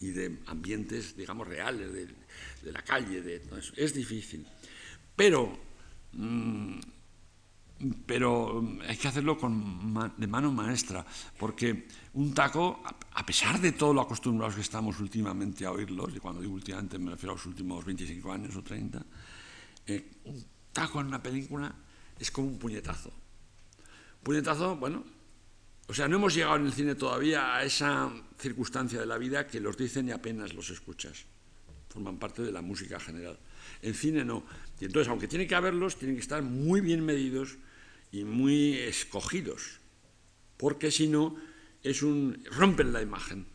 y 0.00 0.08
de 0.08 0.38
ambientes, 0.46 1.14
digamos, 1.14 1.46
reales, 1.46 1.92
de, 1.92 2.72
la 2.72 2.80
calle, 2.80 3.20
de 3.20 3.40
todo 3.40 3.58
eso. 3.58 3.74
Es 3.76 3.92
difícil. 3.92 4.46
Pero 5.14 5.52
mm, 6.14 6.80
pero 8.06 8.62
mm, 8.62 8.80
hay 8.88 8.96
que 8.96 9.08
hacerlo 9.08 9.36
de 10.16 10.26
mano 10.26 10.52
maestra, 10.52 11.04
porque 11.38 11.88
un 12.14 12.32
taco, 12.32 12.82
a 13.12 13.26
pesar 13.26 13.60
de 13.60 13.72
todo 13.72 13.92
lo 13.92 14.00
acostumbrados 14.00 14.54
que 14.54 14.60
estamos 14.60 15.00
últimamente 15.00 15.66
a 15.66 15.72
oírlos, 15.72 16.14
y 16.14 16.20
cuando 16.20 16.40
digo 16.40 16.54
últimamente 16.54 16.98
me 16.98 17.10
refiero 17.10 17.32
a 17.32 17.36
los 17.36 17.46
últimos 17.46 17.84
25 17.84 18.32
años 18.32 18.56
o 18.56 18.62
30, 18.62 19.04
eh, 19.86 20.20
un 20.24 20.44
taco 20.72 21.00
en 21.00 21.08
una 21.08 21.22
película 21.22 21.74
es 22.18 22.30
como 22.30 22.48
un 22.48 22.58
puñetazo. 22.58 23.12
puñetazo, 24.22 24.76
bueno, 24.76 25.04
o 25.88 25.94
sea, 25.94 26.08
no 26.08 26.16
hemos 26.16 26.34
llegado 26.34 26.56
en 26.56 26.66
el 26.66 26.72
cine 26.72 26.94
todavía 26.94 27.56
a 27.56 27.64
esa 27.64 28.10
circunstancia 28.38 29.00
de 29.00 29.06
la 29.06 29.18
vida 29.18 29.46
que 29.46 29.60
los 29.60 29.76
dicen 29.76 30.08
y 30.08 30.12
apenas 30.12 30.54
los 30.54 30.70
escuchas. 30.70 31.26
Forman 31.88 32.18
parte 32.18 32.42
de 32.42 32.52
la 32.52 32.62
música 32.62 32.98
general. 32.98 33.38
En 33.82 33.94
cine 33.94 34.24
no. 34.24 34.44
Y 34.80 34.86
entonces, 34.86 35.08
aunque 35.08 35.28
tiene 35.28 35.46
que 35.46 35.54
haberlos, 35.54 35.96
tienen 35.96 36.16
que 36.16 36.22
estar 36.22 36.42
muy 36.42 36.80
bien 36.80 37.04
medidos 37.04 37.58
y 38.12 38.24
muy 38.24 38.74
escogidos, 38.74 39.80
porque 40.56 40.90
si 40.90 41.08
no, 41.08 41.36
es 41.82 42.02
un, 42.02 42.44
rompen 42.50 42.92
la 42.92 43.02
imagen, 43.02 43.46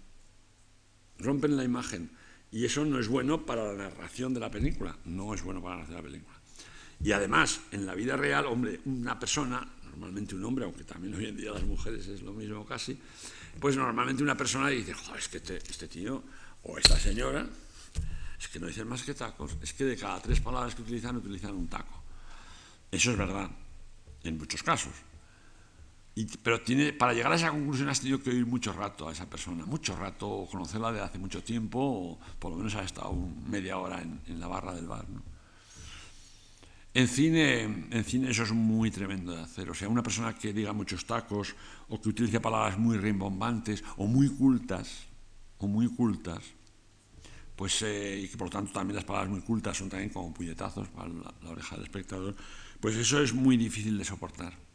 rompen 1.19 1.55
la 1.55 1.63
imagen, 1.63 2.11
y 2.51 2.65
eso 2.65 2.85
no 2.85 2.99
es 2.99 3.07
bueno 3.07 3.45
para 3.45 3.73
la 3.73 3.89
narración 3.89 4.33
de 4.33 4.39
la 4.39 4.49
película, 4.49 4.95
no 5.05 5.33
es 5.33 5.41
bueno 5.41 5.61
para 5.61 5.75
la 5.75 5.81
narración 5.81 5.97
de 5.97 6.03
la 6.03 6.09
película. 6.09 6.37
Y 7.03 7.11
además, 7.11 7.61
en 7.71 7.85
la 7.85 7.93
vida 7.93 8.17
real, 8.17 8.45
hombre, 8.45 8.79
una 8.85 9.19
persona, 9.19 9.65
normalmente 9.83 10.35
un 10.35 10.43
hombre, 10.45 10.65
aunque 10.65 10.83
también 10.83 11.13
hoy 11.15 11.25
en 11.25 11.37
día 11.37 11.51
las 11.51 11.63
mujeres 11.63 12.07
es 12.07 12.21
lo 12.21 12.33
mismo 12.33 12.65
casi, 12.65 12.97
pues 13.59 13.75
normalmente 13.75 14.23
una 14.23 14.35
persona 14.35 14.69
dice, 14.69 14.93
joder, 14.93 15.19
es 15.19 15.27
que 15.27 15.37
este, 15.37 15.57
este 15.57 15.87
tío 15.87 16.23
o 16.63 16.77
esta 16.77 16.97
señora, 16.97 17.47
es 18.39 18.47
que 18.47 18.59
no 18.59 18.67
dicen 18.67 18.87
más 18.87 19.03
que 19.03 19.13
tacos, 19.13 19.57
es 19.61 19.73
que 19.73 19.85
de 19.85 19.97
cada 19.97 20.21
tres 20.21 20.39
palabras 20.39 20.75
que 20.75 20.81
utilizan, 20.81 21.17
utilizan 21.17 21.55
un 21.55 21.67
taco. 21.67 22.03
Eso 22.91 23.11
es 23.11 23.17
verdad 23.17 23.49
en 24.23 24.37
muchos 24.37 24.63
casos. 24.63 24.93
Pero 26.25 26.61
tiene, 26.61 26.93
para 26.93 27.13
llegar 27.13 27.31
a 27.31 27.35
esa 27.35 27.51
conclusión 27.51 27.89
has 27.89 27.99
tenido 27.99 28.21
que 28.21 28.31
oír 28.31 28.45
mucho 28.45 28.73
rato 28.73 29.07
a 29.07 29.11
esa 29.11 29.29
persona, 29.29 29.65
mucho 29.65 29.95
rato, 29.95 30.47
conocerla 30.51 30.91
de 30.91 31.01
hace 31.01 31.19
mucho 31.19 31.43
tiempo, 31.43 31.79
o 31.79 32.19
por 32.39 32.51
lo 32.51 32.57
menos 32.57 32.73
ha 32.75 32.83
estado 32.83 33.13
media 33.47 33.77
hora 33.77 34.01
en, 34.01 34.39
la 34.39 34.47
barra 34.47 34.73
del 34.73 34.87
bar. 34.87 35.05
En, 36.93 37.07
cine, 37.07 37.61
en 37.91 38.03
cine 38.03 38.31
eso 38.31 38.43
es 38.43 38.51
muy 38.51 38.89
tremendo 38.89 39.35
de 39.35 39.41
hacer. 39.41 39.69
O 39.69 39.75
sea, 39.75 39.87
una 39.89 40.01
persona 40.01 40.33
que 40.33 40.53
diga 40.53 40.73
muchos 40.73 41.05
tacos, 41.05 41.55
o 41.87 42.01
que 42.01 42.09
utilice 42.09 42.39
palabras 42.39 42.79
muy 42.79 42.97
rimbombantes, 42.97 43.83
o 43.97 44.07
muy 44.07 44.29
cultas, 44.29 45.05
o 45.59 45.67
muy 45.67 45.87
cultas, 45.87 46.41
pues, 47.55 47.81
eh, 47.83 48.21
y 48.23 48.27
que 48.27 48.37
por 48.37 48.47
lo 48.47 48.51
tanto 48.51 48.71
también 48.71 48.95
las 48.95 49.05
palabras 49.05 49.29
muy 49.29 49.41
cultas 49.41 49.77
son 49.77 49.89
también 49.89 50.09
como 50.09 50.33
puñetazos 50.33 50.87
para 50.89 51.09
la 51.09 51.49
oreja 51.49 51.75
del 51.75 51.85
espectador, 51.85 52.35
pues 52.79 52.95
eso 52.95 53.21
es 53.21 53.33
muy 53.33 53.55
difícil 53.57 53.97
de 53.97 54.03
soportar. 54.03 54.66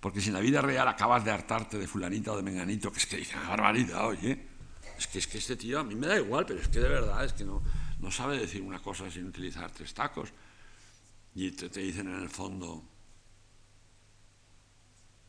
Porque 0.00 0.20
si 0.20 0.28
en 0.28 0.34
la 0.34 0.40
vida 0.40 0.62
real 0.62 0.88
acabas 0.88 1.24
de 1.24 1.30
hartarte 1.30 1.78
de 1.78 1.86
fulanito 1.86 2.32
o 2.32 2.36
de 2.36 2.42
menganito, 2.42 2.90
que 2.90 2.98
es 2.98 3.06
que 3.06 3.18
dice, 3.18 3.36
barbaridad, 3.36 4.06
oye, 4.08 4.46
es 4.98 5.06
que, 5.06 5.18
es 5.18 5.26
que 5.26 5.38
este 5.38 5.56
tío 5.56 5.78
a 5.78 5.84
mí 5.84 5.94
me 5.94 6.06
da 6.06 6.18
igual, 6.18 6.46
pero 6.46 6.58
es 6.58 6.68
que 6.68 6.80
de 6.80 6.88
verdad 6.88 7.22
es 7.24 7.34
que 7.34 7.44
no, 7.44 7.62
no 8.00 8.10
sabe 8.10 8.38
decir 8.38 8.62
una 8.62 8.80
cosa 8.80 9.10
sin 9.10 9.26
utilizar 9.26 9.70
tres 9.70 9.92
tacos. 9.92 10.32
Y 11.34 11.50
te, 11.52 11.68
dicen 11.68 12.08
en 12.08 12.20
el 12.20 12.30
fondo, 12.30 12.82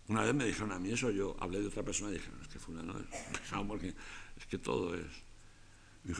una 0.07 0.23
vez 0.23 0.33
me 0.33 0.45
dijeron 0.45 0.71
a 0.71 0.79
mí 0.79 0.91
eso, 0.91 1.11
yo 1.11 1.35
hablé 1.39 1.59
de 1.59 1.67
otra 1.67 1.83
persona 1.83 2.11
y 2.11 2.13
dije, 2.13 2.31
es 2.41 2.47
que 2.47 2.59
fulano 2.59 2.97
es 2.97 3.39
pesado 3.39 3.67
porque 3.67 3.93
es 4.37 4.45
que 4.45 4.57
todo 4.57 4.95
es... 4.95 5.05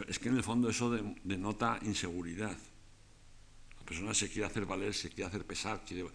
es 0.08 0.20
que 0.20 0.30
en 0.30 0.38
el 0.38 0.44
fondo 0.44 0.70
eso 0.70 0.92
denota 1.24 1.80
inseguridad. 1.84 2.56
Persona 3.86 4.14
se 4.14 4.30
quiere 4.30 4.46
hacer 4.46 4.66
valer, 4.66 4.94
se 4.94 5.10
quiere 5.10 5.28
hacer 5.28 5.46
pesar, 5.46 5.84
quiere 5.84 6.06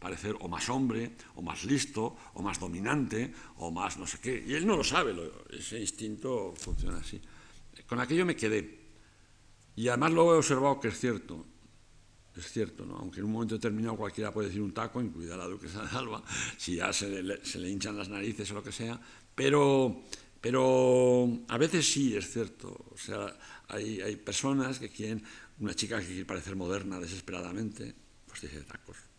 parecer 0.00 0.34
o 0.40 0.48
más 0.48 0.68
hombre, 0.68 1.12
o 1.36 1.42
más 1.42 1.64
listo, 1.64 2.16
o 2.34 2.42
más 2.42 2.58
dominante, 2.58 3.32
o 3.58 3.70
más 3.70 3.98
no 3.98 4.06
sé 4.06 4.18
qué. 4.18 4.42
Y 4.46 4.54
él 4.54 4.66
no 4.66 4.76
lo 4.76 4.82
sabe, 4.82 5.14
ese 5.50 5.78
instinto 5.78 6.54
funciona 6.56 6.98
así. 6.98 7.20
Con 7.86 8.00
aquello 8.00 8.24
me 8.24 8.34
quedé. 8.34 8.80
Y 9.76 9.88
además 9.88 10.12
luego 10.12 10.34
he 10.34 10.38
observado 10.38 10.80
que 10.80 10.88
es 10.88 10.98
cierto, 10.98 11.46
es 12.36 12.50
cierto, 12.50 12.84
¿no? 12.84 12.96
aunque 12.96 13.20
en 13.20 13.26
un 13.26 13.32
momento 13.32 13.54
determinado 13.54 13.96
cualquiera 13.96 14.32
puede 14.32 14.48
decir 14.48 14.62
un 14.62 14.72
taco, 14.72 15.00
incluida 15.00 15.36
la 15.36 15.46
duquesa 15.46 15.84
de 15.84 15.96
Alba, 15.96 16.22
si 16.56 16.76
ya 16.76 16.92
se 16.92 17.22
le, 17.22 17.44
se 17.44 17.58
le 17.58 17.70
hinchan 17.70 17.96
las 17.96 18.08
narices 18.08 18.50
o 18.50 18.54
lo 18.54 18.62
que 18.62 18.72
sea, 18.72 19.00
pero, 19.34 20.02
pero 20.40 21.28
a 21.48 21.58
veces 21.58 21.90
sí 21.90 22.16
es 22.16 22.32
cierto. 22.32 22.68
O 22.90 22.96
sea, 22.96 23.36
hay, 23.68 24.00
hay 24.00 24.16
personas 24.16 24.78
que 24.78 24.88
quieren 24.88 25.22
una 25.60 25.74
chica 25.74 26.00
que 26.00 26.06
quiere 26.06 26.24
parecer 26.24 26.56
moderna 26.56 26.98
desesperadamente, 26.98 27.94
pues 28.26 28.40
dice 28.40 28.62
tacos. 28.62 29.09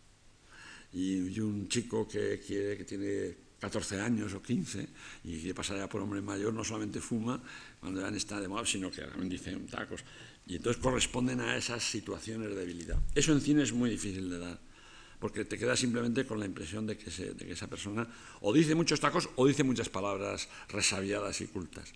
Y, 0.92 1.40
un 1.40 1.68
chico 1.68 2.06
que 2.06 2.38
quiere, 2.38 2.76
que 2.76 2.84
tiene 2.84 3.34
14 3.58 4.00
años 4.00 4.34
o 4.34 4.42
15 4.42 4.88
y 5.24 5.38
quiere 5.38 5.54
pasar 5.54 5.78
ya 5.78 5.88
por 5.88 6.02
hombre 6.02 6.20
mayor, 6.20 6.52
no 6.52 6.64
solamente 6.64 7.00
fuma 7.00 7.40
cuando 7.80 8.00
ya 8.00 8.14
está 8.16 8.40
de 8.40 8.48
moda, 8.48 8.66
sino 8.66 8.90
que 8.90 9.02
también 9.02 9.28
dice 9.28 9.56
tacos. 9.70 10.04
Y 10.46 10.56
entonces 10.56 10.82
corresponden 10.82 11.40
a 11.40 11.56
esas 11.56 11.82
situaciones 11.82 12.50
de 12.50 12.56
debilidad. 12.56 12.98
Eso 13.14 13.32
en 13.32 13.40
cine 13.40 13.62
es 13.62 13.72
muy 13.72 13.88
difícil 13.88 14.28
de 14.28 14.38
dar, 14.38 14.60
porque 15.20 15.44
te 15.44 15.56
quedas 15.56 15.78
simplemente 15.78 16.26
con 16.26 16.40
la 16.40 16.46
impresión 16.46 16.86
de 16.86 16.98
que, 16.98 17.10
de 17.10 17.46
que 17.46 17.52
esa 17.52 17.68
persona 17.68 18.06
o 18.40 18.52
dice 18.52 18.74
muchos 18.74 18.98
tacos 18.98 19.30
o 19.36 19.46
dice 19.46 19.62
muchas 19.62 19.88
palabras 19.88 20.48
resabiadas 20.68 21.40
y 21.40 21.46
cultas. 21.46 21.92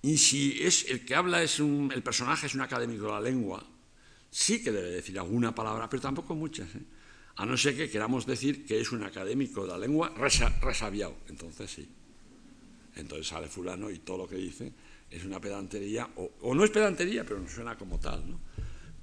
Y 0.00 0.16
si 0.16 0.62
es 0.62 0.88
el 0.88 1.04
que 1.04 1.14
habla 1.14 1.42
es 1.42 1.60
un, 1.60 1.92
el 1.94 2.02
personaje 2.02 2.46
es 2.46 2.54
un 2.54 2.62
académico 2.62 3.04
de 3.06 3.12
la 3.12 3.20
lengua, 3.20 3.64
sí 4.30 4.62
que 4.62 4.72
debe 4.72 4.90
decir 4.90 5.18
alguna 5.18 5.54
palabra, 5.54 5.88
pero 5.90 6.00
tampoco 6.00 6.34
muchas. 6.34 6.74
¿eh? 6.74 6.82
A 7.38 7.46
no 7.46 7.56
ser 7.56 7.76
que 7.76 7.88
queramos 7.88 8.26
decir 8.26 8.66
que 8.66 8.80
es 8.80 8.90
un 8.90 9.04
académico 9.04 9.62
de 9.62 9.68
la 9.68 9.78
lengua 9.78 10.12
resabiado, 10.16 11.16
entonces 11.28 11.70
sí. 11.70 11.88
Entonces 12.96 13.28
sale 13.28 13.46
fulano 13.46 13.90
y 13.90 14.00
todo 14.00 14.18
lo 14.18 14.28
que 14.28 14.36
dice 14.36 14.72
es 15.10 15.24
una 15.24 15.40
pedantería, 15.40 16.08
o, 16.16 16.54
no 16.54 16.64
es 16.64 16.70
pedantería, 16.70 17.24
pero 17.24 17.40
no 17.40 17.48
suena 17.48 17.78
como 17.78 17.98
tal. 17.98 18.28
¿no? 18.28 18.40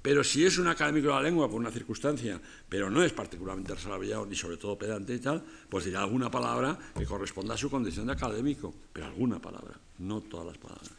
Pero 0.02 0.22
si 0.22 0.44
es 0.44 0.58
un 0.58 0.68
académico 0.68 1.08
de 1.08 1.14
la 1.14 1.22
lengua 1.22 1.48
por 1.48 1.58
una 1.58 1.70
circunstancia, 1.70 2.40
pero 2.68 2.90
no 2.90 3.02
es 3.02 3.12
particularmente 3.12 3.74
resabiado 3.74 4.26
ni 4.26 4.36
sobre 4.36 4.58
todo 4.58 4.78
pedante 4.78 5.14
y 5.14 5.18
tal, 5.18 5.42
pues 5.68 5.86
dirá 5.86 6.00
alguna 6.00 6.30
palabra 6.30 6.78
que 6.96 7.06
corresponda 7.06 7.54
a 7.54 7.58
su 7.58 7.70
condición 7.70 8.06
de 8.06 8.12
académico, 8.12 8.72
pero 8.92 9.06
alguna 9.06 9.40
palabra, 9.40 9.80
no 9.98 10.20
todas 10.20 10.46
las 10.46 10.58
palabras. 10.58 10.92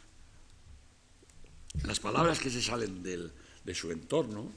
Las 1.84 2.00
palabras 2.00 2.40
que 2.40 2.50
se 2.50 2.60
salen 2.60 3.02
del, 3.02 3.30
de 3.64 3.74
su 3.74 3.92
entorno 3.92 4.50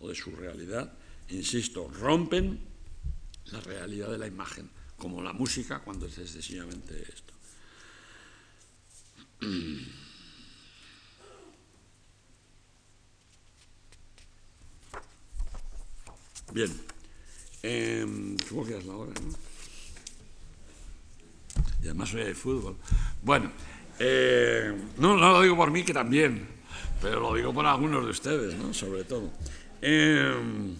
o 0.00 0.08
de 0.08 0.14
su 0.14 0.30
realidad, 0.30 0.92
insisto, 1.28 1.88
rompen 1.88 2.60
la 3.46 3.60
realidad 3.60 4.10
de 4.10 4.18
la 4.18 4.26
imagen, 4.26 4.68
como 4.96 5.22
la 5.22 5.32
música 5.32 5.80
cuando 5.80 6.06
es 6.06 6.18
excesivamente 6.18 7.02
esto. 7.02 7.32
Bien. 16.52 16.70
Eh, 17.62 18.36
supongo 18.46 18.66
que 18.66 18.76
es 18.76 18.84
la 18.84 18.94
hora, 18.94 19.12
¿no? 19.20 19.32
Y 21.82 21.86
además 21.86 22.10
soy 22.10 22.24
de 22.24 22.34
fútbol. 22.34 22.76
Bueno, 23.22 23.50
eh, 23.98 24.72
no, 24.98 25.16
no 25.16 25.32
lo 25.32 25.42
digo 25.42 25.56
por 25.56 25.70
mí, 25.70 25.82
que 25.82 25.94
también, 25.94 26.46
pero 27.00 27.20
lo 27.20 27.34
digo 27.34 27.52
por 27.52 27.66
algunos 27.66 28.04
de 28.04 28.10
ustedes, 28.10 28.54
¿no? 28.54 28.72
Sobre 28.74 29.04
todo. 29.04 29.30
Eh, 29.80 30.74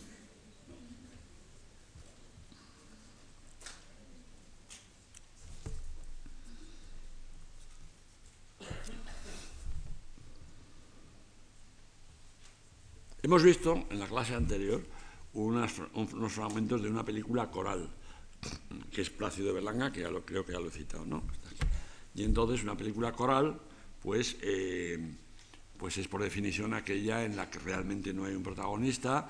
hemos 13.24 13.42
visto 13.42 13.86
en 13.90 13.98
la 13.98 14.06
clase 14.06 14.34
anterior 14.34 14.84
unos 15.32 15.72
fragmentos 16.28 16.82
de 16.82 16.90
una 16.90 17.04
película 17.04 17.50
coral, 17.50 17.88
que 18.92 19.00
es 19.00 19.08
Plácido 19.08 19.54
Berlanga, 19.54 19.90
que 19.90 20.02
ya 20.02 20.10
lo, 20.10 20.24
creo 20.24 20.44
que 20.44 20.52
ya 20.52 20.60
lo 20.60 20.68
he 20.68 20.70
citado, 20.70 21.06
¿no? 21.06 21.24
Y 22.14 22.22
entonces 22.22 22.62
una 22.62 22.76
película 22.76 23.12
coral, 23.12 23.58
pues, 24.02 24.36
eh, 24.42 24.98
pues 25.78 25.96
es 25.96 26.06
por 26.06 26.22
definición 26.22 26.74
aquella 26.74 27.24
en 27.24 27.34
la 27.34 27.50
que 27.50 27.58
realmente 27.58 28.12
no 28.12 28.26
hay 28.26 28.34
un 28.34 28.42
protagonista 28.42 29.28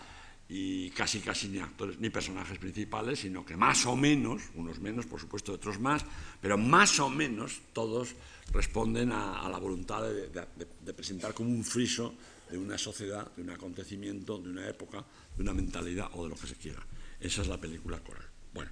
y 0.48 0.90
casi 0.90 1.20
casi 1.20 1.48
ni 1.48 1.60
actores 1.60 1.98
ni 2.00 2.10
personajes 2.10 2.58
principales, 2.58 3.20
sino 3.20 3.46
que 3.46 3.56
más 3.56 3.86
o 3.86 3.96
menos, 3.96 4.42
unos 4.56 4.80
menos, 4.80 5.06
por 5.06 5.20
supuesto, 5.20 5.52
otros 5.52 5.78
más, 5.78 6.04
pero 6.42 6.58
más 6.58 6.98
o 6.98 7.08
menos 7.08 7.62
todos 7.72 8.14
responden 8.52 9.12
a, 9.12 9.48
la 9.48 9.58
voluntad 9.58 10.02
de 10.02 10.94
presentar 10.94 11.32
como 11.32 11.48
un 11.48 11.64
friso 11.64 12.12
de 12.50 12.58
una 12.58 12.78
sociedad, 12.78 13.30
de 13.34 13.42
un 13.42 13.50
acontecimiento, 13.50 14.38
de 14.38 14.50
una 14.50 14.68
época, 14.68 15.04
de 15.36 15.42
una 15.42 15.54
mentalidad 15.54 16.08
o 16.12 16.24
de 16.24 16.30
lo 16.30 16.36
que 16.36 16.46
se 16.46 16.56
quiera. 16.56 16.84
Esa 17.20 17.42
es 17.42 17.48
la 17.48 17.60
película 17.60 17.98
coral. 18.00 18.26
Bueno, 18.52 18.70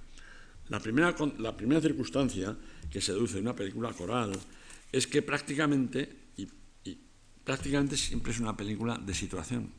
la 0.69 0.79
primera, 0.79 1.15
la 1.39 1.55
primera 1.55 1.81
circunstancia 1.81 2.55
que 2.89 3.01
se 3.01 3.13
deduce 3.13 3.35
de 3.35 3.41
una 3.41 3.55
película 3.55 3.91
coral 3.93 4.31
es 4.91 5.07
que 5.07 5.21
prácticamente, 5.21 6.29
y, 6.37 6.47
prácticamente 7.43 7.97
siempre 7.97 8.31
es 8.31 8.39
una 8.39 8.55
película 8.55 8.97
de 8.97 9.13
situación. 9.13 9.71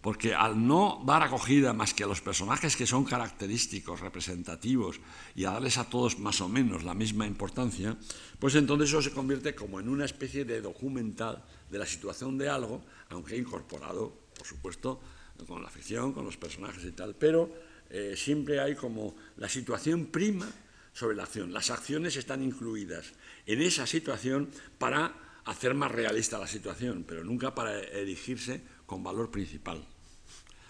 Porque 0.00 0.34
al 0.34 0.66
no 0.66 1.02
dar 1.06 1.22
acogida 1.22 1.72
más 1.72 1.94
que 1.94 2.04
a 2.04 2.06
los 2.06 2.20
personajes 2.20 2.76
que 2.76 2.86
son 2.86 3.04
característicos, 3.04 4.00
representativos, 4.00 5.00
y 5.34 5.44
a 5.44 5.52
darles 5.52 5.78
a 5.78 5.88
todos 5.88 6.18
más 6.18 6.40
o 6.40 6.48
menos 6.48 6.84
la 6.84 6.92
misma 6.92 7.26
importancia, 7.26 7.96
pues 8.38 8.54
entonces 8.54 8.90
eso 8.90 9.00
se 9.00 9.12
convierte 9.12 9.54
como 9.54 9.80
en 9.80 9.88
una 9.88 10.04
especie 10.04 10.44
de 10.44 10.60
documental 10.60 11.42
de 11.70 11.78
la 11.78 11.86
situación 11.86 12.38
de 12.38 12.48
algo, 12.48 12.82
aunque 13.10 13.36
incorporado 13.36 14.24
por 14.34 14.46
supuesto, 14.46 15.00
con 15.46 15.62
la 15.62 15.70
ficción, 15.70 16.12
con 16.12 16.24
los 16.24 16.36
personajes 16.36 16.84
y 16.84 16.92
tal, 16.92 17.14
pero 17.14 17.50
eh, 17.90 18.14
siempre 18.16 18.60
hay 18.60 18.74
como 18.74 19.14
la 19.36 19.48
situación 19.48 20.06
prima 20.06 20.50
sobre 20.92 21.16
la 21.16 21.24
acción. 21.24 21.52
Las 21.52 21.70
acciones 21.70 22.16
están 22.16 22.42
incluidas 22.42 23.12
en 23.46 23.62
esa 23.62 23.86
situación 23.86 24.50
para 24.78 25.40
hacer 25.44 25.74
más 25.74 25.90
realista 25.90 26.38
la 26.38 26.46
situación, 26.46 27.04
pero 27.06 27.24
nunca 27.24 27.54
para 27.54 27.78
erigirse 27.80 28.62
con 28.86 29.02
valor 29.02 29.30
principal. 29.30 29.78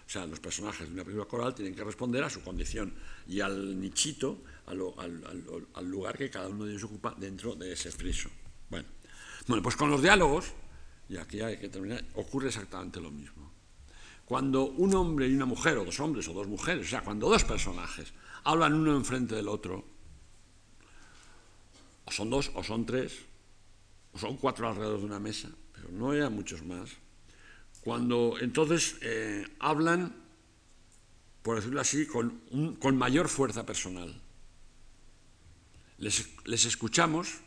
O 0.07 0.11
sea, 0.11 0.27
los 0.27 0.41
personajes 0.41 0.87
de 0.87 0.95
una 0.95 1.05
película 1.05 1.27
coral 1.27 1.55
tienen 1.55 1.75
que 1.75 1.85
responder 1.85 2.23
a 2.25 2.31
su 2.31 2.43
condición 2.43 2.93
y 3.27 3.41
al 3.41 3.81
nichito, 3.81 4.43
al, 4.67 4.79
lugar 5.89 6.19
que 6.19 6.31
cada 6.31 6.49
uno 6.49 6.65
de 6.65 6.73
ellos 6.73 6.85
ocupa 6.85 7.15
dentro 7.19 7.55
de 7.55 7.73
ese 7.73 7.91
friso. 7.91 8.29
Bueno, 8.71 8.87
bueno, 9.47 9.63
pues 9.63 9.77
con 9.77 9.91
los 9.91 10.03
diálogos, 10.03 10.53
y 11.09 11.17
aquí 11.17 11.41
hay 11.41 11.59
que 11.59 11.69
terminar, 11.69 12.05
ocurre 12.15 12.49
exactamente 12.49 13.01
lo 13.01 13.11
mismo. 13.11 13.53
Cuando 14.25 14.65
un 14.65 14.95
hombre 14.95 15.29
y 15.29 15.35
una 15.35 15.45
mujer, 15.45 15.77
o 15.77 15.85
dos 15.85 16.01
hombres 16.01 16.27
o 16.29 16.33
dos 16.33 16.49
mujeres, 16.49 16.87
o 16.87 16.91
sea, 16.91 17.03
cuando 17.03 17.29
dos 17.29 17.45
personajes 17.45 18.13
hablan 18.45 18.75
uno 18.75 18.97
enfrente 18.97 19.35
del 19.35 19.49
otro, 19.49 19.85
o 22.07 22.11
son 22.11 22.31
dos, 22.31 22.51
o 22.55 22.65
son 22.65 22.87
tres, 22.87 23.13
o 24.13 24.19
son 24.19 24.37
cuatro 24.37 24.69
alrededor 24.69 25.01
de 25.01 25.07
una 25.07 25.21
mesa, 25.21 25.51
pero 25.73 25.89
no 25.91 26.11
hay 26.11 26.29
muchos 26.31 26.65
más, 26.65 26.91
cuando 27.83 28.37
entonces 28.41 28.97
eh, 29.03 29.45
hablan, 29.59 30.15
por 31.43 31.57
decirlo 31.57 31.81
así, 31.81 32.07
con, 32.07 32.77
con 32.81 32.97
mayor 32.97 33.29
fuerza 33.29 33.67
personal. 33.67 34.23
Les, 35.99 36.27
les, 36.45 36.65
escuchamos, 36.65 37.41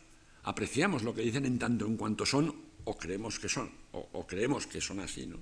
apreciamos 0.44 1.02
lo 1.02 1.12
que 1.12 1.22
dicen 1.22 1.44
en 1.44 1.58
tanto 1.58 1.86
en 1.86 1.96
cuanto 1.96 2.24
son 2.24 2.67
o 2.88 2.96
creemos 2.96 3.38
que 3.38 3.48
son, 3.48 3.68
o, 3.92 4.26
creemos 4.26 4.66
que 4.66 4.80
son 4.80 5.00
así, 5.00 5.26
¿no? 5.26 5.36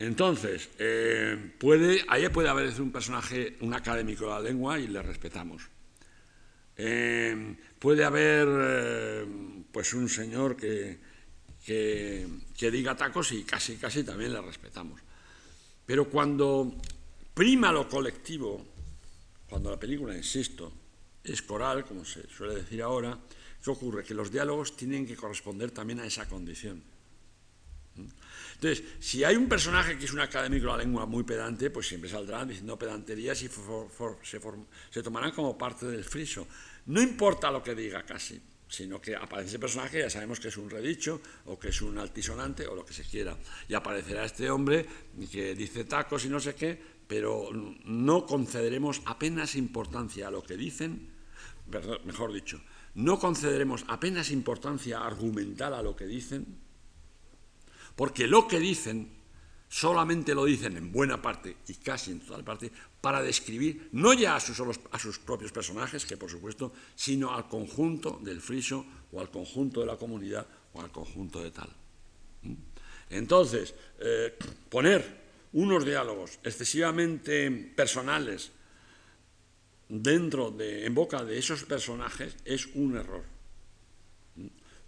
Entonces, 0.00 0.70
eh, 0.78 1.54
puede, 1.58 2.02
ahí 2.08 2.28
puede 2.30 2.48
haber 2.48 2.80
un 2.80 2.90
personaje, 2.90 3.56
un 3.60 3.72
académico 3.72 4.24
de 4.24 4.30
la 4.30 4.40
lengua 4.40 4.78
y 4.78 4.88
le 4.88 5.00
respetamos. 5.02 5.62
Eh, 6.76 7.54
puede 7.78 8.04
haber 8.04 8.48
eh, 8.50 9.26
pues 9.70 9.92
un 9.94 10.08
señor 10.08 10.56
que, 10.56 10.98
que, 11.64 12.26
que, 12.56 12.70
diga 12.70 12.96
tacos 12.96 13.30
y 13.32 13.44
casi, 13.44 13.76
casi 13.76 14.02
también 14.02 14.32
le 14.32 14.40
respetamos. 14.40 15.00
Pero 15.84 16.08
cuando 16.08 16.74
prima 17.34 17.70
lo 17.70 17.88
colectivo, 17.88 18.66
cuando 19.48 19.70
la 19.70 19.78
película, 19.78 20.16
insisto, 20.16 20.72
es 21.22 21.42
coral, 21.42 21.84
como 21.84 22.04
se 22.04 22.26
suele 22.28 22.54
decir 22.54 22.82
ahora, 22.82 23.18
¿qué 23.62 23.70
ocurre? 23.70 24.04
Que 24.04 24.14
los 24.14 24.30
diálogos 24.30 24.76
tienen 24.76 25.06
que 25.06 25.16
corresponder 25.16 25.70
también 25.70 26.00
a 26.00 26.06
esa 26.06 26.28
condición. 26.28 26.82
Entonces, 28.54 28.84
si 28.98 29.24
hay 29.24 29.36
un 29.36 29.48
personaje 29.48 29.96
que 29.98 30.04
es 30.04 30.12
un 30.12 30.20
académico 30.20 30.66
de 30.66 30.72
la 30.72 30.84
lengua 30.84 31.06
muy 31.06 31.24
pedante, 31.24 31.70
pues 31.70 31.88
siempre 31.88 32.10
saldrán 32.10 32.48
diciendo 32.48 32.78
pedanterías 32.78 33.42
y 33.42 33.48
se, 33.48 35.02
tomarán 35.02 35.32
como 35.32 35.56
parte 35.56 35.86
del 35.86 36.04
friso. 36.04 36.46
No 36.86 37.00
importa 37.00 37.50
lo 37.50 37.62
que 37.62 37.74
diga 37.74 38.02
casi, 38.04 38.40
sino 38.68 39.00
que 39.00 39.16
aparece 39.16 39.48
ese 39.48 39.58
personaje, 39.58 40.00
ya 40.00 40.10
sabemos 40.10 40.40
que 40.40 40.48
es 40.48 40.56
un 40.56 40.68
redicho 40.68 41.20
o 41.46 41.58
que 41.58 41.68
es 41.68 41.82
un 41.82 41.98
altisonante 41.98 42.66
o 42.66 42.74
lo 42.74 42.84
que 42.84 42.92
se 42.92 43.04
quiera. 43.04 43.36
Y 43.68 43.74
aparecerá 43.74 44.24
este 44.24 44.50
hombre 44.50 44.86
que 45.30 45.54
dice 45.54 45.84
tacos 45.84 46.24
y 46.24 46.28
no 46.28 46.38
sé 46.38 46.54
qué, 46.54 46.80
pero 47.06 47.50
no 47.84 48.26
concederemos 48.26 49.02
apenas 49.06 49.56
importancia 49.56 50.28
a 50.28 50.30
lo 50.30 50.42
que 50.42 50.56
dicen, 50.56 51.08
mejor 52.04 52.32
dicho, 52.32 52.60
no 52.94 53.18
concederemos 53.18 53.84
apenas 53.88 54.30
importancia 54.30 55.00
argumental 55.00 55.74
a 55.74 55.82
lo 55.82 55.94
que 55.94 56.06
dicen, 56.06 56.46
porque 57.96 58.26
lo 58.26 58.48
que 58.48 58.58
dicen 58.58 59.20
solamente 59.70 60.34
lo 60.34 60.44
dicen 60.44 60.76
en 60.76 60.90
buena 60.90 61.22
parte 61.22 61.58
y 61.68 61.74
casi 61.74 62.10
en 62.10 62.20
total 62.20 62.42
parte 62.42 62.72
para 63.00 63.22
describir 63.22 63.88
no 63.92 64.12
ya 64.12 64.34
a 64.34 64.40
sus, 64.40 65.18
propios 65.20 65.52
personajes, 65.52 66.04
que 66.04 66.16
por 66.16 66.28
supuesto, 66.28 66.72
sino 66.96 67.32
al 67.32 67.48
conjunto 67.48 68.18
del 68.22 68.40
friso 68.40 68.84
o 69.12 69.20
al 69.20 69.30
conjunto 69.30 69.80
de 69.80 69.86
la 69.86 69.96
comunidad 69.96 70.46
o 70.74 70.82
al 70.82 70.90
conjunto 70.90 71.40
de 71.40 71.50
tal. 71.52 71.68
¿Mm? 72.42 72.54
Entonces, 73.10 73.74
eh, 74.00 74.36
poner 74.68 75.20
unos 75.52 75.84
diálogos 75.84 76.38
excesivamente 76.42 77.50
personales 77.50 78.52
dentro 79.90 80.50
de, 80.50 80.86
en 80.86 80.94
boca 80.94 81.24
de 81.24 81.36
esos 81.36 81.64
personajes 81.64 82.36
es 82.44 82.66
un 82.74 82.96
error. 82.96 83.24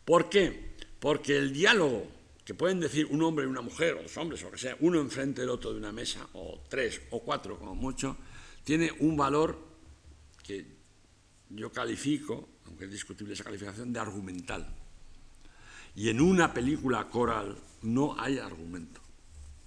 ¿Por 0.05 0.31
qué? 0.31 0.77
Porque 1.01 1.37
el 1.37 1.53
diálogo 1.53 2.07
que 2.45 2.55
pueden 2.55 2.81
decir 2.81 3.07
un 3.07 3.23
hombre 3.23 3.45
y 3.45 3.49
una 3.49 3.61
mujer, 3.61 3.95
o 3.95 4.03
dos 4.03 4.17
hombres, 4.17 4.43
o 4.43 4.47
lo 4.47 4.53
que 4.53 4.59
sea, 4.59 4.77
uno 4.81 5.01
enfrente 5.01 5.43
del 5.43 5.51
otro 5.51 5.73
de 5.73 5.79
una 5.79 5.93
mesa, 5.93 6.27
o 6.33 6.63
tres 6.69 7.01
o 7.11 7.21
cuatro 7.21 7.59
como 7.59 7.75
mucho, 7.75 8.17
tiene 8.65 8.91
un 9.01 9.17
valor 9.17 9.59
que 10.43 10.67
yo 11.51 11.71
califico, 11.71 12.49
aunque 12.67 12.87
es 12.87 12.91
discutible 12.91 13.35
esa 13.35 13.45
calificación, 13.45 13.93
de 13.93 14.01
argumental. 14.01 14.67
Y 15.95 16.09
en 16.09 16.21
una 16.21 16.55
película 16.55 17.09
coral 17.09 17.57
no 17.83 18.19
hay 18.19 18.39
argumento, 18.39 19.01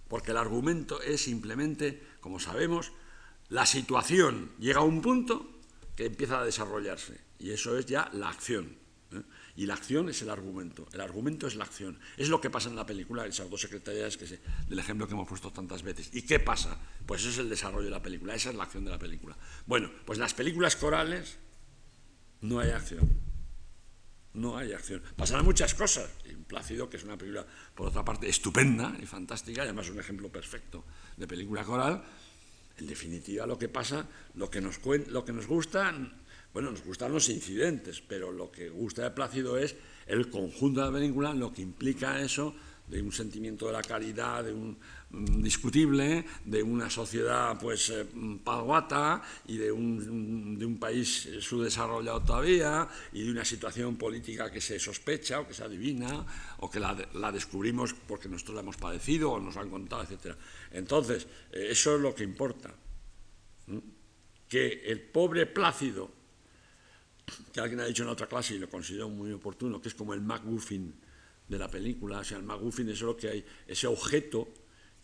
porque 0.07 0.31
el 0.31 0.37
argumento 0.37 1.01
es 1.01 1.21
simplemente, 1.21 2.01
como 2.19 2.39
sabemos, 2.39 2.91
la 3.49 3.65
situación 3.65 4.51
llega 4.59 4.79
a 4.79 4.83
un 4.83 5.01
punto 5.01 5.59
que 5.95 6.05
empieza 6.05 6.39
a 6.39 6.45
desarrollarse, 6.45 7.19
y 7.39 7.51
eso 7.51 7.77
es 7.77 7.85
ya 7.85 8.09
la 8.13 8.29
acción. 8.29 8.77
¿eh? 9.11 9.21
Y 9.55 9.65
la 9.65 9.75
acción 9.75 10.09
es 10.09 10.21
el 10.21 10.29
argumento, 10.29 10.87
el 10.91 10.99
argumento 10.99 11.47
es 11.47 11.55
la 11.55 11.63
acción. 11.63 11.97
Es 12.17 12.27
lo 12.29 12.41
que 12.41 12.49
pasa 12.49 12.69
en 12.69 12.75
la 12.75 12.85
película, 12.85 13.25
esas 13.25 13.49
dos 13.49 13.61
secretarías 13.61 14.17
que 14.17 14.25
del 14.67 14.79
ejemplo 14.79 15.07
que 15.07 15.13
hemos 15.13 15.27
puesto 15.27 15.51
tantas 15.51 15.83
veces. 15.83 16.09
¿Y 16.13 16.23
qué 16.23 16.39
pasa? 16.39 16.77
Pues 17.05 17.21
eso 17.21 17.29
es 17.29 17.37
el 17.37 17.49
desarrollo 17.49 17.85
de 17.85 17.91
la 17.91 18.01
película, 18.01 18.35
esa 18.35 18.49
es 18.49 18.55
la 18.55 18.63
acción 18.63 18.83
de 18.83 18.91
la 18.91 18.99
película. 18.99 19.37
Bueno, 19.65 19.89
pues 20.05 20.17
en 20.17 20.21
las 20.21 20.33
películas 20.33 20.75
corales 20.75 21.37
no 22.41 22.59
hay 22.59 22.71
acción. 22.71 23.09
No 24.33 24.57
hay 24.57 24.73
acción. 24.73 25.01
Pasarán 25.15 25.45
muchas 25.45 25.73
cosas. 25.73 26.09
Plácido, 26.47 26.89
que 26.89 26.97
es 26.97 27.03
una 27.03 27.17
película, 27.17 27.45
por 27.73 27.87
otra 27.87 28.03
parte, 28.03 28.29
estupenda 28.29 28.95
y 29.01 29.05
fantástica, 29.05 29.61
y 29.61 29.63
además 29.63 29.89
un 29.89 29.99
ejemplo 29.99 30.29
perfecto 30.29 30.83
de 31.17 31.25
película 31.25 31.63
coral, 31.63 32.03
en 32.77 32.87
definitiva 32.87 33.45
lo 33.45 33.57
que 33.57 33.69
pasa, 33.69 34.07
lo 34.35 34.49
que 34.49 34.61
nos, 34.61 34.79
lo 35.07 35.25
que 35.25 35.33
nos 35.33 35.47
gusta 35.47 35.93
bueno, 36.55 36.71
nos 36.71 36.85
gustan 36.85 37.11
los 37.11 37.27
incidentes, 37.27 38.01
pero 38.01 38.31
lo 38.31 38.49
que 38.49 38.69
gusta 38.69 39.03
de 39.03 39.11
Plácido 39.11 39.57
es 39.57 39.75
el 40.07 40.29
conjunto 40.29 40.79
de 40.79 40.87
la 40.87 40.93
película, 40.93 41.33
lo 41.33 41.51
que 41.51 41.61
implica 41.61 42.21
eso 42.21 42.55
de 42.87 43.01
un 43.01 43.11
sentimiento 43.11 43.67
de 43.67 43.73
la 43.73 43.81
caridad, 43.81 44.45
de 44.45 44.53
un 44.53 44.77
discutible, 45.15 46.25
de 46.43 46.63
una 46.63 46.89
sociedad 46.89 47.57
pues 47.59 47.89
eh, 47.89 48.05
paguata 48.43 49.21
y 49.47 49.57
de 49.57 49.71
un, 49.71 50.57
de 50.57 50.65
un 50.65 50.77
país 50.77 51.29
subdesarrollado 51.39 52.21
todavía 52.21 52.87
y 53.13 53.23
de 53.23 53.31
una 53.31 53.45
situación 53.45 53.95
política 53.95 54.51
que 54.51 54.61
se 54.61 54.79
sospecha 54.79 55.39
o 55.39 55.47
que 55.47 55.53
se 55.53 55.63
adivina 55.63 56.25
o 56.59 56.69
que 56.69 56.79
la, 56.79 56.95
la 57.13 57.31
descubrimos 57.31 57.93
porque 57.93 58.29
nosotros 58.29 58.55
la 58.55 58.61
hemos 58.61 58.77
padecido 58.77 59.31
o 59.31 59.39
nos 59.39 59.57
han 59.57 59.69
contado, 59.69 60.03
etc. 60.03 60.35
Entonces, 60.71 61.27
eh, 61.51 61.67
eso 61.71 61.95
es 61.95 62.01
lo 62.01 62.13
que 62.13 62.23
importa. 62.23 62.73
Que 64.47 64.83
el 64.85 65.01
pobre 65.01 65.45
Plácido 65.47 66.25
que 67.51 67.59
alguien 67.59 67.79
ha 67.79 67.85
dicho 67.85 68.03
en 68.03 68.09
otra 68.09 68.27
clase 68.27 68.55
y 68.55 68.59
lo 68.59 68.69
considero 68.69 69.09
muy 69.09 69.31
oportuno, 69.31 69.81
que 69.81 69.89
es 69.89 69.95
como 69.95 70.13
el 70.13 70.21
MacGuffin 70.21 70.93
de 71.47 71.57
la 71.57 71.69
película. 71.69 72.19
O 72.19 72.23
sea, 72.23 72.37
el 72.37 72.43
MacGuffin 72.43 72.89
es 72.89 73.01
lo 73.01 73.15
que 73.15 73.29
hay, 73.29 73.45
ese 73.67 73.87
objeto 73.87 74.47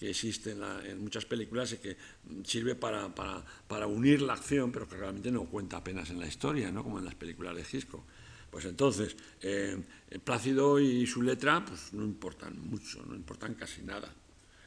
que 0.02 0.10
existe 0.10 0.54
en, 0.54 1.04
muchas 1.04 1.26
películas 1.26 1.74
y 1.74 1.78
que 1.78 1.96
sirve 2.44 2.74
para, 2.74 3.14
para, 3.14 3.86
unir 3.86 4.24
la 4.24 4.34
acción, 4.34 4.72
pero 4.72 4.90
que 4.90 4.98
realmente 4.98 5.30
no 5.30 5.46
cuenta 5.46 5.78
apenas 5.78 6.10
en 6.10 6.20
la 6.20 6.26
historia, 6.26 6.72
¿no? 6.72 6.84
como 6.84 6.98
en 6.98 7.06
las 7.06 7.14
películas 7.14 7.56
de 7.56 7.64
Gisco. 7.64 8.04
Pues 8.50 8.66
entonces, 8.66 9.16
eh, 9.42 9.80
Plácido 10.24 10.80
y 10.80 11.06
su 11.06 11.22
letra 11.22 11.64
pues 11.64 11.94
no 11.94 12.04
importan 12.04 12.60
mucho, 12.68 13.06
no 13.06 13.14
importan 13.16 13.54
casi 13.54 13.84
nada. 13.84 14.12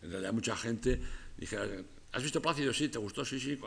En 0.02 0.12
realidad 0.12 0.32
mucha 0.32 0.56
gente 0.56 1.01
dijera, 1.36 1.66
¿has 2.12 2.23
visto 2.23 2.40
Plácido? 2.40 2.73
Sí, 2.73 2.89
¿te 2.89 2.98
gustó? 2.98 3.24
Sí, 3.24 3.40
sí. 3.40 3.59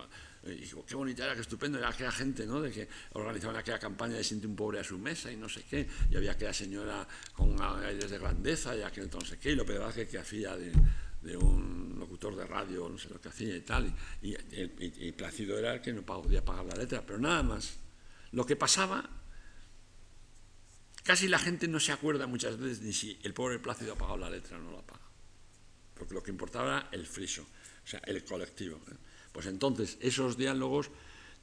Y 0.46 0.52
dijo, 0.52 0.86
qué 0.86 0.96
bonita 0.96 1.26
era, 1.26 1.36
qué 1.36 1.42
estupendo, 1.42 1.78
era 1.78 1.90
aquella 1.90 2.14
gente, 2.14 2.46
¿no? 2.46 2.62
De 2.62 2.72
que 2.72 2.88
organizaban 3.12 3.58
aquella 3.58 3.78
campaña 3.78 4.16
de 4.16 4.24
siente 4.24 4.48
un 4.48 4.56
pobre 4.56 4.80
a 4.80 4.86
su 4.86 4.98
mesa 4.98 5.30
y 5.34 5.36
no 5.36 5.50
sé 5.50 5.64
qué, 5.70 5.86
y 6.10 6.16
había 6.16 6.32
aquella 6.32 6.54
señora 6.54 7.06
con 7.34 7.62
aires 7.62 8.10
de 8.10 8.18
grandeza 8.18 8.74
y 8.74 8.84
aquel 8.84 9.10
no 9.12 9.20
sé 9.20 9.38
qué, 9.38 9.52
y 9.52 9.56
lo 9.56 9.66
peor 9.66 9.94
que 9.94 10.18
hacía 10.18 10.56
de, 10.56 10.72
un 11.24 11.96
locutor 12.00 12.36
de 12.36 12.46
radio, 12.46 12.88
no 12.90 12.98
sé 12.98 13.10
lo 13.10 13.20
que 13.20 13.30
hacía 13.30 13.56
y 13.56 13.62
tal, 13.62 13.94
y, 14.22 15.12
Plácido 15.14 15.58
era 15.58 15.74
el 15.74 15.82
que 15.82 15.94
no 15.94 16.04
podía 16.04 16.44
pagar 16.44 16.66
la 16.66 16.76
letra, 16.76 17.04
pero 17.06 17.20
nada 17.20 17.44
más. 17.44 17.78
Lo 18.32 18.46
que 18.46 18.56
pasaba, 18.56 19.10
casi 21.04 21.28
la 21.28 21.40
gente 21.40 21.68
no 21.68 21.80
se 21.80 21.92
acuerda 21.92 22.28
muchas 22.28 22.58
veces 22.58 22.82
ni 22.82 22.94
si 22.94 23.20
el 23.24 23.34
pobre 23.34 23.60
Plácido 23.60 23.94
ha 23.94 23.98
pagado 23.98 24.18
la 24.18 24.30
letra 24.30 24.58
o 24.58 24.60
no 24.60 24.72
la 24.72 24.80
ha 24.80 24.86
pagado, 24.86 25.10
porque 25.96 26.14
lo 26.14 26.24
que 26.24 26.32
importaba 26.32 26.78
era 26.78 26.90
el 26.92 27.06
friso, 27.06 27.44
o 27.44 27.88
sea, 27.88 28.02
el 28.06 28.24
colectivo. 28.24 28.78
¿eh? 28.92 28.96
Pues 29.32 29.46
entonces 29.46 29.98
esos 30.02 30.38
diálogos 30.38 30.92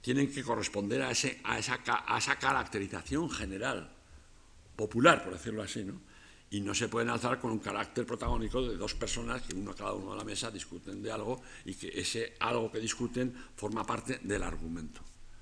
tienen 0.05 0.31
que 0.31 0.43
corresponder 0.43 1.01
a, 1.01 1.11
esa, 1.11 2.37
caracterización 2.39 3.31
general, 3.31 3.91
popular, 4.77 5.25
por 5.25 5.33
decirlo 5.33 5.63
así, 5.63 5.83
¿no? 5.83 5.99
Y 6.55 6.61
no 6.61 6.73
se 6.73 6.87
pueden 6.87 7.11
alzar 7.11 7.41
con 7.41 7.51
un 7.51 7.59
carácter 7.59 8.07
protagónico 8.07 8.63
de 8.63 8.77
dos 8.77 8.95
personas 8.95 9.43
que 9.43 9.57
uno 9.57 9.73
a 9.73 9.75
cada 9.75 9.93
uno 9.93 10.13
a 10.13 10.17
la 10.17 10.23
mesa 10.23 10.53
discuten 10.53 11.03
de 11.03 11.11
algo 11.11 11.43
y 11.65 11.75
que 11.75 11.89
ese 11.89 12.37
algo 12.39 12.71
que 12.71 12.79
discuten 12.79 13.35
forma 13.57 13.85
parte 13.85 14.21
del 14.23 14.41
argumento. 14.41 15.01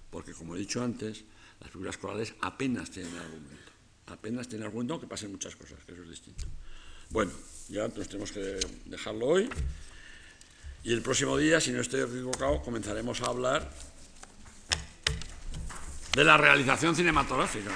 Porque, 0.09 0.33
como 0.33 0.57
he 0.57 0.59
dicho 0.59 0.83
antes, 0.83 1.23
las 1.61 1.71
figuras 1.71 1.99
corales 1.99 2.33
apenas 2.41 2.91
tienen 2.91 3.15
argumento. 3.15 3.73
Apenas 4.07 4.49
tienen 4.49 4.67
argumento, 4.67 4.95
aunque 4.95 5.07
pasen 5.07 5.31
muchas 5.31 5.55
cosas, 5.55 5.85
que 5.85 5.93
eso 5.93 6.03
es 6.03 6.09
distinto. 6.09 6.47
Bueno, 7.11 7.33
ya 7.69 7.87
nos 7.89 8.09
tenemos 8.09 8.33
que 8.33 8.59
dejarlo 8.87 9.27
hoy. 9.27 9.51
Y 10.83 10.95
el 10.95 11.03
próximo 11.03 11.37
día, 11.37 11.61
si 11.61 11.73
no 11.73 11.83
estoy 11.83 12.01
equivocado, 12.01 12.63
comenzaremos 12.63 13.21
a 13.21 13.27
hablar 13.27 13.71
de 16.15 16.25
la 16.25 16.39
realización 16.39 16.97
cinematográfica. 16.97 17.71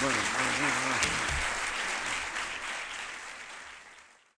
Bueno, 0.00 0.16
bueno, 0.16 0.52
bueno, 0.56 1.37